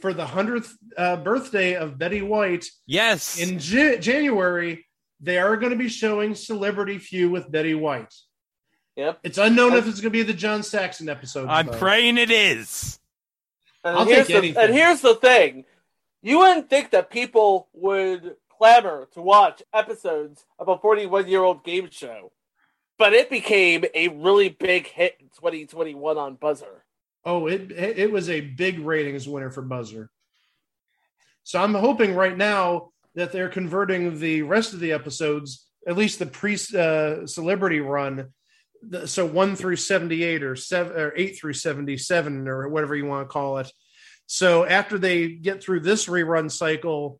for 0.00 0.12
the 0.12 0.26
hundredth 0.26 0.76
uh, 0.96 1.16
birthday 1.16 1.74
of 1.76 1.98
Betty 1.98 2.22
White 2.22 2.66
Yes. 2.86 3.38
in 3.38 3.58
J- 3.58 3.98
January, 3.98 4.86
they 5.20 5.38
are 5.38 5.56
going 5.56 5.72
to 5.72 5.78
be 5.78 5.88
showing 5.88 6.34
Celebrity 6.34 6.98
Whew 6.98 7.30
with 7.30 7.50
Betty 7.50 7.74
White. 7.74 8.14
Yep. 8.96 9.20
It's 9.22 9.38
unknown 9.38 9.74
if 9.74 9.86
it's 9.86 10.00
going 10.00 10.12
to 10.12 10.18
be 10.18 10.22
the 10.22 10.34
John 10.34 10.62
Saxon 10.62 11.08
episode. 11.08 11.48
I'm 11.48 11.66
though. 11.66 11.72
praying 11.78 12.18
it 12.18 12.30
is. 12.30 12.98
And 13.84 13.96
I'll 13.96 14.04
here's 14.04 14.26
take 14.26 14.34
the, 14.34 14.34
anything. 14.36 14.62
And 14.62 14.74
here's 14.74 15.00
the 15.00 15.14
thing: 15.14 15.64
you 16.22 16.38
wouldn't 16.38 16.68
think 16.68 16.90
that 16.90 17.08
people 17.10 17.68
would 17.72 18.36
clamor 18.50 19.08
to 19.12 19.22
watch 19.22 19.62
episodes 19.72 20.44
of 20.58 20.68
a 20.68 20.76
41 20.76 21.28
year 21.28 21.42
old 21.42 21.64
game 21.64 21.88
show, 21.90 22.30
but 23.00 23.14
it 23.14 23.30
became 23.30 23.82
a 23.94 24.08
really 24.08 24.50
big 24.50 24.86
hit 24.86 25.16
in 25.20 25.28
2021 25.28 26.18
on 26.18 26.36
Buzzr. 26.36 26.82
Oh, 27.24 27.46
it 27.46 27.72
it 27.72 28.12
was 28.12 28.28
a 28.28 28.42
big 28.42 28.78
ratings 28.78 29.26
winner 29.26 29.50
for 29.50 29.62
Buzzr. 29.62 30.08
So 31.42 31.62
I'm 31.62 31.72
hoping 31.72 32.14
right 32.14 32.36
now 32.36 32.90
that 33.14 33.32
they're 33.32 33.48
converting 33.48 34.18
the 34.18 34.42
rest 34.42 34.74
of 34.74 34.80
the 34.80 34.92
episodes, 34.92 35.66
at 35.88 35.96
least 35.96 36.18
the 36.18 36.26
pre 36.26 36.58
uh, 36.76 37.26
celebrity 37.26 37.80
run, 37.80 38.28
so 39.06 39.24
one 39.24 39.56
through 39.56 39.76
seventy 39.76 40.22
eight 40.22 40.42
or 40.42 40.54
seven 40.54 40.92
or 40.94 41.14
eight 41.16 41.38
through 41.38 41.54
seventy 41.54 41.96
seven 41.96 42.46
or 42.48 42.68
whatever 42.68 42.94
you 42.94 43.06
want 43.06 43.26
to 43.26 43.32
call 43.32 43.58
it. 43.58 43.72
So 44.26 44.66
after 44.66 44.98
they 44.98 45.30
get 45.30 45.62
through 45.62 45.80
this 45.80 46.06
rerun 46.06 46.50
cycle 46.50 47.18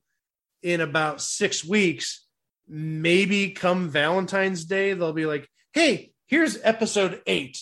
in 0.62 0.82
about 0.82 1.22
six 1.22 1.64
weeks, 1.64 2.26
maybe 2.68 3.52
come 3.52 3.88
Valentine's 3.88 4.66
Day, 4.66 4.92
they'll 4.92 5.14
be 5.14 5.24
like, 5.24 5.48
"Hey, 5.72 6.12
here's 6.26 6.58
episode 6.62 7.22
eight. 7.26 7.58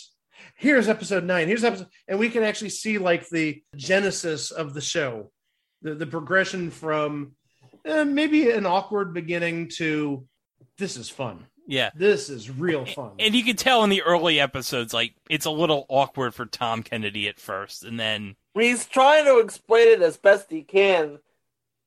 Here's 0.57 0.89
episode 0.89 1.25
nine. 1.25 1.49
Here's 1.49 1.65
episode," 1.65 1.89
and 2.07 2.19
we 2.19 2.31
can 2.31 2.43
actually 2.43 2.71
see 2.71 2.99
like 2.99 3.29
the 3.29 3.63
genesis 3.77 4.51
of 4.51 4.75
the 4.75 4.81
show, 4.81 5.31
the 5.83 5.95
the 5.95 6.07
progression 6.07 6.71
from 6.71 7.33
uh, 7.87 8.05
maybe 8.05 8.51
an 8.51 8.67
awkward 8.67 9.15
beginning 9.15 9.69
to 9.77 10.27
this 10.79 10.97
is 10.97 11.09
fun. 11.09 11.47
Yeah. 11.67 11.91
This 11.95 12.31
is 12.31 12.51
real 12.51 12.87
fun. 12.87 13.13
And 13.19 13.35
you 13.35 13.45
can 13.45 13.57
tell 13.57 13.85
in 13.85 13.91
the 13.91 14.01
early 14.03 14.41
episodes, 14.41 14.95
like, 14.95 15.13
it's 15.29 15.45
a 15.45 15.51
little 15.51 15.85
awkward 15.91 16.35
for 16.35 16.47
Tom 16.47 16.83
Kennedy 16.83 17.29
at 17.29 17.39
first. 17.39 17.85
And 17.85 18.01
then, 18.01 18.37
He's 18.55 18.87
trying 18.87 19.27
to 19.27 19.39
explain 19.39 19.89
it 19.89 20.03
as 20.03 20.17
best 20.17 20.51
he 20.51 20.63
can. 20.63 21.19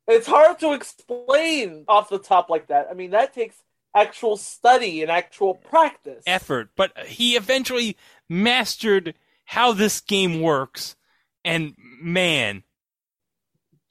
It's 0.08 0.28
hard 0.28 0.60
to 0.60 0.74
explain 0.74 1.86
off 1.88 2.10
the 2.10 2.20
top 2.20 2.50
like 2.50 2.68
that. 2.68 2.88
I 2.92 2.94
mean, 2.94 3.12
that 3.12 3.34
takes 3.34 3.56
actual 3.96 4.38
study 4.38 5.02
and 5.02 5.12
actual 5.12 5.54
practice. 5.56 6.24
effort, 6.26 6.70
but 6.76 6.98
he 7.06 7.36
eventually 7.36 7.98
mastered 8.30 9.14
how 9.46 9.74
this 9.74 10.00
game 10.02 10.42
works. 10.42 10.96
And 11.44 11.76
man, 12.02 12.64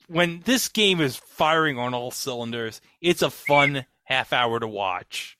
when 0.07 0.41
this 0.45 0.67
game 0.69 1.01
is 1.01 1.15
firing 1.15 1.77
on 1.77 1.93
all 1.93 2.11
cylinders, 2.11 2.81
it's 3.01 3.21
a 3.21 3.29
fun 3.29 3.85
half 4.03 4.33
hour 4.33 4.59
to 4.59 4.67
watch. 4.67 5.37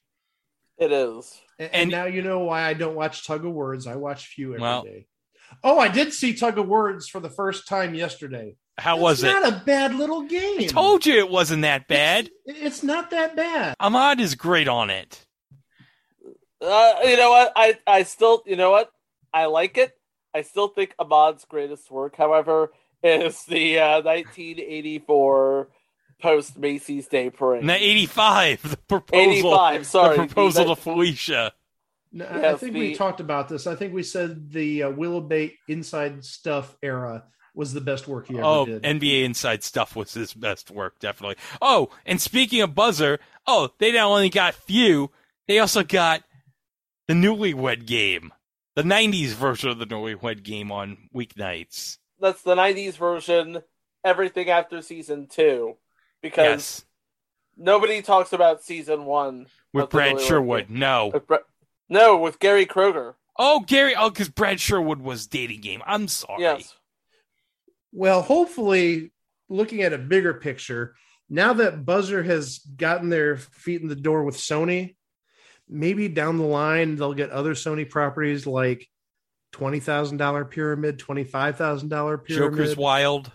It 0.77 0.91
is. 0.91 1.39
And, 1.59 1.69
And- 1.73 1.81
and 1.81 1.91
now 1.91 2.05
you 2.05 2.21
know 2.21 2.39
why 2.39 2.63
I 2.63 2.73
don't 2.73 2.95
watch 2.95 3.25
Tug 3.25 3.45
of 3.45 3.51
Words. 3.51 3.87
I 3.87 3.95
watch 3.95 4.33
Whew 4.35 4.55
every 4.55 4.59
day. 4.59 4.61
Well- 4.61 4.85
Oh, 5.65 5.77
I 5.77 5.89
did 5.89 6.13
see 6.13 6.33
Tug 6.33 6.57
of 6.57 6.67
Words 6.69 7.09
for 7.09 7.19
the 7.19 7.29
first 7.29 7.67
time 7.67 7.93
yesterday. 7.93 8.55
How 8.77 8.97
was 8.97 9.21
it's 9.23 9.31
it? 9.31 9.39
Not 9.41 9.53
a 9.53 9.63
bad 9.65 9.93
little 9.95 10.23
game. 10.23 10.61
I 10.61 10.65
told 10.67 11.05
you 11.05 11.15
it 11.19 11.29
wasn't 11.29 11.61
that 11.63 11.87
bad. 11.87 12.29
It's, 12.45 12.59
it's 12.59 12.83
not 12.83 13.11
that 13.11 13.35
bad. 13.35 13.75
Ahmad 13.79 14.19
is 14.19 14.35
great 14.35 14.67
on 14.67 14.89
it. 14.89 15.25
Uh, 16.61 16.93
you 17.03 17.17
know 17.17 17.29
what? 17.31 17.51
I 17.55 17.77
I 17.87 18.03
still 18.03 18.43
you 18.45 18.55
know 18.55 18.71
what? 18.71 18.91
I 19.33 19.45
like 19.45 19.77
it. 19.77 19.91
I 20.33 20.41
still 20.43 20.67
think 20.67 20.93
Ahmad's 20.99 21.45
greatest 21.45 21.89
work, 21.91 22.15
however, 22.15 22.71
is 23.03 23.43
the 23.45 23.79
uh, 23.79 24.01
1984 24.03 25.69
post 26.21 26.57
Macy's 26.57 27.07
Day 27.07 27.29
Parade. 27.29 27.61
And 27.61 27.69
the 27.69 27.75
85, 27.75 28.71
the 28.71 28.77
proposal. 28.77 29.23
85, 29.55 29.85
sorry. 29.87 30.17
The 30.17 30.25
proposal 30.27 30.65
That- 30.65 30.75
to 30.83 30.89
Phylicia. 30.89 31.51
No, 32.13 32.25
I 32.27 32.55
think 32.57 32.73
the- 32.73 32.79
we 32.79 32.95
talked 32.95 33.19
about 33.21 33.47
this. 33.49 33.67
I 33.67 33.75
think 33.75 33.93
we 33.93 34.03
said 34.03 34.51
the 34.51 34.83
uh, 34.83 34.89
Willow 34.91 35.21
Bay 35.21 35.55
Inside 35.67 36.23
Stuff 36.25 36.75
era 36.83 37.23
was 37.53 37.73
the 37.73 37.81
best 37.81 38.07
work 38.07 38.27
he 38.27 38.35
ever 38.35 38.43
Oh, 38.45 38.65
did. 38.65 38.83
NBA 38.83 39.23
Inside 39.23 39.63
Stuff 39.63 39.95
was 39.95 40.13
his 40.13 40.33
best 40.33 40.71
work, 40.71 40.99
definitely. 40.99 41.35
Oh, 41.61 41.89
and 42.05 42.21
speaking 42.21 42.61
of 42.61 42.71
Buzzr, 42.71 43.19
oh, 43.47 43.69
they 43.79 43.91
not 43.91 44.07
only 44.09 44.29
got 44.29 44.55
Whew, 44.67 45.11
they 45.47 45.59
also 45.59 45.83
got 45.83 46.23
the 47.07 47.13
Newlywed 47.13 47.85
Game, 47.85 48.31
the 48.75 48.83
'90s 48.83 49.33
version 49.33 49.69
of 49.69 49.79
the 49.79 49.85
Newlywed 49.85 50.43
Game 50.43 50.71
on 50.71 51.09
weeknights. 51.13 51.97
That's 52.19 52.41
the 52.43 52.55
90s 52.55 52.93
version. 52.97 53.61
Everything 54.03 54.49
after 54.49 54.81
season 54.81 55.27
two, 55.27 55.75
because 56.21 56.45
Yes, 56.45 56.85
nobody 57.57 58.01
talks 58.01 58.33
about 58.33 58.63
season 58.63 59.05
one 59.05 59.47
with 59.73 59.89
Brad 59.89 60.19
Sherwood. 60.21 60.69
Game. 60.69 60.79
No, 60.79 61.11
With 61.13 61.27
Bra- 61.27 61.37
no, 61.89 62.17
with 62.17 62.39
Gary 62.39 62.65
Kroeger. 62.65 63.15
oh 63.37 63.59
Gary, 63.59 63.93
oh, 63.95 64.09
because 64.09 64.29
Brad 64.29 64.59
Sherwood 64.59 65.01
was 65.01 65.27
dating 65.27 65.61
game. 65.61 65.81
I'm 65.85 66.07
sorry. 66.07 66.41
Yes. 66.41 66.75
Well, 67.91 68.21
hopefully, 68.21 69.11
looking 69.49 69.81
at 69.81 69.93
a 69.93 69.97
bigger 69.97 70.33
picture, 70.33 70.95
now 71.29 71.53
that 71.53 71.85
Buzzr 71.85 72.23
has 72.25 72.59
gotten 72.59 73.09
their 73.09 73.37
feet 73.37 73.81
in 73.81 73.87
the 73.87 73.95
door 73.95 74.23
with 74.23 74.35
Sony, 74.37 74.95
maybe 75.67 76.07
down 76.07 76.37
the 76.37 76.43
line 76.45 76.95
they'll 76.95 77.13
get 77.13 77.29
other 77.29 77.53
Sony 77.53 77.89
properties 77.89 78.45
like 78.45 78.87
twenty 79.51 79.79
thousand 79.79 80.17
dollar 80.17 80.45
pyramid, 80.45 80.99
twenty 80.99 81.23
five 81.23 81.57
thousand 81.57 81.89
dollar 81.89 82.17
pyramid. 82.17 82.57
Joker's 82.57 82.77
Wild. 82.77 83.31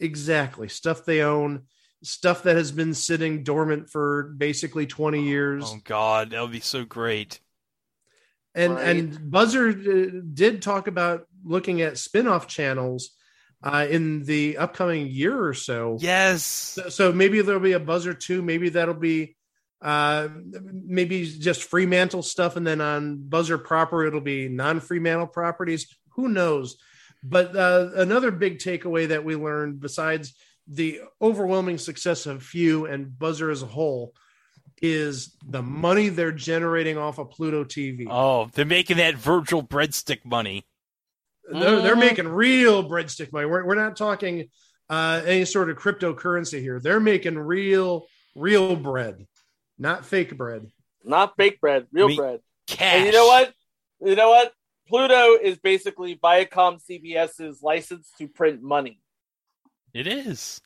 exactly 0.00 0.68
stuff 0.68 1.04
they 1.04 1.22
own, 1.22 1.62
stuff 2.02 2.44
that 2.44 2.56
has 2.56 2.72
been 2.72 2.94
sitting 2.94 3.42
dormant 3.42 3.90
for 3.90 4.34
basically 4.36 4.86
twenty 4.86 5.24
years. 5.24 5.64
Oh 5.66 5.80
God, 5.84 6.30
that 6.30 6.40
would 6.42 6.52
be 6.52 6.60
so 6.60 6.84
great. 6.84 7.40
and 8.54 8.74
Right. 8.74 8.96
and 8.96 9.18
Buzzr 9.32 9.70
uh, 9.70 10.20
did 10.32 10.62
talk 10.62 10.86
about 10.86 11.26
looking 11.44 11.82
at 11.82 11.98
spin-off 11.98 12.46
channels 12.46 13.10
uh, 13.62 13.86
in 13.88 14.24
the 14.24 14.58
upcoming 14.58 15.08
year 15.08 15.44
or 15.44 15.54
so. 15.54 15.98
Yes. 16.00 16.44
So, 16.44 16.88
so 16.88 17.12
maybe 17.12 17.40
there'll 17.42 17.60
be 17.60 17.72
a 17.72 17.80
Buzzr 17.80 18.18
two. 18.18 18.42
Maybe 18.42 18.68
that'll 18.70 18.94
be 18.94 19.36
uh, 19.80 20.28
maybe 20.62 21.24
just 21.26 21.64
Fremantle 21.64 22.22
stuff, 22.22 22.56
and 22.56 22.66
then 22.66 22.80
on 22.80 23.18
Buzzr 23.28 23.62
proper 23.62 24.04
it'll 24.04 24.20
be 24.20 24.48
non-Fremantle 24.48 25.28
properties. 25.28 25.86
Who 26.14 26.28
knows? 26.28 26.76
But 27.22 27.56
uh, 27.56 27.90
another 27.96 28.30
big 28.30 28.58
takeaway 28.58 29.08
that 29.08 29.24
we 29.24 29.36
learned, 29.36 29.80
besides 29.80 30.34
the 30.66 31.00
overwhelming 31.20 31.78
success 31.78 32.26
of 32.26 32.48
Whew 32.52 32.86
and 32.86 33.06
Buzzr 33.06 33.50
as 33.50 33.62
a 33.62 33.66
whole, 33.66 34.14
is 34.80 35.36
the 35.44 35.62
money 35.62 36.08
they're 36.08 36.32
generating 36.32 36.98
off 36.98 37.18
of 37.18 37.30
Pluto 37.30 37.64
TV. 37.64 38.06
Oh, 38.08 38.48
they're 38.52 38.64
making 38.64 38.98
that 38.98 39.16
Virgil 39.16 39.62
breadstick 39.62 40.24
money. 40.24 40.64
They're, 41.50 41.80
they're 41.82 41.96
Mhm. 41.96 42.00
making 42.00 42.28
real 42.28 42.88
breadstick 42.88 43.32
money. 43.32 43.46
We're, 43.46 43.64
we're 43.64 43.74
not 43.74 43.96
talking 43.96 44.48
uh, 44.90 45.22
any 45.26 45.44
sort 45.44 45.68
of 45.70 45.76
cryptocurrency 45.76 46.60
here. 46.60 46.80
They're 46.80 47.00
making 47.00 47.38
real, 47.38 48.06
real 48.34 48.74
bread, 48.76 49.26
not 49.78 50.04
fake 50.06 50.36
bread. 50.36 50.66
Not 51.04 51.36
fake 51.36 51.60
bread, 51.60 51.86
real 51.92 52.08
Me- 52.08 52.16
bread. 52.16 52.40
Cash. 52.66 52.94
And 52.96 53.06
you 53.06 53.12
know 53.12 53.26
what? 53.26 53.52
You 54.00 54.14
know 54.14 54.30
what? 54.30 54.52
Pluto 54.88 55.34
is 55.36 55.58
basically 55.58 56.16
Viacom 56.16 56.80
CBS's 56.82 57.62
license 57.62 58.10
to 58.18 58.28
print 58.28 58.62
money. 58.62 59.00
It 59.92 60.06
is. 60.06 60.60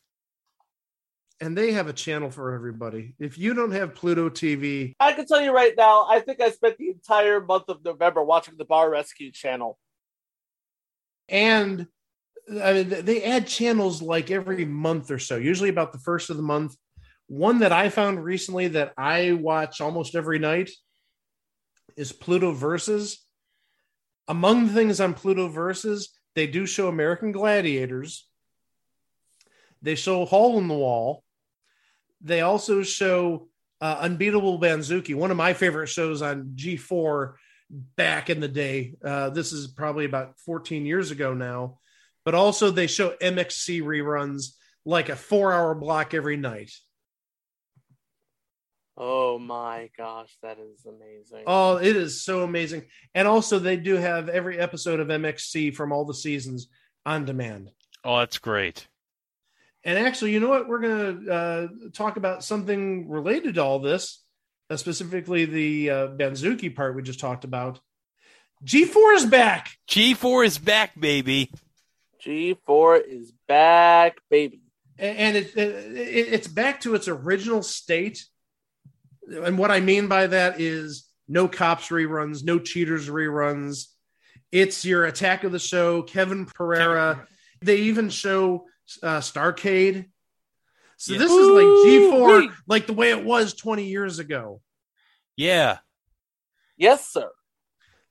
And 1.40 1.58
they 1.58 1.72
have 1.72 1.88
a 1.88 1.92
channel 1.92 2.30
for 2.30 2.54
everybody. 2.54 3.14
If 3.18 3.36
you 3.36 3.52
don't 3.54 3.72
have 3.72 3.96
Pluto 3.96 4.28
TV, 4.30 4.94
I 5.00 5.12
can 5.12 5.26
tell 5.26 5.40
you 5.42 5.52
right 5.52 5.74
now, 5.76 6.06
I 6.08 6.20
think 6.20 6.40
I 6.40 6.50
spent 6.50 6.78
the 6.78 6.90
entire 6.90 7.40
month 7.44 7.64
of 7.68 7.84
November 7.84 8.22
watching 8.22 8.54
the 8.56 8.64
Bar 8.64 8.88
Rescue 8.90 9.32
channel. 9.32 9.78
And 11.32 11.86
I 12.60 12.72
mean, 12.74 13.04
they 13.04 13.24
add 13.24 13.46
channels 13.46 14.02
like 14.02 14.30
every 14.30 14.64
month 14.64 15.10
or 15.10 15.18
so, 15.18 15.36
usually 15.36 15.70
about 15.70 15.92
the 15.92 15.98
first 15.98 16.28
of 16.28 16.36
the 16.36 16.42
month. 16.42 16.76
One 17.26 17.60
that 17.60 17.72
I 17.72 17.88
found 17.88 18.22
recently 18.22 18.68
that 18.68 18.92
I 18.98 19.32
watch 19.32 19.80
almost 19.80 20.14
every 20.14 20.38
night 20.38 20.70
is 21.96 22.12
Pluto 22.12 22.52
Versus. 22.52 23.24
Among 24.28 24.66
the 24.66 24.74
things 24.74 25.00
on 25.00 25.14
Pluto 25.14 25.48
Versus, 25.48 26.10
they 26.34 26.46
do 26.46 26.66
show 26.66 26.88
American 26.88 27.32
Gladiators. 27.32 28.28
They 29.80 29.94
show 29.94 30.26
Hole 30.26 30.58
in 30.58 30.68
the 30.68 30.74
Wall. 30.74 31.24
They 32.20 32.42
also 32.42 32.82
show 32.82 33.48
uh, 33.80 33.98
Unbeatable 34.00 34.60
Banzuki, 34.60 35.14
one 35.14 35.30
of 35.30 35.36
my 35.36 35.54
favorite 35.54 35.88
shows 35.88 36.20
on 36.20 36.52
G4 36.54 37.34
back 37.72 38.30
in 38.30 38.40
the 38.40 38.48
day. 38.48 38.94
Uh, 39.02 39.30
this 39.30 39.52
is 39.52 39.66
probably 39.66 40.04
about 40.04 40.38
14 40.40 40.86
years 40.86 41.10
ago 41.10 41.34
now. 41.34 41.78
But 42.24 42.34
also, 42.34 42.70
they 42.70 42.86
show 42.86 43.16
MXC 43.20 43.82
reruns 43.82 44.54
like 44.84 45.08
a 45.08 45.16
four 45.16 45.52
hour 45.52 45.74
block 45.74 46.14
every 46.14 46.36
night. 46.36 46.70
Oh 48.96 49.38
my 49.38 49.90
gosh, 49.96 50.36
that 50.42 50.58
is 50.58 50.86
amazing. 50.86 51.44
Oh, 51.46 51.76
it 51.76 51.96
is 51.96 52.24
so 52.24 52.42
amazing. 52.42 52.84
And 53.14 53.26
also, 53.26 53.58
they 53.58 53.76
do 53.76 53.96
have 53.96 54.28
every 54.28 54.58
episode 54.58 55.00
of 55.00 55.08
MXC 55.08 55.74
from 55.74 55.92
all 55.92 56.04
the 56.04 56.14
seasons 56.14 56.68
on 57.04 57.24
demand. 57.24 57.70
Oh, 58.04 58.18
that's 58.18 58.38
great. 58.38 58.86
And 59.84 59.98
actually, 59.98 60.32
you 60.32 60.40
know 60.40 60.48
what? 60.48 60.68
We're 60.68 60.78
going 60.80 61.24
to 61.24 61.32
uh, 61.32 61.68
talk 61.92 62.16
about 62.16 62.44
something 62.44 63.08
related 63.08 63.56
to 63.56 63.62
all 63.64 63.80
this, 63.80 64.21
uh, 64.72 64.76
specifically 64.76 65.44
the 65.44 65.90
uh, 65.90 66.08
Banzuke 66.08 66.74
part 66.74 66.96
we 66.96 67.02
just 67.02 67.20
talked 67.20 67.44
about. 67.44 67.80
G4 68.64 69.16
is 69.16 69.26
back. 69.26 69.76
G4 69.88 70.46
is 70.46 70.58
back, 70.58 70.98
baby. 70.98 71.50
G4 72.24 73.02
is 73.06 73.32
back, 73.48 74.18
baby. 74.30 74.60
And 74.98 75.18
and 75.18 75.36
it, 75.36 75.56
it, 75.56 76.32
it's 76.32 76.48
back 76.48 76.80
to 76.82 76.94
its 76.94 77.08
original 77.08 77.62
state. 77.62 78.24
And 79.28 79.58
what 79.58 79.70
I 79.70 79.80
mean 79.80 80.08
by 80.08 80.28
that 80.28 80.60
is 80.60 81.08
no 81.28 81.48
cops 81.48 81.88
reruns, 81.88 82.44
no 82.44 82.58
cheaters 82.58 83.08
reruns. 83.08 83.86
It's 84.52 84.84
your 84.84 85.06
attack 85.06 85.44
of 85.44 85.52
the 85.52 85.58
show, 85.58 86.02
Kevin 86.02 86.46
Pereira. 86.46 87.26
They 87.60 87.76
even 87.76 88.10
show 88.10 88.66
uh, 89.02 89.18
Starcade. 89.18 90.06
So 91.02 91.14
Yeah. 91.14 91.18
this 91.18 91.32
is 91.32 91.48
like 91.48 91.66
G4, 91.66 92.38
Wait. 92.42 92.50
like 92.68 92.86
the 92.86 92.92
way 92.92 93.10
it 93.10 93.24
was 93.24 93.54
20 93.54 93.86
years 93.86 94.20
ago. 94.20 94.62
Yeah. 95.36 95.78
Yes, 96.76 97.08
sir. 97.12 97.28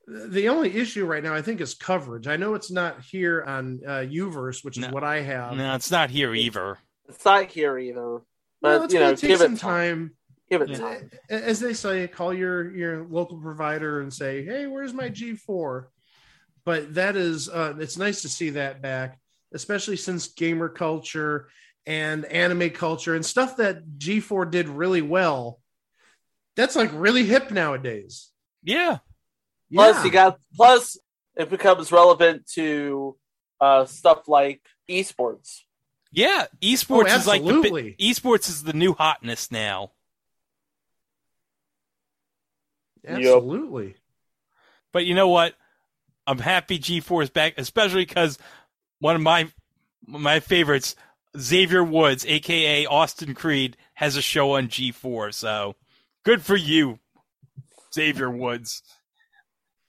The 0.07 0.49
only 0.49 0.75
issue 0.75 1.05
right 1.05 1.23
now, 1.23 1.33
I 1.33 1.41
think, 1.41 1.61
is 1.61 1.73
coverage. 1.73 2.27
I 2.27 2.35
know 2.35 2.53
it's 2.53 2.69
not 2.69 2.99
here 3.01 3.43
on 3.43 3.79
uh, 3.87 3.99
Uverse, 4.11 4.65
which 4.65 4.75
is 4.77 4.81
No. 4.87 4.89
what 4.89 5.05
I 5.05 5.21
have. 5.21 5.55
No, 5.55 5.73
it's 5.73 5.89
not 5.89 6.09
here 6.09 6.35
either. 6.35 6.79
It's 7.07 7.23
not 7.23 7.45
here 7.49 7.77
either. 7.77 8.01
Well, 8.01 8.23
But 8.61 8.83
it's 8.83 8.93
you 8.93 8.99
going 8.99 9.11
know, 9.11 9.15
to 9.15 9.21
take 9.21 9.29
give 9.29 9.39
some 9.39 9.53
it 9.53 9.59
time. 9.59 9.97
time. 10.09 10.17
Give 10.49 10.61
it 10.63 10.69
Yeah. 10.71 10.77
time. 10.77 11.11
As 11.29 11.61
they 11.61 11.73
say, 11.73 12.09
call 12.09 12.33
your 12.33 12.75
your 12.75 13.05
local 13.05 13.39
provider 13.39 14.01
and 14.01 14.13
say, 14.13 14.43
"Hey, 14.43 14.67
where's 14.67 14.93
my 14.93 15.07
G4?" 15.09 15.87
But 16.65 16.93
that 16.95 17.15
is, 17.15 17.47
uh, 17.47 17.75
it's 17.79 17.97
nice 17.97 18.21
to 18.23 18.29
see 18.29 18.49
that 18.49 18.81
back, 18.81 19.17
especially 19.53 19.95
since 19.95 20.27
gamer 20.27 20.67
culture 20.67 21.47
and 21.85 22.25
anime 22.25 22.69
culture 22.71 23.15
and 23.15 23.25
stuff 23.25 23.57
that 23.57 23.97
G4 23.97 24.49
did 24.51 24.69
really 24.69 25.01
well. 25.01 25.59
That's 26.55 26.75
like 26.75 26.91
really 26.93 27.25
hip 27.25 27.49
nowadays. 27.51 28.29
Yeah. 28.63 28.99
Plus, 29.73 29.97
Yeah. 29.97 30.03
you 30.03 30.11
got 30.11 30.39
plus 30.55 30.97
it 31.35 31.49
becomes 31.49 31.91
relevant 31.91 32.45
to 32.53 33.17
uh, 33.59 33.85
stuff 33.85 34.27
like 34.27 34.61
esports. 34.89 35.61
Yeah. 36.11 36.45
Esports 36.61 37.05
Oh, 37.09 37.15
is 37.15 37.27
like 37.27 37.41
the 37.41 37.47
absolutely. 37.47 37.95
esports 37.99 38.49
is 38.49 38.63
the 38.63 38.73
new 38.73 38.93
hotness 38.93 39.51
now. 39.51 39.91
absolutely. 43.07 43.95
But 44.91 45.05
you 45.05 45.15
know 45.15 45.29
what? 45.29 45.55
I'm 46.27 46.37
happy 46.37 46.77
G4 46.77 47.23
is 47.23 47.29
back, 47.29 47.53
especially 47.57 48.05
because 48.05 48.37
one 48.99 49.15
of 49.15 49.21
my 49.21 49.47
my 50.05 50.39
favorites, 50.39 50.95
Xavier 51.37 51.83
Woods, 51.83 52.25
aka 52.25 52.85
Austin 52.85 53.33
Creed, 53.33 53.77
has 53.95 54.15
a 54.15 54.21
show 54.21 54.53
on 54.53 54.67
G4. 54.67 55.33
So 55.33 55.75
good 56.23 56.41
for 56.41 56.55
you, 56.55 56.99
Xavier 57.93 58.29
Woods. 58.29 58.83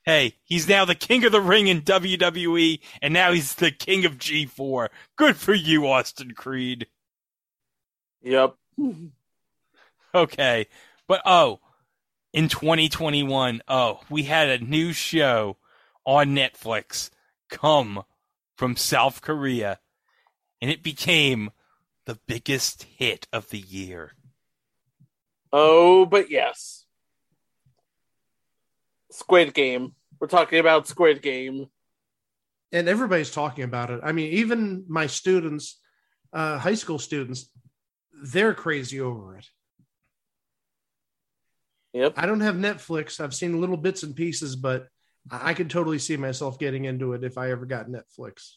Hey, 0.05 0.35
he's 0.43 0.69
now 0.69 0.85
the 0.85 0.97
king 0.97 1.25
of 1.25 1.31
the 1.33 1.41
ring 1.41 1.69
in 1.69 1.83
WWE, 1.83 2.81
and 3.01 3.15
now 3.15 3.33
he's 3.33 3.55
the 3.55 3.71
king 3.71 4.05
of 4.05 4.19
G4. 4.19 4.89
Good 5.17 5.37
for 5.37 5.55
you, 5.55 5.87
Austin 5.87 6.33
Creed. 6.33 6.87
Yep. 8.23 8.55
Okay. 10.15 10.67
But 11.09 11.23
oh, 11.25 11.61
in 12.33 12.49
2021, 12.49 13.63
oh, 13.69 14.01
we 14.09 14.25
had 14.25 14.49
a 14.49 14.65
new 14.65 14.93
show 14.93 15.57
on 16.05 16.29
Netflix 16.29 17.11
come 17.51 18.03
from 18.57 18.77
South 18.77 19.21
Korea, 19.21 19.79
and 20.63 20.71
it 20.71 20.83
became 20.83 21.51
the 22.07 22.19
biggest 22.27 22.85
hit 22.85 23.27
of 23.33 23.51
the 23.51 23.59
year. 23.59 24.13
Oh, 25.53 26.07
but 26.07 26.31
yes. 26.31 26.87
Squid 29.11 29.53
Game. 29.53 29.95
We're 30.21 30.29
talking 30.29 30.61
about 30.61 30.87
Squid 30.87 31.21
Game. 31.21 31.67
and 32.71 32.89
everybody's 32.89 33.31
talking 33.31 33.65
about 33.65 33.91
it. 33.91 34.01
I 34.03 34.13
mean, 34.13 34.33
even 34.33 34.85
my 34.89 35.07
students, 35.07 35.79
uh, 36.33 36.59
high 36.59 36.75
school 36.75 36.99
students, 36.99 37.51
they're 38.25 38.55
crazy 38.55 39.01
over 39.01 39.37
it. 39.37 39.47
Yep. 41.93 42.15
I 42.17 42.25
don't 42.25 42.41
have 42.41 42.55
Netflix. 42.55 43.21
I've 43.21 43.35
seen 43.35 43.61
little 43.61 43.77
bits 43.77 44.05
and 44.05 44.17
pieces, 44.17 44.57
but 44.57 44.87
I 45.31 45.51
I 45.51 45.55
could 45.55 45.69
totally 45.69 45.99
see 45.99 46.17
myself 46.17 46.59
getting 46.59 46.85
into 46.85 47.13
it 47.13 47.25
if 47.25 47.37
I 47.37 47.51
ever 47.51 47.67
got 47.67 47.89
Netflix. 47.89 48.53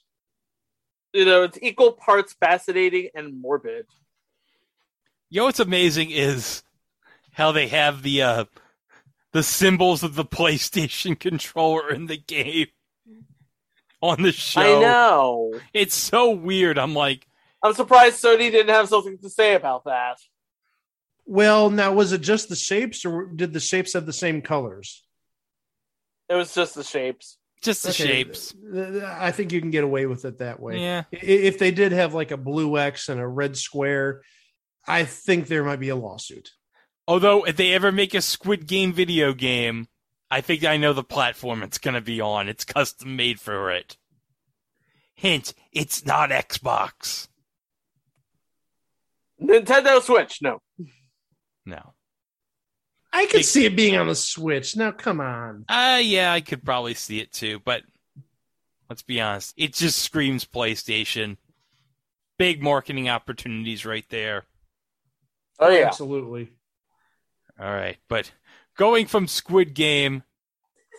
You 1.16 1.24
know, 1.24 1.44
it's 1.44 1.58
equal 1.62 1.94
parts 1.94 2.34
fascinating 2.34 3.08
and 3.16 3.42
morbid. 3.42 3.86
You 5.30 5.40
know 5.40 5.46
what's 5.46 5.62
amazing 5.62 6.12
is 6.12 6.62
how 7.32 7.54
they 7.54 7.70
have 7.70 8.04
the 8.04 8.22
uh, 8.22 8.46
the 9.32 9.42
symbols 9.42 10.04
of 10.04 10.16
the 10.16 10.26
PlayStation 10.26 11.18
controller 11.20 11.90
in 11.90 12.08
the 12.08 12.18
game 12.18 12.68
on 14.02 14.24
the 14.24 14.34
show. 14.34 14.60
I 14.60 14.82
know. 14.82 15.54
It's 15.74 15.96
so 15.96 16.32
weird. 16.32 16.78
I'm 16.78 16.94
like, 16.94 17.26
I'm 17.64 17.74
surprised 17.74 18.22
Sony 18.22 18.52
didn't 18.52 18.76
have 18.76 18.90
something 18.90 19.18
to 19.20 19.30
say 19.30 19.56
about 19.56 19.86
that. 19.86 20.18
Well, 21.26 21.70
now 21.70 21.94
was 21.94 22.12
it 22.12 22.22
just 22.22 22.50
the 22.50 22.58
shapes, 22.58 23.06
or 23.06 23.26
did 23.26 23.54
the 23.54 23.62
shapes 23.62 23.94
have 23.94 24.06
the 24.06 24.12
same 24.12 24.42
colors? 24.42 25.02
It 26.28 26.36
was 26.36 26.54
just 26.54 26.76
the 26.76 26.84
shapes. 26.84 27.38
Just 27.62 27.84
the 27.84 27.90
Okay, 27.90 28.06
shapes. 28.06 28.54
I 29.04 29.32
think 29.32 29.52
you 29.52 29.62
can 29.62 29.72
get 29.72 29.84
away 29.84 30.06
with 30.06 30.26
it 30.26 30.40
that 30.40 30.60
way. 30.60 30.80
Yeah. 30.80 31.04
If 31.12 31.58
they 31.60 31.72
did 31.72 31.92
have 31.92 32.14
like 32.14 32.32
a 32.32 32.38
blue 32.38 32.78
X 32.78 33.10
and 33.10 33.20
a 33.20 33.28
red 33.28 33.58
square, 33.58 34.22
I 34.88 35.04
think 35.04 35.48
there 35.48 35.64
might 35.64 35.80
be 35.80 35.90
a 35.90 35.96
lawsuit. 35.96 36.52
Although, 37.08 37.44
if 37.46 37.56
they 37.56 37.74
ever 37.74 37.92
make 37.92 38.14
a 38.14 38.22
Squid 38.22 38.68
Game 38.68 38.94
video 38.94 39.34
game, 39.34 39.88
I 40.30 40.42
think 40.42 40.64
I 40.64 40.78
know 40.78 40.94
the 40.94 41.04
platform 41.04 41.64
it's 41.64 41.78
going 41.78 41.94
to 41.94 42.02
be 42.02 42.22
on. 42.22 42.50
It's 42.50 42.66
custom 42.66 43.16
made 43.16 43.40
for 43.40 43.72
it. 43.72 43.98
Hint, 45.16 45.54
it's 45.72 46.06
not 46.06 46.30
Xbox. 46.30 47.28
Nintendo 49.42 50.02
Switch, 50.02 50.42
no. 50.42 50.62
No. 51.66 51.95
I 53.16 53.28
could 53.28 53.46
see 53.46 53.66
it 53.66 53.78
being 53.78 53.96
on 53.96 54.08
the 54.08 54.16
Switch. 54.16 54.76
Now, 54.76 54.92
come 54.92 55.22
on. 55.22 55.64
Uh, 55.70 56.02
yeah, 56.04 56.34
I 56.34 56.42
could 56.42 56.66
probably 56.66 56.94
see 56.96 57.20
it 57.20 57.32
too, 57.32 57.62
but 57.64 57.84
let's 58.90 59.04
be 59.04 59.22
honest. 59.22 59.54
It 59.56 59.74
just 59.74 60.00
screams 60.00 60.44
PlayStation. 60.44 61.38
Big 62.38 62.62
marketing 62.62 63.08
opportunities 63.08 63.86
right 63.86 64.06
there. 64.10 64.44
Oh 65.60 65.70
yeah. 65.70 65.88
Absolutely. 65.88 66.52
All 67.58 67.72
right, 67.72 67.98
but 68.10 68.34
going 68.78 69.06
from 69.06 69.30
Squid 69.30 69.74
Game, 69.74 70.24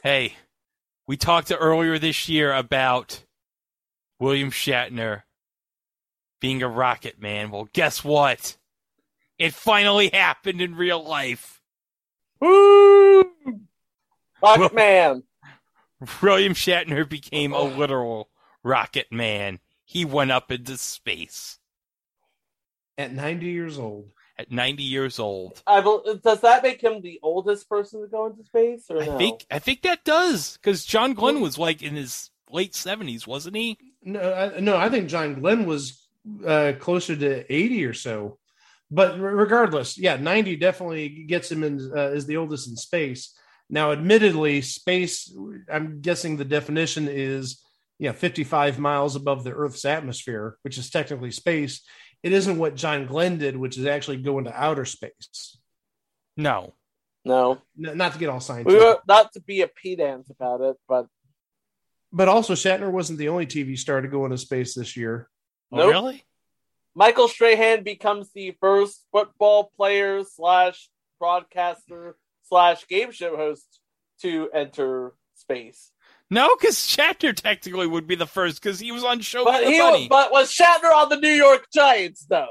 hey, 0.02 0.32
we 1.06 1.18
talked 1.18 1.52
earlier 1.52 1.98
this 1.98 2.30
year 2.30 2.54
about 2.54 3.22
William 4.18 4.50
Shatner 4.50 5.24
being 6.40 6.62
a 6.62 6.68
rocket 6.68 7.20
man. 7.20 7.50
Well, 7.50 7.68
guess 7.74 8.02
what? 8.02 8.56
It 9.38 9.52
finally 9.52 10.08
happened 10.08 10.62
in 10.62 10.74
real 10.76 11.06
life. 11.06 11.60
Woo! 12.40 13.22
Well- 14.40 14.58
Rocket 14.58 14.74
Man. 14.74 15.22
William 16.22 16.52
Shatner 16.52 17.08
became 17.08 17.52
a 17.54 17.62
literal 17.62 18.28
rocket 18.62 19.10
man. 19.10 19.60
He 19.84 20.04
went 20.04 20.30
up 20.30 20.50
into 20.52 20.76
space 20.76 21.58
At 22.98 23.12
90 23.14 23.46
years 23.46 23.78
old. 23.78 24.10
at 24.38 24.50
90 24.52 24.82
years 24.82 25.18
old. 25.18 25.62
I 25.66 25.80
bel 25.80 26.02
does 26.22 26.42
that 26.42 26.62
make 26.62 26.82
him 26.82 27.00
the 27.00 27.18
oldest 27.22 27.66
person 27.68 28.02
to 28.02 28.08
go 28.08 28.26
into 28.26 28.44
space, 28.44 28.84
or 28.90 29.00
I 29.02 29.06
no? 29.06 29.16
think 29.18 29.46
I 29.50 29.58
think 29.58 29.82
that 29.82 30.04
does 30.04 30.58
because 30.58 30.84
John 30.84 31.14
Glenn 31.14 31.40
was 31.40 31.56
like 31.56 31.80
in 31.82 31.94
his 31.94 32.30
late 32.50 32.74
seventies, 32.74 33.26
wasn't 33.26 33.56
he? 33.56 33.78
No, 34.02 34.20
I, 34.34 34.60
no, 34.60 34.76
I 34.76 34.90
think 34.90 35.08
John 35.08 35.40
Glenn 35.40 35.64
was 35.64 36.06
uh, 36.46 36.72
closer 36.78 37.16
to 37.16 37.50
80 37.52 37.84
or 37.86 37.94
so. 37.94 38.38
But 38.90 39.18
regardless, 39.20 39.98
yeah, 39.98 40.16
90 40.16 40.56
definitely 40.56 41.08
gets 41.08 41.50
him 41.50 41.64
in 41.64 41.90
uh, 41.94 42.10
is 42.10 42.26
the 42.26 42.36
oldest 42.36 42.68
in 42.68 42.76
space. 42.76 43.36
Now, 43.68 43.90
admittedly, 43.90 44.62
space, 44.62 45.34
I'm 45.72 46.00
guessing 46.00 46.36
the 46.36 46.44
definition 46.44 47.08
is 47.08 47.62
yeah, 47.98 48.12
55 48.12 48.78
miles 48.78 49.16
above 49.16 49.42
the 49.42 49.52
Earth's 49.52 49.84
atmosphere, 49.84 50.58
which 50.62 50.78
is 50.78 50.90
technically 50.90 51.30
space. 51.30 51.82
It 52.22 52.32
isn't 52.32 52.58
what 52.58 52.76
John 52.76 53.06
Glenn 53.06 53.38
did, 53.38 53.56
which 53.56 53.78
is 53.78 53.86
actually 53.86 54.18
go 54.18 54.38
into 54.38 54.52
outer 54.52 54.84
space. 54.84 55.58
No. 56.36 56.74
No, 57.24 57.58
N- 57.84 57.96
not 57.96 58.12
to 58.12 58.18
get 58.20 58.28
all 58.28 58.36
we 58.36 58.40
scientific, 58.42 58.80
were, 58.80 58.98
not 59.08 59.32
to 59.32 59.40
be 59.40 59.62
a 59.62 59.68
pedant 59.68 60.28
about 60.30 60.60
it, 60.60 60.76
but 60.88 61.08
but 62.12 62.28
also 62.28 62.54
Shatner 62.54 62.90
wasn't 62.90 63.18
the 63.18 63.30
only 63.30 63.46
TV 63.46 63.76
star 63.76 64.00
to 64.00 64.06
go 64.06 64.24
into 64.24 64.38
space 64.38 64.74
this 64.74 64.96
year. 64.96 65.28
Oh, 65.72 65.78
Nope. 65.78 65.90
really? 65.90 66.25
Michael 66.96 67.28
Strahan 67.28 67.82
becomes 67.82 68.32
the 68.32 68.56
first 68.58 69.04
football 69.12 69.70
player 69.76 70.24
slash 70.24 70.88
broadcaster 71.20 72.16
slash 72.44 72.88
game 72.88 73.12
show 73.12 73.36
host 73.36 73.80
to 74.22 74.48
enter 74.54 75.12
space. 75.34 75.92
No, 76.30 76.56
because 76.58 76.76
Shatner 76.76 77.36
technically 77.36 77.86
would 77.86 78.06
be 78.06 78.14
the 78.14 78.26
first 78.26 78.62
because 78.62 78.80
he 78.80 78.92
was 78.92 79.04
on 79.04 79.20
Show 79.20 79.44
But 79.44 79.60
Me 79.60 79.66
the 79.66 79.72
he 79.72 79.80
was, 79.80 80.08
but 80.08 80.32
was 80.32 80.50
Shatner 80.50 80.90
on 80.90 81.10
the 81.10 81.18
New 81.18 81.28
York 81.28 81.66
Giants 81.72 82.24
though? 82.24 82.48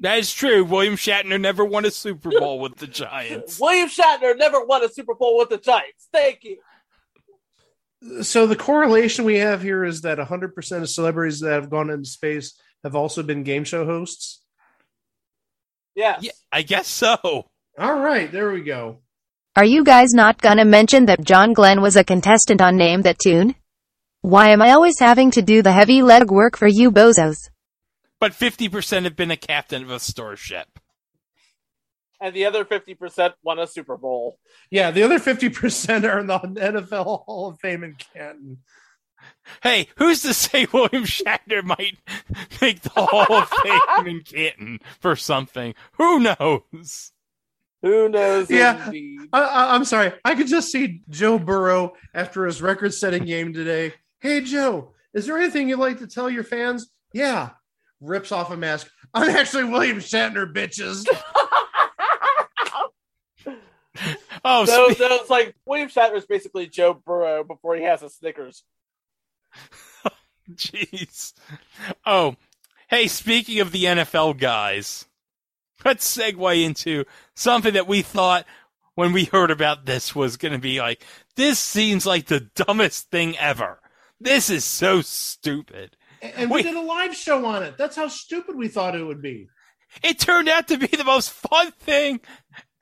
that 0.00 0.18
is 0.18 0.32
true. 0.32 0.64
William 0.64 0.94
Shatner 0.94 1.38
never 1.38 1.64
won 1.64 1.84
a 1.84 1.90
Super 1.90 2.30
Bowl 2.30 2.60
with 2.60 2.76
the 2.76 2.86
Giants. 2.86 3.60
William 3.60 3.90
Shatner 3.90 4.36
never 4.36 4.64
won 4.64 4.82
a 4.82 4.88
Super 4.88 5.14
Bowl 5.14 5.36
with 5.36 5.50
the 5.50 5.58
Giants. 5.58 6.08
Thank 6.10 6.42
you. 6.42 6.58
So 8.22 8.46
the 8.46 8.56
correlation 8.56 9.24
we 9.24 9.36
have 9.38 9.60
here 9.60 9.84
is 9.84 10.02
that 10.02 10.18
100% 10.18 10.82
of 10.82 10.88
celebrities 10.88 11.40
that 11.40 11.52
have 11.52 11.68
gone 11.68 11.90
into 11.90 12.08
space 12.08 12.54
have 12.84 12.94
also 12.94 13.22
been 13.22 13.42
game 13.42 13.64
show 13.64 13.84
hosts. 13.84 14.42
Yes. 15.94 16.20
Yeah, 16.22 16.32
I 16.52 16.62
guess 16.62 16.86
so. 16.86 17.18
All 17.78 17.98
right, 17.98 18.30
there 18.30 18.50
we 18.50 18.62
go. 18.62 18.98
Are 19.56 19.64
you 19.64 19.84
guys 19.84 20.12
not 20.12 20.40
gonna 20.40 20.64
mention 20.64 21.06
that 21.06 21.24
John 21.24 21.52
Glenn 21.52 21.80
was 21.80 21.96
a 21.96 22.04
contestant 22.04 22.60
on 22.60 22.76
Name 22.76 23.02
That 23.02 23.18
Tune? 23.18 23.54
Why 24.20 24.50
am 24.50 24.62
I 24.62 24.72
always 24.72 24.98
having 24.98 25.30
to 25.32 25.42
do 25.42 25.62
the 25.62 25.72
heavy 25.72 26.02
leg 26.02 26.30
work 26.30 26.56
for 26.56 26.68
you 26.68 26.90
bozos? 26.90 27.50
But 28.20 28.32
50% 28.32 29.04
have 29.04 29.16
been 29.16 29.30
a 29.30 29.36
captain 29.36 29.82
of 29.82 29.90
a 29.90 30.00
starship. 30.00 30.66
And 32.20 32.34
the 32.34 32.46
other 32.46 32.64
fifty 32.64 32.94
percent 32.94 33.34
won 33.44 33.60
a 33.60 33.66
Super 33.66 33.96
Bowl. 33.96 34.38
Yeah, 34.70 34.90
the 34.90 35.04
other 35.04 35.20
50% 35.20 36.04
are 36.04 36.18
in 36.18 36.26
the 36.26 36.38
NFL 36.38 37.04
Hall 37.04 37.50
of 37.50 37.60
Fame 37.60 37.84
in 37.84 37.94
Canton. 37.94 38.58
Hey, 39.62 39.88
who's 39.96 40.22
to 40.22 40.34
say 40.34 40.66
William 40.72 41.04
Shatner 41.04 41.62
might 41.64 41.98
make 42.60 42.82
the 42.82 42.90
Hall 42.94 43.32
of 43.32 43.48
Fame 43.48 44.06
in 44.06 44.20
Canton 44.22 44.80
for 45.00 45.16
something? 45.16 45.74
Who 45.92 46.20
knows? 46.20 47.12
Who 47.82 48.08
knows? 48.08 48.50
Yeah. 48.50 48.86
Indeed. 48.86 49.20
I, 49.32 49.40
I, 49.40 49.74
I'm 49.74 49.84
sorry. 49.84 50.12
I 50.24 50.34
could 50.34 50.48
just 50.48 50.70
see 50.72 51.02
Joe 51.08 51.38
Burrow 51.38 51.94
after 52.12 52.44
his 52.46 52.60
record 52.60 52.92
setting 52.92 53.24
game 53.24 53.52
today. 53.52 53.94
Hey, 54.20 54.40
Joe, 54.40 54.92
is 55.14 55.26
there 55.26 55.38
anything 55.38 55.68
you'd 55.68 55.78
like 55.78 55.98
to 56.00 56.06
tell 56.08 56.28
your 56.28 56.44
fans? 56.44 56.90
Yeah. 57.12 57.50
Rips 58.00 58.32
off 58.32 58.50
a 58.50 58.56
mask. 58.56 58.88
I'm 59.14 59.30
actually 59.30 59.64
William 59.64 59.98
Shatner, 59.98 60.52
bitches. 60.52 61.06
Oh, 64.44 64.64
So, 64.64 64.90
spe- 64.90 64.98
so 64.98 65.06
it's 65.14 65.30
like 65.30 65.54
William 65.66 65.88
Shatner 65.88 66.14
is 66.16 66.24
basically 66.24 66.68
Joe 66.68 66.94
Burrow 66.94 67.42
before 67.42 67.74
he 67.76 67.82
has 67.82 68.02
a 68.02 68.08
Snickers. 68.08 68.62
jeez. 70.52 71.32
Oh, 72.06 72.36
hey, 72.88 73.06
speaking 73.06 73.60
of 73.60 73.72
the 73.72 73.84
NFL 73.84 74.38
guys, 74.38 75.06
let's 75.84 76.16
segue 76.16 76.64
into 76.64 77.04
something 77.34 77.74
that 77.74 77.88
we 77.88 78.02
thought 78.02 78.46
when 78.94 79.12
we 79.12 79.26
heard 79.26 79.50
about 79.50 79.86
this 79.86 80.14
was 80.14 80.36
going 80.36 80.52
to 80.52 80.58
be 80.58 80.80
like, 80.80 81.04
this 81.36 81.58
seems 81.58 82.04
like 82.04 82.26
the 82.26 82.40
dumbest 82.40 83.10
thing 83.10 83.38
ever. 83.38 83.80
This 84.20 84.50
is 84.50 84.64
so 84.64 85.02
stupid. 85.02 85.96
And 86.20 86.50
we 86.50 86.56
Wait. 86.56 86.62
did 86.62 86.74
a 86.74 86.80
live 86.80 87.14
show 87.14 87.46
on 87.46 87.62
it. 87.62 87.78
That's 87.78 87.94
how 87.94 88.08
stupid 88.08 88.56
we 88.56 88.66
thought 88.66 88.96
it 88.96 89.04
would 89.04 89.22
be. 89.22 89.48
It 90.02 90.18
turned 90.18 90.48
out 90.48 90.66
to 90.68 90.78
be 90.78 90.88
the 90.88 91.04
most 91.04 91.30
fun 91.30 91.70
thing 91.72 92.20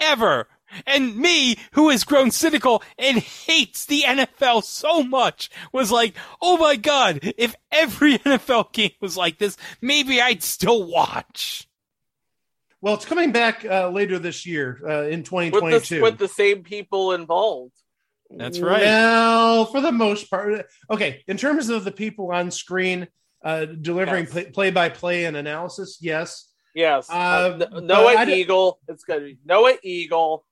ever. 0.01 0.48
And 0.86 1.16
me, 1.16 1.56
who 1.72 1.90
has 1.90 2.05
grown 2.05 2.30
cynical 2.30 2.82
and 2.98 3.18
hates 3.18 3.86
the 3.86 4.02
NFL 4.06 4.64
so 4.64 5.02
much, 5.02 5.48
was 5.72 5.90
like, 5.93 6.14
oh 6.43 6.56
my 6.56 6.76
god, 6.76 7.20
if 7.38 7.55
every 7.70 8.18
NFL 8.18 8.72
game 8.72 8.90
was 9.01 9.16
like 9.16 9.38
this, 9.38 9.56
maybe 9.80 10.20
I'd 10.20 10.43
still 10.43 10.84
watch. 10.90 11.68
Well, 12.80 12.94
it's 12.94 13.05
coming 13.06 13.32
back 13.32 13.64
uh, 13.64 13.88
later 13.90 14.18
this 14.18 14.44
year 14.47 14.78
uh, 14.84 15.02
in 15.05 15.20
With 15.20 15.26
2022. 15.26 15.94
the, 15.97 16.02
with 16.02 16.18
the 16.18 16.28
same 16.28 16.62
people 16.62 17.12
involved. 17.12 17.72
That's 18.30 18.59
right. 18.60 18.82
Well, 18.82 19.66
for 19.66 19.80
the 19.80 19.93
most 19.93 20.28
part. 20.30 20.66
Okay. 20.90 21.22
In 21.28 21.36
terms 21.36 21.68
of 21.68 21.84
the 21.84 21.93
people 21.93 22.32
on 22.32 22.51
screen 22.51 23.09
uh, 23.44 23.66
delivering 23.66 24.26
Yes. 24.32 24.47
play 24.52 24.70
by 24.72 24.88
play 24.88 25.24
and 25.26 25.36
analysis, 25.36 25.98
yes. 26.01 26.51
Yes. 26.74 27.09
Uh, 27.09 27.59
Uh, 27.72 27.80
Noah 27.80 28.09
I 28.16 28.24
don't- 28.24 28.34
Eagle. 28.36 28.80
It's 28.88 29.05
going 29.05 29.20
to 29.20 29.26
be 29.26 29.38
Noah 29.44 29.76
Eagle, 29.82 30.44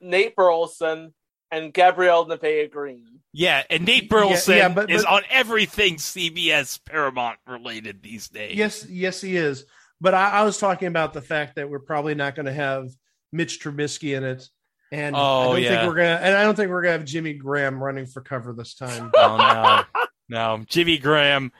Nate 0.00 0.34
Burleson, 0.36 1.12
and 1.50 1.72
Gabrielle 1.72 2.26
Nevaeh 2.26 2.70
Green. 2.70 3.04
Yeah, 3.32 3.62
and 3.70 3.84
Nate 3.84 4.08
Burleson 4.08 4.56
yeah, 4.56 4.68
but- 4.68 4.90
is 4.90 5.04
on 5.04 5.22
everything 5.30 5.96
CBS 5.96 6.78
Paramount 6.84 7.38
related 7.46 8.02
these 8.02 8.28
days. 8.28 8.56
Yes, 8.56 8.86
yes, 8.88 9.20
he 9.20 9.36
is. 9.36 9.64
But 10.00 10.14
I, 10.14 10.30
I 10.30 10.42
was 10.44 10.58
talking 10.58 10.88
about 10.88 11.12
the 11.12 11.20
fact 11.22 11.56
that 11.56 11.68
we're 11.68 11.78
probably 11.80 12.14
not 12.14 12.34
going 12.36 12.46
to 12.46 12.52
have 12.52 12.88
Mitch 13.32 13.60
Trubisky 13.60 14.16
in 14.16 14.24
it, 14.24 14.48
and 14.92 15.16
I 15.16 15.18
Oh, 15.20 15.52
don't 15.52 15.62
yeah. 15.62 15.68
think 15.80 15.88
we're 15.88 15.96
gonna, 15.96 16.20
and 16.22 16.36
I 16.36 16.44
don't 16.44 16.54
think 16.54 16.70
we're 16.70 16.82
gonna 16.82 16.92
have 16.92 17.04
Jimmy 17.04 17.34
Graham 17.34 17.82
running 17.82 18.06
for 18.06 18.20
cover 18.20 18.52
this 18.52 18.74
time. 18.74 19.10
Oh 19.16 19.36
no, 19.36 20.06
no, 20.28 20.64
Jimmy 20.68 20.98
Graham. 20.98 21.52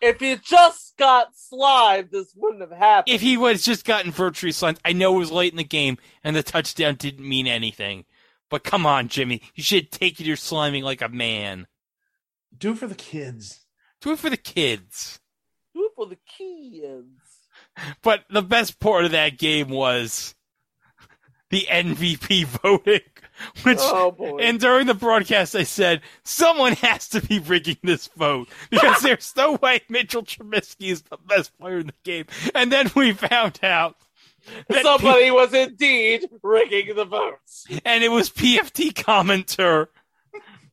If 0.00 0.20
you 0.20 0.36
just 0.36 0.96
got 0.96 1.36
slimed, 1.36 2.10
this 2.10 2.32
wouldn't 2.36 2.60
have 2.62 2.78
happened. 2.78 3.14
If 3.14 3.20
he 3.20 3.36
was 3.36 3.64
just 3.64 3.84
gotten 3.84 4.12
virtually 4.12 4.52
slimed, 4.52 4.80
I 4.84 4.92
know 4.92 5.14
it 5.16 5.18
was 5.18 5.32
late 5.32 5.52
in 5.52 5.56
the 5.56 5.64
game 5.64 5.98
and 6.22 6.34
the 6.34 6.42
touchdown 6.42 6.96
didn't 6.96 7.26
mean 7.26 7.46
anything. 7.46 8.04
But 8.50 8.64
come 8.64 8.86
on, 8.86 9.08
Jimmy, 9.08 9.42
you 9.54 9.62
should 9.62 9.90
take 9.90 10.20
your 10.20 10.36
sliming 10.36 10.82
like 10.82 11.02
a 11.02 11.08
man. 11.08 11.66
Do 12.56 12.72
it 12.72 12.78
for 12.78 12.86
the 12.86 12.94
kids. 12.94 13.66
Do 14.00 14.12
it 14.12 14.18
for 14.18 14.30
the 14.30 14.36
kids. 14.36 15.20
Do 15.74 15.86
it 15.86 15.92
for 15.94 16.06
the 16.06 16.18
kids. 16.26 17.08
But 18.02 18.24
the 18.30 18.42
best 18.42 18.80
part 18.80 19.04
of 19.04 19.10
that 19.10 19.36
game 19.36 19.68
was 19.68 20.34
the 21.50 21.66
MVP 21.70 22.44
voting, 22.62 23.00
which 23.62 23.78
Oh 23.80 24.10
boy. 24.10 24.38
And 24.38 24.60
during 24.60 24.86
the 24.86 24.94
broadcast, 24.94 25.54
I 25.54 25.64
said, 25.64 26.02
someone 26.24 26.72
has 26.74 27.08
to 27.10 27.20
be 27.20 27.38
rigging 27.38 27.78
this 27.82 28.08
vote 28.16 28.48
because 28.70 29.02
there's 29.02 29.32
no 29.36 29.52
way 29.54 29.80
Mitchell 29.88 30.22
Trubisky 30.22 30.90
is 30.90 31.02
the 31.02 31.18
best 31.26 31.56
player 31.58 31.78
in 31.78 31.88
the 31.88 31.94
game. 32.04 32.26
And 32.54 32.72
then 32.72 32.90
we 32.94 33.12
found 33.12 33.60
out 33.62 33.96
that 34.68 34.82
Somebody 34.82 35.30
was 35.30 35.52
indeed 35.52 36.28
rigging 36.42 36.94
the 36.94 37.04
votes. 37.04 37.66
And 37.84 38.04
it 38.04 38.10
was 38.10 38.30
PFT 38.30 38.92
commenter 38.92 39.88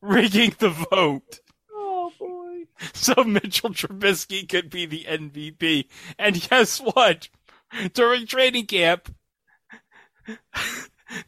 rigging 0.00 0.54
the 0.58 0.70
vote. 0.70 1.40
Oh 1.72 2.12
boy. 2.18 2.64
So 2.92 3.24
Mitchell 3.24 3.70
Trubisky 3.70 4.48
could 4.48 4.70
be 4.70 4.86
the 4.86 5.04
MVP. 5.08 5.86
And 6.18 6.40
guess 6.48 6.78
what? 6.78 7.28
During 7.92 8.26
training 8.26 8.66
camp, 8.66 9.12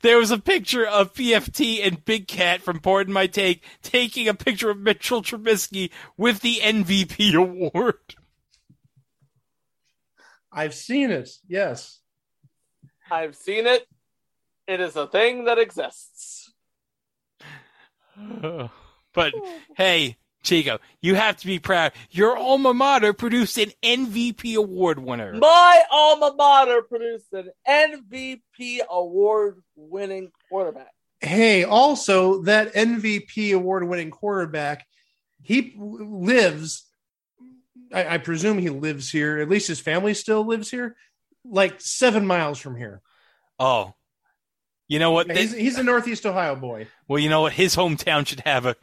there 0.03 0.19
was 0.19 0.31
a 0.31 0.39
picture 0.39 0.87
of 0.87 1.15
PFT 1.15 1.87
and 1.87 2.05
Big 2.05 2.29
Cat 2.29 2.61
from 2.61 2.81
Pardon 2.81 3.13
My 3.13 3.27
Take 3.27 3.65
taking 3.83 4.29
a 4.29 4.35
picture 4.35 4.71
of 4.71 4.79
Mitchell 4.79 5.23
Trubisky 5.23 5.91
with 6.17 6.41
the 6.41 6.57
MVP 6.57 7.35
award. 7.35 8.17
I've 10.53 10.75
seen 10.75 11.11
it. 11.11 11.29
Yes. 11.47 12.01
I've 13.11 13.37
seen 13.37 13.67
it. 13.67 13.87
It 14.67 14.81
is 14.81 14.97
a 14.97 15.07
thing 15.07 15.45
that 15.45 15.59
exists. 15.59 16.53
but 19.13 19.35
hey, 19.77 20.17
Chico, 20.47 20.79
you 21.03 21.15
have 21.17 21.37
to 21.39 21.47
be 21.47 21.59
proud. 21.59 21.93
Your 22.11 22.37
alma 22.39 22.73
mater 22.73 23.13
produced 23.13 23.59
an 23.59 23.73
MVP 23.83 24.55
award 24.57 24.99
winner. 24.99 25.35
My 25.35 25.83
alma 25.91 26.33
mater 26.37 26.83
produced 26.83 27.33
an 27.33 27.51
MVP 27.69 28.81
award 28.89 29.63
winning 29.75 30.31
quarterback. 30.49 30.93
Hey, 31.21 31.65
also 31.65 32.43
that 32.43 32.75
MVP 32.75 33.55
award-winning 33.55 34.11
quarterback, 34.11 34.87
he 35.43 35.75
lives. 35.79 36.85
I, 37.93 38.15
I 38.15 38.19
presume 38.19 38.59
he 38.59 38.69
lives 38.69 39.11
here. 39.11 39.39
At 39.39 39.49
least 39.49 39.67
his 39.69 39.81
family 39.81 40.13
still 40.13 40.45
lives 40.47 40.71
here, 40.71 40.95
like 41.45 41.81
seven 41.81 42.27
miles 42.27 42.59
from 42.59 42.77
here. 42.77 43.01
Oh, 43.59 43.95
You 44.89 44.99
know 44.99 45.11
what? 45.13 45.29
Yeah, 45.29 45.35
They- 45.35 45.41
he's, 45.43 45.55
he's 45.55 45.79
a 45.79 45.83
Northeast 45.83 46.27
Ohio 46.27 46.55
boy. 46.55 46.87
well, 47.09 47.19
you 47.19 47.31
know 47.31 47.41
what? 47.41 47.55
His 47.55 47.75
hometown 47.75 48.27
should 48.27 48.41
have 48.41 48.67
a 48.67 48.77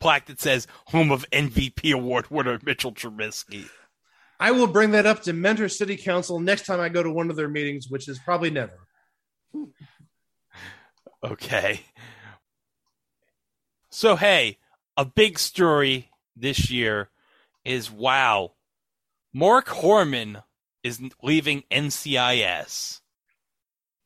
plaque 0.00 0.26
that 0.26 0.40
says 0.40 0.66
"Home 0.86 1.10
of 1.10 1.28
MVP 1.30 1.92
Award 1.92 2.30
winner 2.30 2.58
Mitchell 2.62 2.92
Trubisky." 2.92 3.68
I 4.38 4.50
will 4.50 4.66
bring 4.66 4.90
that 4.90 5.06
up 5.06 5.22
to 5.22 5.32
Mentor 5.32 5.68
City 5.68 5.96
Council 5.96 6.40
next 6.40 6.66
time 6.66 6.80
I 6.80 6.88
go 6.90 7.02
to 7.02 7.10
one 7.10 7.30
of 7.30 7.36
their 7.36 7.48
meetings, 7.48 7.88
which 7.88 8.08
is 8.08 8.18
probably 8.18 8.50
never. 8.50 8.78
Okay. 11.24 11.80
So 13.90 14.16
hey, 14.16 14.58
a 14.96 15.04
big 15.04 15.38
story 15.38 16.10
this 16.36 16.70
year 16.70 17.08
is 17.64 17.90
wow, 17.90 18.52
Mark 19.32 19.68
Harmon 19.68 20.42
is 20.82 21.00
leaving 21.22 21.64
NCIS. 21.70 23.00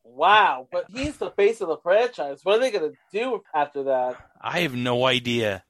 Wow, 0.03 0.67
but 0.73 0.87
he's 0.91 1.19
the 1.19 1.31
face 1.31 1.61
of 1.61 1.69
the 1.69 1.77
franchise. 1.79 2.41
What 2.43 2.57
are 2.57 2.61
they 2.61 2.71
going 2.71 2.93
to 2.93 2.97
do 3.13 3.43
after 3.55 3.85
that? 3.85 4.17
I 4.41 4.61
have 4.61 4.75
no 4.75 5.05
idea. 5.07 5.63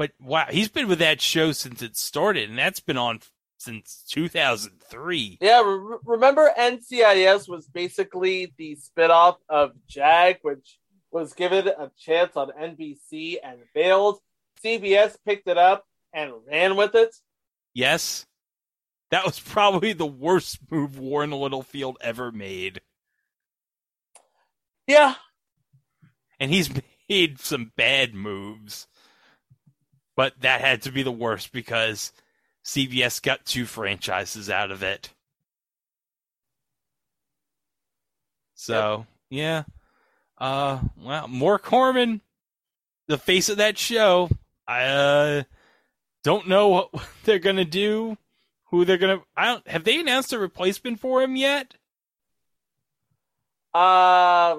But 0.00 0.12
wow, 0.18 0.46
he's 0.48 0.70
been 0.70 0.88
with 0.88 1.00
that 1.00 1.20
show 1.20 1.52
since 1.52 1.82
it 1.82 1.94
started, 1.94 2.48
and 2.48 2.58
that's 2.58 2.80
been 2.80 2.96
on 2.96 3.20
since 3.58 4.02
2003. 4.08 5.36
Yeah, 5.42 5.60
re- 5.60 5.98
remember 6.06 6.50
NCIS 6.58 7.46
was 7.46 7.66
basically 7.66 8.54
the 8.56 8.78
spinoff 8.78 9.36
of 9.46 9.72
Jag, 9.86 10.38
which 10.40 10.78
was 11.10 11.34
given 11.34 11.68
a 11.68 11.90
chance 11.98 12.34
on 12.34 12.48
NBC 12.58 13.36
and 13.44 13.58
failed. 13.74 14.20
CBS 14.64 15.18
picked 15.26 15.46
it 15.46 15.58
up 15.58 15.84
and 16.14 16.32
ran 16.50 16.76
with 16.76 16.94
it. 16.94 17.14
Yes, 17.74 18.24
that 19.10 19.26
was 19.26 19.38
probably 19.38 19.92
the 19.92 20.06
worst 20.06 20.60
move 20.70 20.98
Warren 20.98 21.32
Littlefield 21.32 21.98
ever 22.00 22.32
made. 22.32 22.80
Yeah, 24.86 25.16
and 26.38 26.50
he's 26.50 26.70
made 27.10 27.38
some 27.38 27.72
bad 27.76 28.14
moves. 28.14 28.86
But 30.20 30.38
that 30.42 30.60
had 30.60 30.82
to 30.82 30.92
be 30.92 31.02
the 31.02 31.10
worst 31.10 31.50
because 31.50 32.12
CBS 32.62 33.22
got 33.22 33.46
two 33.46 33.64
franchises 33.64 34.50
out 34.50 34.70
of 34.70 34.82
it. 34.82 35.14
So, 38.52 39.06
yeah. 39.30 39.62
Uh 40.36 40.80
well, 40.98 41.26
Mark 41.26 41.64
Harmon, 41.64 42.20
the 43.08 43.16
face 43.16 43.48
of 43.48 43.56
that 43.56 43.78
show. 43.78 44.28
I 44.68 44.82
uh 44.84 45.42
don't 46.22 46.48
know 46.48 46.68
what 46.68 46.90
they're 47.24 47.38
gonna 47.38 47.64
do. 47.64 48.18
Who 48.64 48.84
they're 48.84 48.98
gonna 48.98 49.22
I 49.34 49.46
don't 49.46 49.66
have 49.68 49.84
they 49.84 50.00
announced 50.00 50.34
a 50.34 50.38
replacement 50.38 51.00
for 51.00 51.22
him 51.22 51.34
yet? 51.34 51.76
uh, 53.72 54.56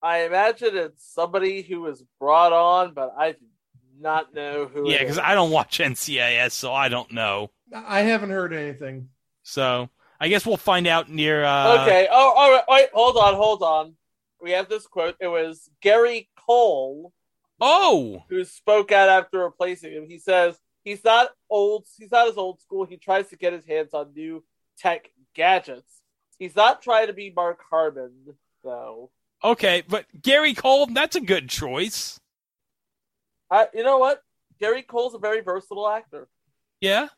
I 0.00 0.18
imagine 0.26 0.76
it's 0.76 1.12
somebody 1.12 1.62
who 1.62 1.80
was 1.80 2.04
brought 2.20 2.52
on, 2.52 2.94
but 2.94 3.16
I 3.18 3.32
do 3.32 3.46
not 4.00 4.34
know 4.34 4.66
who. 4.66 4.90
Yeah, 4.90 5.00
because. 5.00 5.18
I 5.18 5.34
don't 5.34 5.50
watch 5.50 5.78
NCIS, 5.78 6.52
so 6.52 6.72
I 6.72 6.88
don't 6.88 7.12
know. 7.12 7.50
I 7.74 8.00
haven't 8.00 8.30
heard 8.30 8.52
anything. 8.52 9.08
So 9.42 9.88
I 10.20 10.28
guess 10.28 10.46
we'll 10.46 10.56
find 10.56 10.86
out 10.86 11.08
near. 11.10 11.44
Uh, 11.44 11.82
okay. 11.82 12.08
Oh, 12.10 12.32
all 12.36 12.50
right. 12.52 12.64
Wait, 12.68 12.88
hold 12.92 13.16
on, 13.16 13.34
hold 13.34 13.62
on. 13.62 13.94
We 14.40 14.52
have 14.52 14.68
this 14.68 14.86
quote. 14.86 15.16
It 15.20 15.28
was 15.28 15.70
Gary 15.80 16.28
Cole 16.46 17.12
Oh, 17.60 18.22
who 18.28 18.44
spoke 18.44 18.92
out 18.92 19.08
after 19.08 19.38
replacing 19.44 19.92
him. 19.92 20.06
He 20.08 20.18
says 20.18 20.58
he's 20.82 21.04
not 21.04 21.30
old. 21.48 21.86
He's 21.96 22.10
not 22.10 22.28
as 22.28 22.36
old 22.36 22.60
school. 22.60 22.84
He 22.84 22.96
tries 22.96 23.28
to 23.28 23.36
get 23.36 23.52
his 23.52 23.64
hands 23.64 23.94
on 23.94 24.12
new 24.14 24.44
tech 24.78 25.10
gadgets. 25.34 26.02
He's 26.38 26.56
not 26.56 26.82
trying 26.82 27.06
to 27.06 27.12
be 27.12 27.32
Mark 27.34 27.60
Harmon, 27.70 28.12
though. 28.62 29.10
okay, 29.42 29.82
but 29.88 30.06
Gary 30.20 30.52
Cole, 30.52 30.86
that's 30.86 31.16
a 31.16 31.20
good 31.20 31.48
choice. 31.48 32.18
I, 33.50 33.68
you 33.74 33.82
know 33.84 33.98
what? 33.98 34.20
Gary 34.60 34.82
Cole's 34.82 35.14
a 35.14 35.18
very 35.18 35.40
versatile 35.40 35.88
actor. 35.88 36.28
Yeah, 36.80 37.08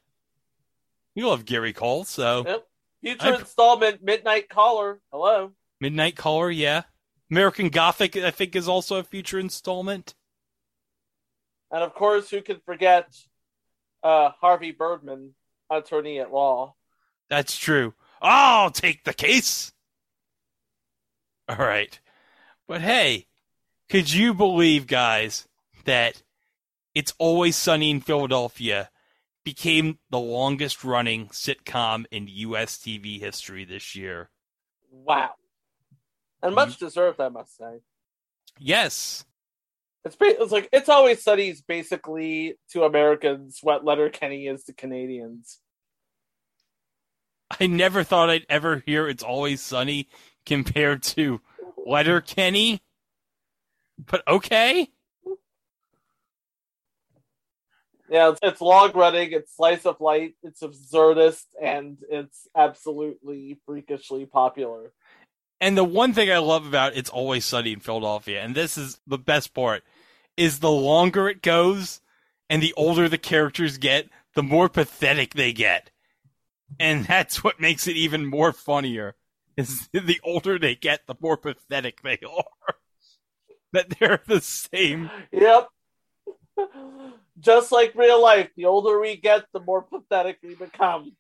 you 1.14 1.28
love 1.28 1.44
Gary 1.44 1.72
Cole, 1.72 2.04
so 2.04 2.44
Yep. 2.46 2.66
Future 3.02 3.34
I- 3.34 3.38
installment, 3.40 4.02
Midnight 4.02 4.48
Caller. 4.48 5.00
Hello. 5.12 5.52
Midnight 5.80 6.16
Caller, 6.16 6.50
yeah. 6.50 6.82
American 7.30 7.68
Gothic, 7.68 8.16
I 8.16 8.30
think, 8.30 8.56
is 8.56 8.68
also 8.68 8.96
a 8.96 9.02
future 9.04 9.38
installment. 9.38 10.14
And 11.70 11.82
of 11.82 11.94
course, 11.94 12.30
who 12.30 12.40
can 12.40 12.60
forget 12.64 13.14
uh, 14.02 14.30
Harvey 14.40 14.70
Birdman, 14.70 15.34
attorney 15.68 16.20
at 16.20 16.32
law? 16.32 16.74
That's 17.28 17.56
true. 17.56 17.92
I'll 18.22 18.70
take 18.70 19.04
the 19.04 19.12
case. 19.12 19.72
All 21.48 21.56
right. 21.56 21.98
But 22.68 22.80
hey, 22.80 23.26
could 23.88 24.12
you 24.12 24.32
believe, 24.32 24.86
guys, 24.86 25.46
that 25.86 26.22
It's 26.94 27.14
Always 27.18 27.56
Sunny 27.56 27.90
in 27.90 28.00
Philadelphia 28.00 28.90
became 29.44 29.98
the 30.10 30.18
longest 30.18 30.84
running 30.84 31.28
sitcom 31.28 32.04
in 32.10 32.28
U.S. 32.28 32.76
TV 32.76 33.18
history 33.18 33.64
this 33.64 33.94
year? 33.94 34.28
Wow. 34.90 35.30
And 36.42 36.54
much 36.54 36.78
deserved, 36.78 37.20
I 37.20 37.28
must 37.28 37.56
say. 37.56 37.80
Yes. 38.58 39.24
It's, 40.04 40.16
it's 40.20 40.52
like 40.52 40.68
it's 40.72 40.88
always 40.88 41.22
sunny's 41.22 41.62
basically 41.62 42.54
to 42.70 42.84
Americans 42.84 43.58
what 43.62 43.84
Letterkenny 43.84 44.46
is 44.46 44.64
to 44.64 44.72
Canadians. 44.72 45.58
I 47.60 47.66
never 47.66 48.04
thought 48.04 48.30
I'd 48.30 48.46
ever 48.48 48.82
hear 48.86 49.08
It's 49.08 49.22
Always 49.22 49.60
Sunny 49.60 50.08
compared 50.44 51.02
to 51.04 51.40
Letterkenny. 51.84 52.82
But 53.98 54.26
okay. 54.28 54.90
Yeah, 58.08 58.30
it's, 58.30 58.40
it's 58.42 58.60
long 58.60 58.92
running, 58.92 59.32
it's 59.32 59.56
slice 59.56 59.84
of 59.84 60.00
life, 60.00 60.32
it's 60.42 60.62
absurdist, 60.62 61.44
and 61.60 61.98
it's 62.08 62.46
absolutely 62.56 63.58
freakishly 63.66 64.26
popular. 64.26 64.92
And 65.60 65.76
the 65.76 65.84
one 65.84 66.12
thing 66.12 66.30
I 66.30 66.38
love 66.38 66.66
about 66.66 66.96
It's 66.96 67.10
Always 67.10 67.44
Sunny 67.44 67.72
in 67.72 67.80
Philadelphia, 67.80 68.42
and 68.42 68.54
this 68.54 68.76
is 68.76 69.00
the 69.06 69.18
best 69.18 69.54
part, 69.54 69.82
is 70.36 70.58
the 70.58 70.70
longer 70.70 71.28
it 71.28 71.42
goes 71.42 72.00
and 72.48 72.62
the 72.62 72.74
older 72.76 73.08
the 73.08 73.18
characters 73.18 73.78
get, 73.78 74.08
the 74.34 74.42
more 74.42 74.68
pathetic 74.68 75.34
they 75.34 75.52
get. 75.52 75.90
And 76.78 77.04
that's 77.08 77.42
what 77.42 77.60
makes 77.60 77.86
it 77.86 77.96
even 77.96 78.26
more 78.26 78.52
funnier. 78.52 79.16
Is 79.56 79.88
the 79.92 80.20
older 80.22 80.58
they 80.58 80.74
get, 80.74 81.06
the 81.06 81.16
more 81.20 81.36
pathetic 81.38 82.02
they 82.02 82.18
are. 82.30 82.74
that 83.72 83.98
they're 83.98 84.22
the 84.26 84.40
same. 84.40 85.10
Yep. 85.32 85.68
Just 87.38 87.70
like 87.72 87.94
real 87.94 88.22
life, 88.22 88.50
the 88.56 88.64
older 88.66 88.98
we 89.00 89.16
get, 89.16 89.44
the 89.52 89.60
more 89.60 89.82
pathetic 89.82 90.38
we 90.42 90.54
become. 90.54 91.12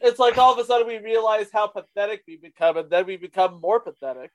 It's 0.00 0.18
like 0.18 0.36
all 0.36 0.52
of 0.52 0.58
a 0.58 0.64
sudden 0.64 0.86
we 0.86 0.98
realize 0.98 1.46
how 1.52 1.66
pathetic 1.68 2.22
we 2.26 2.36
become, 2.36 2.76
and 2.76 2.90
then 2.90 3.06
we 3.06 3.16
become 3.16 3.60
more 3.60 3.80
pathetic. 3.80 4.30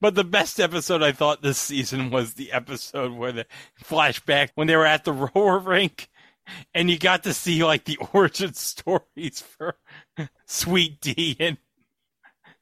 But 0.00 0.14
the 0.14 0.24
best 0.24 0.58
episode 0.60 1.02
I 1.02 1.12
thought 1.12 1.42
this 1.42 1.58
season 1.58 2.10
was 2.10 2.34
the 2.34 2.52
episode 2.52 3.12
where 3.12 3.32
the 3.32 3.46
flashback 3.82 4.50
when 4.54 4.66
they 4.66 4.76
were 4.76 4.86
at 4.86 5.04
the 5.04 5.12
roller 5.34 5.58
rink 5.58 6.08
and 6.74 6.90
you 6.90 6.98
got 6.98 7.22
to 7.24 7.32
see 7.32 7.64
like 7.64 7.84
the 7.84 7.98
origin 8.12 8.52
stories 8.54 9.40
for 9.40 9.76
Sweet 10.46 11.00
D 11.00 11.36
and 11.38 11.56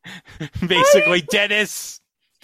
basically 0.66 1.22
Dennis 1.22 2.00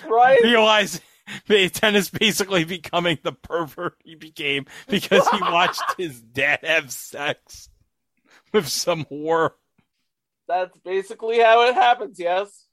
Right? 0.06 0.38
realized 0.42 1.02
Dennis 1.48 2.10
basically 2.10 2.64
becoming 2.64 3.18
the 3.22 3.32
pervert 3.32 3.96
he 4.04 4.14
became 4.14 4.66
because 4.88 5.28
he 5.28 5.40
watched 5.40 5.82
his 5.98 6.20
dad 6.20 6.60
have 6.62 6.90
sex 6.90 7.68
with 8.52 8.68
some 8.68 9.04
whore. 9.06 9.50
That's 10.48 10.76
basically 10.78 11.40
how 11.40 11.68
it 11.68 11.74
happens, 11.74 12.18
yes. 12.18 12.66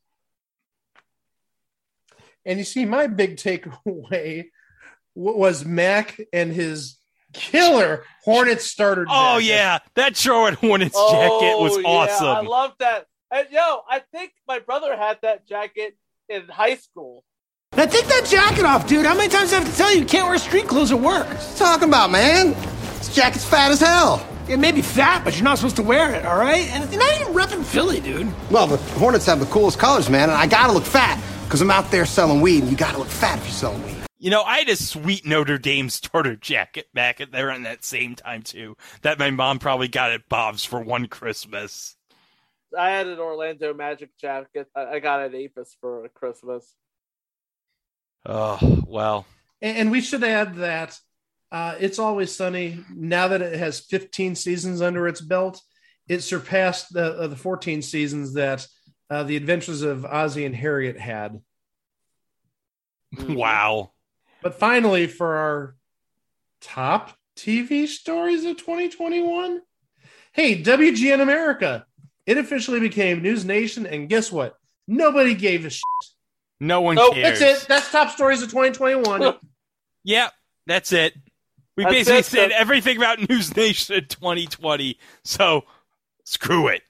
And 2.46 2.60
you 2.60 2.66
see, 2.66 2.86
my 2.86 3.08
big 3.08 3.38
takeaway 3.38 4.46
was 5.16 5.66
Mac 5.66 6.20
and 6.32 6.52
his 6.52 6.98
killer 7.34 8.04
Hornet 8.24 8.62
starter. 8.62 9.06
Oh 9.10 9.40
jacket. 9.40 9.46
yeah, 9.46 9.80
that 9.96 10.18
Charlotte 10.18 10.56
Hornets 10.56 10.96
oh, 10.96 11.12
jacket 11.12 11.60
was 11.60 11.78
Oh, 11.78 11.80
yeah, 11.80 11.88
awesome. 11.88 12.28
I 12.28 12.42
love 12.42 12.74
that. 12.80 13.06
And 13.32 13.48
yo, 13.50 13.82
I 13.90 14.00
think 14.12 14.34
my 14.48 14.60
brother 14.60 14.96
had 14.96 15.20
that 15.24 15.48
jacket 15.48 15.98
in 16.30 16.48
high 16.48 16.76
school. 16.76 17.24
Now 17.84 17.90
take 17.90 18.06
that 18.06 18.26
jacket 18.26 18.64
off, 18.64 18.88
dude. 18.88 19.06
How 19.06 19.14
many 19.14 19.28
times 19.28 19.50
do 19.50 19.58
I 19.58 19.60
have 19.60 19.70
to 19.70 19.78
tell 19.78 19.92
you 19.92 20.00
you 20.00 20.06
can't 20.06 20.26
wear 20.26 20.38
street 20.38 20.70
clothes 20.70 20.94
at 20.94 21.02
work? 21.02 21.28
What 21.28 21.38
are 21.38 21.52
you 21.52 21.58
talking 21.58 21.90
about, 21.90 22.12
man? 22.12 22.52
This 23.00 23.14
jacket's 23.14 23.44
fat 23.44 23.72
as 23.72 23.82
hell. 23.82 24.26
It 24.48 24.56
may 24.56 24.72
be 24.72 24.82
fat, 24.82 25.26
but 25.26 25.36
you're 25.36 25.44
not 25.44 25.58
supposed 25.58 25.76
to 25.76 25.84
wear 25.84 26.16
it, 26.16 26.26
all 26.26 26.38
right? 26.38 26.66
And 26.70 26.90
you're 26.90 27.02
not 27.02 27.14
even 27.20 27.34
repping 27.34 27.62
Philly, 27.62 28.00
dude. 28.00 28.34
Well, 28.50 28.68
the 28.68 28.78
Hornets 28.78 29.26
have 29.26 29.42
the 29.42 29.48
coolest 29.48 29.80
colors, 29.80 30.10
man, 30.10 30.30
and 30.30 30.38
I 30.38 30.48
gotta 30.48 30.72
look 30.72 30.86
fat 30.86 31.22
because 31.44 31.60
I'm 31.60 31.70
out 31.72 31.92
there 31.92 32.06
selling 32.06 32.40
weed, 32.40 32.62
and 32.62 32.72
you 32.72 32.78
gotta 32.78 32.98
look 32.98 33.10
fat 33.10 33.40
if 33.40 33.44
you're 33.44 33.52
selling 33.52 33.84
weed. 33.84 33.98
You 34.18 34.30
know, 34.30 34.44
I 34.44 34.60
had 34.60 34.70
a 34.70 34.78
sweet 34.78 35.26
Notre 35.26 35.58
Dame 35.58 35.90
starter 35.90 36.38
jacket 36.38 36.88
back 36.94 37.20
at 37.20 37.34
there 37.34 37.50
around 37.50 37.64
that 37.64 37.84
same 37.84 38.16
time 38.16 38.44
too. 38.44 38.78
That 39.02 39.20
my 39.20 39.30
mom 39.30 39.60
probably 39.60 39.90
got 39.90 40.14
at 40.14 40.30
Bob's 40.30 40.64
for 40.64 40.80
one 40.80 41.08
Christmas. 41.08 41.98
I 42.80 42.92
had 42.92 43.08
an 43.08 43.20
Orlando 43.20 43.74
Magic 43.74 44.18
jacket. 44.18 44.70
I 44.74 44.86
I 44.86 45.00
got 45.00 45.20
at 45.20 45.36
Apis 45.36 45.76
for 45.82 46.08
Christmas. 46.14 46.78
Oh 48.26 48.84
well. 48.88 49.26
And, 49.62 49.78
and 49.78 49.92
we 49.92 50.02
should 50.02 50.24
add 50.24 50.56
that 50.56 50.98
uh, 51.52 51.76
it's 51.80 52.00
always 52.00 52.36
sunny. 52.36 52.80
Now 52.94 53.30
that 53.30 53.42
it 53.42 53.58
has 53.60 53.80
15 53.80 54.36
seasons 54.36 54.82
under 54.82 55.08
its 55.08 55.22
belt, 55.22 55.62
it 56.08 56.22
surpassed 56.22 56.94
the 56.94 57.14
uh, 57.14 57.28
the 57.28 57.36
14 57.36 57.82
seasons 57.82 58.34
that 58.34 58.68
uh, 59.10 59.24
the 59.24 59.36
Adventures 59.38 59.84
of 59.84 60.06
Ozzie 60.06 60.46
and 60.46 60.56
Harriet 60.56 61.00
had. 61.00 61.40
Wow. 63.30 63.92
But 64.42 64.56
finally, 64.56 65.06
for 65.06 65.36
our 65.36 65.76
top 66.62 67.16
TV 67.38 67.88
stories 67.88 68.44
of 68.44 68.58
2021, 68.58 69.62
hey, 70.34 70.64
WGN 70.64 71.22
America, 71.22 71.86
it 72.26 72.40
officially 72.40 72.80
became 72.80 73.22
News 73.22 73.46
Nation, 73.46 73.86
and 73.86 74.10
guess 74.10 74.32
what? 74.32 74.56
Nobody 74.88 75.36
gave 75.36 75.64
a 75.66 75.70
shit. 75.70 75.84
No 76.64 76.82
one 76.82 76.96
Nope, 76.96 77.14
cares. 77.16 77.40
That's 77.40 77.64
it. 77.64 77.68
That's 77.68 77.92
top 77.92 78.10
stories 78.12 78.42
of 78.42 78.50
2021. 78.50 79.36
Yep, 80.06 80.32
that's 80.66 80.94
it. 80.94 81.14
We 81.76 81.84
That's 81.84 81.96
basically 81.96 82.20
it, 82.20 82.26
said 82.26 82.52
so- 82.52 82.58
everything 82.58 82.98
about 82.98 83.28
News 83.30 83.56
Nation 83.56 84.06
2020. 84.08 84.98
So 85.24 85.64
screw 86.24 86.68
it. 86.68 86.84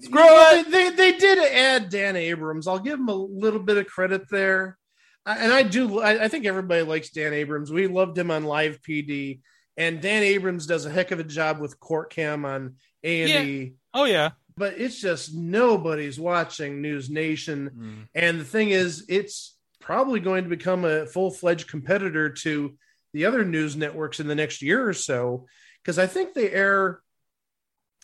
Screw 0.00 0.20
Yeah, 0.20 0.60
it. 0.60 0.70
They, 0.70 0.90
they, 0.90 0.96
they 1.12 1.18
did 1.18 1.38
add 1.52 1.88
Dan 1.88 2.16
Abrams. 2.16 2.66
I'll 2.66 2.78
give 2.78 2.98
him 2.98 3.08
a 3.08 3.14
little 3.14 3.60
bit 3.60 3.78
of 3.78 3.86
credit 3.86 4.28
there. 4.30 4.76
And 5.24 5.52
I 5.52 5.62
do. 5.62 6.00
I, 6.00 6.24
I 6.24 6.28
think 6.28 6.44
everybody 6.46 6.82
likes 6.82 7.10
Dan 7.10 7.32
Abrams. 7.34 7.70
We 7.70 7.86
loved 7.86 8.16
him 8.16 8.30
on 8.30 8.44
Live 8.44 8.80
PD, 8.80 9.40
and 9.76 10.00
Dan 10.00 10.22
Abrams 10.22 10.66
does 10.66 10.86
a 10.86 10.90
heck 10.90 11.10
of 11.10 11.20
a 11.20 11.24
job 11.24 11.58
with 11.60 11.78
Court 11.78 12.10
Cam 12.10 12.44
on 12.46 12.76
A 13.04 13.22
and 13.22 13.48
E. 13.48 13.74
Oh 13.92 14.04
yeah. 14.04 14.30
But 14.58 14.74
it's 14.78 15.00
just 15.00 15.34
nobody's 15.34 16.18
watching 16.18 16.82
News 16.82 17.08
Nation. 17.08 17.70
Mm. 17.76 18.08
And 18.14 18.40
the 18.40 18.44
thing 18.44 18.70
is, 18.70 19.04
it's 19.08 19.56
probably 19.80 20.20
going 20.20 20.44
to 20.44 20.50
become 20.50 20.84
a 20.84 21.06
full 21.06 21.30
fledged 21.30 21.68
competitor 21.68 22.28
to 22.30 22.76
the 23.14 23.24
other 23.26 23.44
news 23.44 23.76
networks 23.76 24.20
in 24.20 24.26
the 24.26 24.34
next 24.34 24.60
year 24.60 24.86
or 24.86 24.92
so. 24.92 25.46
Because 25.82 25.98
I 25.98 26.06
think 26.06 26.34
they 26.34 26.50
air, 26.50 27.00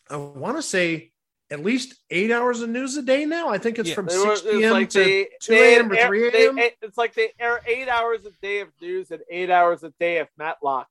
I 0.08 0.16
want 0.16 0.56
to 0.56 0.62
say, 0.62 1.10
at 1.50 1.62
least 1.62 1.94
eight 2.10 2.30
hours 2.30 2.62
of 2.62 2.70
news 2.70 2.96
a 2.96 3.02
day 3.02 3.26
now. 3.26 3.48
I 3.50 3.58
think 3.58 3.78
it's 3.78 3.90
Yeah. 3.90 3.94
from 3.96 4.06
They 4.06 4.16
were- 4.16 4.36
6 4.36 4.46
it's 4.46 4.56
p.m. 4.58 4.72
like 4.72 4.88
to 4.90 5.04
they- 5.04 5.28
2 5.40 5.52
a.m. 5.52 5.92
or 5.92 5.96
3 6.06 6.28
a.m. 6.28 6.58
It's 6.80 6.96
like 6.96 7.14
they 7.14 7.32
air 7.38 7.60
eight 7.66 7.88
hours 7.88 8.24
a 8.24 8.30
day 8.40 8.60
of 8.60 8.68
news 8.80 9.10
and 9.10 9.20
eight 9.30 9.50
hours 9.50 9.82
a 9.84 9.90
day 10.00 10.18
of 10.18 10.28
Matlock. 10.38 10.88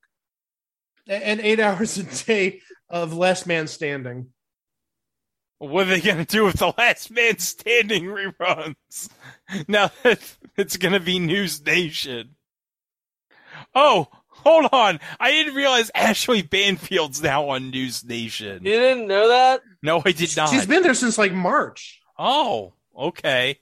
and 1.08 1.40
eight 1.42 1.60
hours 1.60 1.98
a 1.98 2.04
day 2.26 2.62
of 2.90 3.14
Last 3.14 3.48
Man 3.48 3.68
Standing. 3.68 4.28
What 5.64 5.88
are 5.88 5.92
they 5.92 6.02
going 6.02 6.18
to 6.18 6.26
do 6.26 6.44
with 6.44 6.60
the 6.60 6.74
Last 6.78 7.10
Man 7.10 7.40
Standing 7.40 8.04
reruns? 8.04 9.10
Now 9.68 9.92
that 10.04 10.36
it's 10.58 10.76
going 10.76 10.94
to 10.94 11.00
be 11.00 11.20
News 11.20 11.66
Nation. 11.66 12.36
Oh, 13.74 14.10
hold 14.28 14.68
on. 14.74 15.00
I 15.22 15.32
didn't 15.32 15.56
realize 15.56 15.90
Ashley 15.96 16.42
Banfield's 16.42 17.22
now 17.22 17.50
on 17.50 17.70
News 17.70 18.04
Nation. 18.04 18.66
You 18.66 18.72
didn't 18.74 19.08
know 19.08 19.30
that? 19.30 19.62
No, 19.82 20.02
I 20.06 20.12
did 20.12 20.36
not. 20.36 20.50
She's 20.50 20.66
been 20.66 20.84
there 20.84 20.94
since 20.94 21.18
like 21.18 21.32
March. 21.32 22.02
oh, 22.20 22.74
okay. 22.98 23.60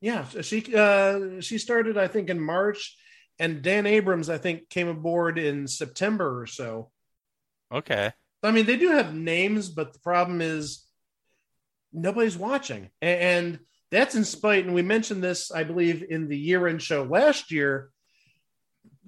Yeah, 0.00 0.26
she 0.42 0.74
uh, 0.76 1.40
she 1.40 1.58
started 1.58 1.98
I 1.98 2.06
think 2.06 2.30
in 2.30 2.38
March, 2.38 2.96
and 3.40 3.62
Dan 3.62 3.86
Abrams 3.86 4.30
I 4.30 4.38
think 4.38 4.68
came 4.68 4.86
aboard 4.86 5.38
in 5.38 5.66
September 5.66 6.40
or 6.40 6.46
so. 6.46 6.90
Okay. 7.72 8.12
I 8.42 8.50
mean, 8.50 8.66
they 8.66 8.76
do 8.76 8.90
have 8.90 9.14
names, 9.14 9.68
but 9.68 9.92
the 9.92 9.98
problem 9.98 10.40
is 10.40 10.84
nobody's 11.92 12.36
watching, 12.36 12.90
and 13.00 13.58
that's 13.90 14.14
in 14.14 14.24
spite. 14.24 14.64
And 14.64 14.74
we 14.74 14.82
mentioned 14.82 15.22
this, 15.22 15.50
I 15.50 15.64
believe, 15.64 16.04
in 16.08 16.28
the 16.28 16.38
year-end 16.38 16.82
show 16.82 17.02
last 17.04 17.50
year. 17.50 17.90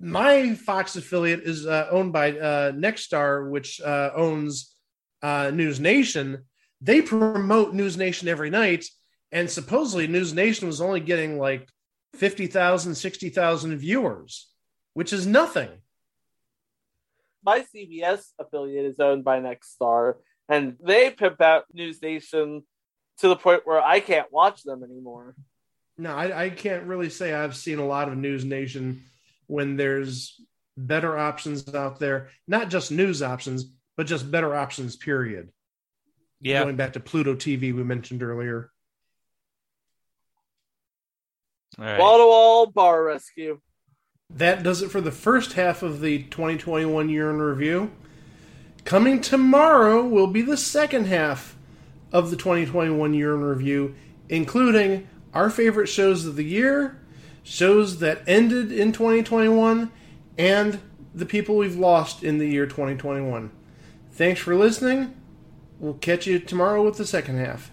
My 0.01 0.55
Fox 0.55 0.97
affiliate 0.97 1.43
is 1.43 1.67
uh, 1.67 1.89
owned 1.91 2.13
by 2.13 2.33
uh, 2.39 2.73
Nexstar, 2.73 3.51
which 3.51 3.81
uh, 3.81 4.11
owns 4.15 4.75
uh, 5.23 5.51
News 5.53 5.81
Nation. 5.81 6.45
They 6.81 7.03
promote 7.03 7.75
News 7.75 7.97
Nation 7.97 8.29
every 8.29 8.51
night, 8.51 8.85
and 9.33 9.51
supposedly 9.51 10.07
News 10.07 10.33
Nation 10.33 10.69
was 10.69 10.81
only 10.81 11.01
getting 11.01 11.39
like 11.39 11.69
50,000, 12.15 12.95
60,000 12.95 13.79
viewers, 13.79 14.49
which 14.95 15.13
is 15.13 15.27
nothing. 15.27 15.69
My 17.45 17.65
CBS 17.75 18.25
affiliate 18.39 18.85
is 18.85 19.01
owned 19.01 19.25
by 19.25 19.41
Nexstar, 19.41 20.15
and 20.49 20.77
they 20.83 21.11
pimp 21.11 21.41
out 21.41 21.65
News 21.73 22.03
Nation 22.03 22.63
to 23.19 23.29
the 23.29 23.37
point 23.37 23.63
where 23.65 23.83
I 23.83 24.01
can't 24.01 24.33
watch 24.33 24.63
them 24.63 24.83
anymore. 24.83 25.35
No, 25.97 26.15
I, 26.15 26.45
I 26.45 26.51
can't 26.51 26.85
really 26.85 27.11
say 27.11 27.35
I've 27.35 27.57
seen 27.57 27.79
a 27.79 27.87
lot 27.87 28.09
of 28.09 28.17
News 28.17 28.45
Nation 28.45 29.03
when 29.47 29.77
there's 29.77 30.41
better 30.77 31.19
options 31.19 31.75
out 31.75 31.99
there, 31.99 32.29
not 32.47 32.71
just 32.71 32.93
news 32.93 33.23
options, 33.23 33.73
but 33.97 34.07
just 34.07 34.31
better 34.31 34.55
options, 34.55 34.95
period. 34.97 35.51
Yeah. 36.41 36.63
Going 36.63 36.77
back 36.77 36.93
to 36.93 37.01
Pluto 37.01 37.35
TV, 37.35 37.75
we 37.75 37.83
mentioned 37.83 38.23
earlier. 38.23 38.71
All 41.79 41.85
right. 41.85 41.99
Wall 41.99 42.19
to 42.19 42.25
wall 42.27 42.67
bar 42.67 43.03
rescue. 43.03 43.61
That 44.35 44.63
does 44.63 44.83
it 44.83 44.91
for 44.91 45.01
the 45.01 45.11
first 45.11 45.55
half 45.55 45.83
of 45.83 46.01
the 46.03 46.25
2021 46.25 47.09
year 47.09 47.31
in 47.31 47.41
review. 47.41 47.91
Coming 48.85 49.23
tomorrow 49.23 50.07
will 50.07 50.27
be 50.27 50.43
the 50.43 50.59
second 50.59 51.07
half 51.07 51.57
of 52.13 52.31
the 52.31 52.37
2021 52.37 53.15
year 53.15 53.35
in 53.35 53.41
review, 53.41 53.95
including 54.29 55.09
our 55.33 55.49
favorite 55.49 55.87
shows 55.87 56.27
of 56.27 56.37
the 56.37 56.45
year, 56.45 57.01
shows 57.43 58.01
that 58.01 58.23
ended 58.27 58.71
in 58.71 58.93
2021, 58.93 59.91
and 60.37 60.79
the 61.15 61.27
people 61.27 61.57
we've 61.57 61.77
lost 61.77 62.23
in 62.23 62.37
the 62.37 62.49
year 62.49 62.67
2021. 62.67 63.51
Thanks 64.13 64.41
for 64.41 64.55
listening. 64.55 65.15
We'll 65.79 65.95
catch 65.95 66.27
you 66.27 66.39
tomorrow 66.39 66.85
with 66.85 66.99
the 66.99 67.07
second 67.07 67.39
half. 67.39 67.67